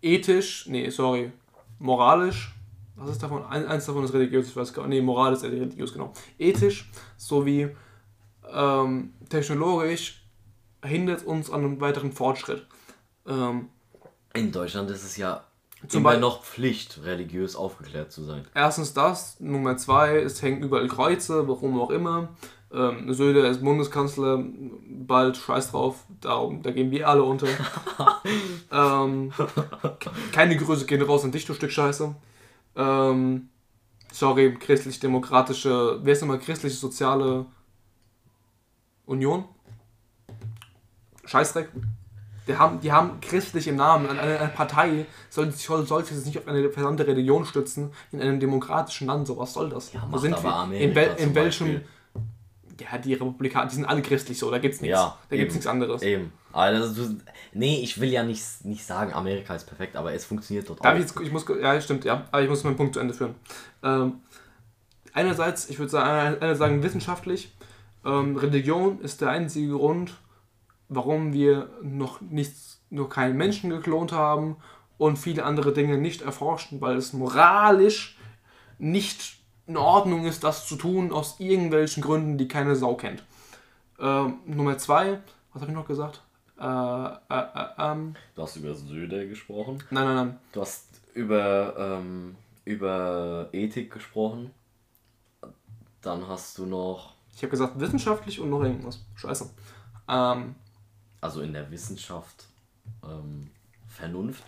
Ethisch, 0.00 0.66
nee, 0.66 0.90
sorry, 0.90 1.32
moralisch, 1.78 2.54
was 2.96 3.10
ist 3.10 3.22
davon? 3.22 3.44
Ein, 3.44 3.66
eins 3.66 3.86
davon 3.86 4.04
ist 4.04 4.12
religiös, 4.14 4.48
ich 4.48 4.56
weiß 4.56 4.72
gar 4.72 4.86
nicht, 4.86 4.98
nee, 4.98 5.04
Moral 5.04 5.32
ist 5.32 5.44
religiös, 5.44 5.92
genau. 5.92 6.12
Ethisch 6.38 6.90
sowie 7.16 7.68
ähm, 8.52 9.12
technologisch 9.28 10.24
hindert 10.84 11.24
uns 11.24 11.50
an 11.50 11.64
einem 11.64 11.80
weiteren 11.80 12.12
Fortschritt. 12.12 12.66
Ähm, 13.26 13.68
In 14.34 14.50
Deutschland 14.52 14.90
ist 14.90 15.04
es 15.04 15.16
ja 15.16 15.44
Zum 15.86 16.00
immer 16.00 16.10
Beispiel- 16.10 16.20
noch 16.20 16.42
Pflicht, 16.44 17.00
religiös 17.04 17.56
aufgeklärt 17.56 18.10
zu 18.12 18.24
sein. 18.24 18.46
erstens 18.54 18.94
das, 18.94 19.38
Nummer 19.40 19.76
zwei, 19.76 20.16
es 20.18 20.40
hängen 20.42 20.62
überall 20.62 20.88
Kreuze, 20.88 21.46
warum 21.48 21.78
auch 21.80 21.90
immer. 21.90 22.30
Ähm, 22.70 23.12
Söder 23.14 23.48
ist 23.48 23.62
Bundeskanzler, 23.62 24.44
bald 24.90 25.38
scheiß 25.38 25.70
drauf, 25.70 26.04
darum, 26.20 26.62
da 26.62 26.70
gehen 26.70 26.90
wir 26.90 27.08
alle 27.08 27.22
unter. 27.22 27.46
ähm, 28.72 29.32
keine 30.32 30.56
Grüße 30.56 30.84
gehen 30.84 31.00
raus 31.00 31.24
an 31.24 31.32
dich, 31.32 31.46
du 31.46 31.54
Stück 31.54 31.70
Scheiße. 31.70 32.14
Ähm, 32.76 33.48
sorry, 34.12 34.54
christlich-demokratische, 34.54 36.00
wer 36.02 36.12
ist 36.12 36.20
nochmal 36.20 36.40
christlich-soziale 36.40 37.46
Union? 39.06 39.44
Scheißdreck. 41.24 41.70
Die 42.46 42.56
haben, 42.56 42.80
die 42.80 42.92
haben 42.92 43.20
christlich 43.20 43.68
im 43.68 43.76
Namen. 43.76 44.08
Eine, 44.08 44.20
eine 44.20 44.48
Partei 44.48 45.04
soll, 45.28 45.50
soll, 45.52 45.86
sollte 45.86 46.14
sich 46.14 46.24
nicht 46.24 46.38
auf 46.38 46.48
eine 46.48 46.70
verdammte 46.70 47.06
Religion 47.06 47.44
stützen 47.44 47.92
in 48.10 48.22
einem 48.22 48.40
demokratischen 48.40 49.06
Land. 49.06 49.26
So 49.26 49.36
was 49.38 49.52
soll 49.52 49.68
das? 49.68 49.92
Ja, 49.92 50.06
macht 50.06 50.22
sind 50.22 50.32
aber 50.34 50.44
wir- 50.44 50.54
Amerika 50.56 51.00
in, 51.00 51.16
zum 51.18 51.28
in 51.28 51.34
welchem 51.34 51.66
Beispiel. 51.66 51.88
Ja, 52.80 52.98
die 52.98 53.14
Republikaner, 53.14 53.66
die 53.66 53.76
sind 53.76 53.84
alle 53.84 54.02
christlich 54.02 54.38
so, 54.38 54.50
da 54.50 54.58
gibt's 54.58 54.80
nichts. 54.80 54.96
Ja, 54.96 55.18
da 55.28 55.36
gibt's 55.36 55.54
nichts 55.54 55.66
anderes. 55.66 56.02
Eben. 56.02 56.32
Also, 56.52 57.06
du, 57.06 57.18
nee, 57.52 57.80
ich 57.82 58.00
will 58.00 58.10
ja 58.10 58.22
nicht, 58.22 58.64
nicht 58.64 58.84
sagen, 58.84 59.12
Amerika 59.12 59.54
ist 59.54 59.66
perfekt, 59.66 59.96
aber 59.96 60.12
es 60.12 60.24
funktioniert 60.24 60.68
dort 60.68 60.84
Darf 60.84 60.94
auch. 60.94 60.98
ich, 60.98 61.02
jetzt, 61.02 61.20
ich 61.20 61.32
muss, 61.32 61.44
ja, 61.60 61.80
stimmt, 61.80 62.04
ja, 62.04 62.26
aber 62.30 62.42
ich 62.42 62.48
muss 62.48 62.64
meinen 62.64 62.76
Punkt 62.76 62.94
zu 62.94 63.00
Ende 63.00 63.14
führen. 63.14 63.34
Ähm, 63.82 64.20
einerseits, 65.12 65.68
ich 65.68 65.78
würde 65.78 65.90
sagen, 65.90 66.36
einerseits 66.36 66.58
sagen 66.58 66.82
wissenschaftlich, 66.82 67.52
ähm, 68.04 68.36
Religion 68.36 69.00
ist 69.00 69.20
der 69.20 69.30
einzige 69.30 69.72
Grund, 69.72 70.14
warum 70.88 71.32
wir 71.32 71.70
noch 71.82 72.20
nichts, 72.20 72.80
noch 72.90 73.08
keinen 73.08 73.36
Menschen 73.36 73.70
geklont 73.70 74.12
haben 74.12 74.56
und 74.96 75.18
viele 75.18 75.44
andere 75.44 75.72
Dinge 75.72 75.98
nicht 75.98 76.22
erforschen, 76.22 76.80
weil 76.80 76.96
es 76.96 77.12
moralisch 77.12 78.18
nicht 78.78 79.37
in 79.68 79.76
Ordnung 79.76 80.24
ist, 80.26 80.42
das 80.42 80.66
zu 80.66 80.76
tun, 80.76 81.12
aus 81.12 81.38
irgendwelchen 81.38 82.02
Gründen, 82.02 82.38
die 82.38 82.48
keine 82.48 82.74
Sau 82.74 82.94
kennt. 82.94 83.22
Ähm, 84.00 84.38
Nummer 84.46 84.78
zwei, 84.78 85.20
was 85.52 85.62
habe 85.62 85.70
ich 85.70 85.76
noch 85.76 85.86
gesagt? 85.86 86.22
Äh, 86.58 86.64
äh, 86.64 87.16
äh, 87.30 87.66
ähm, 87.78 88.16
Du 88.34 88.42
hast 88.42 88.56
über 88.56 88.74
Söder 88.74 89.26
gesprochen. 89.26 89.82
nein, 89.90 90.04
nein, 90.06 90.16
nein. 90.16 90.38
Du 90.52 90.60
hast 90.62 90.86
über, 91.14 91.74
ähm, 91.78 92.34
über 92.64 93.48
Ethik 93.52 93.92
gesprochen. 93.92 94.50
Dann 96.00 96.26
hast 96.26 96.58
du 96.58 96.66
noch, 96.66 97.14
Ich 97.34 97.42
habe 97.42 97.50
gesagt 97.50 97.78
wissenschaftlich 97.78 98.40
und 98.40 98.50
noch 98.50 98.62
irgendwas. 98.62 99.04
Scheiße. 99.16 99.50
Ähm, 100.08 100.54
also 101.20 101.42
in 101.42 101.52
der 101.52 101.70
Wissenschaft, 101.70 102.46
ähm, 103.04 103.50
Vernunft. 103.86 104.44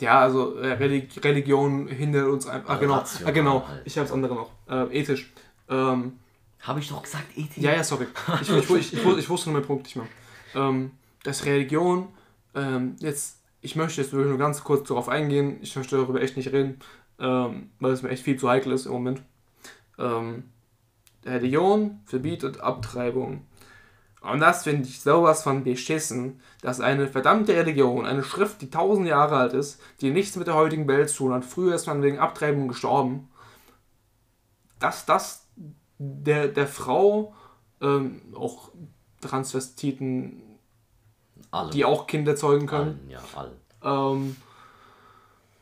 Ja, 0.00 0.20
also 0.20 0.56
äh, 0.56 0.72
Relig 0.72 1.22
Religion 1.22 1.88
hindert 1.88 2.28
uns 2.28 2.46
einfach. 2.46 2.70
Ah, 2.70 2.76
genau. 2.76 3.02
Ah, 3.24 3.30
genau. 3.30 3.68
halt. 3.68 3.82
Ich 3.84 3.96
habe 3.96 4.06
das 4.06 4.14
andere 4.14 4.34
noch. 4.34 4.50
Äh, 4.68 5.00
ethisch. 5.00 5.32
Ähm, 5.68 6.18
Habe 6.60 6.80
ich 6.80 6.88
doch 6.88 7.02
gesagt, 7.02 7.36
Ethik? 7.36 7.62
ja, 7.62 7.72
ja, 7.72 7.84
sorry. 7.84 8.06
Ich, 8.42 8.50
ich, 8.50 8.70
ich, 8.70 8.92
ich, 8.92 9.06
ich 9.18 9.28
wusste 9.28 9.50
nur 9.50 9.58
meinen 9.58 9.66
Punkt 9.66 9.84
nicht 9.84 9.96
mehr. 9.96 10.06
Ähm, 10.54 10.92
dass 11.22 11.44
Religion, 11.44 12.08
ähm, 12.54 12.96
jetzt, 13.00 13.38
ich 13.60 13.76
möchte 13.76 14.00
jetzt 14.00 14.12
wirklich 14.12 14.30
nur 14.30 14.38
ganz 14.38 14.62
kurz 14.64 14.88
darauf 14.88 15.08
eingehen. 15.08 15.58
Ich 15.60 15.74
möchte 15.76 15.96
darüber 15.96 16.20
echt 16.20 16.36
nicht 16.36 16.52
reden, 16.52 16.78
ähm, 17.18 17.70
weil 17.80 17.92
es 17.92 18.02
mir 18.02 18.10
echt 18.10 18.22
viel 18.22 18.38
zu 18.38 18.48
heikel 18.48 18.72
ist 18.72 18.86
im 18.86 18.92
Moment. 18.92 19.22
Ähm, 19.98 20.44
Religion 21.24 22.00
verbietet 22.04 22.60
Abtreibung. 22.60 23.44
Und 24.20 24.40
das 24.40 24.64
finde 24.64 24.88
ich 24.88 25.00
sowas 25.00 25.42
von 25.42 25.62
beschissen, 25.62 26.40
dass 26.60 26.80
eine 26.80 27.06
verdammte 27.06 27.54
Religion, 27.54 28.06
eine 28.06 28.24
Schrift, 28.24 28.60
die 28.60 28.70
tausend 28.70 29.06
Jahre 29.06 29.36
alt 29.36 29.52
ist, 29.52 29.80
die 30.00 30.10
nichts 30.10 30.36
mit 30.36 30.46
der 30.46 30.54
heutigen 30.54 30.88
Welt 30.88 31.10
zu 31.10 31.18
tun 31.18 31.34
hat, 31.34 31.44
früher 31.44 31.74
ist 31.74 31.86
man 31.86 32.02
wegen 32.02 32.18
Abtreibung 32.18 32.68
gestorben, 32.68 33.28
dass 34.78 35.06
das 35.06 35.46
der, 35.98 36.48
der 36.48 36.66
Frau, 36.66 37.34
ähm, 37.80 38.22
auch 38.34 38.70
Transvestiten, 39.20 40.42
Alle. 41.50 41.70
die 41.70 41.84
auch 41.84 42.06
Kinder 42.06 42.36
zeugen 42.36 42.66
können, 42.66 43.10
Allen, 43.34 43.52
ja, 43.82 44.12
ähm, 44.12 44.36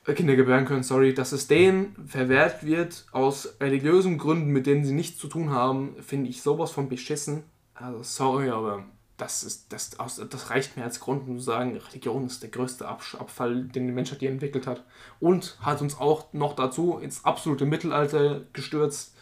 äh, 0.06 0.12
Kinder 0.14 0.36
gebären 0.36 0.64
können, 0.64 0.82
sorry, 0.82 1.14
dass 1.14 1.32
es 1.32 1.46
denen 1.46 1.94
verwehrt 2.06 2.64
wird 2.64 3.06
aus 3.12 3.56
religiösen 3.60 4.18
Gründen, 4.18 4.50
mit 4.50 4.66
denen 4.66 4.84
sie 4.84 4.92
nichts 4.92 5.18
zu 5.18 5.28
tun 5.28 5.50
haben, 5.50 5.96
finde 6.02 6.30
ich 6.30 6.42
sowas 6.42 6.70
von 6.70 6.88
beschissen. 6.88 7.44
Also 7.74 8.02
sorry, 8.02 8.50
aber 8.50 8.84
das 9.16 9.42
ist 9.42 9.72
das, 9.72 9.90
das 9.90 10.50
reicht 10.50 10.76
mir 10.76 10.84
als 10.84 11.00
Grund, 11.00 11.28
um 11.28 11.38
zu 11.38 11.44
sagen, 11.44 11.76
Religion 11.76 12.26
ist 12.26 12.42
der 12.42 12.50
größte 12.50 12.86
Abfall, 12.86 13.64
den 13.64 13.86
die 13.86 13.92
Menschheit 13.92 14.22
je 14.22 14.28
entwickelt 14.28 14.66
hat. 14.66 14.84
Und 15.20 15.56
hat 15.60 15.80
uns 15.82 15.98
auch 15.98 16.32
noch 16.32 16.54
dazu 16.54 16.98
ins 16.98 17.24
absolute 17.24 17.66
Mittelalter 17.66 18.42
gestürzt. 18.52 19.16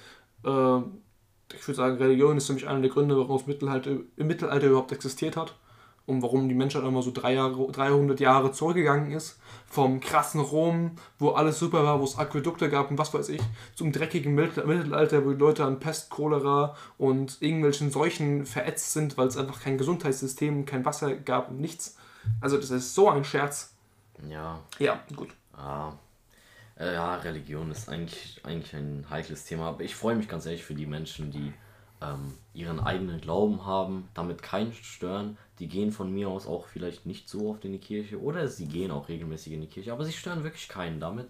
Äh, 0.45 0.79
ich 1.55 1.69
würde 1.69 1.77
sagen, 1.77 1.97
Religion 1.97 2.37
ist 2.39 2.49
mich 2.51 2.67
einer 2.67 2.81
der 2.81 2.91
Gründe, 2.91 3.17
warum 3.17 3.37
das 3.37 3.47
Mittelalter, 3.47 3.91
im 4.17 4.27
Mittelalter 4.27 4.69
überhaupt 4.69 4.93
existiert 4.93 5.37
hat 5.37 5.55
und 6.07 6.23
warum 6.23 6.49
die 6.49 6.55
Menschheit 6.55 6.83
immer 6.85 7.03
so 7.03 7.11
drei 7.13 7.35
Jahre, 7.35 7.71
300 7.71 8.19
Jahre 8.21 8.53
zurückgegangen 8.53 9.13
ist. 9.13 9.39
Vom 9.67 10.01
krassen 10.01 10.41
Rom, 10.41 10.97
wo 11.19 11.31
alles 11.31 11.59
super 11.59 11.85
war, 11.85 12.01
wo 12.01 12.05
es 12.05 12.19
Aquädukte 12.19 12.69
gab 12.69 12.91
und 12.91 12.99
was 12.99 13.15
weiß 13.15 13.29
ich, 13.31 13.41
zum 13.75 13.91
dreckigen 13.93 14.35
Mittel- 14.35 14.67
Mittelalter, 14.67 15.25
wo 15.25 15.31
die 15.31 15.39
Leute 15.39 15.65
an 15.65 15.79
Pest, 15.81 16.11
Cholera 16.11 16.77
und 16.99 17.39
irgendwelchen 17.41 17.91
Seuchen 17.91 18.45
verätzt 18.45 18.93
sind, 18.93 19.17
weil 19.17 19.29
es 19.29 19.37
einfach 19.39 19.61
kein 19.63 19.79
Gesundheitssystem, 19.79 20.67
kein 20.67 20.85
Wasser 20.85 21.15
gab 21.15 21.51
und 21.51 21.61
nichts. 21.61 21.97
Also 22.41 22.57
das 22.59 22.71
ist 22.71 22.95
so 22.95 23.09
ein 23.09 23.25
Scherz. 23.25 23.75
Ja, 24.29 24.61
Ja, 24.79 25.01
gut. 25.17 25.31
Ah, 25.57 25.93
äh, 26.79 26.93
ja, 26.95 27.15
Religion 27.17 27.71
ist 27.71 27.89
eigentlich, 27.89 28.41
eigentlich 28.45 28.75
ein 28.75 29.07
heikles 29.09 29.45
Thema, 29.45 29.69
aber 29.69 29.83
ich 29.85 29.95
freue 29.95 30.17
mich 30.17 30.29
ganz 30.29 30.47
ehrlich 30.47 30.65
für 30.65 30.75
die 30.75 30.87
Menschen, 30.87 31.31
die 31.31 31.53
ähm, 32.03 32.35
ihren 32.55 32.81
eigenen 32.81 33.21
Glauben 33.21 33.65
haben, 33.65 34.09
damit 34.15 34.43
keinen 34.43 34.73
stören. 34.73 35.39
Die 35.59 35.69
gehen 35.69 35.93
von 35.93 36.13
mir 36.13 36.29
aus 36.29 36.47
auch 36.47 36.67
vielleicht 36.67 37.07
nicht 37.07 37.29
so 37.29 37.51
oft 37.51 37.65
in 37.65 37.73
die 37.73 37.79
Kirche 37.79 38.21
oder 38.21 38.49
sie 38.49 38.67
gehen 38.67 38.91
auch 38.91 39.09
regelmäßig 39.09 39.53
in 39.53 39.61
die 39.61 39.69
Kirche, 39.69 39.93
aber 39.93 40.05
sie 40.05 40.13
stören 40.13 40.45
wirklich 40.45 40.69
keinen 40.69 41.01
damit 41.01 41.29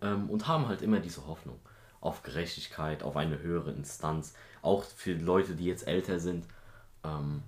ähm, 0.00 0.30
und 0.30 0.48
haben 0.48 0.68
halt 0.68 0.82
immer 0.82 1.00
diese 1.00 1.26
Hoffnung 1.26 1.58
auf 2.00 2.22
Gerechtigkeit, 2.22 3.02
auf 3.02 3.16
eine 3.16 3.40
höhere 3.40 3.70
Instanz, 3.70 4.34
auch 4.60 4.84
für 4.84 5.14
Leute, 5.14 5.54
die 5.54 5.66
jetzt 5.66 5.86
älter 5.86 6.18
sind, 6.18 6.44
ähm, 7.04 7.42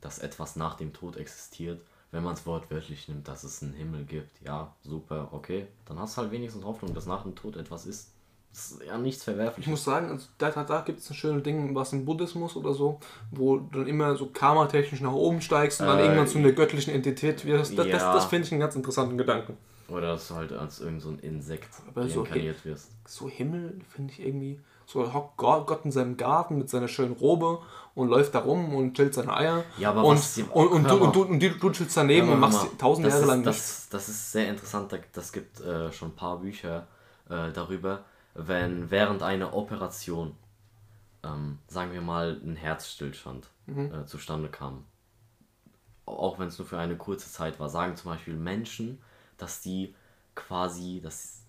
dass 0.00 0.18
etwas 0.18 0.56
nach 0.56 0.74
dem 0.74 0.92
Tod 0.92 1.16
existiert. 1.16 1.80
Wenn 2.10 2.24
man 2.24 2.34
es 2.34 2.44
wortwörtlich 2.44 3.08
nimmt, 3.08 3.26
dass 3.26 3.42
es 3.42 3.62
einen 3.62 3.72
Himmel 3.72 4.04
gibt, 4.04 4.42
ja, 4.44 4.74
super, 4.82 5.28
okay. 5.32 5.66
Dann 5.86 5.98
hast 5.98 6.16
du 6.16 6.22
halt 6.22 6.30
wenigstens 6.30 6.64
Hoffnung, 6.64 6.92
dass 6.94 7.06
nach 7.06 7.22
dem 7.22 7.34
Tod 7.34 7.56
etwas 7.56 7.86
ist. 7.86 8.11
Das 8.52 8.70
ist 8.72 8.82
ja 8.86 8.98
nichts 8.98 9.20
Ich 9.20 9.24
Verwerfliches. 9.24 9.70
muss 9.70 9.84
sagen, 9.84 10.10
also 10.10 10.26
da, 10.36 10.50
da, 10.50 10.80
gibt 10.82 11.00
es 11.00 11.10
ein 11.10 11.14
schönes 11.14 11.42
Ding, 11.42 11.74
was 11.74 11.92
im 11.94 12.04
Buddhismus 12.04 12.54
oder 12.54 12.74
so, 12.74 13.00
wo 13.30 13.56
du 13.56 13.78
dann 13.78 13.86
immer 13.86 14.14
so 14.16 14.26
karmatechnisch 14.26 15.00
nach 15.00 15.12
oben 15.12 15.40
steigst 15.40 15.80
und 15.80 15.86
dann 15.86 15.98
Äh, 15.98 16.02
irgendwann 16.02 16.28
zu 16.28 16.38
einer 16.38 16.52
göttlichen 16.52 16.92
Entität 16.94 17.44
wirst. 17.46 17.78
Das, 17.78 17.86
das, 17.88 18.02
ja. 18.02 18.14
das 18.14 18.26
finde 18.26 18.46
ich 18.46 18.52
einen 18.52 18.60
ganz 18.60 18.76
interessanten 18.76 19.16
Gedanken. 19.16 19.56
Oder 19.88 20.08
dass 20.08 20.28
du 20.28 20.34
halt 20.34 20.52
als 20.52 20.80
irgend 20.80 21.02
so 21.02 21.08
ein 21.10 21.18
Insekt 21.20 21.68
Aber 21.88 22.06
so 22.08 22.26
wirst. 22.26 22.90
So 23.06 23.28
Himmel 23.28 23.80
finde 23.88 24.12
ich 24.12 24.20
irgendwie. 24.20 24.60
So 24.84 25.12
hockt 25.14 25.36
Gott, 25.38 25.84
in 25.84 25.92
seinem 25.92 26.16
Garten 26.16 26.58
mit 26.58 26.68
seiner 26.68 26.88
schönen 26.88 27.12
Robe 27.14 27.60
und 27.94 28.08
läuft 28.08 28.34
da 28.34 28.40
rum 28.40 28.74
und 28.74 28.94
chillt 28.94 29.14
seine 29.14 29.34
Eier. 29.34 29.64
Ja, 29.78 29.90
aber 29.90 30.04
und, 30.04 30.16
was 30.16 30.38
und, 30.38 30.48
und, 30.50 30.90
du, 30.90 30.96
und, 30.96 31.16
du, 31.16 31.22
und 31.22 31.40
du, 31.42 31.50
du 31.50 31.70
chillst 31.70 31.96
daneben 31.96 32.28
und 32.28 32.40
machst 32.40 32.66
tausend 32.78 33.06
das 33.06 33.14
Jahre 33.14 33.26
lang 33.26 33.40
nichts. 33.42 33.88
das, 33.90 34.06
das 34.06 34.08
ist 34.08 34.32
sehr 34.32 34.48
interessant. 34.48 34.92
da- 34.92 34.98
Das 35.12 35.32
gibt 35.32 35.60
äh, 35.60 35.90
schon 35.92 36.08
ein 36.10 36.16
paar 36.16 36.38
Bücher 36.38 36.86
äh, 37.30 37.52
darüber, 37.52 38.00
wenn 38.34 38.90
während 38.90 39.22
einer 39.22 39.54
Operation, 39.54 40.36
ähm, 41.24 41.58
sagen 41.68 41.92
wir 41.92 42.02
mal, 42.02 42.40
ein 42.44 42.56
Herzstillstand 42.56 43.48
Mhm. 43.66 43.92
äh, 43.94 44.06
zustande 44.06 44.48
kam. 44.48 44.84
Auch 46.06 46.38
wenn 46.38 46.48
es 46.48 46.58
nur 46.58 46.66
für 46.66 46.78
eine 46.78 46.96
kurze 46.96 47.30
Zeit 47.30 47.58
war, 47.60 47.68
sagen 47.68 47.96
zum 47.96 48.10
Beispiel 48.12 48.34
Menschen, 48.34 49.00
dass 49.38 49.60
die 49.62 49.94
quasi, 50.34 51.00
dass 51.02 51.42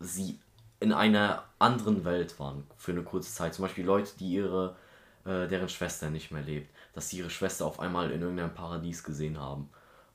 sie 0.00 0.38
in 0.80 0.92
einer 0.92 1.44
anderen 1.58 2.04
Welt 2.04 2.38
waren 2.38 2.64
für 2.76 2.92
eine 2.92 3.02
kurze 3.02 3.32
Zeit. 3.32 3.54
Zum 3.54 3.64
Beispiel 3.64 3.84
Leute, 3.84 4.12
die 4.18 4.32
ihre, 4.34 4.76
äh, 5.24 5.48
deren 5.48 5.68
Schwester 5.68 6.10
nicht 6.10 6.30
mehr 6.30 6.42
lebt, 6.42 6.70
dass 6.94 7.08
sie 7.08 7.18
ihre 7.18 7.30
Schwester 7.30 7.66
auf 7.66 7.80
einmal 7.80 8.10
in 8.12 8.20
irgendeinem 8.22 8.54
Paradies 8.54 9.02
gesehen 9.02 9.38
haben. 9.40 9.70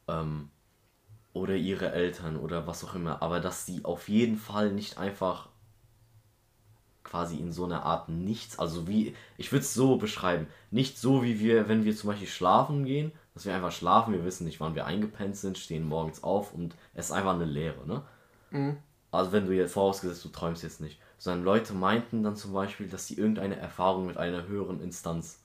Ähm, 0.07 0.49
oder 1.33 1.55
ihre 1.55 1.91
Eltern 1.91 2.37
oder 2.37 2.67
was 2.67 2.83
auch 2.83 2.95
immer. 2.95 3.21
Aber 3.21 3.39
dass 3.39 3.65
sie 3.65 3.85
auf 3.85 4.09
jeden 4.09 4.37
Fall 4.37 4.71
nicht 4.71 4.97
einfach 4.97 5.49
quasi 7.03 7.38
in 7.38 7.51
so 7.51 7.65
einer 7.65 7.84
Art 7.84 8.09
nichts, 8.09 8.59
also 8.59 8.88
wie, 8.88 9.15
ich 9.38 9.51
würde 9.51 9.63
es 9.63 9.73
so 9.73 9.97
beschreiben, 9.97 10.47
nicht 10.71 10.97
so 10.97 11.23
wie 11.23 11.39
wir, 11.39 11.67
wenn 11.67 11.84
wir 11.84 11.95
zum 11.95 12.09
Beispiel 12.09 12.27
schlafen 12.27 12.85
gehen, 12.85 13.11
dass 13.34 13.45
wir 13.45 13.53
einfach 13.55 13.71
schlafen, 13.71 14.13
wir 14.13 14.25
wissen 14.25 14.45
nicht, 14.45 14.59
wann 14.59 14.75
wir 14.75 14.85
eingepennt 14.85 15.35
sind, 15.35 15.57
stehen 15.57 15.88
morgens 15.88 16.23
auf 16.23 16.53
und 16.53 16.75
es 16.93 17.05
ist 17.05 17.11
einfach 17.11 17.34
eine 17.35 17.45
Leere, 17.45 17.85
ne? 17.88 18.03
Also 19.11 19.31
wenn 19.31 19.45
du 19.45 19.53
jetzt 19.53 19.73
vorausgesetzt, 19.73 20.25
du 20.25 20.30
träumst 20.30 20.63
jetzt 20.63 20.81
nicht. 20.81 20.99
Sondern 21.19 21.43
Leute 21.43 21.73
meinten 21.73 22.23
dann 22.23 22.35
zum 22.35 22.51
Beispiel, 22.51 22.88
dass 22.88 23.07
sie 23.07 23.15
irgendeine 23.15 23.55
Erfahrung 23.57 24.07
mit 24.07 24.17
einer 24.17 24.47
höheren 24.47 24.81
Instanz 24.81 25.39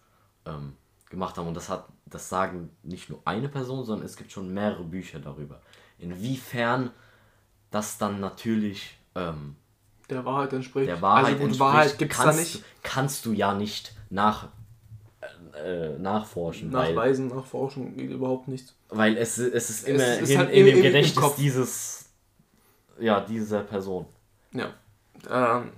ähm, 0.47 0.75
gemacht 1.11 1.37
haben. 1.37 1.49
Und 1.49 1.55
das 1.55 1.69
hat, 1.69 1.87
das 2.07 2.31
sagen 2.31 2.71
nicht 2.83 3.11
nur 3.11 3.21
eine 3.27 3.49
Person, 3.49 3.85
sondern 3.85 4.07
es 4.07 4.17
gibt 4.17 4.33
schon 4.33 4.55
mehrere 4.55 4.85
Bücher 4.85 5.19
darüber. 5.19 5.61
Inwiefern 5.99 6.91
das 7.71 7.99
dann 7.99 8.21
natürlich 8.21 8.99
ähm, 9.15 9.57
Der 10.11 10.25
Wahrheit 10.25 10.53
entspricht. 10.53 10.89
der 10.89 11.03
Wahrheit 11.03 11.25
also, 11.27 11.37
gut, 11.39 11.47
entspricht, 11.49 11.61
Wahrheit 11.61 11.99
gibt 11.99 12.13
es 12.13 12.19
da 12.19 12.25
kannst, 12.25 12.41
nicht. 12.55 12.65
kannst 12.83 13.27
du 13.27 13.33
ja 13.33 13.55
nicht 13.55 13.95
nach, 14.11 14.49
äh, 15.65 15.99
nachforschen, 15.99 16.73
weil, 16.73 16.95
Nachweisen, 16.95 17.29
nachforschen, 17.29 17.97
geht 17.97 18.11
überhaupt 18.11 18.49
nichts. 18.49 18.75
weil 18.89 19.17
es, 19.19 19.37
es 19.39 19.71
ist 19.71 19.83
Es 19.83 19.85
immer 19.85 20.19
ist 20.19 20.31
in, 20.31 20.39
halt 20.39 20.51
in 20.51 20.67
im- 20.67 20.75
dem 20.75 20.83
Gedächtnis 20.83 21.35
dieses, 21.37 22.09
ja, 22.99 23.21
dieser 23.21 23.61
Person. 23.63 24.07
Ja. 24.53 24.73
Ähm, 25.31 25.73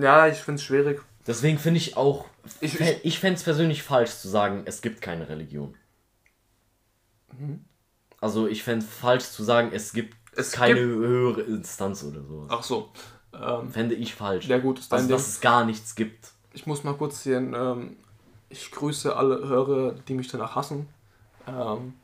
ja, 0.00 0.28
ich 0.28 0.38
finde 0.38 0.58
es 0.60 0.64
schwierig. 0.64 1.00
Deswegen 1.26 1.58
finde 1.58 1.78
ich 1.78 1.96
auch, 1.96 2.26
Ich- 2.60 2.78
ich, 2.78 3.04
ich 3.04 3.18
fände 3.18 3.36
es 3.38 3.42
persönlich 3.42 3.82
falsch 3.82 4.10
zu 4.12 4.28
sagen, 4.28 4.62
es 4.66 4.82
gibt 4.82 5.00
keine 5.00 5.28
Religion. 5.28 5.74
Mhm. 7.38 7.64
Also 8.20 8.46
ich 8.46 8.62
fände 8.62 8.84
falsch 8.86 9.24
zu 9.24 9.42
sagen, 9.42 9.70
es 9.72 9.92
gibt 9.92 10.14
Es 10.36 10.52
keine 10.52 10.74
gibt- 10.74 10.86
höhere 10.86 11.40
Instanz 11.42 12.04
oder 12.04 12.22
so. 12.22 12.46
Ach 12.48 12.62
so. 12.62 12.90
Ähm, 13.42 13.70
Fände 13.70 13.94
ich 13.94 14.14
falsch. 14.14 14.46
ja 14.46 14.58
gut, 14.58 14.78
ist 14.78 14.92
dein 14.92 14.98
also 14.98 15.08
Ding. 15.08 15.16
dass 15.16 15.28
es 15.28 15.40
gar 15.40 15.64
nichts 15.64 15.94
gibt. 15.94 16.32
Ich 16.52 16.66
muss 16.66 16.84
mal 16.84 16.94
kurz 16.94 17.22
hier 17.22 17.38
ähm, 17.38 17.96
ich 18.48 18.70
grüße 18.70 19.16
alle 19.16 19.48
Hörer, 19.48 19.92
die 20.06 20.14
mich 20.14 20.28
danach 20.28 20.54
hassen. 20.54 20.88
Ähm, 21.46 21.94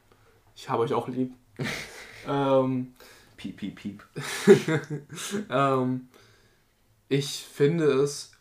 ich 0.56 0.68
habe 0.68 0.82
euch 0.82 0.92
auch 0.92 1.08
lieb. 1.08 1.32
ähm, 2.28 2.94
piep, 3.36 3.56
piep, 3.56 3.76
piep. 3.76 4.04
ähm, 5.50 6.08
ich 7.08 7.46
finde 7.52 7.84
es 7.84 8.32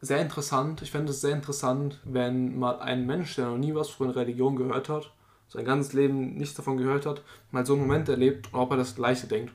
sehr 0.00 0.20
interessant. 0.20 0.82
Ich 0.82 0.90
finde 0.90 1.10
es 1.10 1.20
sehr 1.20 1.34
interessant, 1.34 1.98
wenn 2.04 2.58
mal 2.58 2.78
ein 2.80 3.06
Mensch, 3.06 3.34
der 3.36 3.46
noch 3.46 3.58
nie 3.58 3.74
was 3.74 3.88
von 3.88 4.10
Religion 4.10 4.56
gehört 4.56 4.88
hat, 4.88 5.12
sein 5.48 5.64
ganzes 5.64 5.92
Leben 5.92 6.34
nichts 6.34 6.54
davon 6.54 6.76
gehört 6.76 7.06
hat, 7.06 7.22
mal 7.50 7.66
so 7.66 7.74
einen 7.74 7.82
Moment 7.82 8.08
erlebt, 8.08 8.48
ob 8.52 8.70
er 8.70 8.76
das 8.76 8.94
Gleiche 8.94 9.26
denkt. 9.26 9.52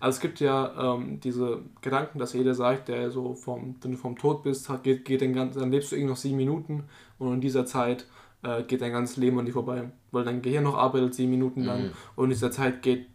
Also 0.00 0.16
es 0.16 0.20
gibt 0.20 0.40
ja 0.40 0.94
ähm, 0.94 1.20
diese 1.20 1.62
Gedanken, 1.80 2.18
dass 2.18 2.32
jeder 2.32 2.54
sagt, 2.54 2.88
der 2.88 3.10
so 3.10 3.34
vom, 3.34 3.76
wenn 3.82 3.92
du 3.92 3.98
vom 3.98 4.16
Tod 4.16 4.42
bist, 4.42 4.68
geht, 4.82 5.04
geht 5.04 5.20
den 5.20 5.32
ganzen, 5.32 5.60
dann 5.60 5.70
lebst 5.70 5.92
du 5.92 5.96
irgendwie 5.96 6.10
noch 6.10 6.16
sieben 6.16 6.36
Minuten 6.36 6.84
und 7.18 7.34
in 7.34 7.40
dieser 7.40 7.66
Zeit 7.66 8.06
äh, 8.42 8.62
geht 8.62 8.80
dein 8.80 8.92
ganzes 8.92 9.16
Leben 9.16 9.38
an 9.38 9.46
dir 9.46 9.52
vorbei, 9.52 9.90
weil 10.12 10.24
dein 10.24 10.42
Gehirn 10.42 10.64
noch 10.64 10.76
arbeitet 10.76 11.14
sieben 11.14 11.30
Minuten 11.30 11.64
lang 11.64 11.84
mhm. 11.84 11.90
und 12.16 12.24
in 12.24 12.30
dieser 12.30 12.50
Zeit 12.50 12.82
geht, 12.82 13.06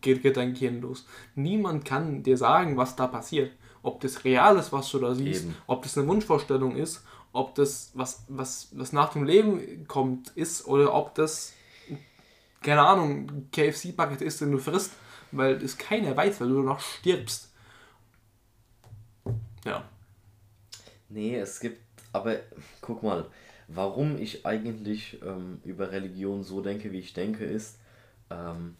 geht, 0.00 0.22
geht 0.22 0.36
dein 0.36 0.54
Gehirn 0.54 0.80
los. 0.80 1.06
Niemand 1.34 1.84
kann 1.84 2.22
dir 2.22 2.36
sagen, 2.36 2.76
was 2.76 2.96
da 2.96 3.06
passiert. 3.06 3.52
Ob 3.82 4.00
das 4.00 4.24
real 4.24 4.56
ist, 4.56 4.72
was 4.72 4.90
du 4.90 4.98
da 4.98 5.14
siehst, 5.14 5.44
Eben. 5.44 5.54
ob 5.66 5.82
das 5.82 5.98
eine 5.98 6.06
Wunschvorstellung 6.06 6.74
ist, 6.76 7.04
ob 7.34 7.54
das, 7.54 7.90
was, 7.94 8.24
was, 8.28 8.68
was 8.72 8.92
nach 8.92 9.12
dem 9.12 9.24
Leben 9.24 9.86
kommt, 9.86 10.30
ist 10.30 10.66
oder 10.66 10.94
ob 10.94 11.14
das, 11.14 11.52
keine 12.62 12.80
Ahnung, 12.80 13.48
KFC-Bucket 13.52 14.22
ist, 14.22 14.40
den 14.40 14.52
du 14.52 14.58
frisst, 14.58 14.92
weil 15.36 15.62
es 15.62 15.78
keiner 15.78 16.16
weiß, 16.16 16.40
weil 16.40 16.48
du 16.48 16.62
noch 16.62 16.80
stirbst. 16.80 17.52
Ja. 19.64 19.88
Nee, 21.08 21.36
es 21.36 21.60
gibt, 21.60 21.80
aber 22.12 22.40
guck 22.80 23.02
mal, 23.02 23.26
warum 23.68 24.18
ich 24.18 24.44
eigentlich 24.44 25.22
ähm, 25.22 25.60
über 25.64 25.92
Religion 25.92 26.42
so 26.42 26.60
denke, 26.60 26.92
wie 26.92 26.98
ich 26.98 27.12
denke, 27.12 27.44
ist, 27.44 27.78
ähm, 28.30 28.76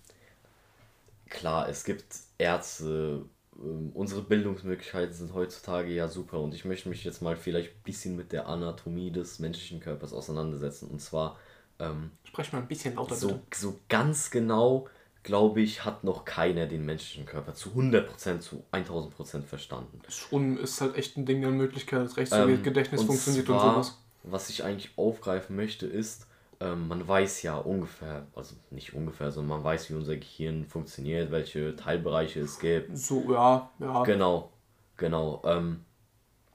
klar, 1.28 1.68
es 1.68 1.84
gibt 1.84 2.06
Ärzte, 2.38 3.24
ähm, 3.58 3.92
unsere 3.94 4.22
Bildungsmöglichkeiten 4.22 5.14
sind 5.14 5.34
heutzutage 5.34 5.92
ja 5.92 6.08
super 6.08 6.40
und 6.40 6.54
ich 6.54 6.64
möchte 6.64 6.88
mich 6.88 7.04
jetzt 7.04 7.22
mal 7.22 7.36
vielleicht 7.36 7.70
ein 7.70 7.82
bisschen 7.84 8.16
mit 8.16 8.32
der 8.32 8.48
Anatomie 8.48 9.10
des 9.10 9.38
menschlichen 9.38 9.80
Körpers 9.80 10.12
auseinandersetzen 10.12 10.88
und 10.88 11.00
zwar 11.00 11.38
ähm, 11.78 12.10
Sprech 12.24 12.52
mal 12.52 12.60
ein 12.60 12.68
bisschen 12.68 12.94
lauter 12.94 13.14
so, 13.14 13.40
so 13.52 13.80
ganz 13.88 14.30
genau 14.30 14.88
glaube 15.24 15.62
ich, 15.62 15.84
hat 15.84 16.04
noch 16.04 16.24
keiner 16.24 16.66
den 16.66 16.84
menschlichen 16.84 17.26
Körper 17.26 17.54
zu 17.54 17.70
100%, 17.70 18.40
zu 18.40 18.62
1000% 18.72 19.42
verstanden. 19.42 20.00
Schon 20.08 20.58
ist 20.58 20.80
halt 20.80 20.96
echt 20.96 21.16
ein 21.16 21.26
Ding 21.26 21.40
der 21.40 21.50
Möglichkeit, 21.50 22.04
das 22.04 22.16
Rechtsgedächtnis 22.16 23.00
ähm, 23.00 23.06
funktioniert 23.06 23.46
zwar, 23.46 23.64
und 23.64 23.72
sowas. 23.72 23.98
Was 24.22 24.50
ich 24.50 24.62
eigentlich 24.62 24.92
aufgreifen 24.96 25.56
möchte, 25.56 25.86
ist, 25.86 26.26
ähm, 26.60 26.88
man 26.88 27.08
weiß 27.08 27.42
ja 27.42 27.56
ungefähr, 27.56 28.26
also 28.36 28.54
nicht 28.70 28.94
ungefähr, 28.94 29.32
sondern 29.32 29.56
man 29.56 29.64
weiß, 29.64 29.90
wie 29.90 29.94
unser 29.94 30.16
Gehirn 30.16 30.66
funktioniert, 30.66 31.30
welche 31.30 31.74
Teilbereiche 31.74 32.40
es 32.40 32.58
gibt. 32.58 32.96
So, 32.96 33.24
ja, 33.32 33.70
ja. 33.78 34.02
Genau, 34.04 34.50
genau. 34.98 35.42
Ähm, 35.46 35.80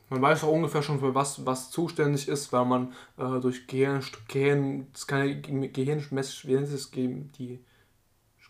man 0.09 0.21
weiß 0.21 0.43
auch 0.43 0.51
ungefähr 0.51 0.83
schon, 0.83 0.99
für 0.99 1.13
was, 1.15 1.43
was 1.45 1.71
zuständig 1.71 2.27
ist, 2.27 2.53
weil 2.53 2.65
man 2.65 2.93
äh, 3.17 3.39
durch 3.39 3.65
Gehirn, 3.65 4.03
Gehirn, 4.27 4.87
es 4.93 5.07
keine 5.07 5.41
Gehirnmess, 5.41 6.47
wie 6.47 6.53
nennt 6.53 6.67
es, 6.67 6.91
die 6.91 7.59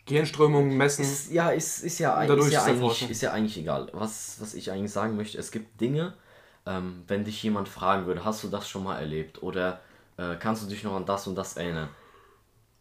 Gehirnströmung 0.10 0.76
messen. 0.76 1.04
Ist, 1.04 1.32
ja, 1.32 1.50
ist, 1.50 1.84
ist, 1.84 2.00
ja, 2.00 2.22
ist, 2.22 2.52
ja 2.52 2.64
eigentlich, 2.64 3.10
ist 3.10 3.22
ja 3.22 3.32
eigentlich 3.32 3.58
egal. 3.58 3.90
Was, 3.94 4.42
was 4.42 4.54
ich 4.54 4.72
eigentlich 4.72 4.92
sagen 4.92 5.16
möchte, 5.16 5.38
es 5.38 5.52
gibt 5.52 5.80
Dinge, 5.80 6.16
ähm, 6.66 7.04
wenn 7.08 7.24
dich 7.24 7.42
jemand 7.42 7.70
fragen 7.70 8.06
würde, 8.06 8.26
hast 8.26 8.44
du 8.44 8.50
das 8.50 8.68
schon 8.68 8.84
mal 8.84 9.00
erlebt? 9.00 9.42
Oder 9.42 9.80
äh, 10.18 10.36
kannst 10.36 10.64
du 10.64 10.68
dich 10.68 10.84
noch 10.84 10.96
an 10.96 11.06
das 11.06 11.28
und 11.28 11.36
das 11.36 11.56
erinnern? 11.56 11.90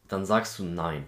Dann 0.09 0.25
sagst 0.25 0.59
du 0.59 0.65
nein. 0.65 1.07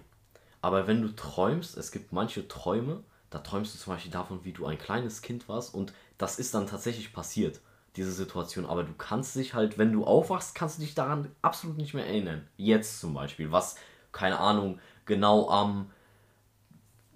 Aber 0.61 0.87
wenn 0.87 1.01
du 1.01 1.09
träumst, 1.09 1.75
es 1.75 1.91
gibt 1.91 2.13
manche 2.13 2.47
Träume, 2.47 3.03
da 3.31 3.39
träumst 3.39 3.73
du 3.73 3.79
zum 3.79 3.93
Beispiel 3.93 4.11
davon, 4.11 4.45
wie 4.45 4.53
du 4.53 4.65
ein 4.65 4.77
kleines 4.77 5.21
Kind 5.21 5.49
warst 5.49 5.73
und 5.73 5.93
das 6.17 6.37
ist 6.37 6.53
dann 6.53 6.67
tatsächlich 6.67 7.13
passiert, 7.13 7.61
diese 7.95 8.11
Situation. 8.11 8.65
Aber 8.65 8.83
du 8.83 8.93
kannst 8.93 9.35
dich 9.35 9.55
halt, 9.55 9.77
wenn 9.77 9.91
du 9.91 10.05
aufwachst, 10.05 10.53
kannst 10.53 10.77
du 10.77 10.83
dich 10.83 10.93
daran 10.93 11.31
absolut 11.41 11.77
nicht 11.77 11.95
mehr 11.95 12.05
erinnern. 12.05 12.47
Jetzt 12.57 12.99
zum 12.99 13.15
Beispiel, 13.15 13.51
was, 13.51 13.75
keine 14.11 14.39
Ahnung, 14.39 14.79
genau 15.05 15.49
am 15.49 15.89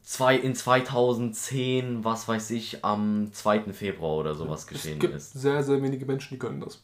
zwei, 0.05 0.35
in 0.37 0.55
2010, 0.55 2.05
was 2.05 2.27
weiß 2.27 2.51
ich, 2.51 2.85
am 2.85 3.33
2. 3.33 3.73
Februar 3.73 4.17
oder 4.17 4.35
sowas 4.35 4.67
geschehen 4.67 4.93
es 4.93 4.99
gibt 4.99 5.15
ist. 5.15 5.33
Sehr, 5.33 5.63
sehr 5.63 5.81
wenige 5.81 6.05
Menschen, 6.05 6.29
die 6.29 6.39
können 6.39 6.61
das. 6.61 6.83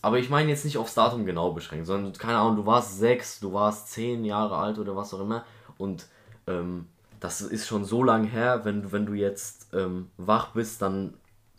Aber 0.00 0.18
ich 0.18 0.30
meine 0.30 0.50
jetzt 0.50 0.64
nicht 0.64 0.78
aufs 0.78 0.94
Datum 0.94 1.26
genau 1.26 1.52
beschränkt, 1.52 1.86
sondern 1.86 2.12
keine 2.12 2.38
Ahnung, 2.38 2.56
du 2.56 2.66
warst 2.66 2.98
sechs, 2.98 3.40
du 3.40 3.52
warst 3.52 3.90
zehn 3.90 4.24
Jahre 4.24 4.56
alt 4.56 4.78
oder 4.78 4.94
was 4.94 5.12
auch 5.12 5.20
immer 5.20 5.44
und 5.76 6.06
ähm, 6.46 6.86
das 7.18 7.40
ist 7.40 7.66
schon 7.66 7.84
so 7.84 8.04
lange 8.04 8.28
her, 8.28 8.64
wenn 8.64 8.82
du, 8.82 8.92
wenn 8.92 9.06
du 9.06 9.14
jetzt 9.14 9.74
ähm, 9.74 10.10
wach 10.16 10.52
bist, 10.52 10.82
dann 10.82 11.14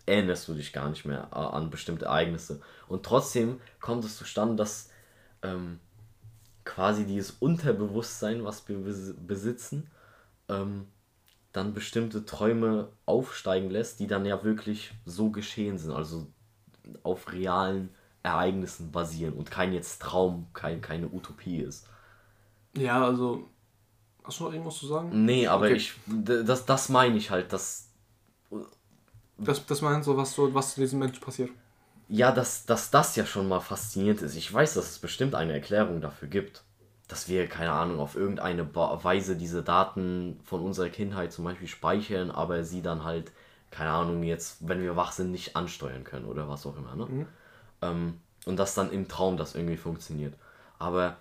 erinnerst 0.05 0.47
du 0.47 0.53
dich 0.53 0.71
gar 0.71 0.89
nicht 0.89 1.03
mehr 1.05 1.27
äh, 1.31 1.35
an 1.35 1.69
bestimmte 1.69 2.05
Ereignisse. 2.05 2.61
Und 2.87 3.05
trotzdem 3.05 3.59
kommt 3.81 4.05
es 4.05 4.17
zustande, 4.17 4.55
dass 4.55 4.89
ähm, 5.43 5.79
quasi 6.63 7.05
dieses 7.05 7.31
Unterbewusstsein, 7.31 8.45
was 8.45 8.67
wir 8.69 8.77
besitzen, 8.77 9.89
ähm, 10.47 10.87
dann 11.51 11.73
bestimmte 11.73 12.25
Träume 12.25 12.89
aufsteigen 13.05 13.69
lässt, 13.69 13.99
die 13.99 14.07
dann 14.07 14.25
ja 14.25 14.43
wirklich 14.43 14.91
so 15.05 15.29
geschehen 15.31 15.77
sind, 15.77 15.91
also 15.91 16.27
auf 17.03 17.31
realen 17.31 17.89
Ereignissen 18.21 18.91
basieren 18.91 19.33
und 19.33 19.49
kein 19.49 19.73
jetzt 19.73 20.01
Traum, 20.01 20.47
kein, 20.53 20.81
keine 20.81 21.07
Utopie 21.07 21.59
ist. 21.59 21.87
Ja, 22.75 23.03
also. 23.03 23.47
Hast 24.23 24.39
du 24.39 24.43
noch 24.43 24.51
irgendwas 24.51 24.75
zu 24.75 24.87
sagen? 24.87 25.25
Nee, 25.25 25.47
aber 25.47 25.65
okay. 25.65 25.75
ich. 25.75 25.93
Das, 26.05 26.65
das 26.65 26.89
meine 26.89 27.17
ich 27.17 27.31
halt, 27.31 27.51
dass. 27.51 27.89
Das, 29.37 29.65
das 29.65 29.81
meinst 29.81 30.07
du, 30.07 30.17
was, 30.17 30.33
so, 30.33 30.53
was 30.53 30.75
zu 30.75 30.81
diesem 30.81 30.99
Mensch 30.99 31.19
passiert? 31.19 31.49
Ja, 32.09 32.31
dass, 32.31 32.65
dass 32.65 32.91
das 32.91 33.15
ja 33.15 33.25
schon 33.25 33.47
mal 33.47 33.61
faszinierend 33.61 34.21
ist. 34.21 34.35
Ich 34.35 34.53
weiß, 34.53 34.73
dass 34.73 34.89
es 34.89 34.99
bestimmt 34.99 35.33
eine 35.33 35.53
Erklärung 35.53 36.01
dafür 36.01 36.27
gibt. 36.27 36.63
Dass 37.09 37.27
wir, 37.27 37.47
keine 37.47 37.73
Ahnung, 37.73 37.99
auf 37.99 38.15
irgendeine 38.15 38.73
Weise 38.73 39.35
diese 39.35 39.63
Daten 39.63 40.39
von 40.45 40.61
unserer 40.61 40.89
Kindheit 40.89 41.33
zum 41.33 41.43
Beispiel 41.43 41.67
speichern, 41.67 42.31
aber 42.31 42.63
sie 42.63 42.81
dann 42.81 43.03
halt, 43.03 43.33
keine 43.71 43.89
Ahnung, 43.89 44.23
jetzt, 44.23 44.65
wenn 44.67 44.81
wir 44.81 44.95
wach 44.95 45.11
sind, 45.11 45.31
nicht 45.31 45.57
ansteuern 45.57 46.05
können 46.05 46.25
oder 46.25 46.47
was 46.47 46.65
auch 46.65 46.77
immer. 46.77 46.95
Ne? 46.95 47.05
Mhm. 47.05 47.27
Ähm, 47.81 48.21
und 48.45 48.57
dass 48.57 48.75
dann 48.75 48.91
im 48.91 49.07
Traum 49.07 49.35
das 49.35 49.55
irgendwie 49.55 49.75
funktioniert. 49.75 50.33
Aber 50.77 51.17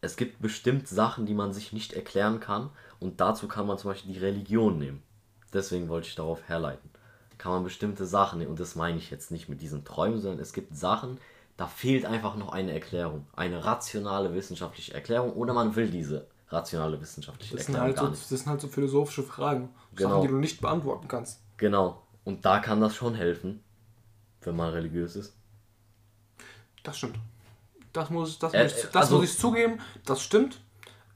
es 0.00 0.16
gibt 0.16 0.42
bestimmt 0.42 0.88
Sachen, 0.88 1.26
die 1.26 1.34
man 1.34 1.52
sich 1.52 1.72
nicht 1.72 1.92
erklären 1.92 2.40
kann 2.40 2.70
und 3.00 3.20
dazu 3.20 3.48
kann 3.48 3.66
man 3.66 3.78
zum 3.78 3.90
Beispiel 3.90 4.12
die 4.12 4.20
Religion 4.20 4.78
nehmen. 4.78 5.02
Deswegen 5.52 5.88
wollte 5.88 6.08
ich 6.08 6.14
darauf 6.14 6.42
herleiten. 6.48 6.90
Kann 7.38 7.52
man 7.52 7.64
bestimmte 7.64 8.06
Sachen 8.06 8.38
nehmen 8.38 8.50
und 8.50 8.60
das 8.60 8.74
meine 8.74 8.98
ich 8.98 9.10
jetzt 9.10 9.30
nicht 9.30 9.48
mit 9.48 9.60
diesen 9.60 9.84
Träumen, 9.84 10.20
sondern 10.20 10.40
es 10.40 10.52
gibt 10.52 10.76
Sachen, 10.76 11.18
da 11.56 11.66
fehlt 11.66 12.04
einfach 12.04 12.36
noch 12.36 12.52
eine 12.52 12.72
Erklärung. 12.72 13.26
Eine 13.34 13.64
rationale 13.64 14.34
wissenschaftliche 14.34 14.94
Erklärung 14.94 15.32
oder 15.34 15.52
man 15.54 15.76
will 15.76 15.88
diese 15.88 16.26
rationale 16.48 17.00
wissenschaftliche 17.00 17.56
das 17.56 17.68
Erklärung 17.68 17.88
halt 17.88 17.98
so. 17.98 18.08
Das 18.08 18.28
sind 18.28 18.46
halt 18.46 18.60
so 18.60 18.68
philosophische 18.68 19.22
Fragen. 19.22 19.70
Genau. 19.94 20.10
Sachen, 20.10 20.22
die 20.22 20.28
du 20.28 20.36
nicht 20.36 20.60
beantworten 20.60 21.08
kannst. 21.08 21.40
Genau. 21.56 22.02
Und 22.24 22.44
da 22.44 22.58
kann 22.58 22.80
das 22.80 22.94
schon 22.94 23.14
helfen 23.14 23.60
wenn 24.46 24.56
man 24.56 24.70
religiös 24.70 25.16
ist. 25.16 25.34
Das 26.82 26.98
stimmt. 26.98 27.18
Das 27.92 28.10
muss, 28.10 28.38
das, 28.38 28.52
äh, 28.52 28.64
muss, 28.64 28.74
das 28.92 28.96
also, 28.96 29.16
muss 29.16 29.30
ich 29.30 29.38
zugeben, 29.38 29.80
das 30.04 30.22
stimmt. 30.22 30.60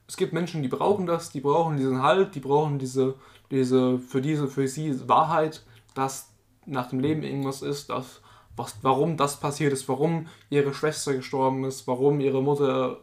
Es 0.07 0.17
gibt 0.17 0.33
Menschen, 0.33 0.63
die 0.63 0.69
brauchen 0.69 1.05
das, 1.05 1.29
die 1.29 1.41
brauchen 1.41 1.77
diesen 1.77 2.01
Halt, 2.01 2.33
die 2.35 2.39
brauchen 2.39 2.79
diese, 2.79 3.15
diese, 3.51 3.99
für 3.99 4.21
diese, 4.21 4.47
für 4.47 4.67
sie 4.67 5.07
Wahrheit, 5.07 5.63
dass 5.93 6.29
nach 6.65 6.89
dem 6.89 6.99
Leben 6.99 7.23
irgendwas 7.23 7.61
ist, 7.61 7.89
dass, 7.89 8.21
was, 8.59 8.77
warum 8.83 9.17
das 9.17 9.39
passiert 9.39 9.73
ist, 9.73 9.89
warum 9.89 10.27
ihre 10.49 10.73
Schwester 10.73 11.15
gestorben 11.15 11.63
ist, 11.63 11.87
warum 11.87 12.19
ihre 12.19 12.43
Mutter 12.43 12.99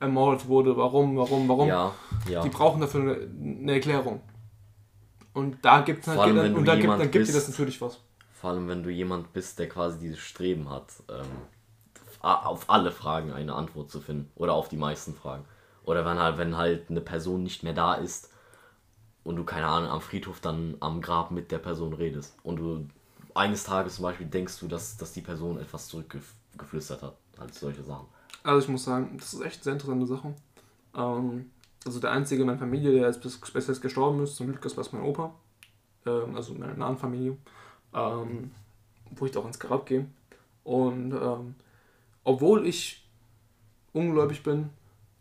ermordet 0.00 0.48
wurde, 0.48 0.76
warum, 0.76 1.16
warum, 1.16 1.48
warum. 1.48 1.68
Ja, 1.68 1.94
ja. 2.28 2.42
Die 2.42 2.48
brauchen 2.48 2.80
dafür 2.80 3.00
eine, 3.00 3.12
eine 3.60 3.72
Erklärung. 3.72 4.20
Und 5.32 5.58
da 5.62 5.80
gibt 5.80 6.06
es 6.06 6.08
und 6.08 6.64
da 6.66 6.74
gibt, 6.74 6.88
dann 6.88 7.10
gibt 7.10 7.28
dir 7.28 7.32
das 7.32 7.48
natürlich 7.48 7.80
was. 7.80 8.00
Vor 8.32 8.50
allem, 8.50 8.68
wenn 8.68 8.82
du 8.82 8.90
jemand 8.90 9.32
bist, 9.32 9.58
der 9.58 9.68
quasi 9.68 9.98
dieses 9.98 10.18
Streben 10.18 10.68
hat, 10.70 10.92
ähm, 11.08 11.26
auf 12.20 12.68
alle 12.68 12.90
Fragen 12.90 13.32
eine 13.32 13.54
Antwort 13.54 13.90
zu 13.90 14.00
finden. 14.00 14.30
Oder 14.34 14.54
auf 14.54 14.68
die 14.68 14.76
meisten 14.76 15.14
Fragen. 15.14 15.44
Oder 15.84 16.04
wenn 16.04 16.18
halt, 16.18 16.38
wenn 16.38 16.56
halt 16.56 16.90
eine 16.90 17.00
Person 17.00 17.42
nicht 17.42 17.62
mehr 17.62 17.72
da 17.72 17.94
ist 17.94 18.30
und 19.24 19.36
du, 19.36 19.44
keine 19.44 19.66
Ahnung, 19.66 19.90
am 19.90 20.00
Friedhof 20.00 20.40
dann 20.40 20.76
am 20.80 21.00
Grab 21.00 21.30
mit 21.30 21.52
der 21.52 21.58
Person 21.58 21.92
redest. 21.92 22.36
Und 22.42 22.56
du 22.56 22.88
eines 23.34 23.64
Tages 23.64 23.96
zum 23.96 24.04
Beispiel 24.04 24.26
denkst 24.26 24.58
du, 24.60 24.68
dass, 24.68 24.96
dass 24.96 25.12
die 25.12 25.20
Person 25.20 25.58
etwas 25.58 25.88
zurückgeflüstert 25.88 27.02
hat. 27.02 27.16
Halt 27.38 27.54
solche 27.54 27.82
Sachen. 27.82 28.06
Also 28.42 28.64
ich 28.64 28.68
muss 28.68 28.84
sagen, 28.84 29.16
das 29.18 29.34
ist 29.34 29.40
echt 29.40 29.56
eine 29.56 29.64
sehr 29.64 29.72
interessante 29.74 30.06
Sache. 30.06 30.34
Ähm, 30.94 31.50
also 31.84 32.00
der 32.00 32.12
einzige 32.12 32.42
in 32.42 32.46
meiner 32.46 32.58
Familie, 32.58 32.92
der 32.92 33.06
jetzt 33.06 33.22
bis, 33.22 33.38
bis 33.38 33.66
jetzt 33.66 33.80
gestorben 33.80 34.22
ist, 34.22 34.36
zum 34.36 34.48
Glück 34.48 34.64
ist 34.64 34.76
was 34.76 34.92
mein 34.92 35.02
Opa. 35.02 35.34
Ähm, 36.06 36.34
also 36.36 36.52
in 36.54 36.60
meiner 36.60 36.74
nahen 36.74 36.98
Familie 36.98 37.36
ähm, 37.94 38.50
wo 39.10 39.26
ich 39.26 39.36
auch 39.36 39.46
ins 39.46 39.58
Grab 39.58 39.86
gehe. 39.86 40.06
Und 40.64 41.12
ähm, 41.12 41.54
obwohl 42.24 42.66
ich 42.66 43.04
ungläubig 43.92 44.42
bin, 44.42 44.70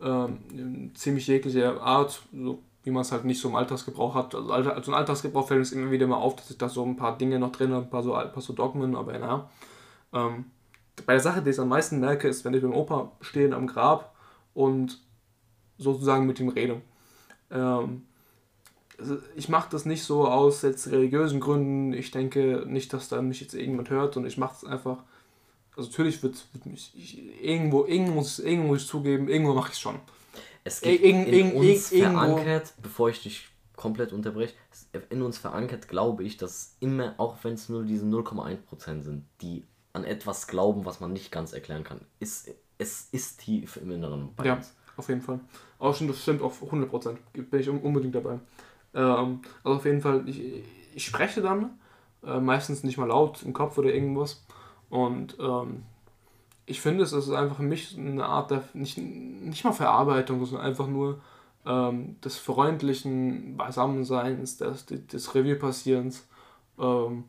ähm, 0.02 0.92
ziemlich 0.94 1.28
jeglicher 1.28 1.82
Art, 1.82 2.22
so 2.32 2.62
wie 2.84 2.92
man 2.92 3.02
es 3.02 3.12
halt 3.12 3.26
nicht 3.26 3.42
so 3.42 3.50
im 3.50 3.56
Alltagsgebrauch 3.56 4.16
hat. 4.16 4.34
Also, 4.36 4.52
also 4.52 4.92
im 4.92 4.98
Alltagsgebrauch 4.98 5.48
fällt 5.48 5.62
es 5.62 5.72
immer 5.72 5.92
wieder 5.92 6.08
mal 6.08 6.18
auf, 6.18 6.36
dass 6.36 6.50
ich 6.50 6.58
da 6.58 6.70
so 6.70 6.84
ein 6.86 6.96
paar 6.96 7.18
Dinge 7.18 7.40
noch 7.40 7.52
drin 7.52 7.74
habe, 7.74 7.86
ein 7.86 7.90
paar 7.90 8.04
so, 8.04 8.14
ein 8.14 8.32
paar 8.32 8.42
so 8.42 8.54
Dogmen, 8.54 8.96
aber 8.96 9.18
ja. 9.20 9.50
Ähm, 10.14 10.46
bei 11.06 11.14
der 11.14 11.22
Sache, 11.22 11.42
die 11.42 11.50
ich 11.50 11.60
am 11.60 11.70
meisten 11.70 12.00
merke, 12.00 12.28
ist, 12.28 12.46
wenn 12.46 12.54
ich 12.54 12.62
dem 12.62 12.74
Opa 12.74 13.12
stehe 13.22 13.54
am 13.54 13.68
Grab 13.68 14.16
und 14.54 15.02
sozusagen 15.78 16.26
mit 16.26 16.40
ihm 16.40 16.50
rede. 16.50 16.82
Ähm, 17.52 18.04
ich 19.36 19.50
mache 19.50 19.70
das 19.72 19.86
nicht 19.86 20.04
so 20.04 20.28
aus 20.28 20.62
jetzt 20.62 20.92
religiösen 20.92 21.40
Gründen. 21.40 21.94
Ich 21.94 22.12
denke 22.12 22.66
nicht, 22.68 22.92
dass 22.92 23.08
da 23.10 23.22
mich 23.22 23.40
jetzt 23.40 23.54
irgendjemand 23.54 23.90
hört 23.90 24.18
und 24.18 24.26
ich 24.26 24.38
mache 24.38 24.56
es 24.56 24.66
einfach. 24.66 25.04
Also 25.76 25.90
natürlich 25.90 26.22
wird, 26.22 26.46
wird 26.54 26.66
mich 26.66 26.94
ich, 26.98 27.44
irgendwo, 27.44 27.86
irgendwo 27.86 28.14
muss, 28.14 28.40
irgendwo 28.40 28.68
muss 28.68 28.82
ich 28.82 28.88
zugeben, 28.88 29.30
irgendwo 29.30 29.54
mache 29.54 29.70
ich 29.70 29.76
es 29.76 29.80
schon. 29.80 29.96
Es 30.64 30.82
gibt 30.82 31.04
in, 31.04 31.26
in 31.26 31.54
uns 31.54 31.90
verankert, 31.90 32.74
bevor 32.82 33.10
ich 33.10 33.24
dich 33.24 33.48
komplett 33.76 34.12
unterbreche, 34.12 34.54
in 35.10 35.22
uns 35.22 35.38
verankert 35.38 35.88
glaube 35.88 36.24
ich, 36.24 36.38
dass 36.38 36.76
immer, 36.80 37.16
auch 37.18 37.38
wenn 37.44 37.54
es 37.54 37.70
nur 37.70 37.84
diese 37.84 38.06
0,1% 38.06 39.04
sind, 39.04 39.26
die 39.42 39.64
an 39.94 40.04
etwas 40.04 40.48
glauben, 40.48 40.86
was 40.86 41.00
man 41.00 41.14
nicht 41.14 41.32
ganz 41.32 41.54
erklären 41.54 41.84
kann, 41.84 42.02
ist, 42.20 42.50
es 42.78 43.08
ist 43.12 43.40
tief 43.40 43.78
im 43.78 43.92
Inneren 43.92 44.34
bei 44.36 44.46
ja, 44.46 44.56
uns. 44.56 44.76
auf 44.98 45.08
jeden 45.10 45.22
Fall. 45.22 45.40
Auch 45.80 45.96
schon, 45.96 46.08
das 46.08 46.22
stimmt 46.22 46.42
auf 46.42 46.62
100%, 46.62 47.18
bin 47.34 47.60
ich 47.60 47.70
unbedingt 47.70 48.16
dabei. 48.16 48.40
Ähm, 48.94 49.42
also 49.64 49.78
auf 49.78 49.86
jeden 49.86 50.02
Fall, 50.02 50.28
ich, 50.28 50.64
ich 50.94 51.06
spreche 51.06 51.42
dann, 51.42 51.80
äh, 52.26 52.40
meistens 52.40 52.84
nicht 52.84 52.98
mal 52.98 53.08
laut 53.08 53.44
im 53.44 53.54
Kopf 53.54 53.78
oder 53.78 53.94
irgendwas. 53.94 54.44
Und 54.90 55.38
ähm, 55.40 55.84
ich 56.70 56.82
finde, 56.82 57.04
es 57.04 57.14
ist 57.14 57.32
einfach 57.32 57.58
für 57.58 57.64
mich 57.64 57.98
eine 57.98 58.26
Art 58.26 58.52
der, 58.52 58.64
nicht, 58.74 58.98
nicht 58.98 59.64
mal 59.64 59.74
Verarbeitung, 59.74 60.46
sondern 60.46 60.68
einfach 60.68 60.88
nur 60.88 61.20
ähm, 61.66 62.22
des 62.22 62.38
freundlichen 62.38 63.58
Beisammenseins, 63.58 64.58
des, 64.58 64.86
des 64.86 65.34
Revierpassierens. 65.34 66.28
Ähm, 66.78 67.24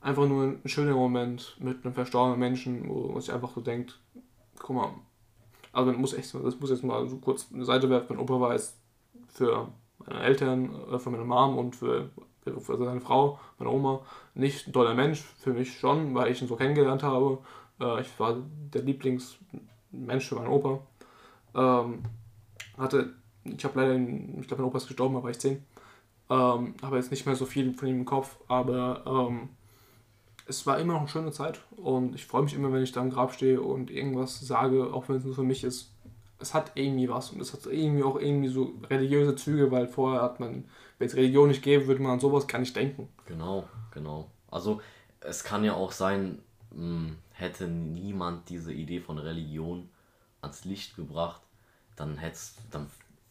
einfach 0.00 0.28
nur 0.28 0.44
ein 0.44 0.68
schöner 0.68 0.94
Moment 0.94 1.56
mit 1.58 1.84
einem 1.84 1.92
verstorbenen 1.92 2.38
Menschen, 2.38 2.88
wo 2.88 3.08
man 3.08 3.20
sich 3.20 3.32
einfach 3.32 3.50
so 3.52 3.60
denkt, 3.60 3.98
guck 4.60 4.76
mal, 4.76 4.90
also 5.72 5.90
man 5.90 6.00
muss 6.00 6.14
echt, 6.14 6.32
das 6.32 6.60
muss 6.60 6.70
jetzt 6.70 6.84
mal 6.84 7.08
so 7.08 7.16
kurz 7.16 7.48
eine 7.52 7.64
Seite 7.64 7.90
werfen, 7.90 8.14
mein 8.16 8.20
Opa 8.20 8.40
war 8.40 8.52
jetzt 8.52 8.76
für 9.26 9.68
meine 10.06 10.20
Eltern, 10.20 10.70
äh, 10.92 10.98
für 11.00 11.10
meine 11.10 11.24
Mom 11.24 11.58
und 11.58 11.74
für, 11.74 12.10
für 12.44 12.78
seine 12.78 13.00
Frau, 13.00 13.40
meine 13.58 13.72
Oma, 13.72 14.02
nicht 14.34 14.68
ein 14.68 14.72
toller 14.72 14.94
Mensch, 14.94 15.20
für 15.38 15.52
mich 15.52 15.76
schon, 15.76 16.14
weil 16.14 16.30
ich 16.30 16.40
ihn 16.40 16.48
so 16.48 16.54
kennengelernt 16.54 17.02
habe. 17.02 17.38
Äh, 17.80 18.00
ich 18.00 18.18
war 18.18 18.36
der 18.72 18.82
Lieblingsmensch 18.82 20.28
für 20.28 20.36
meinen 20.36 20.48
Opa. 20.48 20.80
Ähm, 21.54 22.02
hatte, 22.76 23.14
ich 23.44 23.64
habe 23.64 23.80
leider, 23.80 23.94
ich 23.96 24.46
glaube, 24.46 24.62
mein 24.62 24.68
Opa 24.68 24.78
ist 24.78 24.88
gestorben, 24.88 25.14
da 25.14 25.22
war 25.22 25.30
ich 25.30 25.38
10. 25.38 25.64
Ähm, 26.30 26.74
habe 26.82 26.96
jetzt 26.96 27.10
nicht 27.10 27.26
mehr 27.26 27.36
so 27.36 27.46
viel 27.46 27.72
von 27.72 27.88
ihm 27.88 28.00
im 28.00 28.04
Kopf, 28.04 28.36
aber 28.48 29.02
ähm, 29.06 29.48
es 30.46 30.66
war 30.66 30.78
immer 30.78 30.94
noch 30.94 31.00
eine 31.00 31.08
schöne 31.08 31.32
Zeit 31.32 31.60
und 31.76 32.14
ich 32.14 32.26
freue 32.26 32.42
mich 32.42 32.54
immer, 32.54 32.72
wenn 32.72 32.82
ich 32.82 32.92
da 32.92 33.00
im 33.00 33.10
Grab 33.10 33.32
stehe 33.32 33.62
und 33.62 33.90
irgendwas 33.90 34.40
sage, 34.40 34.92
auch 34.92 35.08
wenn 35.08 35.16
es 35.16 35.24
nur 35.24 35.34
für 35.34 35.42
mich 35.42 35.64
ist 35.64 35.90
es 36.40 36.54
hat 36.54 36.72
irgendwie 36.74 37.08
was 37.08 37.30
und 37.30 37.40
es 37.40 37.52
hat 37.52 37.66
irgendwie 37.66 38.02
auch 38.02 38.18
irgendwie 38.18 38.48
so 38.48 38.72
religiöse 38.88 39.34
Züge, 39.34 39.70
weil 39.70 39.88
vorher 39.88 40.22
hat 40.22 40.40
man, 40.40 40.64
wenn 40.98 41.06
es 41.06 41.16
Religion 41.16 41.48
nicht 41.48 41.62
gäbe, 41.62 41.86
würde 41.86 42.02
man 42.02 42.12
an 42.12 42.20
sowas 42.20 42.46
gar 42.46 42.58
nicht 42.58 42.76
denken. 42.76 43.08
Genau, 43.26 43.64
genau. 43.90 44.30
Also 44.50 44.80
es 45.20 45.42
kann 45.42 45.64
ja 45.64 45.74
auch 45.74 45.92
sein, 45.92 46.38
hätte 47.32 47.66
niemand 47.66 48.48
diese 48.48 48.72
Idee 48.72 49.00
von 49.00 49.18
Religion 49.18 49.88
ans 50.42 50.64
Licht 50.64 50.96
gebracht, 50.96 51.40
dann 51.96 52.16
hättest, 52.18 52.58
dann 52.70 52.86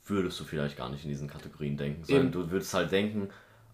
würdest 0.05 0.39
du 0.39 0.43
vielleicht 0.43 0.77
gar 0.77 0.89
nicht 0.89 1.03
in 1.03 1.09
diesen 1.09 1.27
Kategorien 1.27 1.77
denken. 1.77 2.03
Sondern 2.03 2.31
du 2.31 2.49
würdest 2.51 2.73
halt 2.73 2.91
denken, 2.91 3.29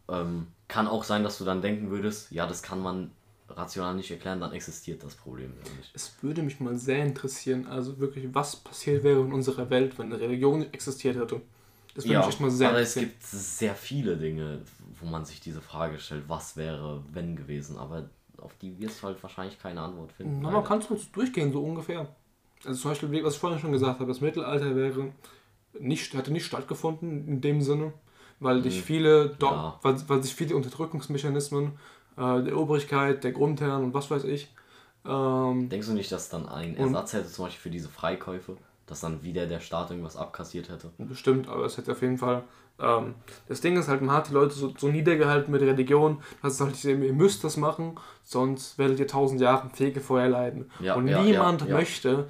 ähm, 0.09 0.47
kann 0.67 0.87
auch 0.87 1.03
sein, 1.03 1.23
dass 1.23 1.37
du 1.37 1.45
dann 1.45 1.61
denken 1.61 1.89
würdest, 1.89 2.31
ja, 2.31 2.47
das 2.47 2.61
kann 2.61 2.81
man 2.81 3.11
rational 3.49 3.95
nicht 3.95 4.09
erklären, 4.09 4.39
dann 4.39 4.53
existiert 4.53 5.03
das 5.03 5.15
Problem 5.15 5.51
nicht. 5.77 5.91
Es 5.93 6.15
würde 6.21 6.41
mich 6.41 6.59
mal 6.59 6.77
sehr 6.77 7.03
interessieren, 7.03 7.67
also 7.67 7.99
wirklich, 7.99 8.33
was 8.33 8.55
passiert 8.55 9.03
wäre 9.03 9.21
in 9.21 9.33
unserer 9.33 9.69
Welt, 9.69 9.97
wenn 9.97 10.07
eine 10.07 10.19
Religion 10.19 10.63
existiert 10.73 11.17
hätte. 11.17 11.41
Das 11.93 12.05
würde 12.05 12.13
ja, 12.13 12.19
mich 12.19 12.29
echt 12.29 12.39
mal 12.39 12.49
sehr 12.49 12.69
aber 12.69 12.79
es 12.79 12.95
gibt 12.95 13.21
sehr 13.21 13.75
viele 13.75 14.17
Dinge, 14.17 14.61
wo 14.99 15.05
man 15.05 15.25
sich 15.25 15.39
diese 15.39 15.61
Frage 15.61 15.99
stellt, 15.99 16.27
was 16.27 16.57
wäre, 16.57 17.03
wenn 17.11 17.35
gewesen, 17.35 17.77
aber 17.77 18.09
auf 18.37 18.55
die 18.61 18.79
wirst 18.79 19.01
du 19.01 19.07
halt 19.07 19.21
wahrscheinlich 19.23 19.59
keine 19.59 19.81
Antwort 19.81 20.11
finden. 20.11 20.39
Na, 20.41 20.51
man 20.51 20.63
kann 20.63 20.79
es 20.79 21.11
durchgehen, 21.11 21.51
so 21.51 21.63
ungefähr. 21.63 22.07
Also 22.65 22.81
zum 22.81 22.91
Beispiel, 22.91 23.23
was 23.23 23.35
ich 23.35 23.39
vorhin 23.39 23.59
schon 23.59 23.71
gesagt 23.71 23.99
habe, 23.99 24.07
das 24.07 24.21
Mittelalter 24.21 24.75
wäre 24.75 25.11
nicht, 25.79 26.13
hätte 26.13 26.31
nicht 26.31 26.45
stattgefunden 26.45 27.27
in 27.27 27.41
dem 27.41 27.61
Sinne, 27.61 27.93
weil 28.39 28.63
hm, 28.63 28.71
viele, 28.71 29.35
ja. 29.41 29.79
weil, 29.81 29.97
weil 30.07 30.23
sich 30.23 30.33
viele 30.33 30.55
Unterdrückungsmechanismen 30.55 31.73
äh, 32.17 32.43
der 32.43 32.57
Obrigkeit, 32.57 33.23
der 33.23 33.31
Grundherren 33.31 33.83
und 33.83 33.93
was 33.93 34.09
weiß 34.09 34.23
ich. 34.25 34.53
Ähm, 35.05 35.69
Denkst 35.69 35.87
du 35.87 35.93
nicht, 35.93 36.11
dass 36.11 36.29
dann 36.29 36.47
ein 36.47 36.77
Ersatz 36.77 37.13
hätte, 37.13 37.27
zum 37.27 37.45
Beispiel 37.45 37.61
für 37.61 37.69
diese 37.69 37.89
Freikäufe, 37.89 38.57
dass 38.85 39.01
dann 39.01 39.23
wieder 39.23 39.47
der 39.47 39.59
Staat 39.59 39.89
irgendwas 39.89 40.15
abkassiert 40.15 40.69
hätte? 40.69 40.91
Bestimmt, 40.97 41.47
aber 41.49 41.65
es 41.65 41.77
hätte 41.77 41.91
auf 41.91 42.01
jeden 42.01 42.17
Fall. 42.17 42.43
Ähm, 42.79 43.15
das 43.47 43.61
Ding 43.61 43.77
ist 43.77 43.87
halt, 43.87 44.01
man 44.01 44.15
hat 44.15 44.29
die 44.29 44.33
Leute 44.33 44.53
so, 44.55 44.73
so 44.77 44.87
niedergehalten 44.87 45.51
mit 45.51 45.61
Religion, 45.61 46.21
dass 46.41 46.53
es 46.53 46.61
halt, 46.61 46.83
ihr 46.83 47.13
müsst 47.13 47.43
das 47.43 47.57
machen, 47.57 47.99
sonst 48.23 48.77
werdet 48.77 48.99
ihr 48.99 49.07
tausend 49.07 49.41
Jahre 49.41 49.69
Fegefeuer 49.69 50.27
leiden. 50.27 50.71
Ja, 50.79 50.95
und 50.95 51.07
ja, 51.07 51.21
niemand 51.21 51.61
ja, 51.61 51.75
möchte 51.75 52.27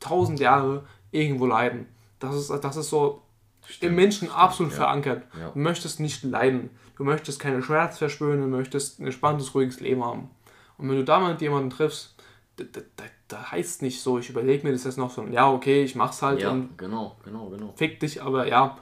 tausend 0.00 0.40
Jahre 0.40 0.84
irgendwo 1.10 1.46
leiden. 1.46 1.86
Das 2.18 2.34
ist, 2.34 2.50
das 2.50 2.76
ist 2.76 2.90
so 2.90 3.22
Stimmt. 3.66 3.90
im 3.90 3.96
Menschen 3.96 4.30
absolut 4.30 4.72
verankert. 4.72 5.24
Du 5.52 5.58
möchtest 5.58 6.00
nicht 6.00 6.22
leiden. 6.22 6.70
Du 6.96 7.04
möchtest 7.04 7.40
keine 7.40 7.62
Schmerz 7.62 7.98
verspüren, 7.98 8.40
du 8.40 8.46
möchtest 8.46 9.00
ein 9.00 9.06
entspanntes, 9.06 9.54
ruhiges 9.54 9.80
Leben 9.80 10.04
haben. 10.04 10.30
Und 10.78 10.88
wenn 10.88 10.96
du 10.96 11.04
da 11.04 11.18
mal 11.18 11.32
mit 11.32 11.40
jemandem 11.40 11.70
triffst, 11.70 12.14
da, 12.56 12.64
da, 12.96 13.04
da 13.26 13.50
heißt 13.50 13.82
nicht 13.82 14.00
so, 14.00 14.18
ich 14.18 14.30
überlege 14.30 14.64
mir 14.64 14.72
das 14.72 14.84
jetzt 14.84 14.98
noch 14.98 15.10
so, 15.10 15.24
ja, 15.24 15.50
okay, 15.50 15.82
ich 15.82 15.96
mach's 15.96 16.22
halt 16.22 16.40
ja, 16.40 16.50
und 16.50 16.78
genau, 16.78 17.16
genau, 17.24 17.48
genau. 17.48 17.72
fick 17.76 17.98
dich, 17.98 18.22
aber 18.22 18.46
ja. 18.46 18.78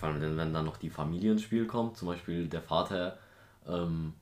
Vor 0.00 0.08
allem, 0.08 0.36
wenn 0.38 0.54
dann 0.54 0.64
noch 0.64 0.78
die 0.78 0.88
Familie 0.88 1.32
ins 1.32 1.42
Spiel 1.42 1.66
kommt, 1.66 1.98
zum 1.98 2.08
Beispiel 2.08 2.48
der 2.48 2.62
Vater, 2.62 3.18
ähm, 3.68 4.14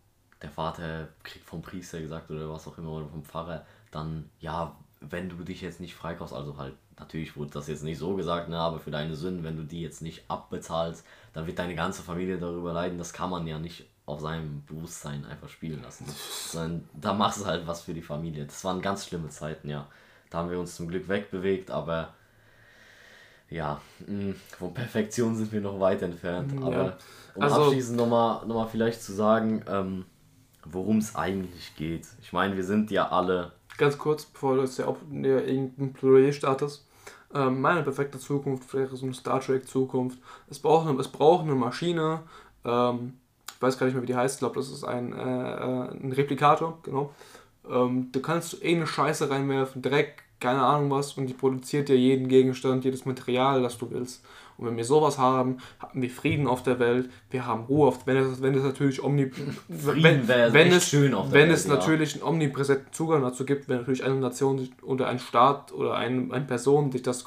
der 0.42 0.50
Vater 0.50 1.06
kriegt 1.22 1.44
vom 1.44 1.62
Priester 1.62 2.00
gesagt 2.00 2.32
oder 2.32 2.50
was 2.50 2.66
auch 2.66 2.76
immer, 2.78 2.90
oder 2.90 3.06
vom 3.06 3.22
Pfarrer, 3.22 3.64
dann, 3.92 4.28
ja, 4.40 4.76
wenn 5.00 5.28
du 5.28 5.36
dich 5.36 5.60
jetzt 5.60 5.78
nicht 5.80 5.94
freikaufst, 5.94 6.34
also 6.34 6.56
halt 6.56 6.74
natürlich 6.98 7.36
wurde 7.36 7.52
das 7.52 7.68
jetzt 7.68 7.84
nicht 7.84 7.98
so 7.98 8.16
gesagt, 8.16 8.48
ne, 8.48 8.58
aber 8.58 8.80
für 8.80 8.90
deine 8.90 9.14
Sünden, 9.14 9.44
wenn 9.44 9.56
du 9.56 9.62
die 9.62 9.80
jetzt 9.80 10.02
nicht 10.02 10.24
abbezahlst, 10.28 11.06
dann 11.32 11.46
wird 11.46 11.60
deine 11.60 11.76
ganze 11.76 12.02
Familie 12.02 12.38
darüber 12.38 12.72
leiden. 12.72 12.98
Das 12.98 13.12
kann 13.12 13.30
man 13.30 13.46
ja 13.46 13.60
nicht 13.60 13.86
auf 14.04 14.20
seinem 14.20 14.64
Bewusstsein 14.66 15.24
einfach 15.26 15.48
spielen 15.48 15.80
lassen. 15.82 16.06
Sondern 16.08 16.88
da 16.92 17.12
machst 17.12 17.42
du 17.42 17.46
halt 17.46 17.68
was 17.68 17.82
für 17.82 17.94
die 17.94 18.02
Familie. 18.02 18.46
Das 18.46 18.64
waren 18.64 18.82
ganz 18.82 19.06
schlimme 19.06 19.28
Zeiten, 19.28 19.68
ja. 19.68 19.86
Da 20.28 20.38
haben 20.38 20.50
wir 20.50 20.58
uns 20.58 20.74
zum 20.74 20.88
Glück 20.88 21.08
wegbewegt, 21.08 21.70
aber 21.70 22.14
ja, 23.50 23.80
mm, 24.06 24.32
von 24.58 24.74
Perfektion 24.74 25.34
sind 25.34 25.52
wir 25.52 25.60
noch 25.60 25.80
weit 25.80 26.02
entfernt. 26.02 26.52
Ja. 26.52 26.66
Aber 26.66 26.98
um 27.34 27.42
also, 27.42 27.62
abschließend 27.62 27.96
nochmal 27.96 28.46
noch 28.46 28.54
mal 28.54 28.66
vielleicht 28.66 29.02
zu 29.02 29.12
sagen, 29.12 29.62
ähm, 29.68 30.04
worum 30.64 30.98
es 30.98 31.16
eigentlich 31.16 31.74
geht. 31.76 32.06
Ich 32.20 32.32
meine, 32.32 32.56
wir 32.56 32.64
sind 32.64 32.90
ja 32.90 33.08
alle. 33.08 33.52
Ganz 33.78 33.96
kurz, 33.96 34.24
bevor 34.24 34.56
du 34.56 34.62
jetzt 34.62 34.78
ja 34.78 34.86
auch 34.86 34.96
irgendein 35.10 35.92
Plädoyer 35.92 36.32
startest. 36.32 36.86
Ähm, 37.34 37.60
meine 37.60 37.82
perfekte 37.82 38.18
Zukunft 38.18 38.72
wäre 38.74 38.96
so 38.96 39.04
eine 39.04 39.14
Star 39.14 39.40
Trek 39.40 39.68
Zukunft. 39.68 40.18
Es 40.48 40.58
braucht 40.58 40.88
eine, 40.88 40.98
es 40.98 41.08
braucht 41.08 41.44
eine 41.44 41.54
Maschine, 41.54 42.22
ähm, 42.64 43.14
ich 43.54 43.62
weiß 43.62 43.78
gar 43.78 43.86
nicht 43.86 43.94
mehr, 43.94 44.02
wie 44.02 44.06
die 44.06 44.16
heißt, 44.16 44.36
ich 44.36 44.38
glaube, 44.38 44.54
das 44.54 44.70
ist 44.70 44.84
ein, 44.84 45.12
äh, 45.12 45.18
äh, 45.18 45.90
ein 45.90 46.12
Replikator, 46.12 46.78
genau. 46.82 47.12
Ähm, 47.68 48.10
du 48.12 48.20
kannst 48.20 48.62
eh 48.64 48.76
eine 48.76 48.86
Scheiße 48.86 49.28
reinwerfen, 49.28 49.82
Dreck, 49.82 50.22
keine 50.40 50.62
Ahnung 50.62 50.90
was, 50.90 51.12
und 51.14 51.26
die 51.26 51.34
produziert 51.34 51.88
dir 51.88 51.96
jeden 51.96 52.28
Gegenstand, 52.28 52.84
jedes 52.84 53.04
Material, 53.04 53.62
das 53.62 53.78
du 53.78 53.90
willst. 53.90 54.24
Und 54.58 54.66
wenn 54.66 54.76
wir 54.76 54.84
sowas 54.84 55.18
haben, 55.18 55.58
haben 55.78 56.02
wir 56.02 56.10
Frieden 56.10 56.48
auf 56.48 56.64
der 56.64 56.80
Welt, 56.80 57.08
wir 57.30 57.46
haben 57.46 57.64
Ruhe 57.64 57.86
auf 57.86 58.06
wenn 58.06 58.16
es, 58.16 58.42
wenn 58.42 58.54
es 58.54 58.64
natürlich 58.64 59.02
omni 59.02 59.30
wenn, 59.68 60.26
wenn 60.26 60.72
es, 60.72 60.88
schön 60.88 61.14
auf 61.14 61.26
der 61.26 61.34
wenn 61.34 61.48
Welt, 61.48 61.58
es 61.58 61.68
natürlich 61.68 62.14
einen 62.14 62.24
omnipräsenten 62.24 62.92
Zugang 62.92 63.22
dazu 63.22 63.46
gibt, 63.46 63.68
wenn 63.68 63.78
natürlich 63.78 64.02
eine 64.02 64.16
Nation 64.16 64.68
oder 64.82 65.06
ein 65.06 65.20
Staat 65.20 65.72
oder 65.72 65.94
ein, 65.94 66.32
eine 66.32 66.44
Person 66.44 66.90
sich 66.90 67.02
das 67.02 67.24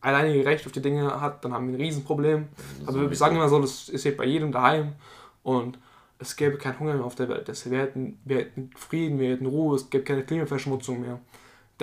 alleinige 0.00 0.46
Recht 0.46 0.64
auf 0.64 0.72
die 0.72 0.80
Dinge 0.80 1.20
hat, 1.20 1.44
dann 1.44 1.52
haben 1.52 1.68
wir 1.68 1.74
ein 1.74 1.80
Riesenproblem. 1.80 2.48
Aber 2.86 3.10
wir 3.10 3.16
sagen 3.16 3.36
immer 3.36 3.50
so, 3.50 3.60
das 3.60 3.90
ist 3.90 4.16
bei 4.16 4.24
jedem 4.24 4.50
daheim 4.50 4.94
und 5.42 5.78
es 6.18 6.36
gäbe 6.36 6.56
keinen 6.56 6.80
Hunger 6.80 6.94
mehr 6.94 7.04
auf 7.04 7.16
der 7.16 7.28
Welt. 7.28 7.48
wir, 7.48 7.78
hätten, 7.78 8.18
wir 8.24 8.38
hätten 8.38 8.70
Frieden, 8.76 9.18
wir 9.18 9.30
hätten 9.30 9.46
Ruhe, 9.46 9.76
es 9.76 9.90
gäbe 9.90 10.04
keine 10.04 10.22
Klimaverschmutzung 10.22 11.00
mehr. 11.00 11.20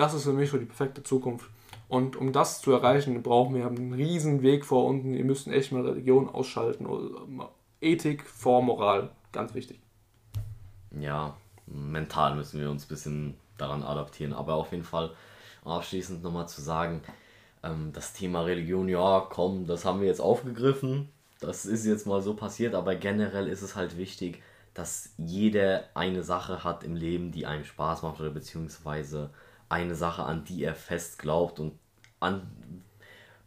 Das 0.00 0.14
ist 0.14 0.24
für 0.24 0.32
mich 0.32 0.48
so 0.48 0.56
die 0.56 0.64
perfekte 0.64 1.02
Zukunft. 1.02 1.50
Und 1.86 2.16
um 2.16 2.32
das 2.32 2.62
zu 2.62 2.72
erreichen, 2.72 3.22
brauchen 3.22 3.54
wir 3.54 3.66
einen 3.66 3.92
riesen 3.92 4.40
Weg 4.40 4.64
vor 4.64 4.86
unten. 4.86 5.12
Wir 5.12 5.26
müssen 5.26 5.52
echt 5.52 5.72
mal 5.72 5.86
Religion 5.86 6.26
ausschalten. 6.26 6.86
Ethik 7.82 8.26
vor 8.26 8.62
Moral. 8.62 9.10
Ganz 9.30 9.52
wichtig. 9.52 9.78
Ja, 10.98 11.36
mental 11.66 12.34
müssen 12.34 12.58
wir 12.58 12.70
uns 12.70 12.86
ein 12.86 12.88
bisschen 12.88 13.34
daran 13.58 13.82
adaptieren. 13.82 14.32
Aber 14.32 14.54
auf 14.54 14.72
jeden 14.72 14.84
Fall 14.84 15.10
abschließend 15.66 16.22
nochmal 16.22 16.48
zu 16.48 16.62
sagen, 16.62 17.02
ähm, 17.62 17.90
das 17.92 18.14
Thema 18.14 18.40
Religion, 18.46 18.88
ja, 18.88 19.26
komm, 19.28 19.66
das 19.66 19.84
haben 19.84 20.00
wir 20.00 20.06
jetzt 20.06 20.22
aufgegriffen. 20.22 21.10
Das 21.40 21.66
ist 21.66 21.84
jetzt 21.84 22.06
mal 22.06 22.22
so 22.22 22.32
passiert, 22.32 22.74
aber 22.74 22.94
generell 22.94 23.48
ist 23.48 23.60
es 23.60 23.76
halt 23.76 23.98
wichtig, 23.98 24.42
dass 24.72 25.10
jeder 25.18 25.84
eine 25.92 26.22
Sache 26.22 26.64
hat 26.64 26.84
im 26.84 26.96
Leben, 26.96 27.32
die 27.32 27.44
einem 27.44 27.64
Spaß 27.64 28.00
macht 28.00 28.18
oder 28.18 28.30
beziehungsweise 28.30 29.28
eine 29.70 29.94
Sache, 29.94 30.24
an 30.24 30.44
die 30.44 30.62
er 30.62 30.74
fest 30.74 31.18
glaubt 31.18 31.58
und 31.58 31.72
an, 32.18 32.46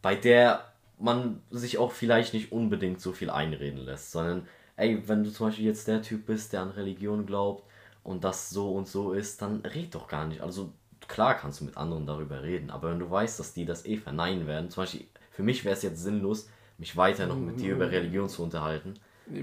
bei 0.02 0.16
der 0.16 0.74
man 0.98 1.42
sich 1.52 1.78
auch 1.78 1.92
vielleicht 1.92 2.34
nicht 2.34 2.52
unbedingt 2.52 3.02
so 3.02 3.12
viel 3.12 3.30
einreden 3.30 3.80
lässt, 3.80 4.12
sondern 4.12 4.48
ey, 4.78 5.08
wenn 5.08 5.24
du 5.24 5.32
zum 5.32 5.48
Beispiel 5.48 5.66
jetzt 5.66 5.88
der 5.88 6.02
Typ 6.02 6.26
bist, 6.26 6.54
der 6.54 6.62
an 6.62 6.72
Religion 6.72 7.26
glaubt 7.26 7.66
und 8.04 8.24
das 8.24 8.50
so 8.50 8.74
und 8.74 8.88
so 8.88 9.14
ist, 9.14 9.42
dann 9.42 9.62
red 9.62 9.94
doch 9.94 10.08
gar 10.08 10.26
nicht. 10.26 10.42
Also 10.42 10.74
klar 11.08 11.36
kannst 11.36 11.62
du 11.62 11.66
mit 11.66 11.78
anderen 11.78 12.06
darüber 12.06 12.42
reden, 12.42 12.70
aber 12.70 12.90
wenn 12.92 13.00
du 13.00 13.10
weißt, 13.10 13.40
dass 13.40 13.54
die 13.54 13.66
das 13.66 13.86
eh 13.86 13.98
verneinen 13.98 14.48
werden, 14.48 14.70
zum 14.70 14.84
Beispiel 14.84 15.06
für 15.32 15.44
mich 15.44 15.66
wäre 15.66 15.76
es 15.76 15.84
jetzt 15.84 16.02
sinnlos, 16.02 16.50
mich 16.78 16.96
weiter 16.96 17.28
noch 17.28 17.38
mit 17.38 17.60
dir 17.60 17.74
über 17.74 17.92
Religion 17.92 18.30
zu 18.30 18.44
unterhalten. 18.44 18.96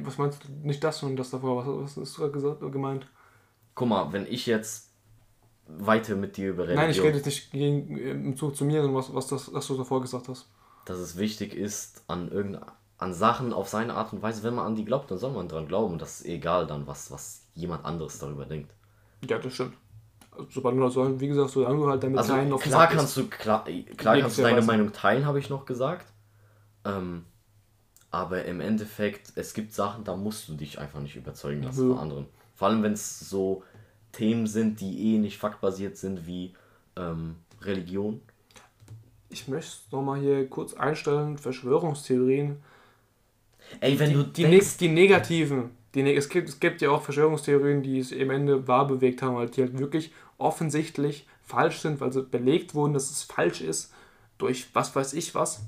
Was 0.03 0.19
meinst 0.19 0.45
du? 0.45 0.49
Nicht 0.67 0.83
das, 0.85 0.99
sondern 0.99 1.17
das 1.17 1.31
davor. 1.31 1.83
Was, 1.83 1.97
was 1.97 2.09
hast 2.09 2.19
du 2.19 2.31
gerade 2.31 2.71
gemeint? 2.71 3.07
Guck 3.75 3.89
mal, 3.89 4.13
wenn 4.13 4.27
ich 4.27 4.47
jetzt 4.47 4.90
weiter 5.79 6.17
mit 6.17 6.37
dir 6.37 6.51
über 6.51 6.65
Religion... 6.65 6.83
Nein, 6.83 6.91
ich 6.91 7.03
rede 7.03 7.17
jetzt 7.17 7.27
nicht 7.27 7.51
gegen, 7.51 7.97
im 7.97 8.37
Zug 8.37 8.57
zu 8.57 8.65
mir, 8.65 8.83
sondern 8.83 8.97
was, 8.97 9.15
was, 9.15 9.29
das, 9.29 9.53
was 9.53 9.67
du 9.67 9.77
davor 9.77 10.01
gesagt 10.01 10.29
hast. 10.29 10.49
Dass 10.85 10.99
es 10.99 11.19
wichtig 11.19 11.55
ist, 11.55 12.03
an 12.09 12.31
irgendeiner 12.31 12.73
an 13.01 13.15
Sachen 13.15 13.53
auf 13.55 13.69
seine 13.69 13.95
Art 13.95 14.13
und 14.13 14.23
Weise, 14.23 14.43
wenn 14.43 14.55
man 14.55 14.67
an 14.67 14.77
die 14.77 14.85
glaubt, 14.85 15.11
dann 15.11 15.17
soll 15.17 15.33
man 15.33 15.49
dran 15.49 15.67
glauben. 15.67 15.99
Das 15.99 16.21
ist 16.21 16.27
egal 16.27 16.67
dann, 16.67 16.87
was, 16.87 17.11
was 17.11 17.47
jemand 17.55 17.85
anderes 17.87 18.19
darüber 18.19 18.45
denkt. 18.45 18.75
Ja, 19.27 19.39
das 19.39 19.55
stimmt. 19.55 19.75
Also, 20.33 20.47
sobald 20.51 20.77
du 20.77 20.85
also, 20.85 21.19
wie 21.19 21.29
gesagt, 21.29 21.51
so 21.51 21.65
du 21.65 21.89
halt 21.89 22.03
damit 22.03 22.19
also, 22.19 22.35
teilen 22.35 22.53
auf 22.53 22.63
Klar 22.63 22.89
kannst 22.89 23.17
du, 23.17 23.27
klar, 23.29 23.65
klar 23.97 24.19
kannst 24.19 24.39
du 24.39 24.43
deine 24.43 24.63
Meinung 24.63 24.93
teilen, 24.93 25.25
habe 25.25 25.39
ich 25.39 25.49
noch 25.49 25.65
gesagt. 25.65 26.13
Ähm, 26.85 27.25
aber 28.11 28.45
im 28.45 28.61
Endeffekt, 28.61 29.33
es 29.35 29.55
gibt 29.55 29.73
Sachen, 29.73 30.05
da 30.05 30.15
musst 30.15 30.49
du 30.49 30.55
dich 30.55 30.79
einfach 30.79 31.01
nicht 31.01 31.17
überzeugen 31.17 31.63
lassen 31.63 31.89
mhm. 31.89 31.93
von 31.93 31.99
anderen. 32.01 32.27
Vor 32.55 32.69
allem, 32.69 32.83
wenn 32.83 32.93
es 32.93 33.21
so 33.21 33.63
Themen 34.13 34.47
sind, 34.47 34.81
die 34.81 35.15
eh 35.15 35.19
nicht 35.19 35.39
faktbasiert 35.39 35.97
sind, 35.97 36.27
wie 36.27 36.55
ähm, 36.97 37.37
Religion. 37.63 38.21
Ich 39.29 39.47
möchte 39.49 39.71
es 39.71 39.93
nochmal 39.93 40.21
hier 40.21 40.49
kurz 40.49 40.75
einstellen, 40.75 41.39
Verschwörungstheorien. 41.39 42.57
Ey, 43.81 43.99
wenn 43.99 44.11
die, 44.11 44.15
du 44.17 44.23
die, 44.25 44.43
denkst, 44.43 44.79
die 44.79 44.89
negativen, 44.89 45.71
die, 45.95 46.15
es, 46.15 46.29
gibt, 46.29 46.49
es 46.49 46.59
gibt 46.59 46.81
ja 46.81 46.91
auch 46.91 47.03
Verschwörungstheorien, 47.03 47.83
die 47.83 48.01
es 48.01 48.13
am 48.13 48.31
Ende 48.31 48.67
wahr 48.67 48.87
bewegt 48.87 49.23
haben, 49.23 49.37
halt, 49.37 49.57
die 49.57 49.63
halt 49.63 49.79
wirklich 49.79 50.13
offensichtlich 50.39 51.27
falsch 51.43 51.79
sind, 51.79 52.01
weil 52.01 52.13
sie 52.13 52.23
belegt 52.23 52.75
wurden, 52.75 52.95
dass 52.95 53.11
es 53.11 53.23
falsch 53.23 53.61
ist, 53.61 53.93
durch 54.39 54.75
was 54.75 54.95
weiß 54.97 55.13
ich 55.13 55.35
was 55.35 55.63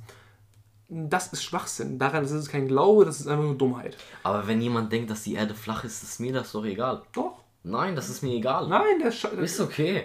das 0.93 1.32
ist 1.32 1.43
Schwachsinn. 1.43 1.98
Daran 1.98 2.24
ist 2.24 2.32
es 2.32 2.48
kein 2.48 2.69
Glaube, 2.69 3.05
das 3.05 3.20
ist 3.20 3.27
einfach 3.27 3.44
nur 3.44 3.56
Dummheit. 3.56 3.97
Aber 4.23 4.47
wenn 4.47 4.60
jemand 4.60 4.93
denkt, 4.93 5.10
dass 5.10 5.23
die 5.23 5.35
Erde 5.35 5.55
flach 5.55 5.85
ist, 5.85 6.02
ist 6.02 6.20
mir 6.20 6.32
das 6.32 6.52
doch 6.52 6.64
egal. 6.64 7.02
Doch. 7.12 7.41
Nein, 7.64 7.94
das 7.94 8.09
ist 8.09 8.22
mir 8.22 8.34
egal. 8.34 8.68
Nein, 8.68 9.01
der 9.01 9.40
Ist 9.40 9.60
okay. 9.60 10.05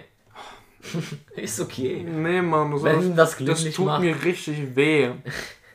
ist 1.36 1.60
okay. 1.60 2.04
Nee, 2.04 2.42
Mann, 2.42 2.70
das, 2.70 2.82
wenn 2.84 3.16
das, 3.16 3.36
das 3.38 3.64
tut 3.70 3.86
macht. 3.86 4.00
mir 4.00 4.24
richtig 4.24 4.76
weh. 4.76 5.10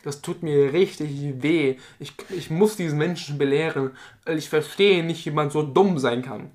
Das 0.04 0.22
tut 0.22 0.44
mir 0.44 0.74
richtig 0.74 1.42
weh. 1.42 1.78
Ich, 2.00 2.14
ich 2.30 2.50
muss 2.50 2.76
diesen 2.76 2.98
Menschen 2.98 3.38
belehren, 3.38 3.92
weil 4.26 4.38
ich 4.38 4.50
verstehe 4.50 5.04
nicht, 5.04 5.26
wie 5.26 5.32
man 5.32 5.50
so 5.50 5.64
dumm 5.64 5.98
sein 5.98 6.22
kann. 6.22 6.52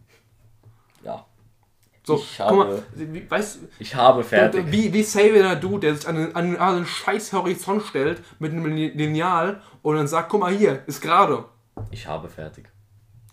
So, 2.09 2.17
ich 2.17 2.41
habe, 2.41 2.57
mal, 2.57 2.83
wie, 2.95 3.31
weißt, 3.31 3.59
ich 3.79 3.95
habe 3.95 4.25
fertig. 4.25 4.65
Wie, 4.73 4.91
wie 4.95 5.03
Xavier 5.03 5.57
du, 5.57 5.77
der 5.77 5.95
sich 5.95 6.09
an, 6.09 6.33
an, 6.33 6.57
an 6.57 6.77
einen 6.77 6.87
scheiß 6.87 7.35
Horizont 7.35 7.83
stellt 7.83 8.23
mit 8.39 8.51
einem 8.51 8.65
Lineal 8.65 9.61
und 9.83 9.97
dann 9.97 10.09
sagt, 10.09 10.31
guck 10.31 10.41
mal 10.41 10.51
hier, 10.51 10.83
ist 10.87 11.03
gerade. 11.03 11.45
Ich 11.91 12.07
habe 12.07 12.31
fertig. 12.31 12.71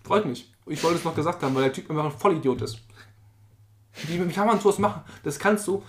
Freut 0.04 0.26
mich. 0.26 0.54
Ich 0.68 0.84
wollte 0.84 0.98
es 0.98 1.04
noch 1.04 1.16
gesagt 1.16 1.44
haben, 1.44 1.54
weil 1.56 1.64
der 1.64 1.74
Typ 1.74 1.90
einfach 1.90 2.06
ein 2.06 2.12
Vollidiot 2.12 2.62
ist. 2.62 2.80
Wie, 4.08 4.28
wie 4.28 4.34
kann 4.34 4.48
man 4.48 4.60
sowas 4.60 4.80
machen? 4.80 5.02
Das 5.24 5.40
kannst 5.40 5.68
du. 5.68 5.84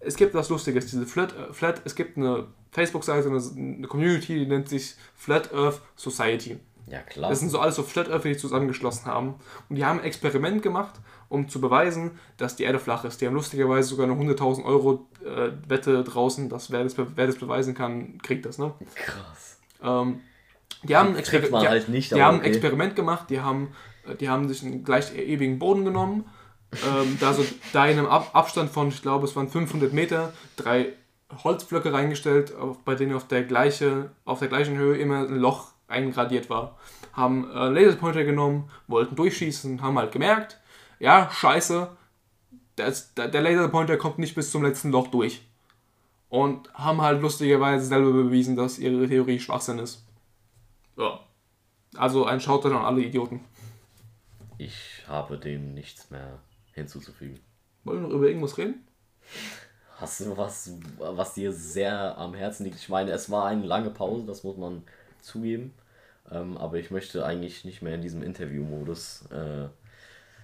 Es 0.00 0.16
gibt 0.16 0.34
was 0.34 0.48
Lustiges, 0.48 0.86
diese 0.86 1.06
Flat, 1.06 1.34
äh, 1.36 1.52
Flat 1.52 1.82
es 1.84 1.94
gibt 1.94 2.16
eine 2.16 2.46
Facebook-Seite, 2.70 3.28
eine, 3.28 3.42
eine 3.56 3.88
Community, 3.88 4.38
die 4.38 4.46
nennt 4.46 4.68
sich 4.68 4.94
Flat 5.16 5.52
Earth 5.52 5.80
Society. 5.96 6.60
Ja, 6.86 7.00
klar. 7.00 7.30
Das 7.30 7.40
sind 7.40 7.50
so 7.50 7.58
alles 7.58 7.74
so 7.74 7.82
Flat 7.82 8.08
Earth, 8.08 8.24
die 8.24 8.32
sich 8.32 8.38
zusammengeschlossen 8.40 9.06
haben. 9.06 9.34
Und 9.68 9.76
die 9.76 9.84
haben 9.84 9.98
ein 9.98 10.04
Experiment 10.04 10.62
gemacht 10.62 11.00
um 11.28 11.48
zu 11.48 11.60
beweisen, 11.60 12.12
dass 12.36 12.56
die 12.56 12.64
Erde 12.64 12.78
flach 12.78 13.04
ist. 13.04 13.20
Die 13.20 13.26
haben 13.26 13.34
lustigerweise 13.34 13.88
sogar 13.88 14.06
eine 14.06 14.14
100.000 14.14 14.64
Euro 14.64 15.06
äh, 15.24 15.50
Wette 15.68 16.02
draußen, 16.04 16.48
dass 16.48 16.70
wer 16.70 16.84
das, 16.84 16.96
wer 16.96 17.26
das 17.26 17.36
beweisen 17.36 17.74
kann, 17.74 18.18
kriegt 18.22 18.46
das. 18.46 18.58
Ne? 18.58 18.72
Krass. 18.94 19.58
Ähm, 19.82 20.20
die 20.82 20.96
haben, 20.96 21.10
ein, 21.10 21.16
Exper 21.16 21.40
die, 21.40 21.68
halt 21.68 21.88
nicht, 21.88 22.12
die 22.12 22.22
haben 22.22 22.38
okay. 22.38 22.46
ein 22.46 22.52
Experiment 22.52 22.96
gemacht, 22.96 23.30
die 23.30 23.40
haben, 23.40 23.68
die 24.14 24.28
haben 24.28 24.48
sich 24.48 24.62
einen 24.62 24.84
gleich 24.84 25.16
ewigen 25.16 25.58
Boden 25.58 25.84
genommen, 25.84 26.24
ähm, 26.86 27.16
da, 27.20 27.32
so, 27.32 27.44
da 27.72 27.86
in 27.86 27.98
einem 27.98 28.08
Ab 28.08 28.30
Abstand 28.34 28.70
von, 28.70 28.88
ich 28.88 29.02
glaube, 29.02 29.26
es 29.26 29.34
waren 29.36 29.48
500 29.48 29.92
Meter, 29.92 30.32
drei 30.56 30.92
Holzblöcke 31.44 31.92
reingestellt, 31.92 32.54
bei 32.84 32.94
denen 32.94 33.14
auf 33.14 33.26
der, 33.26 33.44
gleiche, 33.44 34.10
auf 34.24 34.38
der 34.40 34.48
gleichen 34.48 34.76
Höhe 34.76 34.96
immer 34.96 35.20
ein 35.20 35.36
Loch 35.36 35.72
eingradiert 35.88 36.50
war. 36.50 36.76
Haben 37.12 37.50
äh, 37.50 37.68
Laserpointer 37.68 38.24
genommen, 38.24 38.70
wollten 38.86 39.16
durchschießen, 39.16 39.82
haben 39.82 39.98
halt 39.98 40.12
gemerkt, 40.12 40.58
ja, 40.98 41.30
scheiße, 41.30 41.88
das, 42.76 43.14
der 43.14 43.40
Laserpointer 43.40 43.96
kommt 43.96 44.18
nicht 44.18 44.34
bis 44.34 44.50
zum 44.50 44.62
letzten 44.62 44.90
Loch 44.90 45.08
durch. 45.08 45.42
Und 46.28 46.72
haben 46.74 47.00
halt 47.00 47.22
lustigerweise 47.22 47.86
selber 47.86 48.12
bewiesen, 48.12 48.54
dass 48.54 48.78
ihre 48.78 49.08
Theorie 49.08 49.40
Schwachsinn 49.40 49.78
ist. 49.78 50.04
Ja. 50.96 51.20
Also 51.96 52.26
ein 52.26 52.40
Shoutout 52.40 52.68
an 52.68 52.84
alle 52.84 53.00
Idioten. 53.00 53.40
Ich 54.58 55.04
habe 55.06 55.38
dem 55.38 55.74
nichts 55.74 56.10
mehr 56.10 56.40
hinzuzufügen. 56.72 57.40
Wollen 57.84 58.02
wir 58.02 58.08
noch 58.08 58.14
über 58.14 58.26
irgendwas 58.26 58.58
reden? 58.58 58.86
Hast 59.96 60.20
du 60.20 60.36
was, 60.36 60.72
was 60.98 61.34
dir 61.34 61.52
sehr 61.52 62.18
am 62.18 62.34
Herzen 62.34 62.64
liegt? 62.64 62.76
Ich 62.76 62.88
meine, 62.88 63.10
es 63.12 63.30
war 63.30 63.46
eine 63.46 63.64
lange 63.64 63.90
Pause, 63.90 64.26
das 64.26 64.44
muss 64.44 64.56
man 64.56 64.82
zugeben. 65.20 65.72
Ähm, 66.30 66.56
aber 66.56 66.76
ich 66.78 66.90
möchte 66.90 67.24
eigentlich 67.24 67.64
nicht 67.64 67.82
mehr 67.82 67.94
in 67.94 68.02
diesem 68.02 68.22
Interview-Modus 68.22 69.24
äh, 69.30 69.68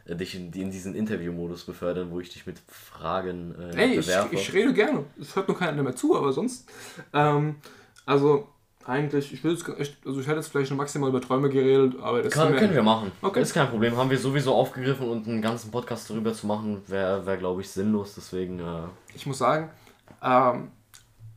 dich 0.07 0.35
in, 0.35 0.53
in 0.53 0.71
diesen 0.71 0.95
Interviewmodus 0.95 1.65
befördern, 1.65 2.11
wo 2.11 2.21
ich 2.21 2.31
dich 2.31 2.47
mit 2.47 2.59
Fragen 2.69 3.55
äh, 3.59 3.95
Ey. 3.95 3.99
Ich, 3.99 4.09
ich 4.33 4.53
rede 4.53 4.75
gerne. 4.75 5.05
Es 5.21 5.35
hört 5.35 5.49
nur 5.49 5.59
keiner 5.59 5.83
mehr 5.83 5.97
zu, 5.97 6.17
aber 6.17 6.33
sonst. 6.33 6.69
Ähm, 7.13 7.57
also, 8.05 8.49
eigentlich, 8.87 9.33
ich 9.33 9.43
will 9.43 9.53
also 9.53 10.21
ich 10.21 10.27
hätte 10.27 10.37
jetzt 10.37 10.49
vielleicht 10.49 10.71
noch 10.71 10.79
maximal 10.79 11.09
über 11.09 11.21
Träume 11.21 11.49
geredet, 11.49 11.97
aber 12.01 12.23
das 12.23 12.33
Kann, 12.33 12.55
können 12.55 12.75
wir 12.75 12.83
machen. 12.83 13.13
Okay. 13.23 13.41
Das 13.41 13.49
ist 13.49 13.55
kein 13.55 13.69
Problem. 13.69 13.97
Haben 13.97 14.11
wir 14.11 14.19
sowieso 14.19 14.55
aufgegriffen 14.55 15.09
und 15.09 15.27
einen 15.27 15.41
ganzen 15.41 15.71
Podcast 15.71 16.09
darüber 16.11 16.33
zu 16.33 16.47
machen, 16.47 16.83
wäre, 16.87 17.25
wär, 17.25 17.37
glaube 17.37 17.63
ich, 17.63 17.71
sinnlos. 17.71 18.15
Deswegen. 18.15 18.61
Äh 18.61 18.83
ich 19.15 19.27
muss 19.27 19.39
sagen, 19.39 19.71
ähm, 20.23 20.71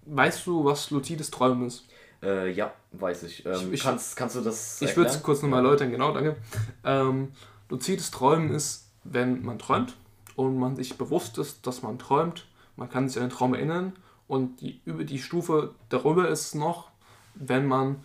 weißt 0.05 0.45
du, 0.45 0.65
was 0.65 0.91
luzides 0.91 1.31
Träumen 1.31 1.67
ist? 1.67 1.85
Äh, 2.21 2.51
ja, 2.51 2.73
weiß 2.93 3.23
ich. 3.23 3.45
Ähm, 3.45 3.71
ich 3.73 3.81
kannst, 3.81 4.15
kannst 4.15 4.35
du 4.35 4.41
das. 4.41 4.81
Ich 4.81 4.95
würde 4.97 5.09
es 5.09 5.23
kurz 5.23 5.41
nochmal 5.41 5.63
erläutern, 5.63 5.91
genau, 5.91 6.11
danke. 6.11 6.35
Ähm, 6.83 7.29
Luzides 7.69 8.11
Träumen 8.11 8.51
ist, 8.51 8.91
wenn 9.03 9.43
man 9.43 9.59
träumt 9.59 9.95
und 10.35 10.57
man 10.57 10.75
sich 10.75 10.97
bewusst 10.97 11.37
ist, 11.37 11.67
dass 11.67 11.81
man 11.81 11.99
träumt. 11.99 12.45
Man 12.75 12.89
kann 12.89 13.09
sich 13.09 13.17
an 13.17 13.27
den 13.27 13.35
Traum 13.35 13.53
erinnern 13.53 13.93
und 14.27 14.61
die, 14.61 14.81
über 14.85 15.03
die 15.03 15.19
Stufe 15.19 15.75
darüber 15.89 16.29
ist 16.29 16.55
noch, 16.55 16.91
wenn 17.39 17.65
man 17.65 18.03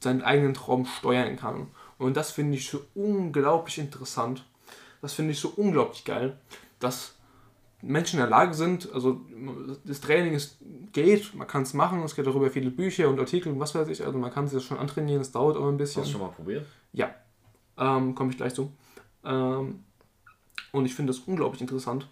seinen 0.00 0.22
eigenen 0.22 0.54
Traum 0.54 0.86
steuern 0.86 1.36
kann. 1.36 1.68
Und 1.98 2.16
das 2.16 2.30
finde 2.30 2.56
ich 2.56 2.68
so 2.68 2.80
unglaublich 2.94 3.78
interessant. 3.78 4.44
Das 5.00 5.14
finde 5.14 5.32
ich 5.32 5.40
so 5.40 5.52
unglaublich 5.56 6.04
geil, 6.04 6.38
dass 6.78 7.14
Menschen 7.80 8.18
in 8.18 8.22
der 8.22 8.30
Lage 8.30 8.54
sind, 8.54 8.92
also 8.92 9.20
das 9.84 10.00
Training 10.00 10.34
ist, 10.34 10.58
geht, 10.92 11.34
man 11.34 11.46
kann 11.46 11.62
es 11.62 11.74
machen, 11.74 12.02
es 12.02 12.16
gibt 12.16 12.26
darüber 12.26 12.50
viele 12.50 12.70
Bücher 12.70 13.08
und 13.08 13.20
Artikel 13.20 13.52
und 13.52 13.60
was 13.60 13.74
weiß 13.74 13.88
ich, 13.88 14.04
also 14.04 14.18
man 14.18 14.32
kann 14.32 14.48
sich 14.48 14.54
das 14.54 14.64
schon 14.64 14.78
antrainieren, 14.78 15.20
es 15.20 15.30
dauert 15.30 15.56
aber 15.56 15.68
ein 15.68 15.76
bisschen. 15.76 16.02
Hast 16.02 16.08
du 16.08 16.12
schon 16.18 16.26
mal 16.26 16.32
probiert? 16.32 16.66
Ja, 16.92 17.14
ähm, 17.76 18.16
komme 18.16 18.30
ich 18.30 18.36
gleich 18.36 18.54
zu. 18.54 18.72
Ähm, 19.24 19.84
und 20.72 20.86
ich 20.86 20.94
finde 20.94 21.12
das 21.12 21.20
unglaublich 21.20 21.60
interessant. 21.60 22.08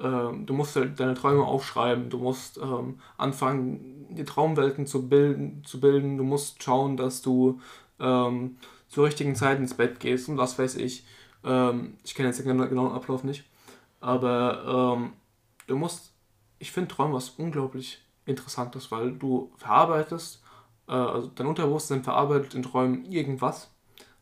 Ähm, 0.00 0.46
du 0.46 0.54
musst 0.54 0.76
halt 0.76 0.98
deine 1.00 1.14
Träume 1.14 1.44
aufschreiben, 1.44 2.10
du 2.10 2.18
musst 2.18 2.58
ähm, 2.58 3.00
anfangen, 3.16 4.06
die 4.10 4.24
Traumwelten 4.24 4.86
zu 4.86 5.08
bilden, 5.08 5.62
zu 5.64 5.80
bilden, 5.80 6.16
du 6.18 6.24
musst 6.24 6.62
schauen, 6.62 6.96
dass 6.96 7.22
du 7.22 7.60
ähm, 8.00 8.56
zur 8.88 9.06
richtigen 9.06 9.34
Zeit 9.34 9.58
ins 9.58 9.74
Bett 9.74 10.00
gehst 10.00 10.28
und 10.28 10.38
was 10.38 10.58
weiß 10.58 10.76
ich. 10.76 11.04
Ähm, 11.44 11.96
ich 12.04 12.14
kenne 12.14 12.28
jetzt 12.28 12.38
den 12.44 12.58
genauen 12.58 12.92
Ablauf 12.92 13.24
nicht. 13.24 13.44
Aber 14.00 14.96
ähm, 14.96 15.12
du 15.66 15.76
musst, 15.76 16.12
ich 16.58 16.72
finde 16.72 16.94
Träume 16.94 17.14
was 17.14 17.30
unglaublich 17.30 18.00
Interessantes, 18.26 18.90
weil 18.92 19.12
du 19.12 19.52
verarbeitest, 19.56 20.42
äh, 20.86 20.92
also 20.92 21.28
dein 21.34 21.46
Unterbewusstsein 21.46 22.04
verarbeitet 22.04 22.54
in 22.54 22.62
Träumen 22.62 23.04
irgendwas. 23.06 23.70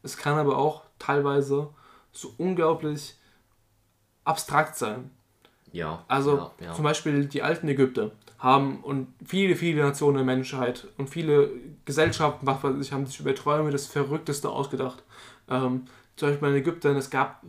Es 0.02 0.16
kann 0.16 0.38
aber 0.38 0.56
auch 0.56 0.84
teilweise 0.98 1.70
so 2.12 2.34
unglaublich 2.38 3.18
abstrakt 4.24 4.76
sein. 4.76 5.10
Ja. 5.76 6.04
Also 6.08 6.36
ja, 6.36 6.52
ja. 6.60 6.72
zum 6.72 6.84
Beispiel 6.84 7.26
die 7.26 7.42
alten 7.42 7.68
Ägypter 7.68 8.12
haben 8.38 8.80
und 8.80 9.08
viele, 9.24 9.56
viele 9.56 9.82
Nationen 9.82 10.16
der 10.16 10.24
Menschheit 10.24 10.88
und 10.96 11.10
viele 11.10 11.50
Gesellschaften, 11.84 12.46
was 12.46 12.62
weiß 12.62 12.74
ich, 12.80 12.92
haben 12.92 13.06
sich 13.06 13.20
über 13.20 13.34
Träume 13.34 13.70
das 13.70 13.86
Verrückteste 13.86 14.48
ausgedacht. 14.48 15.02
Ähm, 15.50 15.82
zum 16.16 16.28
Beispiel 16.28 16.48
bei 16.48 16.54
den 16.54 16.62
Ägyptern, 16.62 16.96
es 16.96 17.10
gab, 17.10 17.42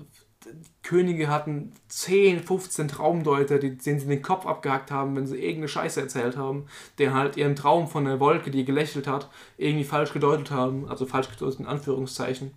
Könige 0.83 1.29
hatten 1.29 1.71
10, 1.87 2.43
15 2.43 2.89
Traumdeuter, 2.89 3.59
die, 3.59 3.77
denen 3.77 3.99
sie 3.99 4.07
den 4.07 4.21
Kopf 4.21 4.45
abgehackt 4.45 4.91
haben, 4.91 5.15
wenn 5.15 5.27
sie 5.27 5.37
irgendeine 5.37 5.69
Scheiße 5.69 6.01
erzählt 6.01 6.35
haben, 6.35 6.67
der 6.97 7.13
halt 7.13 7.37
ihren 7.37 7.55
Traum 7.55 7.87
von 7.87 8.05
der 8.05 8.19
Wolke, 8.19 8.51
die 8.51 8.65
gelächelt 8.65 9.07
hat, 9.07 9.29
irgendwie 9.57 9.85
falsch 9.85 10.11
gedeutet 10.11 10.51
haben, 10.51 10.89
also 10.89 11.05
falsch 11.05 11.29
gedeutet 11.29 11.61
in 11.61 11.65
Anführungszeichen. 11.65 12.51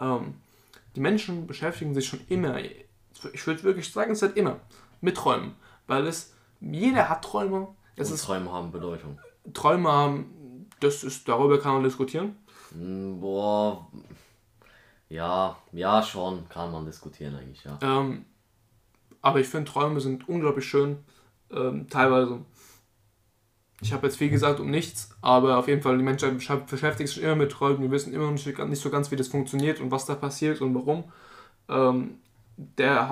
Ähm, 0.00 0.34
die 0.94 1.00
Menschen 1.00 1.48
beschäftigen 1.48 1.94
sich 1.94 2.06
schon 2.06 2.20
immer, 2.28 2.58
ich 2.60 3.46
würde 3.46 3.62
wirklich 3.64 3.92
sagen, 3.92 4.14
seit 4.14 4.36
immer, 4.36 4.60
mit 5.00 5.16
Träumen, 5.16 5.54
weil 5.86 6.06
es, 6.06 6.34
jeder 6.60 7.08
hat 7.08 7.24
Träume. 7.24 7.68
Es 7.96 8.08
Und 8.08 8.14
ist, 8.14 8.24
Träume 8.24 8.52
haben 8.52 8.70
Bedeutung. 8.70 9.18
Träume 9.54 9.90
haben, 9.90 10.68
das 10.80 11.04
ist, 11.04 11.28
darüber 11.28 11.58
kann 11.60 11.74
man 11.74 11.84
diskutieren. 11.84 12.36
Hm, 12.72 13.20
Boah. 13.20 13.86
Ja, 15.08 15.56
ja, 15.72 16.02
schon. 16.02 16.48
Kann 16.48 16.70
man 16.70 16.86
diskutieren 16.86 17.34
eigentlich, 17.34 17.64
ja. 17.64 17.78
Ähm, 17.82 18.24
aber 19.22 19.40
ich 19.40 19.48
finde, 19.48 19.70
Träume 19.70 20.00
sind 20.00 20.28
unglaublich 20.28 20.64
schön. 20.64 20.98
Ähm, 21.50 21.88
teilweise. 21.88 22.40
Ich 23.82 23.92
habe 23.92 24.06
jetzt 24.06 24.18
viel 24.18 24.28
gesagt 24.28 24.60
um 24.60 24.70
nichts, 24.70 25.16
aber 25.22 25.56
auf 25.56 25.66
jeden 25.66 25.80
Fall, 25.82 25.96
die 25.96 26.04
Menschheit 26.04 26.34
besch- 26.34 26.66
beschäftigt 26.66 27.08
sich 27.08 27.22
immer 27.22 27.34
mit 27.34 27.50
Träumen. 27.50 27.80
Wir 27.80 27.90
wissen 27.90 28.12
immer 28.12 28.26
noch 28.26 28.32
nicht, 28.32 28.46
nicht 28.46 28.80
so 28.82 28.90
ganz, 28.90 29.10
wie 29.10 29.16
das 29.16 29.28
funktioniert 29.28 29.80
und 29.80 29.90
was 29.90 30.04
da 30.06 30.14
passiert 30.14 30.60
und 30.60 30.74
warum. 30.74 31.04
Ähm, 31.68 32.18
der 32.56 33.08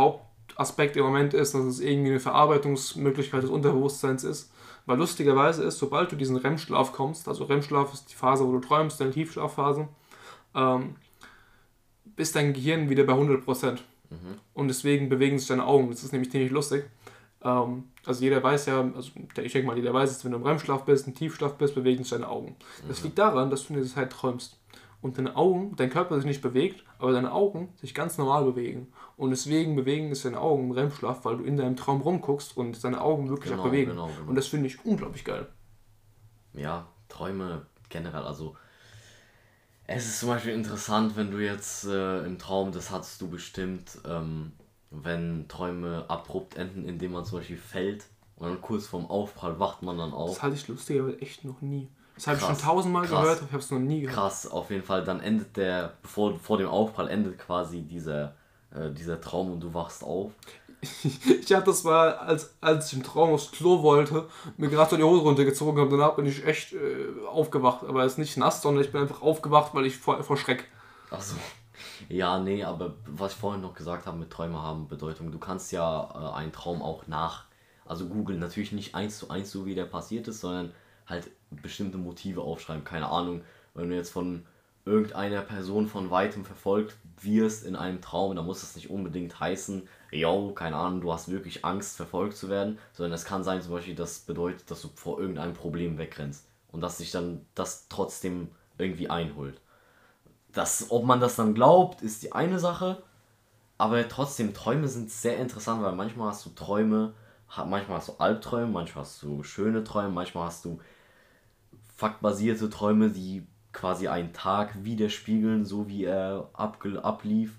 Hauptaspekt 0.58 0.96
im 0.96 1.04
Moment 1.04 1.34
ist, 1.34 1.54
dass 1.54 1.64
es 1.64 1.80
irgendwie 1.80 2.10
eine 2.10 2.20
Verarbeitungsmöglichkeit 2.20 3.42
des 3.42 3.50
Unterbewusstseins 3.50 4.24
ist. 4.24 4.52
Weil 4.86 4.98
lustigerweise 4.98 5.62
ist, 5.64 5.78
sobald 5.78 6.10
du 6.10 6.16
diesen 6.16 6.36
REM-Schlaf 6.36 6.92
kommst, 6.92 7.28
also 7.28 7.44
REM-Schlaf 7.44 7.92
ist 7.92 8.10
die 8.10 8.14
Phase, 8.14 8.46
wo 8.46 8.52
du 8.52 8.60
träumst, 8.60 9.00
deine 9.00 9.10
Tiefschlafphase, 9.10 9.88
ähm, 10.54 10.96
ist 12.16 12.34
dein 12.34 12.52
Gehirn 12.52 12.88
wieder 12.88 13.04
bei 13.04 13.12
100%. 13.12 13.78
Und 14.54 14.68
deswegen 14.68 15.08
bewegen 15.08 15.38
sich 15.38 15.48
deine 15.48 15.66
Augen. 15.66 15.90
Das 15.90 16.02
ist 16.02 16.12
nämlich 16.12 16.32
ziemlich 16.32 16.50
lustig. 16.50 16.86
Ähm, 17.44 17.84
also 18.04 18.24
jeder 18.24 18.42
weiß 18.42 18.66
ja, 18.66 18.80
also 18.80 19.10
ich 19.42 19.52
denke 19.52 19.66
mal, 19.66 19.76
jeder 19.76 19.92
weiß 19.92 20.10
es, 20.10 20.24
wenn 20.24 20.32
du 20.32 20.38
im 20.38 20.44
REM-Schlaf 20.44 20.84
bist, 20.84 21.06
im 21.06 21.14
Tiefschlaf 21.14 21.54
bist, 21.54 21.74
bewegen 21.74 22.02
sich 22.02 22.10
deine 22.10 22.28
Augen. 22.28 22.56
Das 22.88 23.04
liegt 23.04 23.18
daran, 23.18 23.50
dass 23.50 23.66
du 23.66 23.74
in 23.74 23.82
dieser 23.82 23.94
Zeit 23.94 24.10
träumst. 24.10 24.58
Und 25.00 25.18
deine 25.18 25.36
Augen, 25.36 25.76
dein 25.76 25.90
Körper 25.90 26.16
sich 26.16 26.24
nicht 26.24 26.42
bewegt, 26.42 26.82
aber 26.98 27.12
deine 27.12 27.30
Augen 27.30 27.68
sich 27.76 27.94
ganz 27.94 28.18
normal 28.18 28.44
bewegen. 28.44 28.88
Und 29.18 29.30
deswegen 29.30 29.74
bewegen 29.76 30.14
sich 30.14 30.22
deine 30.22 30.40
Augen 30.40 30.66
im 30.66 30.70
REM-Schlaf, 30.70 31.24
weil 31.24 31.36
du 31.38 31.44
in 31.44 31.56
deinem 31.56 31.76
Traum 31.76 32.00
rumguckst 32.00 32.56
und 32.56 32.82
deine 32.82 33.00
Augen 33.02 33.28
wirklich 33.28 33.50
Genau, 33.50 33.62
auch 33.64 33.66
bewegen. 33.66 33.90
genau, 33.90 34.06
genau. 34.06 34.28
Und 34.30 34.36
das 34.36 34.46
finde 34.46 34.68
ich 34.68 34.84
unglaublich 34.86 35.24
geil. 35.24 35.46
Ja, 36.54 36.86
Träume 37.08 37.66
generell, 37.90 38.22
also 38.22 38.56
es 39.86 40.06
ist 40.06 40.20
zum 40.20 40.28
Beispiel 40.28 40.52
interessant, 40.52 41.16
wenn 41.16 41.30
du 41.30 41.38
jetzt 41.38 41.84
äh, 41.86 42.24
im 42.24 42.38
Traum, 42.38 42.72
das 42.72 42.90
hattest 42.90 43.20
du 43.22 43.28
bestimmt, 43.28 43.98
ähm, 44.06 44.52
wenn 44.90 45.48
Träume 45.48 46.04
abrupt 46.08 46.56
enden, 46.56 46.84
indem 46.84 47.12
man 47.12 47.24
zum 47.24 47.38
Beispiel 47.38 47.56
fällt 47.56 48.04
und 48.36 48.48
dann 48.48 48.60
kurz 48.60 48.86
vorm 48.86 49.06
Aufprall 49.06 49.58
wacht 49.58 49.82
man 49.82 49.96
dann 49.98 50.12
auf. 50.12 50.34
Das 50.34 50.42
halte 50.42 50.56
ich 50.56 50.68
lustigerweise 50.68 51.18
echt 51.20 51.44
noch 51.44 51.60
nie. 51.62 51.88
Das 52.14 52.26
habe 52.26 52.36
ich 52.38 52.44
schon 52.44 52.58
tausendmal 52.58 53.06
krass. 53.06 53.20
gehört, 53.22 53.38
aber 53.38 53.46
ich 53.46 53.52
habe 53.52 53.62
es 53.62 53.70
noch 53.70 53.78
nie 53.78 54.00
gehört. 54.02 54.16
Krass, 54.16 54.46
auf 54.46 54.70
jeden 54.70 54.82
Fall, 54.82 55.04
dann 55.04 55.20
endet 55.20 55.56
der, 55.56 55.94
bevor 56.02 56.38
vor 56.38 56.58
dem 56.58 56.68
Aufprall 56.68 57.08
endet 57.08 57.38
quasi 57.38 57.82
dieser, 57.82 58.34
äh, 58.74 58.90
dieser 58.90 59.20
Traum 59.20 59.52
und 59.52 59.60
du 59.60 59.72
wachst 59.74 60.02
auf. 60.02 60.32
Ich 61.40 61.54
hatte 61.54 61.66
das 61.66 61.82
mal, 61.82 62.12
als, 62.14 62.54
als 62.60 62.92
ich 62.92 62.98
im 62.98 63.02
Traum 63.02 63.30
aufs 63.30 63.50
Klo 63.50 63.82
wollte, 63.82 64.28
mir 64.56 64.68
gerade 64.68 64.90
so 64.90 64.96
die 64.96 65.02
Hose 65.02 65.22
runtergezogen 65.22 65.80
habe, 65.80 65.96
danach 65.96 66.14
bin 66.14 66.26
ich 66.26 66.46
echt 66.46 66.72
äh, 66.74 67.26
aufgewacht. 67.26 67.84
Aber 67.84 68.04
es 68.04 68.12
ist 68.12 68.18
nicht 68.18 68.36
nass, 68.36 68.62
sondern 68.62 68.84
ich 68.84 68.92
bin 68.92 69.00
einfach 69.00 69.22
aufgewacht, 69.22 69.74
weil 69.74 69.86
ich 69.86 69.96
vor, 69.96 70.22
vor 70.22 70.36
Schreck. 70.36 70.64
Achso. 71.10 71.36
Ja, 72.08 72.38
nee, 72.38 72.64
aber 72.64 72.94
was 73.06 73.32
ich 73.32 73.38
vorhin 73.38 73.62
noch 73.62 73.74
gesagt 73.74 74.06
habe 74.06 74.18
mit 74.18 74.30
Träume 74.30 74.62
haben 74.62 74.88
Bedeutung, 74.88 75.32
du 75.32 75.38
kannst 75.38 75.72
ja 75.72 76.10
äh, 76.14 76.36
einen 76.36 76.52
Traum 76.52 76.82
auch 76.82 77.06
nach, 77.06 77.44
also 77.86 78.06
googeln, 78.06 78.38
natürlich 78.38 78.72
nicht 78.72 78.94
eins 78.94 79.18
zu 79.18 79.30
eins 79.30 79.50
so 79.50 79.66
wie 79.66 79.74
der 79.74 79.84
passiert 79.84 80.28
ist, 80.28 80.40
sondern 80.40 80.72
halt 81.06 81.30
bestimmte 81.50 81.98
Motive 81.98 82.42
aufschreiben, 82.42 82.84
keine 82.84 83.08
Ahnung, 83.08 83.42
wenn 83.74 83.88
du 83.88 83.96
jetzt 83.96 84.10
von 84.10 84.44
irgendeiner 84.88 85.42
Person 85.42 85.86
von 85.86 86.10
weitem 86.10 86.44
verfolgt 86.44 86.96
wirst 87.20 87.64
in 87.64 87.76
einem 87.76 88.00
Traum, 88.00 88.34
dann 88.34 88.46
muss 88.46 88.60
das 88.60 88.76
nicht 88.76 88.90
unbedingt 88.90 89.38
heißen, 89.38 89.88
yo, 90.10 90.52
keine 90.52 90.76
Ahnung, 90.76 91.00
du 91.00 91.12
hast 91.12 91.30
wirklich 91.30 91.64
Angst, 91.64 91.96
verfolgt 91.96 92.36
zu 92.36 92.48
werden, 92.48 92.78
sondern 92.92 93.12
es 93.12 93.24
kann 93.24 93.44
sein 93.44 93.62
zum 93.62 93.72
Beispiel, 93.72 93.94
das 93.94 94.20
bedeutet, 94.20 94.70
dass 94.70 94.82
du 94.82 94.88
vor 94.94 95.20
irgendeinem 95.20 95.54
Problem 95.54 95.98
wegrennst 95.98 96.46
und 96.72 96.80
dass 96.80 96.98
sich 96.98 97.10
dann 97.10 97.44
das 97.54 97.88
trotzdem 97.88 98.48
irgendwie 98.78 99.10
einholt. 99.10 99.60
Das, 100.52 100.86
ob 100.90 101.04
man 101.04 101.20
das 101.20 101.36
dann 101.36 101.54
glaubt, 101.54 102.02
ist 102.02 102.22
die 102.22 102.32
eine 102.32 102.58
Sache. 102.58 103.02
Aber 103.76 104.08
trotzdem, 104.08 104.54
Träume 104.54 104.88
sind 104.88 105.10
sehr 105.10 105.36
interessant, 105.36 105.82
weil 105.82 105.94
manchmal 105.94 106.30
hast 106.30 106.44
du 106.46 106.50
Träume, 106.50 107.14
manchmal 107.66 107.98
hast 107.98 108.08
du 108.08 108.14
Albträume, 108.18 108.66
manchmal 108.66 109.04
hast 109.04 109.22
du 109.22 109.42
schöne 109.42 109.84
Träume, 109.84 110.10
manchmal 110.10 110.46
hast 110.46 110.64
du 110.64 110.80
faktbasierte 111.94 112.70
Träume, 112.70 113.10
die 113.10 113.46
quasi 113.72 114.08
einen 114.08 114.32
Tag 114.32 114.84
widerspiegeln, 114.84 115.64
so 115.64 115.88
wie 115.88 116.04
er 116.04 116.50
ablief. 116.54 117.56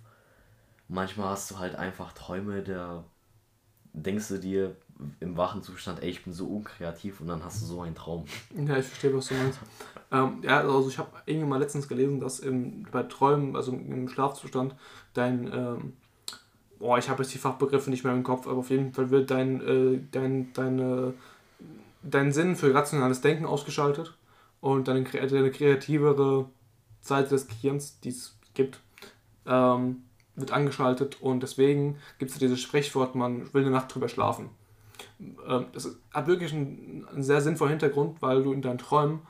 Manchmal 0.87 1.29
hast 1.29 1.51
du 1.51 1.59
halt 1.59 1.75
einfach 1.75 2.13
Träume, 2.13 2.63
da 2.63 3.03
denkst 3.93 4.27
du 4.29 4.39
dir 4.39 4.75
im 5.19 5.37
wachen 5.37 5.61
Zustand, 5.61 6.01
ey, 6.01 6.09
ich 6.09 6.23
bin 6.23 6.33
so 6.33 6.47
unkreativ 6.47 7.21
und 7.21 7.27
dann 7.27 7.43
hast 7.43 7.61
du 7.61 7.65
so 7.65 7.81
einen 7.81 7.95
Traum. 7.95 8.25
Ja, 8.67 8.77
ich 8.77 8.85
verstehe, 8.85 9.15
was 9.15 9.27
du 9.27 9.35
meinst. 9.35 9.59
Ähm, 10.11 10.39
ja, 10.41 10.59
also 10.61 10.89
ich 10.89 10.97
habe 10.97 11.09
irgendwie 11.25 11.47
mal 11.47 11.59
letztens 11.59 11.87
gelesen, 11.87 12.19
dass 12.19 12.39
im, 12.39 12.83
bei 12.91 13.03
Träumen, 13.03 13.55
also 13.55 13.71
im 13.71 14.09
Schlafzustand, 14.09 14.75
dein, 15.13 15.49
ähm, 15.53 15.93
boah, 16.79 16.97
ich 16.97 17.09
habe 17.09 17.23
jetzt 17.23 17.33
die 17.33 17.37
Fachbegriffe 17.37 17.89
nicht 17.89 18.03
mehr 18.03 18.13
im 18.13 18.23
Kopf, 18.23 18.47
aber 18.47 18.57
auf 18.57 18.71
jeden 18.71 18.93
Fall 18.93 19.09
wird 19.09 19.31
dein, 19.31 19.61
äh, 19.61 20.01
dein, 20.11 20.51
deine, 20.53 21.13
dein 22.03 22.31
Sinn 22.31 22.55
für 22.55 22.73
rationales 22.73 23.21
Denken 23.21 23.45
ausgeschaltet 23.45 24.15
und 24.61 24.87
deine, 24.87 25.03
deine 25.03 25.51
kreativere 25.51 26.49
Seite 27.01 27.29
des 27.29 27.47
Gehirns, 27.47 27.99
die 28.01 28.09
es 28.09 28.37
gibt, 28.53 28.79
ähm, 29.45 30.03
wird 30.35 30.51
angeschaltet 30.51 31.21
und 31.21 31.43
deswegen 31.43 31.97
gibt 32.17 32.31
es 32.31 32.37
dieses 32.37 32.61
Sprichwort, 32.61 33.15
man 33.15 33.53
will 33.53 33.63
eine 33.63 33.71
Nacht 33.71 33.93
drüber 33.93 34.09
schlafen. 34.09 34.49
Ähm, 35.19 35.65
das 35.73 35.97
hat 36.13 36.27
wirklich 36.27 36.53
einen, 36.53 37.07
einen 37.11 37.23
sehr 37.23 37.41
sinnvollen 37.41 37.71
Hintergrund, 37.71 38.21
weil 38.21 38.43
du 38.43 38.53
in 38.53 38.61
deinen 38.61 38.77
Träumen 38.77 39.21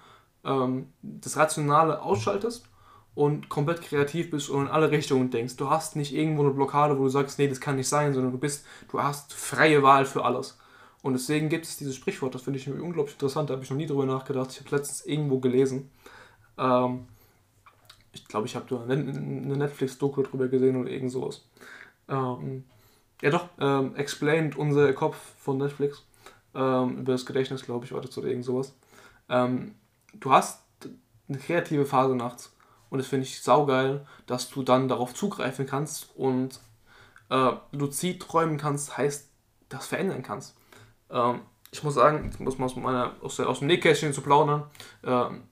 ähm, 0.44 0.88
das 1.02 1.38
Rationale 1.38 2.02
ausschaltest 2.02 2.68
und 3.16 3.50
komplett 3.50 3.82
kreativ 3.82 4.32
bist 4.32 4.50
und 4.50 4.64
in 4.64 4.68
alle 4.68 4.92
Richtungen 4.92 5.30
denkst. 5.30 5.58
Du 5.58 5.70
hast 5.70 5.96
nicht 5.96 6.14
irgendwo 6.14 6.44
eine 6.44 6.54
Blockade, 6.54 6.98
wo 6.98 7.04
du 7.04 7.10
sagst, 7.10 7.40
nee, 7.40 7.48
das 7.48 7.60
kann 7.60 7.76
nicht 7.76 7.90
sein, 7.90 8.14
sondern 8.14 8.32
du 8.32 8.38
bist, 8.38 8.66
du 8.92 9.02
hast 9.02 9.34
freie 9.34 9.84
Wahl 9.84 10.06
für 10.06 10.24
alles. 10.24 10.58
Und 11.02 11.14
deswegen 11.14 11.50
gibt 11.50 11.66
es 11.66 11.78
dieses 11.78 11.96
Sprichwort, 11.96 12.36
das 12.36 12.42
finde 12.42 12.60
ich 12.60 12.68
unglaublich 12.70 13.16
interessant, 13.16 13.50
da 13.50 13.54
habe 13.54 13.64
ich 13.64 13.70
noch 13.70 13.78
nie 13.78 13.86
drüber 13.86 14.06
nachgedacht. 14.06 14.52
Ich 14.52 14.60
habe 14.60 14.76
letztens 14.76 15.06
irgendwo 15.06 15.40
gelesen. 15.40 15.90
Ähm, 16.58 17.08
ich 18.12 18.28
glaube, 18.28 18.48
ich 18.48 18.56
habe 18.56 18.66
da 18.70 18.84
eine 18.84 19.58
Netflix-Doku 19.58 20.24
drüber 20.24 20.48
gesehen 20.48 20.76
oder 20.76 20.90
irgend 20.90 21.12
sowas. 21.12 21.46
Ähm, 22.10 22.66
ja 23.22 23.30
doch, 23.30 23.48
ähm, 23.60 23.96
Explained, 23.96 24.58
unser 24.58 24.92
Kopf 24.94 25.18
von 25.40 25.58
Netflix, 25.58 26.04
ähm, 26.54 27.00
über 27.00 27.14
das 27.14 27.26
Gedächtnis, 27.26 27.64
glaube 27.64 27.86
ich, 27.86 27.92
war 27.92 28.02
das 28.02 28.18
oder 28.18 28.28
irgend 28.28 28.46
sowas. 28.46 28.74
Ähm, 29.30 29.76
du 30.14 30.32
hast 30.32 30.64
eine 31.28 31.38
kreative 31.38 31.86
Phase 31.86 32.16
nachts 32.16 32.56
und 32.90 32.98
das 32.98 33.08
finde 33.08 33.26
ich 33.26 33.42
saugeil, 33.42 34.06
dass 34.26 34.50
du 34.50 34.64
dann 34.64 34.88
darauf 34.88 35.14
zugreifen 35.14 35.66
kannst 35.66 36.10
und 36.16 36.60
äh, 37.30 37.52
luzid 37.72 38.22
träumen 38.22 38.58
kannst, 38.58 38.98
heißt, 38.98 39.30
das 39.70 39.88
verändern 39.88 40.24
kannst. 40.24 40.56
Ähm, 41.10 41.42
ich 41.72 41.84
muss 41.84 41.94
sagen, 41.96 42.26
jetzt 42.26 42.40
muss 42.40 42.58
man 42.58 42.66
aus, 42.66 42.76
meiner, 42.76 43.16
aus, 43.22 43.36
der, 43.36 43.50
aus 43.50 43.60
dem 43.60 43.68
Nähkästchen 43.68 44.14
zu 44.14 44.22
plaudern, 44.22 44.64
ähm, 45.04 45.44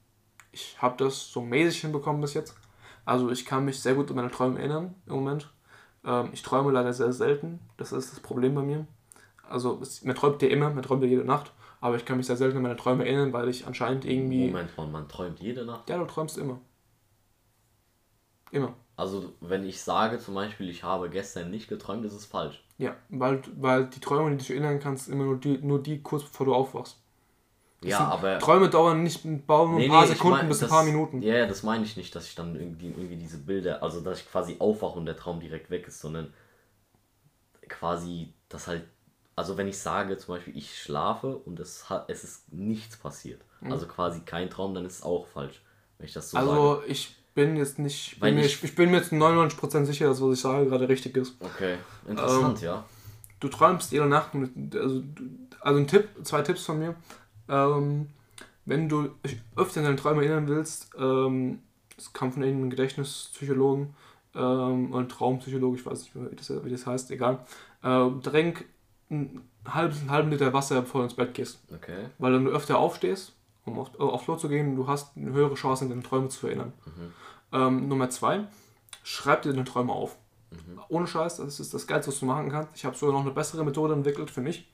ich 0.52 0.82
habe 0.82 1.04
das 1.04 1.32
so 1.32 1.42
mäßig 1.42 1.82
hinbekommen 1.82 2.22
bis 2.22 2.34
jetzt. 2.34 2.56
Also 3.06 3.30
ich 3.30 3.46
kann 3.46 3.66
mich 3.66 3.80
sehr 3.80 3.96
gut 3.96 4.10
an 4.10 4.16
meine 4.16 4.32
Träume 4.32 4.60
erinnern 4.60 4.96
im 5.06 5.14
Moment. 5.14 5.54
Ähm, 6.04 6.30
ich 6.34 6.42
träume 6.42 6.72
leider 6.72 6.94
sehr 6.94 7.14
selten. 7.14 7.60
Das 7.78 7.92
ist 7.92 8.12
das 8.12 8.20
Problem 8.20 8.56
bei 8.56 8.64
mir. 8.64 8.88
Also 9.48 9.80
es, 9.82 10.04
man 10.04 10.16
träumt 10.16 10.42
ja 10.42 10.50
immer, 10.50 10.70
man 10.70 10.84
träumt 10.84 11.04
ja 11.04 11.10
jede 11.10 11.24
Nacht. 11.24 11.54
Aber 11.80 11.96
ich 11.96 12.06
kann 12.06 12.18
mich 12.18 12.26
sehr 12.26 12.38
selten 12.38 12.58
an 12.58 12.64
meine 12.64 12.76
Träume 12.76 13.06
erinnern, 13.06 13.34
weil 13.34 13.50
ich 13.50 13.68
anscheinend 13.68 14.04
irgendwie... 14.04 14.48
Moment 14.48 14.76
mal, 14.78 14.88
man 14.88 15.08
träumt 15.08 15.40
jede 15.40 15.64
Nacht. 15.64 15.88
Ja, 15.90 15.98
du 16.00 16.06
träumst 16.06 16.38
immer. 16.38 16.60
Immer. 18.52 18.74
Also, 18.98 19.32
wenn 19.42 19.64
ich 19.66 19.80
sage 19.82 20.20
zum 20.20 20.34
Beispiel, 20.34 20.70
ich 20.70 20.84
habe 20.84 21.10
gestern 21.10 21.52
nicht 21.52 21.70
geträumt, 21.70 22.04
ist 22.04 22.14
es 22.14 22.26
falsch. 22.26 22.62
Ja, 22.80 22.96
weil, 23.10 23.42
weil 23.56 23.86
die 23.86 24.00
Träume, 24.00 24.32
die 24.32 24.38
du 24.38 24.40
dich 24.42 24.50
erinnern 24.52 24.80
kannst, 24.80 25.08
immer 25.08 25.24
nur 25.24 25.38
die, 25.38 25.60
nur 25.60 25.82
die 25.82 26.02
kurz 26.02 26.24
bevor 26.24 26.46
du 26.48 26.54
aufwachst. 26.56 26.98
Ja, 27.84 28.00
sind- 28.00 28.08
aber. 28.08 28.40
Träume 28.40 28.70
dauern 28.70 29.04
nicht 29.04 29.24
ein 29.24 29.46
paar, 29.46 29.68
nur 29.68 29.80
ein 29.80 29.88
paar 29.88 30.08
Sekunden 30.08 30.48
bis 30.48 30.58
ein 30.58 30.62
das- 30.62 30.70
paar 30.72 30.84
Minuten. 30.84 31.22
Ja, 31.22 31.36
ja, 31.36 31.46
das 31.46 31.62
meine 31.62 31.84
ich 31.86 31.96
nicht, 31.96 32.14
dass 32.16 32.26
ich 32.28 32.34
dann 32.36 32.56
irgendwie, 32.56 32.88
irgendwie 32.88 33.18
diese 33.18 33.38
Bilder, 33.38 33.84
also 33.84 34.02
dass 34.02 34.20
ich 34.22 34.30
quasi 34.32 34.56
aufwache 34.58 34.98
und 34.98 35.06
der 35.06 35.16
Traum 35.16 35.40
direkt 35.40 35.70
weg 35.70 35.88
ist, 35.88 36.00
sondern 36.02 36.34
quasi 37.70 38.34
das 38.50 38.68
halt, 38.68 38.84
also 39.36 39.58
wenn 39.58 39.68
ich 39.68 39.78
sage 39.78 40.18
zum 40.18 40.36
Beispiel, 40.36 40.58
ich 40.58 40.82
schlafe 40.82 41.38
und 41.38 41.60
es, 41.60 41.90
hat, 41.90 42.10
es 42.10 42.24
ist 42.24 42.52
nichts 42.54 42.98
passiert, 42.98 43.42
Mhm. 43.62 43.72
also 43.74 43.88
quasi 43.88 44.22
kein 44.22 44.50
Traum, 44.50 44.74
dann 44.74 44.86
ist 44.86 44.98
es 45.00 45.04
auch 45.04 45.28
falsch, 45.28 45.62
wenn 45.98 46.08
ich 46.08 46.14
das 46.14 46.32
so 46.32 46.38
also 46.38 46.76
sage. 46.78 46.88
ich 46.88 47.16
bin 47.38 47.56
jetzt 47.56 47.78
nicht, 47.80 48.20
bin, 48.20 48.34
mir, 48.36 48.44
ich- 48.46 48.64
ich, 48.64 48.76
bin 48.76 48.90
mir 48.92 48.98
jetzt 48.98 49.12
99% 49.14 49.86
sicher, 49.86 50.08
dass 50.08 50.20
was 50.22 50.34
ich 50.34 50.42
sage 50.42 50.66
gerade 50.66 50.90
richtig 50.90 51.16
ist. 51.16 51.36
Okay, 51.40 51.78
interessant, 52.08 52.58
Ähm, 52.60 52.66
ja. 52.66 52.86
Du 53.40 53.48
träumst 53.48 53.92
jede 53.92 54.08
Nacht, 54.08 54.34
mit, 54.34 54.76
also, 54.76 55.04
also 55.62 55.80
ein 55.80 55.86
Tipp, 55.88 56.10
zwei 56.24 56.42
Tipps 56.42 56.66
von 56.66 56.80
mir. 56.80 56.96
Ähm, 57.48 58.08
wenn 58.66 58.90
du 58.90 59.10
dich 59.24 59.38
öfter 59.56 59.80
an 59.82 59.86
deine 59.86 59.96
Träume 59.98 60.22
erinnern 60.24 60.48
willst, 60.48 60.90
ähm, 61.00 61.60
das 61.96 62.12
kam 62.14 62.32
von 62.34 62.42
irgendeinem 62.44 62.72
Gedächtnispsychologen 62.72 63.94
ähm, 64.36 64.94
oder 64.94 65.08
Traumpsychologe, 65.08 65.78
ich 65.78 65.86
weiß 65.86 66.00
nicht 66.02 66.16
mehr, 66.16 66.32
wie 66.32 66.36
das, 66.36 66.66
wie 66.66 66.70
das 66.72 66.86
heißt, 66.88 67.12
egal. 67.12 67.40
Äh, 67.84 68.10
trink 68.24 68.66
einen 69.10 69.42
halben, 69.68 69.96
einen 70.00 70.10
halben 70.12 70.32
Liter 70.32 70.52
Wasser, 70.54 70.82
bevor 70.82 71.02
du 71.02 71.06
ins 71.06 71.14
Bett 71.16 71.34
gehst. 71.34 71.60
Okay. 71.74 72.06
Weil 72.18 72.34
wenn 72.34 72.46
du 72.46 72.52
öfter 72.52 72.78
aufstehst, 72.78 73.34
um 73.68 73.80
auf, 73.80 73.90
äh, 74.00 74.04
aufs 74.04 74.26
Klo 74.26 74.36
zu 74.36 74.50
gehen, 74.50 74.76
du 74.76 74.88
hast 74.88 75.16
eine 75.18 75.32
höhere 75.32 75.56
Chance, 75.56 75.84
an 75.86 75.90
deine 75.90 76.04
Träume 76.04 76.30
zu 76.30 76.48
erinnern. 76.48 76.74
Ähm, 77.54 77.88
Nummer 77.88 78.10
zwei, 78.10 78.46
schreib 79.04 79.42
dir 79.44 79.52
deine 79.52 79.66
Träume 79.66 79.94
auf. 79.94 80.16
Ohne 80.90 81.08
Scheiß, 81.08 81.38
das 81.38 81.60
ist 81.60 81.74
das 81.74 81.88
Geilste, 81.88 82.12
was 82.12 82.20
du 82.20 82.26
machen 82.26 82.50
kannst. 82.50 82.70
Ich 82.76 82.86
habe 82.86 82.96
sogar 82.96 83.14
noch 83.14 83.22
eine 83.22 83.32
bessere 83.32 83.64
Methode 83.66 83.94
entwickelt 83.94 84.32
für 84.32 84.42
mich. 84.42 84.72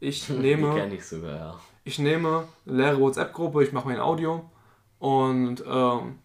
Ich 0.00 0.28
nehme, 0.40 0.92
ich 0.92 1.06
sogar, 1.06 1.36
ja. 1.36 1.60
ich 1.84 1.98
nehme 1.98 2.44
eine 2.66 2.76
leere 2.76 3.00
WhatsApp-Gruppe, 3.00 3.62
ich 3.62 3.72
mache 3.72 3.86
mir 3.88 3.94
ein 3.94 4.00
Audio 4.00 4.50
und 4.98 5.62
ähm, 5.66 6.18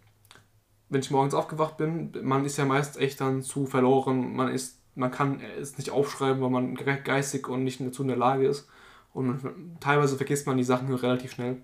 wenn 0.90 1.02
ich 1.02 1.12
morgens 1.12 1.36
aufgewacht 1.36 1.78
bin, 1.78 2.12
man 2.24 2.46
ist 2.46 2.58
ja 2.58 2.66
meist 2.66 2.98
echt 2.98 3.22
dann 3.22 3.44
zu 3.44 3.68
verloren, 3.68 4.36
man 4.36 4.48
ist, 4.52 4.80
man 4.96 5.12
kann 5.12 5.40
es 5.60 5.78
nicht 5.78 5.92
aufschreiben, 5.92 6.42
weil 6.42 6.50
man 6.50 6.74
ge- 6.76 7.02
geistig 7.04 7.48
und 7.48 7.64
nicht 7.64 7.80
dazu 7.80 8.02
in 8.02 8.08
der 8.08 8.18
Lage 8.18 8.48
ist 8.48 8.68
und 9.14 9.40
teilweise 9.80 10.16
vergisst 10.18 10.48
man 10.48 10.58
die 10.58 10.64
Sachen 10.64 10.92
relativ 10.94 11.32
schnell. 11.34 11.58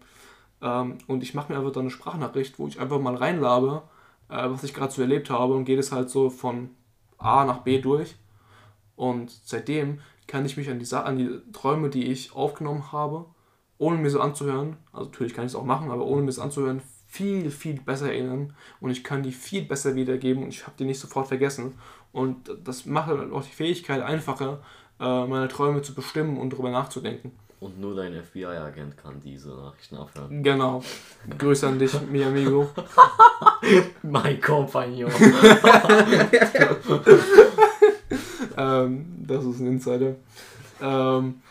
Ähm, 0.62 0.98
und 1.08 1.24
ich 1.24 1.34
mache 1.34 1.52
mir 1.52 1.60
einfach 1.60 1.72
dann 1.72 1.84
eine 1.84 1.92
Sprachnachricht, 1.92 2.60
wo 2.60 2.68
ich 2.68 2.80
einfach 2.80 3.00
mal 3.00 3.16
reinlabe, 3.16 3.84
äh, 4.30 4.50
was 4.50 4.64
ich 4.64 4.74
gerade 4.74 4.92
so 4.94 5.02
erlebt 5.02 5.30
habe 5.30 5.54
und 5.54 5.66
geht 5.66 5.80
es 5.80 5.92
halt 5.92 6.10
so 6.10 6.30
von 6.30 6.70
A 7.18 7.46
nach 7.46 7.60
B 7.60 7.80
durch. 7.80 8.16
Und 8.96 9.32
seitdem 9.44 10.00
kann 10.28 10.46
ich 10.46 10.58
mich 10.58 10.70
an 10.70 10.80
die, 10.80 10.86
Sa 10.86 11.02
an 11.02 11.18
die 11.18 11.30
Träume, 11.52 11.90
die 11.90 12.06
ich 12.06 12.36
aufgenommen 12.36 12.92
habe, 12.92 13.26
ohne 13.78 13.98
mir 13.98 14.10
so 14.10 14.22
anzuhören, 14.22 14.78
also 14.94 15.10
natürlich 15.10 15.34
kann 15.34 15.46
ich 15.46 15.52
es 15.52 15.56
auch 15.56 15.66
machen, 15.66 15.92
aber 15.92 16.06
ohne 16.06 16.22
mir 16.22 16.30
es 16.30 16.40
anzuhören, 16.40 16.82
viel, 17.08 17.50
viel 17.52 17.80
besser 17.80 18.12
erinnern 18.12 18.54
und 18.82 18.90
ich 18.90 19.04
kann 19.04 19.24
die 19.24 19.32
viel 19.32 19.64
besser 19.64 19.96
wiedergeben 19.96 20.44
und 20.44 20.50
ich 20.50 20.66
habe 20.66 20.76
die 20.78 20.86
nicht 20.86 21.00
sofort 21.00 21.28
vergessen. 21.28 21.76
Und 22.12 22.50
das 22.64 22.86
macht 22.86 23.10
dann 23.10 23.34
auch 23.34 23.44
die 23.44 23.52
Fähigkeit 23.52 24.02
einfacher, 24.02 24.62
äh, 25.00 25.26
meine 25.26 25.48
Träume 25.48 25.82
zu 25.82 25.94
bestimmen 25.94 26.38
und 26.38 26.54
darüber 26.54 26.72
nachzudenken. 26.72 27.32
Und 27.66 27.80
nur 27.80 27.96
dein 27.96 28.14
FBI-Agent 28.14 28.96
kann 28.96 29.20
diese 29.20 29.50
Nachrichten 29.50 29.98
abhören. 29.98 30.44
Genau. 30.44 30.84
Grüße 31.40 31.68
an 31.68 31.80
dich, 31.80 32.00
mi 32.02 32.24
amigo. 32.24 32.70
Mein 34.04 34.40
Kompagnon. 34.40 35.12
ähm, 38.56 39.26
das 39.26 39.46
ist 39.46 39.60
ein 39.62 39.66
Insider. 39.66 40.14
Ähm, 40.80 41.42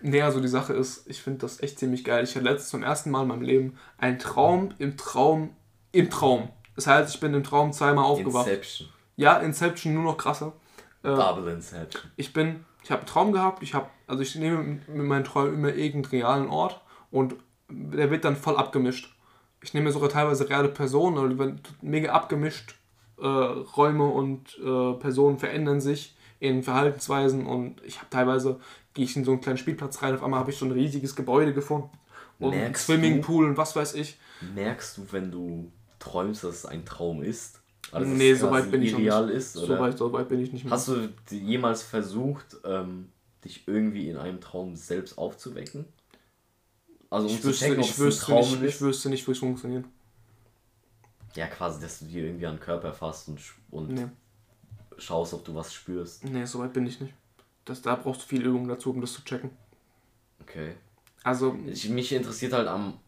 nee, 0.00 0.22
also 0.22 0.40
die 0.40 0.48
Sache 0.48 0.72
ist, 0.72 1.06
ich 1.06 1.20
finde 1.20 1.40
das 1.40 1.62
echt 1.62 1.78
ziemlich 1.78 2.02
geil. 2.02 2.24
Ich 2.24 2.34
hatte 2.34 2.46
letztens 2.46 2.70
zum 2.70 2.82
ersten 2.82 3.10
Mal 3.10 3.20
in 3.20 3.28
meinem 3.28 3.42
Leben 3.42 3.76
einen 3.98 4.18
Traum 4.18 4.70
im 4.78 4.96
Traum 4.96 5.50
im 5.92 6.08
Traum. 6.08 6.48
Das 6.76 6.86
heißt, 6.86 7.14
ich 7.14 7.20
bin 7.20 7.34
im 7.34 7.44
Traum 7.44 7.74
zweimal 7.74 8.06
aufgewacht. 8.06 8.46
Inception. 8.46 8.88
Ja, 9.16 9.36
Inception 9.36 9.92
nur 9.92 10.04
noch 10.04 10.16
krasser. 10.16 10.54
Äh, 11.02 11.08
Double 11.08 11.52
Inception. 11.52 12.10
ich 12.16 12.32
bin, 12.32 12.64
ich 12.82 12.90
habe 12.90 13.00
einen 13.00 13.08
Traum 13.08 13.32
gehabt, 13.32 13.62
ich 13.62 13.74
habe, 13.74 13.90
also 14.06 14.22
ich 14.22 14.34
nehme 14.36 14.62
mit 14.62 14.88
meinen 15.06 15.24
Träumen 15.24 15.54
immer 15.54 15.74
irgendeinen 15.74 16.10
realen 16.22 16.48
Ort 16.48 16.80
und 17.10 17.34
der 17.68 18.10
wird 18.10 18.24
dann 18.24 18.36
voll 18.36 18.56
abgemischt. 18.56 19.14
Ich 19.62 19.74
nehme 19.74 19.90
sogar 19.90 20.08
teilweise 20.08 20.48
reale 20.48 20.68
Personen, 20.68 21.18
oder 21.18 21.38
wenn 21.38 21.60
mega 21.82 22.12
abgemischt, 22.12 22.76
äh, 23.18 23.26
Räume 23.26 24.04
und 24.04 24.58
äh, 24.58 24.92
Personen 24.94 25.38
verändern 25.38 25.80
sich 25.80 26.16
in 26.38 26.62
Verhaltensweisen 26.62 27.46
und 27.46 27.82
ich 27.84 27.98
habe 27.98 28.10
teilweise, 28.10 28.60
gehe 28.94 29.04
ich 29.04 29.16
in 29.16 29.24
so 29.24 29.32
einen 29.32 29.40
kleinen 29.40 29.58
Spielplatz 29.58 30.02
rein, 30.02 30.14
auf 30.14 30.22
einmal 30.22 30.40
habe 30.40 30.50
ich 30.50 30.58
so 30.58 30.66
ein 30.66 30.72
riesiges 30.72 31.16
Gebäude 31.16 31.54
gefunden 31.54 31.90
und 32.38 32.52
einen 32.52 32.60
Merkst 32.62 32.86
Swimmingpool 32.86 33.46
und 33.46 33.56
was 33.56 33.74
weiß 33.74 33.94
ich. 33.94 34.18
Merkst 34.54 34.98
du, 34.98 35.06
wenn 35.10 35.30
du 35.30 35.72
träumst, 35.98 36.44
dass 36.44 36.56
es 36.56 36.66
ein 36.66 36.84
Traum 36.84 37.22
ist? 37.22 37.60
Also 37.92 38.06
nee, 38.06 38.30
dass 38.30 38.36
es 38.36 38.40
so 38.40 38.50
weit 38.50 38.64
quasi 38.64 38.70
bin 38.70 38.82
ich 38.82 38.98
nicht. 38.98 39.30
ist? 39.30 39.52
so, 39.54 39.78
weit, 39.78 39.96
so 39.96 40.12
weit 40.12 40.28
bin 40.28 40.40
ich 40.40 40.52
nicht 40.52 40.64
mehr. 40.64 40.72
Hast 40.72 40.88
du 40.88 41.08
die- 41.30 41.38
jemals 41.38 41.82
versucht, 41.82 42.56
ähm, 42.64 43.08
dich 43.46 43.66
irgendwie 43.66 44.08
in 44.08 44.16
einem 44.16 44.40
Traum 44.40 44.76
selbst 44.76 45.18
aufzuwecken? 45.18 45.86
Also 47.10 47.28
um 47.28 47.34
ich 47.34 47.40
zu 47.40 47.48
wüsste, 47.48 47.66
checken, 47.66 47.82
ob 47.82 47.88
ich, 47.90 47.98
wüsste 47.98 48.24
Traum 48.26 48.50
nicht, 48.60 48.74
ich 48.74 48.80
wüsste 48.80 49.08
nicht, 49.08 49.26
wie 49.26 49.32
es 49.32 49.38
funktioniert. 49.38 49.84
Ja, 51.34 51.46
quasi, 51.46 51.80
dass 51.80 51.98
du 52.00 52.06
dir 52.06 52.24
irgendwie 52.24 52.46
an 52.46 52.56
den 52.56 52.60
Körper 52.60 52.92
fasst 52.92 53.28
und, 53.28 53.40
und 53.70 53.88
Nee. 53.92 54.06
schaust, 54.98 55.34
ob 55.34 55.44
du 55.44 55.54
was 55.54 55.72
spürst. 55.72 56.24
Nee, 56.24 56.44
so 56.46 56.58
weit 56.58 56.72
bin 56.72 56.86
ich 56.86 57.00
nicht. 57.00 57.14
Das, 57.64 57.82
da 57.82 57.94
brauchst 57.96 58.22
du 58.22 58.26
viel 58.26 58.42
Übung 58.42 58.68
dazu, 58.68 58.90
um 58.90 59.00
das 59.00 59.12
zu 59.12 59.24
checken. 59.24 59.50
Okay. 60.40 60.74
Also, 61.22 61.56
Ich, 61.66 61.88
mich 61.88 62.12
interessiert 62.12 62.52
halt 62.52 62.68
am 62.68 63.00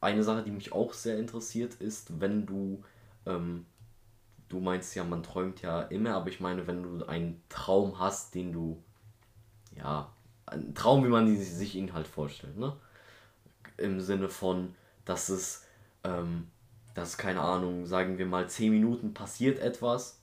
eine 0.00 0.22
Sache, 0.22 0.42
die 0.42 0.50
mich 0.50 0.72
auch 0.72 0.92
sehr 0.92 1.18
interessiert, 1.18 1.74
ist, 1.76 2.20
wenn 2.20 2.44
du 2.44 2.82
ähm, 3.26 3.64
du 4.48 4.60
meinst 4.60 4.94
ja, 4.94 5.04
man 5.04 5.22
träumt 5.22 5.62
ja 5.62 5.82
immer, 5.82 6.14
aber 6.14 6.28
ich 6.28 6.40
meine, 6.40 6.66
wenn 6.66 6.82
du 6.82 7.06
einen 7.06 7.42
Traum 7.48 7.98
hast, 7.98 8.34
den 8.34 8.52
du 8.52 8.82
ja 9.76 10.10
ein 10.46 10.74
Traum, 10.74 11.04
wie 11.04 11.08
man 11.08 11.26
die- 11.26 11.36
sich 11.42 11.74
ihn 11.74 11.92
halt 11.92 12.06
vorstellt, 12.06 12.56
ne? 12.58 12.76
Im 13.76 14.00
Sinne 14.00 14.28
von, 14.28 14.74
dass 15.04 15.28
es 15.28 15.64
ähm, 16.04 16.48
dass 16.94 17.16
keine 17.18 17.40
Ahnung, 17.40 17.86
sagen 17.86 18.18
wir 18.18 18.26
mal 18.26 18.48
10 18.48 18.70
Minuten 18.70 19.14
passiert 19.14 19.58
etwas, 19.58 20.20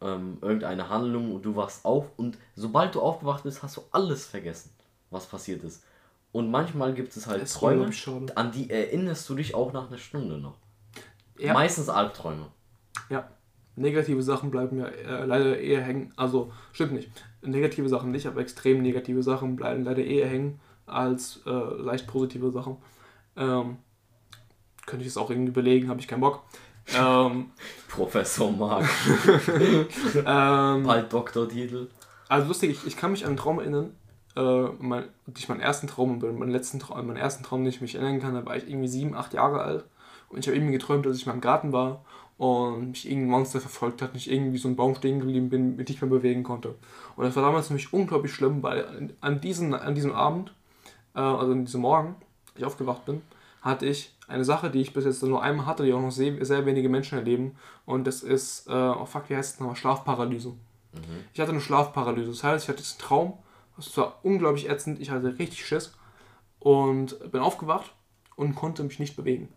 ähm, 0.00 0.38
irgendeine 0.40 0.88
Handlung 0.88 1.32
und 1.34 1.42
du 1.44 1.54
wachst 1.56 1.84
auf 1.84 2.10
und 2.16 2.36
sobald 2.56 2.94
du 2.94 3.00
aufgewacht 3.00 3.44
bist, 3.44 3.62
hast 3.62 3.76
du 3.76 3.82
alles 3.92 4.26
vergessen, 4.26 4.70
was 5.10 5.26
passiert 5.26 5.62
ist. 5.62 5.84
Und 6.32 6.50
manchmal 6.50 6.94
gibt 6.94 7.16
es 7.16 7.26
halt 7.26 7.42
ist 7.42 7.54
Träume, 7.54 7.90
an 8.34 8.50
die 8.50 8.70
erinnerst 8.70 9.28
du 9.28 9.34
dich 9.34 9.54
auch 9.54 9.72
nach 9.72 9.88
einer 9.88 9.98
Stunde 9.98 10.38
noch. 10.38 10.56
Ja. 11.38 11.52
Meistens 11.52 11.88
Albträume. 11.88 12.46
ja, 13.08 13.28
negative 13.80 14.22
Sachen 14.22 14.50
bleiben 14.50 14.78
ja 14.78 14.86
äh, 14.86 15.24
leider 15.24 15.58
eher 15.58 15.82
hängen. 15.82 16.12
Also, 16.16 16.52
stimmt 16.72 16.92
nicht. 16.92 17.10
Negative 17.42 17.88
Sachen 17.88 18.10
nicht, 18.10 18.26
aber 18.26 18.40
extrem 18.40 18.82
negative 18.82 19.22
Sachen 19.22 19.56
bleiben 19.56 19.84
leider 19.84 20.04
eher 20.04 20.28
hängen 20.28 20.60
als 20.86 21.40
äh, 21.46 21.50
leicht 21.50 22.06
positive 22.06 22.50
Sachen. 22.50 22.76
Ähm, 23.36 23.78
könnte 24.86 25.04
ich 25.04 25.10
es 25.10 25.16
auch 25.16 25.30
irgendwie 25.30 25.52
belegen, 25.52 25.88
habe 25.88 26.00
ich 26.00 26.08
keinen 26.08 26.20
Bock. 26.20 26.42
ähm, 26.94 27.50
Professor 27.88 28.50
Mark. 28.52 28.88
ähm, 30.14 30.82
Bald 30.84 31.12
Doktortitel. 31.12 31.88
Also 32.28 32.48
lustig, 32.48 32.70
ich, 32.70 32.86
ich 32.86 32.96
kann 32.96 33.12
mich 33.12 33.24
an 33.24 33.30
einen 33.30 33.36
Traum 33.38 33.58
erinnern, 33.58 33.94
äh, 34.36 34.68
mein, 34.78 35.04
nicht 35.26 35.48
meinen 35.48 35.60
ersten 35.60 35.86
Traum, 35.86 36.18
meinen 36.18 36.50
letzten 36.50 36.78
Traum, 36.78 37.06
meinen 37.06 37.16
ersten 37.16 37.42
Traum, 37.42 37.64
den 37.64 37.70
ich 37.70 37.80
mich 37.80 37.94
erinnern 37.94 38.20
kann, 38.20 38.34
da 38.34 38.44
war 38.44 38.56
ich 38.56 38.68
irgendwie 38.68 38.88
sieben, 38.88 39.14
acht 39.14 39.34
Jahre 39.34 39.62
alt 39.62 39.84
und 40.28 40.38
ich 40.38 40.46
habe 40.46 40.56
irgendwie 40.56 40.72
geträumt, 40.72 41.04
dass 41.04 41.16
ich 41.16 41.26
in 41.26 41.32
meinem 41.32 41.40
Garten 41.40 41.72
war 41.72 42.04
und 42.40 42.92
mich 42.92 43.06
irgendein 43.06 43.32
Monster 43.32 43.60
verfolgt 43.60 44.00
hat 44.00 44.12
und 44.12 44.16
ich 44.16 44.30
irgendwie 44.30 44.56
so 44.56 44.66
einen 44.66 44.76
Baum 44.76 44.94
stehen 44.94 45.20
geblieben 45.20 45.50
bin, 45.50 45.76
mich 45.76 45.88
nicht 45.88 46.00
mehr 46.00 46.08
bewegen 46.08 46.42
konnte. 46.42 46.74
Und 47.16 47.26
das 47.26 47.36
war 47.36 47.42
damals 47.42 47.66
für 47.66 47.74
mich 47.74 47.92
unglaublich 47.92 48.32
schlimm, 48.32 48.62
weil 48.62 49.12
an, 49.20 49.42
diesen, 49.42 49.74
an 49.74 49.94
diesem 49.94 50.12
Abend, 50.12 50.54
äh, 51.14 51.20
also 51.20 51.52
an 51.52 51.66
diesem 51.66 51.82
Morgen, 51.82 52.14
als 52.48 52.56
ich 52.56 52.64
aufgewacht 52.64 53.04
bin, 53.04 53.20
hatte 53.60 53.84
ich 53.84 54.14
eine 54.26 54.46
Sache, 54.46 54.70
die 54.70 54.80
ich 54.80 54.94
bis 54.94 55.04
jetzt 55.04 55.22
nur 55.22 55.42
einmal 55.42 55.66
hatte, 55.66 55.84
die 55.84 55.92
auch 55.92 56.00
noch 56.00 56.12
sehr, 56.12 56.42
sehr 56.42 56.64
wenige 56.64 56.88
Menschen 56.88 57.18
erleben 57.18 57.56
und 57.84 58.06
das 58.06 58.22
ist, 58.22 58.66
äh, 58.68 58.72
oh 58.72 59.04
fuck, 59.04 59.28
wie 59.28 59.36
heißt 59.36 59.54
es 59.54 59.60
nochmal, 59.60 59.76
Schlafparalyse. 59.76 60.54
Ich 61.34 61.40
hatte 61.40 61.52
eine 61.52 61.60
Schlafparalyse. 61.60 62.30
Das 62.30 62.42
heißt, 62.42 62.64
ich 62.64 62.68
hatte 62.70 62.82
diesen 62.82 62.98
Traum. 62.98 63.34
Das 63.76 63.94
war 63.98 64.18
unglaublich 64.22 64.68
ätzend. 64.68 64.98
Ich 64.98 65.10
hatte 65.10 65.38
richtig 65.38 65.66
Schiss. 65.66 65.92
Und 66.58 67.18
bin 67.30 67.40
aufgewacht 67.40 67.92
und 68.36 68.54
konnte 68.54 68.82
mich 68.82 68.98
nicht 68.98 69.16
bewegen. 69.16 69.48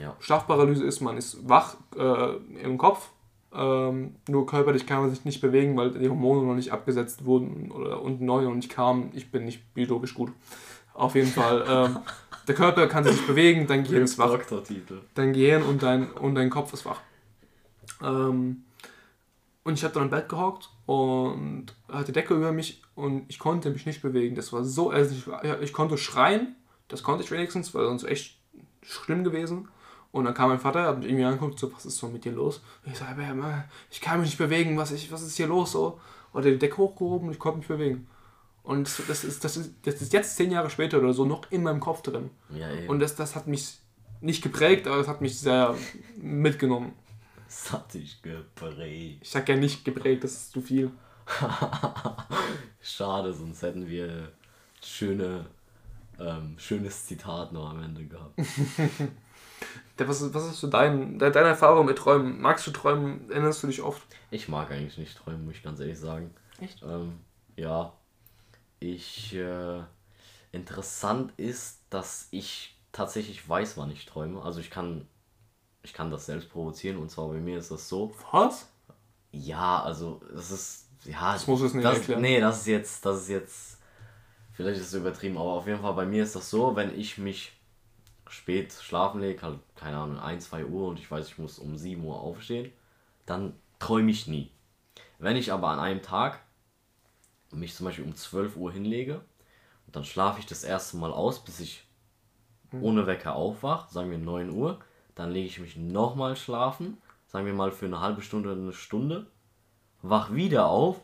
Ja. 0.00 0.16
Schlafparalyse 0.20 0.84
ist, 0.84 1.00
man 1.00 1.16
ist 1.16 1.48
wach 1.48 1.76
äh, 1.96 2.36
im 2.62 2.78
Kopf. 2.78 3.10
Ähm, 3.54 4.16
nur 4.28 4.46
körperlich 4.46 4.86
kann 4.86 5.00
man 5.00 5.10
sich 5.10 5.24
nicht 5.24 5.40
bewegen, 5.40 5.76
weil 5.76 5.92
die 5.92 6.08
Hormone 6.08 6.46
noch 6.46 6.54
nicht 6.54 6.72
abgesetzt 6.72 7.24
wurden 7.24 7.70
oder 7.70 8.02
und 8.02 8.20
neu 8.20 8.42
noch 8.42 8.54
nicht 8.54 8.70
kamen. 8.70 9.10
Ich 9.14 9.30
bin 9.30 9.44
nicht 9.44 9.72
biologisch 9.72 10.14
gut. 10.14 10.32
Auf 10.92 11.14
jeden 11.14 11.30
Fall. 11.30 11.64
ähm, 11.68 11.98
der 12.48 12.54
Körper 12.54 12.86
kann 12.86 13.04
sich 13.04 13.14
nicht 13.14 13.26
bewegen, 13.26 13.66
dein 13.66 13.84
Gehirn 13.84 14.04
ist 14.04 14.18
wach 14.18 14.38
dein 15.14 15.32
Gehirn 15.32 15.62
und 15.62 15.82
dein, 15.82 16.10
und 16.12 16.34
dein 16.34 16.50
Kopf 16.50 16.72
ist 16.72 16.84
wach. 16.84 17.00
Ähm, 18.02 18.64
und 19.64 19.74
ich 19.74 19.82
habe 19.82 19.94
dann 19.94 20.04
im 20.04 20.10
Bett 20.10 20.28
gehockt 20.28 20.70
und 20.86 21.66
hatte 21.90 22.12
Decke 22.12 22.34
über 22.34 22.52
mich 22.52 22.82
und 22.94 23.24
ich 23.28 23.38
konnte 23.38 23.70
mich 23.70 23.84
nicht 23.84 24.00
bewegen. 24.00 24.36
Das 24.36 24.52
war 24.52 24.64
so, 24.64 24.90
also 24.90 25.12
ich, 25.12 25.50
ich 25.60 25.72
konnte 25.72 25.98
schreien, 25.98 26.54
das 26.88 27.02
konnte 27.02 27.24
ich 27.24 27.30
wenigstens, 27.32 27.74
weil 27.74 27.84
sonst 27.84 28.04
echt 28.04 28.38
schlimm 28.82 29.24
gewesen. 29.24 29.68
Und 30.16 30.24
dann 30.24 30.32
kam 30.32 30.48
mein 30.48 30.58
Vater, 30.58 30.84
hat 30.86 30.98
mich 30.98 31.08
irgendwie 31.08 31.24
angeguckt, 31.24 31.58
so, 31.58 31.70
was 31.74 31.84
ist 31.84 31.98
so 31.98 32.08
mit 32.08 32.24
dir 32.24 32.32
los? 32.32 32.62
Und 32.84 32.92
ich 32.92 32.98
sage, 32.98 33.22
ich 33.90 34.00
kann 34.00 34.18
mich 34.20 34.30
nicht 34.30 34.38
bewegen, 34.38 34.78
was, 34.78 34.90
ich, 34.90 35.12
was 35.12 35.20
ist 35.22 35.36
hier 35.36 35.46
los 35.46 35.72
so? 35.72 36.00
hat 36.32 36.44
er 36.44 36.52
die 36.52 36.58
Decke 36.58 36.78
hochgehoben 36.78 37.28
und 37.28 37.34
ich 37.34 37.38
konnte 37.38 37.58
mich 37.58 37.68
bewegen. 37.68 38.06
Und 38.62 38.84
das 39.08 39.24
ist, 39.24 39.44
das, 39.44 39.56
ist, 39.56 39.74
das 39.84 40.00
ist 40.00 40.12
jetzt 40.14 40.36
zehn 40.36 40.50
Jahre 40.50 40.70
später 40.70 40.98
oder 40.98 41.12
so 41.12 41.26
noch 41.26 41.50
in 41.50 41.62
meinem 41.62 41.80
Kopf 41.80 42.00
drin. 42.02 42.30
Ja. 42.50 42.66
Und 42.88 43.00
das, 43.00 43.14
das 43.14 43.36
hat 43.36 43.46
mich 43.46 43.78
nicht 44.22 44.42
geprägt, 44.42 44.86
aber 44.86 44.98
es 44.98 45.08
hat 45.08 45.20
mich 45.20 45.38
sehr 45.38 45.74
mitgenommen. 46.16 46.92
Das 47.46 47.72
hat 47.72 47.92
dich 47.92 48.22
geprägt. 48.22 49.18
Ich 49.22 49.30
sag 49.30 49.48
ja 49.50 49.56
nicht 49.56 49.84
geprägt, 49.84 50.24
das 50.24 50.32
ist 50.32 50.52
zu 50.52 50.62
viel. 50.62 50.90
Schade, 52.80 53.32
sonst 53.34 53.62
hätten 53.62 53.86
wir 53.86 54.32
schöne, 54.82 55.46
ähm, 56.18 56.54
schönes 56.58 57.06
Zitat 57.06 57.52
noch 57.52 57.70
am 57.70 57.82
Ende 57.82 58.04
gehabt. 58.04 58.38
Was 59.98 60.20
ist, 60.20 60.34
was 60.34 60.46
ist 60.46 60.60
so 60.60 60.66
dein, 60.68 61.18
de- 61.18 61.30
deine 61.30 61.48
Erfahrung 61.48 61.86
mit 61.86 61.96
Träumen? 61.98 62.40
Magst 62.40 62.66
du 62.66 62.70
träumen? 62.70 63.30
Erinnerst 63.30 63.62
du 63.62 63.66
dich 63.66 63.80
oft? 63.82 64.02
Ich 64.30 64.48
mag 64.48 64.70
eigentlich 64.70 64.98
nicht 64.98 65.16
träumen, 65.16 65.44
muss 65.46 65.54
ich 65.56 65.62
ganz 65.62 65.80
ehrlich 65.80 65.98
sagen. 65.98 66.34
Echt? 66.60 66.82
Ähm, 66.82 67.18
ja. 67.56 67.92
Ich. 68.80 69.34
Äh, 69.34 69.80
interessant 70.52 71.32
ist, 71.38 71.80
dass 71.90 72.28
ich 72.30 72.76
tatsächlich 72.92 73.46
weiß, 73.48 73.76
wann 73.76 73.90
ich 73.90 74.06
träume. 74.06 74.42
Also 74.42 74.60
ich 74.60 74.70
kann. 74.70 75.06
Ich 75.82 75.92
kann 75.92 76.10
das 76.10 76.26
selbst 76.26 76.50
provozieren 76.50 76.96
und 76.96 77.10
zwar 77.10 77.28
bei 77.28 77.38
mir 77.38 77.58
ist 77.58 77.70
das 77.70 77.88
so. 77.88 78.12
Was? 78.32 78.68
Ja, 79.32 79.82
also 79.82 80.20
es 80.36 80.50
ist. 80.50 80.86
Ja, 81.04 81.32
Das 81.34 81.46
du 81.46 81.52
jetzt 81.56 81.74
nicht 81.74 81.84
das, 81.84 81.98
erklären. 81.98 82.20
Nee, 82.20 82.40
das 82.40 82.58
ist 82.60 82.66
jetzt. 82.66 83.06
Das 83.06 83.22
ist 83.22 83.28
jetzt. 83.28 83.78
Vielleicht 84.52 84.80
ist 84.80 84.88
es 84.88 84.94
übertrieben, 84.94 85.36
aber 85.38 85.52
auf 85.52 85.66
jeden 85.66 85.80
Fall 85.80 85.92
bei 85.94 86.06
mir 86.06 86.22
ist 86.24 86.34
das 86.34 86.50
so, 86.50 86.74
wenn 86.74 86.98
ich 86.98 87.18
mich 87.18 87.52
spät 88.28 88.72
schlafen 88.72 89.20
lege, 89.20 89.42
halt, 89.42 89.58
keine 89.74 89.98
Ahnung, 89.98 90.18
1, 90.18 90.48
2 90.48 90.64
Uhr 90.66 90.88
und 90.88 90.98
ich 90.98 91.10
weiß, 91.10 91.28
ich 91.28 91.38
muss 91.38 91.58
um 91.58 91.76
7 91.76 92.04
Uhr 92.04 92.20
aufstehen, 92.20 92.72
dann 93.24 93.54
träume 93.78 94.10
ich 94.10 94.26
nie. 94.26 94.50
Wenn 95.18 95.36
ich 95.36 95.52
aber 95.52 95.68
an 95.68 95.78
einem 95.78 96.02
Tag 96.02 96.40
mich 97.50 97.74
zum 97.74 97.86
Beispiel 97.86 98.04
um 98.04 98.14
12 98.14 98.56
Uhr 98.56 98.72
hinlege 98.72 99.20
und 99.86 99.96
dann 99.96 100.04
schlafe 100.04 100.40
ich 100.40 100.46
das 100.46 100.64
erste 100.64 100.96
Mal 100.96 101.12
aus, 101.12 101.42
bis 101.44 101.60
ich 101.60 101.84
ohne 102.80 103.06
Wecker 103.06 103.34
aufwache, 103.36 103.92
sagen 103.92 104.10
wir 104.10 104.18
9 104.18 104.50
Uhr, 104.50 104.80
dann 105.14 105.30
lege 105.30 105.46
ich 105.46 105.58
mich 105.60 105.76
nochmal 105.76 106.36
schlafen, 106.36 106.98
sagen 107.26 107.46
wir 107.46 107.54
mal 107.54 107.72
für 107.72 107.86
eine 107.86 108.00
halbe 108.00 108.20
Stunde 108.22 108.52
oder 108.52 108.60
eine 108.60 108.72
Stunde, 108.72 109.26
wach 110.02 110.32
wieder 110.34 110.66
auf 110.66 111.00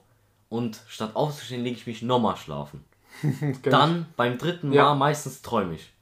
und 0.49 0.83
statt 0.89 1.15
aufzustehen, 1.15 1.63
lege 1.63 1.77
ich 1.77 1.87
mich 1.87 2.03
nochmal 2.03 2.37
schlafen. 2.37 2.85
Dann 3.63 4.07
beim 4.17 4.39
dritten 4.39 4.69
Mal 4.69 4.75
Ja. 4.77 4.95
meistens 4.95 5.41
träume 5.41 5.75
ich. 5.75 5.93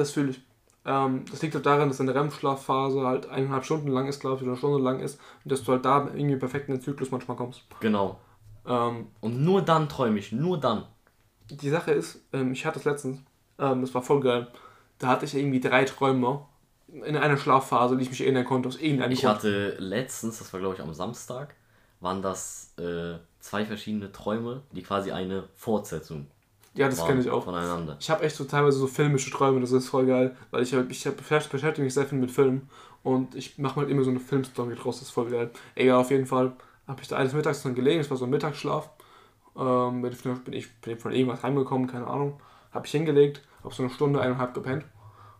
Das 0.00 0.10
fühle 0.12 0.30
ich. 0.30 0.40
Ähm, 0.84 1.24
das 1.30 1.42
liegt 1.42 1.54
halt 1.54 1.66
daran, 1.66 1.88
dass 1.88 1.98
deine 1.98 2.14
REM-Schlafphase 2.14 3.02
halt 3.06 3.28
eineinhalb 3.28 3.64
Stunden 3.64 3.88
lang 3.88 4.08
ist, 4.08 4.20
glaube 4.20 4.36
ich, 4.36 4.42
oder 4.42 4.52
eine 4.52 4.58
Stunde 4.58 4.82
lang 4.82 5.00
ist 5.00 5.20
und 5.44 5.52
dass 5.52 5.62
du 5.62 5.72
halt 5.72 5.84
da 5.84 6.06
irgendwie 6.14 6.36
perfekt 6.36 6.68
in 6.68 6.74
den 6.76 6.80
Zyklus 6.80 7.10
manchmal 7.10 7.36
kommst. 7.36 7.64
Genau. 7.80 8.18
Ähm, 8.66 9.08
Und 9.20 9.42
nur 9.42 9.62
dann 9.62 9.88
träume 9.88 10.18
ich, 10.18 10.32
nur 10.32 10.58
dann. 10.58 10.86
die 11.50 11.68
Sache 11.68 11.90
ist, 11.92 12.22
ähm, 12.32 12.52
ich 12.52 12.64
hatte 12.64 12.78
es 12.78 12.84
letztens, 12.84 13.18
ähm, 13.58 13.82
das 13.82 13.94
war 13.94 14.02
voll 14.02 14.20
geil. 14.20 14.48
Da 14.98 15.08
hatte 15.08 15.24
ich 15.26 15.34
irgendwie 15.34 15.60
drei 15.60 15.84
Träume 15.84 16.44
in 16.88 17.16
einer 17.16 17.36
Schlafphase, 17.36 17.96
die 17.96 18.02
ich 18.04 18.10
mich 18.10 18.20
erinnern 18.22 18.44
konnte, 18.44 18.68
aus 18.68 18.76
irgendeinem 18.76 19.12
Ich 19.12 19.20
Grund. 19.22 19.34
hatte 19.36 19.76
letztens, 19.78 20.38
das 20.38 20.52
war 20.52 20.60
glaube 20.60 20.74
ich 20.76 20.80
am 20.82 20.92
Samstag, 20.94 21.54
waren 22.00 22.22
das 22.22 22.72
äh, 22.78 23.18
zwei 23.38 23.64
verschiedene 23.66 24.12
Träume, 24.12 24.62
die 24.72 24.82
quasi 24.82 25.12
eine 25.12 25.44
Fortsetzung 25.54 26.26
Ja, 26.74 26.88
das 26.88 27.04
kenne 27.04 27.20
ich 27.20 27.30
auch. 27.30 27.44
voneinander. 27.44 27.96
Ich 27.98 28.08
habe 28.10 28.22
echt 28.24 28.36
so 28.36 28.44
teilweise 28.44 28.78
so 28.78 28.86
filmische 28.86 29.30
Träume, 29.30 29.60
das 29.60 29.72
ist 29.72 29.88
voll 29.88 30.06
geil, 30.06 30.36
weil 30.50 30.62
ich, 30.62 30.72
ich 30.72 31.04
beschäftige 31.16 31.82
mich 31.82 31.94
sehr 31.94 32.06
viel 32.06 32.18
mit 32.18 32.30
Filmen 32.30 32.70
und 33.02 33.34
ich 33.34 33.58
mache 33.58 33.76
halt 33.80 33.90
immer 33.90 34.04
so 34.04 34.10
eine 34.10 34.20
Filmstory 34.20 34.74
draus, 34.76 34.98
das 35.00 35.08
ist 35.08 35.14
voll 35.14 35.30
geil. 35.30 35.50
Egal, 35.74 35.98
auf 35.98 36.10
jeden 36.10 36.26
Fall 36.26 36.52
habe 36.86 37.02
ich 37.02 37.08
da 37.08 37.16
eines 37.16 37.32
Mittags 37.32 37.62
dann 37.62 37.74
gelegen, 37.74 38.00
es 38.00 38.10
war 38.10 38.16
so 38.16 38.24
ein 38.24 38.30
Mittagsschlaf, 38.30 38.88
ähm, 39.58 40.02
bin 40.02 40.12
ich- 40.12 40.22
bin 40.44 40.54
ich 40.54 40.80
bin 40.80 40.98
von 40.98 41.12
irgendwas 41.12 41.42
heimgekommen, 41.42 41.88
keine 41.88 42.06
Ahnung, 42.06 42.40
habe 42.72 42.86
ich 42.86 42.92
hingelegt, 42.92 43.42
habe 43.64 43.74
so 43.74 43.82
eine 43.82 43.90
Stunde, 43.92 44.20
eineinhalb 44.20 44.54
gepennt 44.54 44.84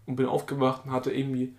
und 0.06 0.16
bin 0.16 0.26
aufgewacht 0.26 0.84
und 0.84 0.90
hatte 0.92 1.12
irgendwie, 1.12 1.54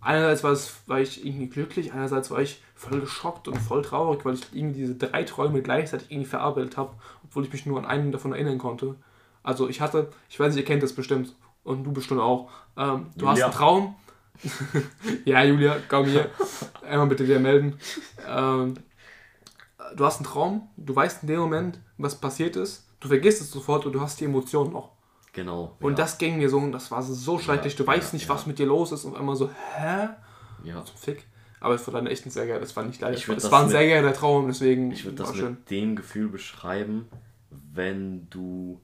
einerseits 0.00 0.42
war, 0.44 0.52
es, 0.52 0.82
war 0.88 1.00
ich 1.00 1.24
irgendwie 1.26 1.48
glücklich, 1.48 1.92
einerseits 1.92 2.30
war 2.30 2.40
ich 2.40 2.62
voll 2.84 3.00
geschockt 3.00 3.48
und 3.48 3.56
voll 3.58 3.82
traurig, 3.82 4.24
weil 4.24 4.34
ich 4.34 4.42
irgendwie 4.52 4.80
diese 4.80 4.94
drei 4.94 5.24
Träume 5.24 5.62
gleichzeitig 5.62 6.10
irgendwie 6.10 6.28
verarbeitet 6.28 6.76
habe, 6.76 6.94
obwohl 7.24 7.44
ich 7.44 7.52
mich 7.52 7.66
nur 7.66 7.78
an 7.78 7.86
einen 7.86 8.12
davon 8.12 8.32
erinnern 8.32 8.58
konnte. 8.58 8.96
Also 9.42 9.68
ich 9.68 9.80
hatte, 9.80 10.10
ich 10.28 10.38
weiß 10.38 10.54
nicht, 10.54 10.62
ihr 10.62 10.66
kennt 10.66 10.82
das 10.82 10.92
bestimmt 10.92 11.34
und 11.64 11.84
du 11.84 11.92
bestimmt 11.92 12.20
auch. 12.20 12.50
Ähm, 12.76 13.06
du 13.16 13.28
hast 13.28 13.38
Julia. 13.38 13.46
einen 13.46 13.54
Traum. 13.54 13.94
ja, 15.24 15.42
Julia, 15.44 15.76
komm 15.88 16.06
hier. 16.06 16.30
Einmal 16.86 17.06
bitte 17.06 17.24
dir 17.24 17.38
melden. 17.40 17.78
Ähm, 18.28 18.74
du 19.96 20.04
hast 20.04 20.16
einen 20.16 20.26
Traum, 20.26 20.68
du 20.76 20.94
weißt 20.94 21.22
in 21.22 21.28
dem 21.28 21.40
Moment, 21.40 21.78
was 21.98 22.20
passiert 22.20 22.56
ist. 22.56 22.88
Du 23.00 23.08
vergisst 23.08 23.40
es 23.40 23.50
sofort 23.50 23.86
und 23.86 23.92
du 23.92 24.00
hast 24.00 24.20
die 24.20 24.24
Emotionen 24.24 24.72
noch. 24.72 24.90
Genau. 25.32 25.76
Und 25.80 25.92
ja, 25.92 25.96
das 26.04 26.18
ging 26.18 26.38
mir 26.38 26.48
so 26.48 26.58
und 26.58 26.72
das 26.72 26.90
war 26.90 27.02
so 27.02 27.38
schrecklich. 27.38 27.76
Du 27.76 27.86
weißt 27.86 28.12
ja, 28.12 28.16
nicht, 28.16 28.28
ja. 28.28 28.34
was 28.34 28.46
mit 28.46 28.58
dir 28.58 28.66
los 28.66 28.92
ist 28.92 29.04
und 29.04 29.16
einmal 29.16 29.36
so, 29.36 29.50
hä? 29.76 30.08
ja. 30.62 30.84
Zum 30.84 30.96
Fick. 30.96 31.26
Aber 31.64 31.74
es 31.76 31.86
war 31.86 31.94
dann 31.94 32.06
echt 32.06 32.26
ein 32.26 32.30
sehr 32.30 32.46
geil. 32.46 32.60
Das 32.60 32.76
war 32.76 32.84
nicht 32.84 33.00
würd 33.00 33.38
Es 33.38 33.50
war 33.50 33.62
ein 33.62 33.70
sehr 33.70 33.88
geiler 33.88 34.12
Traum, 34.12 34.46
deswegen 34.48 34.90
Ich 34.90 35.04
würde 35.06 35.16
das 35.16 35.34
schön. 35.34 35.52
mit 35.52 35.70
dem 35.70 35.96
Gefühl 35.96 36.28
beschreiben, 36.28 37.08
wenn 37.72 38.28
du 38.28 38.80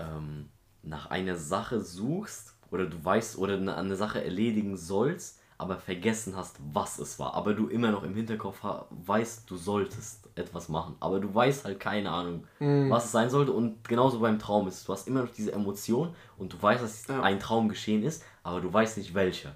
ähm, 0.00 0.48
nach 0.82 1.06
einer 1.10 1.36
Sache 1.36 1.80
suchst 1.80 2.54
oder 2.72 2.86
du 2.86 3.04
weißt 3.04 3.38
oder 3.38 3.54
eine, 3.56 3.76
eine 3.76 3.94
Sache 3.94 4.24
erledigen 4.24 4.76
sollst, 4.76 5.38
aber 5.56 5.76
vergessen 5.76 6.36
hast, 6.36 6.56
was 6.72 6.98
es 6.98 7.20
war. 7.20 7.34
Aber 7.34 7.54
du 7.54 7.68
immer 7.68 7.92
noch 7.92 8.02
im 8.02 8.14
Hinterkopf 8.16 8.58
weißt, 8.90 9.48
du 9.48 9.56
solltest 9.56 10.28
etwas 10.34 10.68
machen. 10.68 10.96
Aber 10.98 11.20
du 11.20 11.32
weißt 11.32 11.64
halt 11.64 11.78
keine 11.78 12.10
Ahnung, 12.10 12.44
Mhm. 12.58 12.90
was 12.90 13.04
es 13.04 13.12
sein 13.12 13.30
sollte. 13.30 13.52
Und 13.52 13.86
genauso 13.86 14.18
beim 14.18 14.40
Traum 14.40 14.66
ist 14.66 14.78
es. 14.78 14.84
Du 14.84 14.92
hast 14.92 15.06
immer 15.06 15.22
noch 15.22 15.30
diese 15.30 15.52
Emotion 15.52 16.14
und 16.38 16.54
du 16.54 16.60
weißt, 16.60 16.82
dass 16.82 17.06
Ja. 17.06 17.22
ein 17.22 17.38
Traum 17.38 17.68
geschehen 17.68 18.02
ist, 18.02 18.24
aber 18.42 18.60
du 18.60 18.72
weißt 18.72 18.96
nicht 18.98 19.14
welcher. 19.14 19.54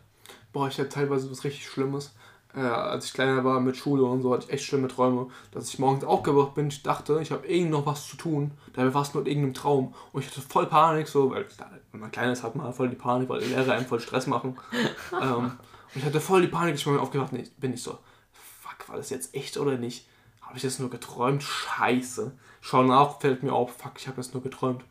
Boah, 0.52 0.68
ich 0.68 0.78
hatte 0.78 0.89
teilweise 0.90 1.28
was 1.31 1.43
richtig 1.43 1.66
Schlimmes. 1.66 2.14
Äh, 2.56 2.60
als 2.60 3.06
ich 3.06 3.12
kleiner 3.12 3.43
war 3.44 3.60
mit 3.60 3.76
Schule 3.76 4.05
und 4.05 4.22
so, 4.22 4.32
hatte 4.32 4.47
ich 4.47 4.52
echt 4.52 4.64
schlimme 4.64 4.89
Träume. 4.89 5.28
Dass 5.51 5.68
ich 5.68 5.78
morgens 5.78 6.05
aufgewacht 6.05 6.55
bin, 6.55 6.68
ich 6.68 6.82
dachte, 6.82 7.18
ich 7.20 7.32
habe 7.32 7.47
irgend 7.47 7.70
noch 7.70 7.86
was 7.86 8.06
zu 8.06 8.16
tun. 8.16 8.52
Dabei 8.74 8.94
war 8.94 9.02
es 9.02 9.12
nur 9.12 9.22
in 9.24 9.28
irgendeinem 9.28 9.55
Traum. 9.55 9.94
Und 10.12 10.22
ich 10.22 10.31
hatte 10.31 10.40
voll 10.40 10.66
Panik, 10.66 11.09
so, 11.09 11.31
weil 11.31 11.47
wenn 11.90 12.01
man 12.01 12.10
klein 12.10 12.31
ist, 12.31 12.43
hat 12.43 12.55
man 12.55 12.72
voll 12.72 12.89
die 12.89 12.97
Panik, 12.97 13.28
weil 13.28 13.40
die 13.40 13.47
Lehrer 13.47 13.72
einem 13.72 13.86
voll 13.86 14.01
Stress 14.01 14.26
machen. 14.26 14.56
ähm, 15.20 15.52
und 15.94 16.01
ich 16.01 16.05
hatte 16.05 16.20
voll 16.20 16.43
die 16.43 16.48
Panik, 16.48 16.76
ich 16.76 16.85
bin 16.85 16.97
aufgewacht, 16.97 17.32
nee, 17.32 17.44
bin 17.59 17.72
ich 17.72 17.82
so, 17.82 17.98
fuck, 18.32 18.89
war 18.89 18.97
das 18.97 19.10
jetzt 19.10 19.35
echt 19.35 19.56
oder 19.56 19.76
nicht? 19.76 20.06
Habe 20.40 20.56
ich 20.56 20.62
das 20.62 20.78
nur 20.78 20.90
geträumt? 20.90 21.43
Scheiße. 21.43 22.32
Schon 22.60 22.86
nach 22.86 23.18
fällt 23.20 23.43
mir 23.43 23.52
auf, 23.52 23.76
fuck, 23.76 23.93
ich 23.98 24.06
habe 24.06 24.16
das 24.16 24.32
nur 24.32 24.43
geträumt. 24.43 24.85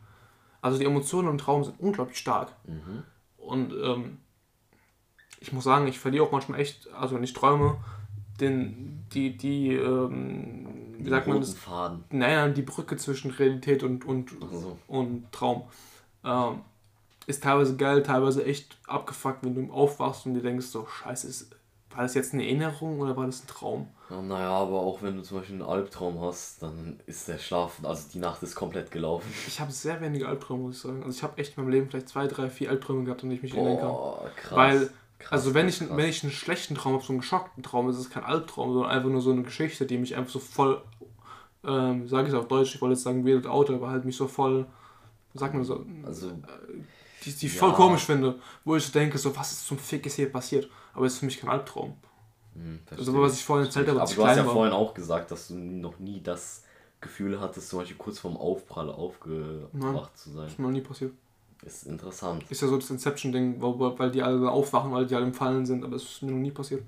Also 0.60 0.78
die 0.78 0.84
Emotionen 0.84 1.28
im 1.28 1.38
Traum 1.38 1.64
sind 1.64 1.78
unglaublich 1.80 2.18
stark. 2.18 2.52
Und 3.36 3.72
ähm, 3.72 4.18
ich 5.44 5.52
muss 5.52 5.64
sagen, 5.64 5.86
ich 5.86 5.98
verliere 5.98 6.24
auch 6.24 6.32
manchmal 6.32 6.58
echt, 6.58 6.88
also 6.94 7.16
wenn 7.16 7.22
ich 7.22 7.34
träume, 7.34 7.76
den, 8.40 9.04
die, 9.12 9.36
die, 9.36 9.74
ähm, 9.74 10.94
wie 10.96 11.10
sagt 11.10 11.26
man 11.26 11.38
das? 11.38 11.52
Faden. 11.52 12.02
Naja, 12.10 12.48
die 12.48 12.62
Brücke 12.62 12.96
zwischen 12.96 13.30
Realität 13.30 13.82
und, 13.82 14.06
und, 14.06 14.30
so. 14.30 14.78
und 14.88 15.30
Traum. 15.32 15.64
Ähm, 16.24 16.60
ist 17.26 17.42
teilweise 17.42 17.76
geil, 17.76 18.02
teilweise 18.02 18.42
echt 18.44 18.78
abgefuckt, 18.86 19.44
wenn 19.44 19.54
du 19.54 19.70
aufwachst 19.70 20.24
und 20.24 20.32
dir 20.32 20.40
denkst, 20.40 20.66
so, 20.66 20.86
scheiße, 20.86 21.28
ist, 21.28 21.50
war 21.90 22.02
das 22.02 22.14
jetzt 22.14 22.32
eine 22.32 22.44
Erinnerung 22.44 23.00
oder 23.00 23.14
war 23.14 23.26
das 23.26 23.42
ein 23.42 23.46
Traum? 23.46 23.88
Ja, 24.08 24.22
naja, 24.22 24.50
aber 24.50 24.80
auch 24.80 25.02
wenn 25.02 25.16
du 25.16 25.22
zum 25.22 25.38
Beispiel 25.38 25.56
einen 25.56 25.68
Albtraum 25.68 26.22
hast, 26.22 26.62
dann 26.62 27.00
ist 27.04 27.28
der 27.28 27.38
Schlaf, 27.38 27.80
also 27.82 28.08
die 28.14 28.18
Nacht 28.18 28.42
ist 28.42 28.54
komplett 28.54 28.90
gelaufen. 28.90 29.30
Ich 29.46 29.60
habe 29.60 29.72
sehr 29.72 30.00
wenige 30.00 30.26
Albträume, 30.26 30.64
muss 30.64 30.76
ich 30.76 30.82
sagen. 30.82 31.02
Also 31.02 31.16
ich 31.16 31.22
habe 31.22 31.36
echt 31.36 31.56
in 31.56 31.64
meinem 31.64 31.72
Leben 31.72 31.88
vielleicht 31.90 32.08
zwei, 32.08 32.26
drei, 32.26 32.48
vier 32.48 32.70
Albträume 32.70 33.04
gehabt, 33.04 33.22
an 33.22 33.30
die 33.30 33.36
ich 33.36 33.42
mich 33.42 33.54
erinnern 33.54 33.78
kann. 33.78 33.88
Boah, 33.88 34.30
krass. 34.36 34.56
Weil, 34.56 34.90
Krass, 35.24 35.32
also 35.32 35.54
wenn 35.54 35.68
ich, 35.68 35.78
krass. 35.78 35.90
wenn 35.96 36.08
ich 36.08 36.22
einen 36.22 36.32
schlechten 36.32 36.74
Traum 36.74 36.94
habe, 36.94 37.02
so 37.04 37.12
einen 37.12 37.20
geschockten 37.20 37.62
Traum, 37.62 37.88
ist 37.88 37.98
es 37.98 38.10
kein 38.10 38.24
Albtraum, 38.24 38.72
sondern 38.72 38.90
einfach 38.90 39.08
nur 39.08 39.20
so 39.22 39.30
eine 39.32 39.42
Geschichte, 39.42 39.86
die 39.86 39.98
mich 39.98 40.14
einfach 40.16 40.32
so 40.32 40.38
voll, 40.38 40.82
ähm, 41.64 42.06
sage 42.08 42.28
ich 42.28 42.34
es 42.34 42.38
auf 42.38 42.48
Deutsch, 42.48 42.74
ich 42.74 42.80
wollte 42.82 42.94
jetzt 42.94 43.04
sagen 43.04 43.26
weird 43.26 43.46
out, 43.46 43.70
aber 43.70 43.88
halt 43.88 44.04
mich 44.04 44.16
so 44.16 44.28
voll, 44.28 44.66
sag 45.32 45.54
mal 45.54 45.64
so, 45.64 45.84
Also, 46.04 46.32
die, 47.24 47.32
die 47.32 47.46
ich 47.46 47.54
Ja. 47.54 47.58
voll 47.60 47.72
komisch 47.72 48.04
finde, 48.04 48.38
wo 48.64 48.76
ich 48.76 48.84
so 48.84 48.92
denke, 48.92 49.16
so 49.18 49.34
was 49.34 49.52
ist 49.52 49.66
zum 49.66 49.78
Fick 49.78 50.04
ist 50.06 50.16
hier 50.16 50.30
passiert, 50.30 50.68
aber 50.92 51.06
es 51.06 51.14
ist 51.14 51.18
für 51.20 51.26
mich 51.26 51.40
kein 51.40 51.50
Albtraum. 51.50 51.96
hm, 52.54 52.80
Also 52.90 53.20
was 53.20 53.34
ich 53.34 53.44
vorhin 53.44 53.66
erzählt 53.66 53.88
habe, 53.88 54.02
aber 54.02 54.12
du 54.14 54.26
hast 54.26 54.36
ja 54.36 54.46
war. 54.46 54.52
vorhin 54.52 54.74
auch 54.74 54.92
gesagt, 54.94 55.30
dass 55.30 55.48
du 55.48 55.54
noch 55.54 55.98
nie 55.98 56.20
das 56.20 56.64
Gefühl 57.00 57.40
hattest, 57.40 57.68
zum 57.68 57.78
Beispiel 57.80 57.96
kurz 57.96 58.18
vorm 58.18 58.36
Aufprall 58.36 58.90
aufgewacht 58.90 60.16
zu 60.18 60.30
sein. 60.30 60.48
ist 60.48 60.58
mir 60.58 60.66
noch 60.66 60.72
nie 60.72 60.80
passiert. 60.80 61.12
Ist 61.64 61.86
interessant. 61.86 62.44
Ist 62.50 62.60
ja 62.62 62.68
so 62.68 62.76
das 62.76 62.90
Inception-Ding, 62.90 63.56
weil 63.60 64.10
die 64.10 64.22
alle 64.22 64.50
aufwachen, 64.50 64.92
weil 64.92 65.06
die 65.06 65.14
alle 65.14 65.24
im 65.26 65.32
Fallen 65.34 65.64
sind, 65.64 65.82
aber 65.84 65.96
es 65.96 66.02
ist 66.04 66.22
mir 66.22 66.30
noch 66.32 66.38
nie 66.38 66.50
passiert. 66.50 66.82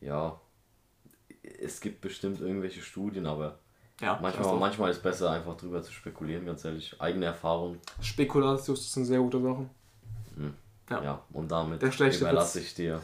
Ja. 0.00 0.40
Es 1.60 1.80
gibt 1.80 2.00
bestimmt 2.00 2.40
irgendwelche 2.40 2.82
Studien, 2.82 3.26
aber 3.26 3.58
Ja, 4.00 4.18
manchmal, 4.20 4.44
doch. 4.44 4.60
manchmal 4.60 4.90
ist 4.90 5.02
besser 5.02 5.30
einfach 5.30 5.56
drüber 5.56 5.82
zu 5.82 5.92
spekulieren, 5.92 6.46
ganz 6.46 6.64
ehrlich. 6.64 6.94
Eigene 7.00 7.26
Erfahrung. 7.26 7.78
Spekulatius 8.00 8.80
ist 8.86 8.96
eine 8.96 9.06
sehr 9.06 9.18
gute 9.18 9.40
Sache. 9.40 9.66
Ja. 10.90 11.02
Ja, 11.02 11.22
und 11.32 11.50
damit 11.50 11.82
Der 11.82 12.14
überlasse 12.14 12.60
ich 12.60 12.74
dir 12.74 13.00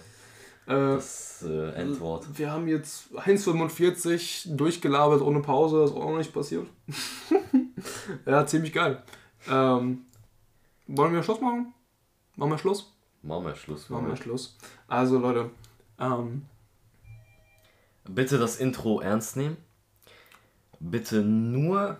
Äh, 0.66 0.74
das 0.94 1.44
äh, 1.44 1.70
Endwort. 1.70 2.26
Wir 2.38 2.52
haben 2.52 2.68
jetzt 2.68 3.10
1,45 3.16 4.54
durchgelabert 4.54 5.20
ohne 5.22 5.40
Pause, 5.40 5.80
das 5.80 5.90
ist 5.90 5.96
auch 5.96 6.10
noch 6.10 6.18
nicht 6.18 6.32
passiert. 6.32 6.68
ja, 8.26 8.46
ziemlich 8.46 8.72
geil. 8.72 9.02
Ähm, 9.48 10.04
wollen 10.86 11.14
wir 11.14 11.22
Schluss 11.22 11.40
machen? 11.40 11.72
Machen 12.36 12.50
wir 12.50 12.58
Schluss? 12.58 12.92
Machen 13.22 13.44
wir 13.44 13.54
Schluss. 13.54 13.88
Machen 13.88 14.08
wir 14.08 14.16
Schluss. 14.16 14.56
Also 14.88 15.18
Leute, 15.18 15.50
ähm, 15.98 16.46
bitte 18.04 18.38
das 18.38 18.56
Intro 18.56 19.00
ernst 19.00 19.36
nehmen. 19.36 19.56
Bitte 20.80 21.22
nur 21.22 21.98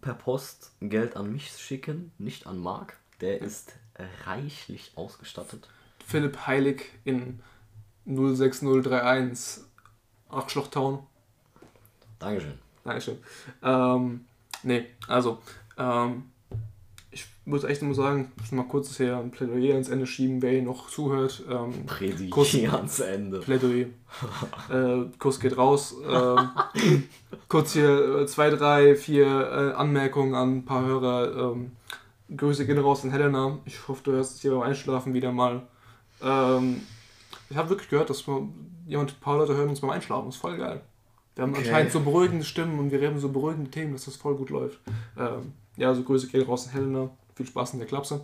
per 0.00 0.14
Post 0.14 0.72
Geld 0.80 1.16
an 1.16 1.32
mich 1.32 1.50
schicken, 1.52 2.12
nicht 2.18 2.46
an 2.46 2.58
Marc. 2.58 2.98
Der 3.20 3.40
ist 3.40 3.74
reichlich 4.26 4.92
ausgestattet. 4.94 5.68
Philipp 6.04 6.46
Heilig 6.46 6.90
in 7.04 7.40
06031 8.04 9.64
Achtschlochtown. 10.28 11.06
Dankeschön. 12.18 12.58
Dankeschön. 12.84 13.18
Ähm, 13.62 14.26
nee, 14.62 14.86
also, 15.08 15.42
ähm, 15.78 16.30
ich 17.16 17.26
muss 17.46 17.64
echt 17.64 17.80
nur 17.80 17.94
sagen, 17.94 18.30
ich 18.36 18.42
muss 18.42 18.52
mal 18.52 18.68
kurz 18.68 18.94
hier 18.98 19.16
ein 19.16 19.30
Plädoyer 19.30 19.72
ans 19.72 19.88
Ende 19.88 20.06
schieben, 20.06 20.42
wer 20.42 20.50
hier 20.50 20.62
noch 20.62 20.90
zuhört. 20.90 21.42
Ähm, 21.50 21.86
Plädoyer 21.86 22.28
Kuss, 22.28 22.54
ans 22.70 23.00
Ende. 23.00 23.40
Plädoyer. 23.40 23.86
äh, 24.70 25.06
Kuss 25.18 25.40
geht 25.40 25.56
raus. 25.56 25.94
Ähm, 26.06 27.04
kurz 27.48 27.72
hier 27.72 28.18
äh, 28.18 28.26
zwei, 28.26 28.50
drei, 28.50 28.94
vier 28.96 29.26
äh, 29.26 29.72
Anmerkungen 29.76 30.34
an 30.34 30.58
ein 30.58 30.64
paar 30.66 30.84
Hörer. 30.84 31.52
Ähm, 31.52 31.72
Grüße 32.36 32.66
gehen 32.66 32.78
raus 32.78 33.02
an 33.02 33.12
Helena. 33.12 33.60
Ich 33.64 33.88
hoffe, 33.88 34.02
du 34.04 34.12
hörst 34.12 34.34
es 34.34 34.42
hier 34.42 34.50
beim 34.50 34.62
Einschlafen 34.62 35.14
wieder 35.14 35.32
mal. 35.32 35.62
Ähm, 36.22 36.82
ich 37.48 37.56
habe 37.56 37.70
wirklich 37.70 37.88
gehört, 37.88 38.10
dass 38.10 38.26
wir, 38.26 38.46
jemand, 38.86 39.12
ein 39.12 39.20
paar 39.20 39.38
Leute 39.38 39.56
hören 39.56 39.70
uns 39.70 39.80
beim 39.80 39.90
Einschlafen. 39.90 40.26
Das 40.26 40.34
ist 40.34 40.40
voll 40.42 40.58
geil. 40.58 40.82
Wir 41.36 41.42
haben 41.42 41.52
Okay. 41.52 41.60
anscheinend 41.64 41.92
so 41.92 42.00
beruhigende 42.00 42.44
Stimmen 42.44 42.78
und 42.78 42.90
wir 42.90 43.00
reden 43.00 43.18
so 43.20 43.28
beruhigende 43.28 43.70
Themen, 43.70 43.92
dass 43.92 44.06
das 44.06 44.16
voll 44.16 44.34
gut 44.36 44.50
läuft. 44.50 44.80
Ähm, 45.18 45.52
ja, 45.76 45.88
also 45.88 46.02
Grüße 46.02 46.26
gehen 46.28 46.42
raus 46.42 46.66
an 46.66 46.72
Helena. 46.72 47.10
Viel 47.34 47.46
Spaß 47.46 47.74
in 47.74 47.78
der 47.80 47.86
Klapse. 47.88 48.22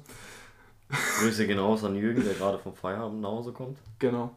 Grüße 1.21 1.47
gehen 1.47 1.59
raus 1.59 1.85
an 1.85 1.95
Jürgen, 1.97 2.25
der 2.25 2.35
gerade 2.35 2.59
vom 2.59 2.75
Feierabend 2.75 3.21
nach 3.21 3.29
Hause 3.31 3.53
kommt. 3.53 3.79
Genau. 3.99 4.31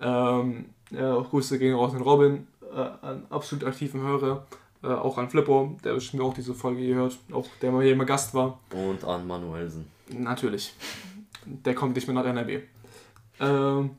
Ähm, 0.00 0.66
ja, 0.90 1.14
auch 1.14 1.28
Grüße 1.28 1.58
gehen 1.58 1.74
raus 1.74 1.92
an 1.94 2.02
Robin, 2.02 2.46
äh, 2.72 2.76
an 2.76 3.26
absolut 3.30 3.64
aktiven 3.64 4.00
Hörer. 4.02 4.46
Äh, 4.82 4.86
auch 4.86 5.18
an 5.18 5.28
Flippo, 5.28 5.76
der 5.84 5.94
bestimmt 5.94 6.22
auch 6.22 6.32
diese 6.32 6.54
Folge 6.54 6.86
gehört. 6.86 7.18
Auch 7.32 7.46
der 7.60 7.70
mal 7.72 7.82
hier 7.82 7.92
immer 7.92 8.04
Gast 8.06 8.32
war. 8.34 8.60
Und 8.72 9.04
an 9.04 9.26
Manuelsen. 9.26 9.86
Natürlich. 10.08 10.72
Der 11.44 11.74
kommt 11.74 11.94
nicht 11.96 12.06
mehr 12.06 12.14
nach 12.14 12.24
NRW. 12.24 12.60
Ähm, 13.40 13.90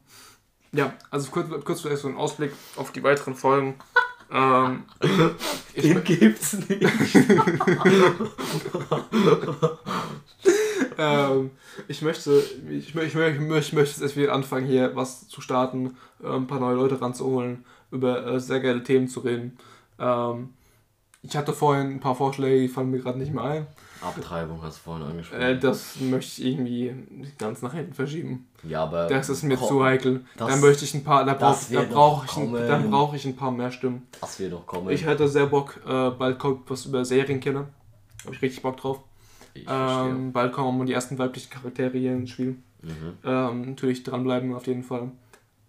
ja, 0.71 0.93
also 1.09 1.29
kurz, 1.31 1.47
kurz 1.65 1.81
vielleicht 1.81 2.01
so 2.01 2.07
ein 2.07 2.15
Ausblick 2.17 2.53
auf 2.77 2.91
die 2.91 3.03
weiteren 3.03 3.35
Folgen. 3.35 3.75
Ähm, 4.31 4.83
Den 5.75 6.03
gibt's 6.03 6.53
nicht. 6.53 6.81
ähm, 10.97 11.51
ich 11.87 12.01
möchte, 12.01 12.43
ich, 12.69 12.95
ich, 12.95 13.15
ich 13.15 13.73
möchte 13.73 14.01
jetzt 14.01 14.15
wieder 14.15 14.33
anfangen, 14.33 14.67
hier 14.67 14.95
was 14.95 15.27
zu 15.27 15.41
starten, 15.41 15.97
äh, 16.23 16.27
ein 16.27 16.47
paar 16.47 16.59
neue 16.59 16.75
Leute 16.75 17.01
ranzuholen, 17.01 17.65
über 17.91 18.25
äh, 18.25 18.39
sehr 18.39 18.61
geile 18.61 18.83
Themen 18.83 19.07
zu 19.07 19.19
reden. 19.21 19.57
Ähm, 19.99 20.49
ich 21.23 21.35
hatte 21.35 21.53
vorhin 21.53 21.87
ein 21.95 21.99
paar 21.99 22.15
Vorschläge, 22.15 22.61
die 22.61 22.67
fallen 22.67 22.91
mir 22.91 22.99
gerade 22.99 23.19
nicht 23.19 23.33
mehr 23.33 23.43
ein. 23.43 23.67
Abtreibung 24.01 24.61
hast 24.63 24.79
du 24.79 24.83
vorhin 24.83 25.07
angesprochen. 25.07 25.41
Äh, 25.41 25.59
das 25.59 25.99
möchte 25.99 26.41
ich 26.41 26.47
irgendwie 26.47 26.93
ganz 27.37 27.61
nach 27.61 27.73
hinten 27.73 27.93
verschieben. 27.93 28.47
ja, 28.63 28.83
aber. 28.83 29.07
Das 29.07 29.29
ist 29.29 29.43
mir 29.43 29.57
komm, 29.57 29.67
zu 29.67 29.83
heikel. 29.83 30.25
dann 30.37 30.59
möchte 30.59 30.83
ich 30.85 30.93
ein 30.93 31.03
paar, 31.03 31.23
da 31.25 31.33
brauche 31.33 31.73
da 31.73 31.81
brauch 31.83 32.25
ich, 32.25 32.31
ein- 32.37 32.51
kommen. 32.51 32.67
dann 32.67 32.89
brauch 32.89 33.13
ich 33.13 33.25
ein 33.25 33.35
paar 33.35 33.51
mehr 33.51 33.71
Stimmen. 33.71 34.07
Das 34.19 34.39
wird 34.39 34.53
doch 34.53 34.65
kommen. 34.65 34.89
Ich 34.89 35.05
hätte 35.05 35.27
sehr 35.27 35.45
Bock, 35.47 35.79
äh, 35.87 36.09
bald 36.11 36.39
kommt 36.39 36.69
was 36.69 36.85
über 36.85 37.05
Serienkiller. 37.05 37.67
Habe 38.25 38.35
ich 38.35 38.41
richtig 38.41 38.61
Bock 38.63 38.77
drauf. 38.77 38.99
Ich. 39.53 39.65
Ähm, 39.69 40.31
bald 40.31 40.53
kommen 40.53 40.85
die 40.85 40.93
ersten 40.93 41.17
weiblichen 41.17 41.49
Charaktere 41.49 41.97
hier 41.97 42.13
ins 42.13 42.29
Spiel. 42.31 42.55
Mhm. 42.81 43.17
Ähm, 43.23 43.61
natürlich 43.71 44.03
dranbleiben 44.03 44.53
auf 44.55 44.65
jeden 44.65 44.83
Fall. 44.83 45.11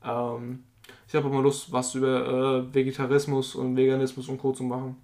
Ähm, 0.04 0.62
ich 1.08 1.14
habe 1.14 1.28
auch 1.28 1.32
mal 1.32 1.42
Lust, 1.42 1.70
was 1.72 1.94
über 1.94 2.64
äh, 2.70 2.74
Vegetarismus 2.74 3.54
und 3.54 3.76
Veganismus 3.76 4.28
und 4.28 4.38
Co. 4.38 4.52
zu 4.52 4.62
machen. 4.62 4.96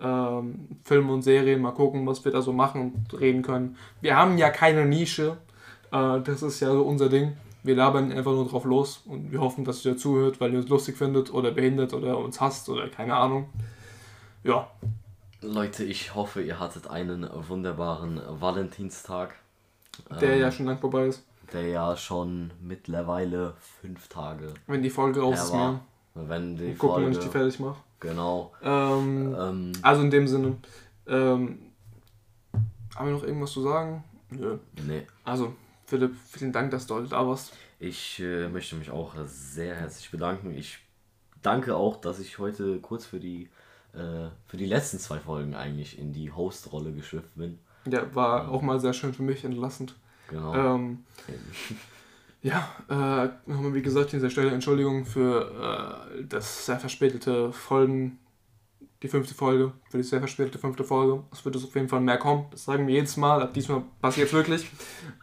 Ähm, 0.00 0.68
Filme 0.84 1.12
und 1.12 1.22
Serien, 1.22 1.60
mal 1.60 1.72
gucken, 1.72 2.06
was 2.06 2.24
wir 2.24 2.32
da 2.32 2.40
so 2.40 2.52
machen 2.52 2.92
und 2.92 3.20
reden 3.20 3.42
können. 3.42 3.76
Wir 4.00 4.16
haben 4.16 4.38
ja 4.38 4.50
keine 4.50 4.84
Nische. 4.84 5.38
Äh, 5.90 6.20
das 6.20 6.42
ist 6.42 6.60
ja 6.60 6.72
so 6.72 6.82
unser 6.82 7.08
Ding. 7.08 7.36
Wir 7.64 7.74
labern 7.74 8.12
einfach 8.12 8.32
nur 8.32 8.48
drauf 8.48 8.64
los 8.64 9.02
und 9.06 9.32
wir 9.32 9.40
hoffen, 9.40 9.64
dass 9.64 9.84
ihr 9.84 9.96
zuhört, 9.96 10.40
weil 10.40 10.52
ihr 10.52 10.60
uns 10.60 10.68
lustig 10.68 10.96
findet 10.96 11.32
oder 11.34 11.50
behindert 11.50 11.92
oder 11.92 12.16
uns 12.18 12.40
hasst 12.40 12.68
oder 12.68 12.88
keine 12.88 13.16
Ahnung. 13.16 13.48
Ja, 14.44 14.68
Leute, 15.40 15.84
ich 15.84 16.16
hoffe, 16.16 16.42
ihr 16.42 16.58
hattet 16.58 16.88
einen 16.88 17.28
wunderbaren 17.48 18.20
Valentinstag. 18.28 19.36
der 20.20 20.34
ähm, 20.34 20.40
ja 20.40 20.50
schon 20.50 20.66
lang 20.66 20.78
vorbei 20.78 21.06
ist. 21.06 21.24
Der 21.52 21.66
ja 21.68 21.96
schon 21.96 22.50
mittlerweile 22.60 23.54
fünf 23.80 24.08
Tage 24.08 24.52
Wenn 24.66 24.82
die 24.82 24.90
Folge 24.90 25.20
raus 25.20 25.44
ist, 25.44 25.54
mehr. 25.54 25.80
Wenn 26.14 26.56
die 26.56 26.74
Gucken, 26.74 27.04
wenn 27.04 27.12
ich 27.12 27.18
die 27.18 27.28
Folge. 27.28 27.38
fertig 27.38 27.60
mache. 27.60 27.76
Genau. 28.00 28.52
Ähm, 28.62 29.34
Ähm, 29.38 29.72
Also 29.82 30.02
in 30.02 30.10
dem 30.10 30.28
Sinne. 30.28 30.56
Ähm, 31.06 31.58
haben 32.94 33.06
wir 33.06 33.12
noch 33.14 33.22
irgendwas 33.22 33.52
zu 33.52 33.62
sagen? 33.62 34.04
Nö. 34.30 34.58
nee. 34.86 35.06
Also, 35.24 35.54
Philipp, 35.86 36.14
vielen 36.30 36.52
Dank, 36.52 36.70
dass 36.70 36.86
du 36.86 36.94
heute 36.96 37.08
da 37.08 37.26
warst. 37.26 37.52
Ich 37.80 38.20
äh, 38.20 38.48
möchte 38.48 38.76
mich 38.76 38.90
auch 38.90 39.14
sehr 39.24 39.74
herzlich 39.76 40.10
bedanken. 40.10 40.52
Ich 40.56 40.78
danke 41.42 41.76
auch, 41.76 42.00
dass 42.00 42.18
ich 42.18 42.38
heute 42.38 42.78
kurz 42.80 43.06
für 43.06 43.20
die 43.20 43.48
äh, 43.94 44.28
für 44.46 44.56
die 44.56 44.66
letzten 44.66 44.98
zwei 44.98 45.18
Folgen 45.18 45.54
eigentlich 45.54 45.98
in 45.98 46.12
die 46.12 46.30
Host-Rolle 46.30 46.92
geschlüpft 46.92 47.34
bin. 47.36 47.58
Ja, 47.86 48.14
war 48.14 48.50
auch 48.50 48.60
mal 48.60 48.80
sehr 48.80 48.92
schön 48.92 49.14
für 49.14 49.22
mich, 49.22 49.44
entlastend. 49.44 49.94
Genau. 50.28 50.54
Ähm, 50.54 51.04
ja, 52.42 52.68
äh, 52.88 53.50
nochmal 53.50 53.74
wie 53.74 53.82
gesagt, 53.82 54.06
an 54.06 54.20
dieser 54.20 54.30
Stelle 54.30 54.50
Entschuldigung 54.50 55.04
für 55.04 56.08
äh, 56.16 56.24
das 56.24 56.66
sehr 56.66 56.78
verspätete 56.78 57.52
Folgen, 57.52 58.18
die 59.02 59.08
fünfte 59.08 59.34
Folge, 59.34 59.72
für 59.90 59.96
die 59.96 60.02
sehr 60.04 60.20
verspätete 60.20 60.58
fünfte 60.58 60.84
Folge. 60.84 61.24
Es 61.32 61.44
wird 61.44 61.56
es 61.56 61.64
auf 61.64 61.74
jeden 61.74 61.88
Fall 61.88 62.00
mehr 62.00 62.18
kommen. 62.18 62.46
Das 62.50 62.64
sagen 62.64 62.86
wir 62.86 62.94
jedes 62.94 63.16
Mal, 63.16 63.42
ab 63.42 63.54
diesmal 63.54 63.82
passiert 64.00 64.28
es 64.28 64.32
wirklich, 64.32 64.70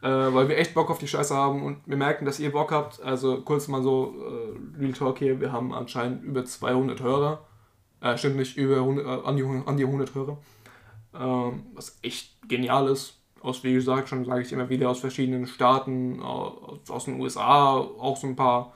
äh, 0.01 0.07
weil 0.07 0.49
wir 0.49 0.57
echt 0.57 0.73
Bock 0.73 0.89
auf 0.89 0.97
die 0.97 1.07
Scheiße 1.07 1.33
haben 1.33 1.63
und 1.63 1.77
wir 1.85 1.97
merken, 1.97 2.25
dass 2.25 2.39
ihr 2.39 2.51
Bock 2.51 2.71
habt. 2.71 3.01
Also 3.01 3.41
kurz 3.41 3.67
mal 3.67 3.81
so 3.81 4.13
äh, 4.17 4.79
Real 4.79 4.93
Talk 4.93 5.19
hier, 5.19 5.39
wir 5.39 5.51
haben 5.51 5.73
anscheinend 5.73 6.23
über 6.23 6.43
200 6.43 7.01
Hörer. 7.01 7.45
Äh, 8.01 8.17
stimmt 8.17 8.35
nicht, 8.35 8.57
über 8.57 8.77
100, 8.77 9.05
äh, 9.05 9.27
an, 9.27 9.37
die, 9.37 9.43
100 9.43 9.67
an 9.67 9.77
die 9.77 9.85
100 9.85 10.15
Hörer. 10.15 10.37
Ähm, 11.17 11.63
was 11.73 11.97
echt 12.01 12.47
genial 12.47 12.89
ist. 12.89 13.21
Aus, 13.45 13.63
wie 13.63 13.73
gesagt, 13.73 14.09
schon 14.09 14.25
sage 14.25 14.41
ich 14.41 14.51
immer 14.51 14.67
wieder, 14.69 14.89
aus 14.89 14.99
verschiedenen 14.99 15.45
Staaten, 15.47 16.21
aus, 16.21 16.89
aus 16.89 17.05
den 17.05 17.19
USA, 17.19 17.75
auch 17.77 18.17
so 18.17 18.27
ein 18.27 18.35
paar 18.35 18.73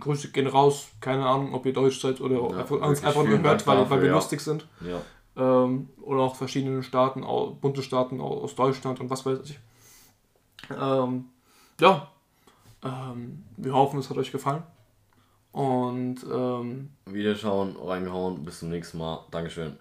Grüße 0.00 0.30
gehen 0.32 0.46
raus. 0.46 0.88
Keine 1.00 1.26
Ahnung, 1.26 1.54
ob 1.54 1.64
ihr 1.66 1.72
Deutsch 1.72 2.00
seid 2.00 2.20
oder 2.20 2.36
Ja, 2.36 2.58
einfach, 2.58 2.80
einfach 2.82 3.24
nur 3.24 3.40
hört, 3.42 3.66
weil, 3.66 3.88
weil 3.90 4.00
wir 4.02 4.08
ja. 4.08 4.14
lustig 4.14 4.40
sind. 4.40 4.66
ja. 4.80 5.00
Ähm, 5.38 5.90
oder 6.00 6.20
auch 6.22 6.34
verschiedenen 6.34 6.82
Staaten, 6.82 7.22
au- 7.22 7.50
Bundesstaaten 7.50 8.20
au- 8.22 8.40
aus 8.42 8.54
Deutschland 8.54 9.00
und 9.00 9.10
was 9.10 9.26
weiß 9.26 9.40
ich. 9.44 9.58
Ähm, 10.70 11.26
ja, 11.78 12.08
ähm, 12.82 13.44
wir 13.58 13.74
hoffen, 13.74 13.98
es 14.00 14.08
hat 14.08 14.16
euch 14.16 14.32
gefallen. 14.32 14.62
Und 15.52 16.16
ähm, 16.30 16.90
Wiederschauen, 17.06 17.76
reingehauen. 17.76 18.44
Bis 18.44 18.60
zum 18.60 18.70
nächsten 18.70 18.98
Mal. 18.98 19.24
Dankeschön. 19.30 19.76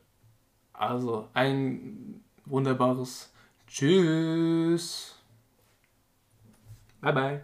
also 0.73 1.27
ein 1.33 2.21
wunderbares 2.45 3.31
Tschüss. 3.67 5.15
Bye 7.01 7.13
bye. 7.13 7.43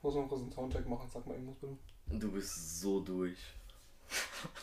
Ich 0.00 0.02
muss 0.02 0.14
noch 0.14 0.28
kurz 0.28 0.40
einen 0.40 0.52
Soundcheck 0.52 0.88
machen, 0.88 1.08
sag 1.12 1.26
mal 1.26 1.34
irgendwas 1.34 1.58
bitte. 1.58 1.76
Du 2.18 2.32
bist 2.32 2.80
so 2.80 3.00
durch. 3.00 3.38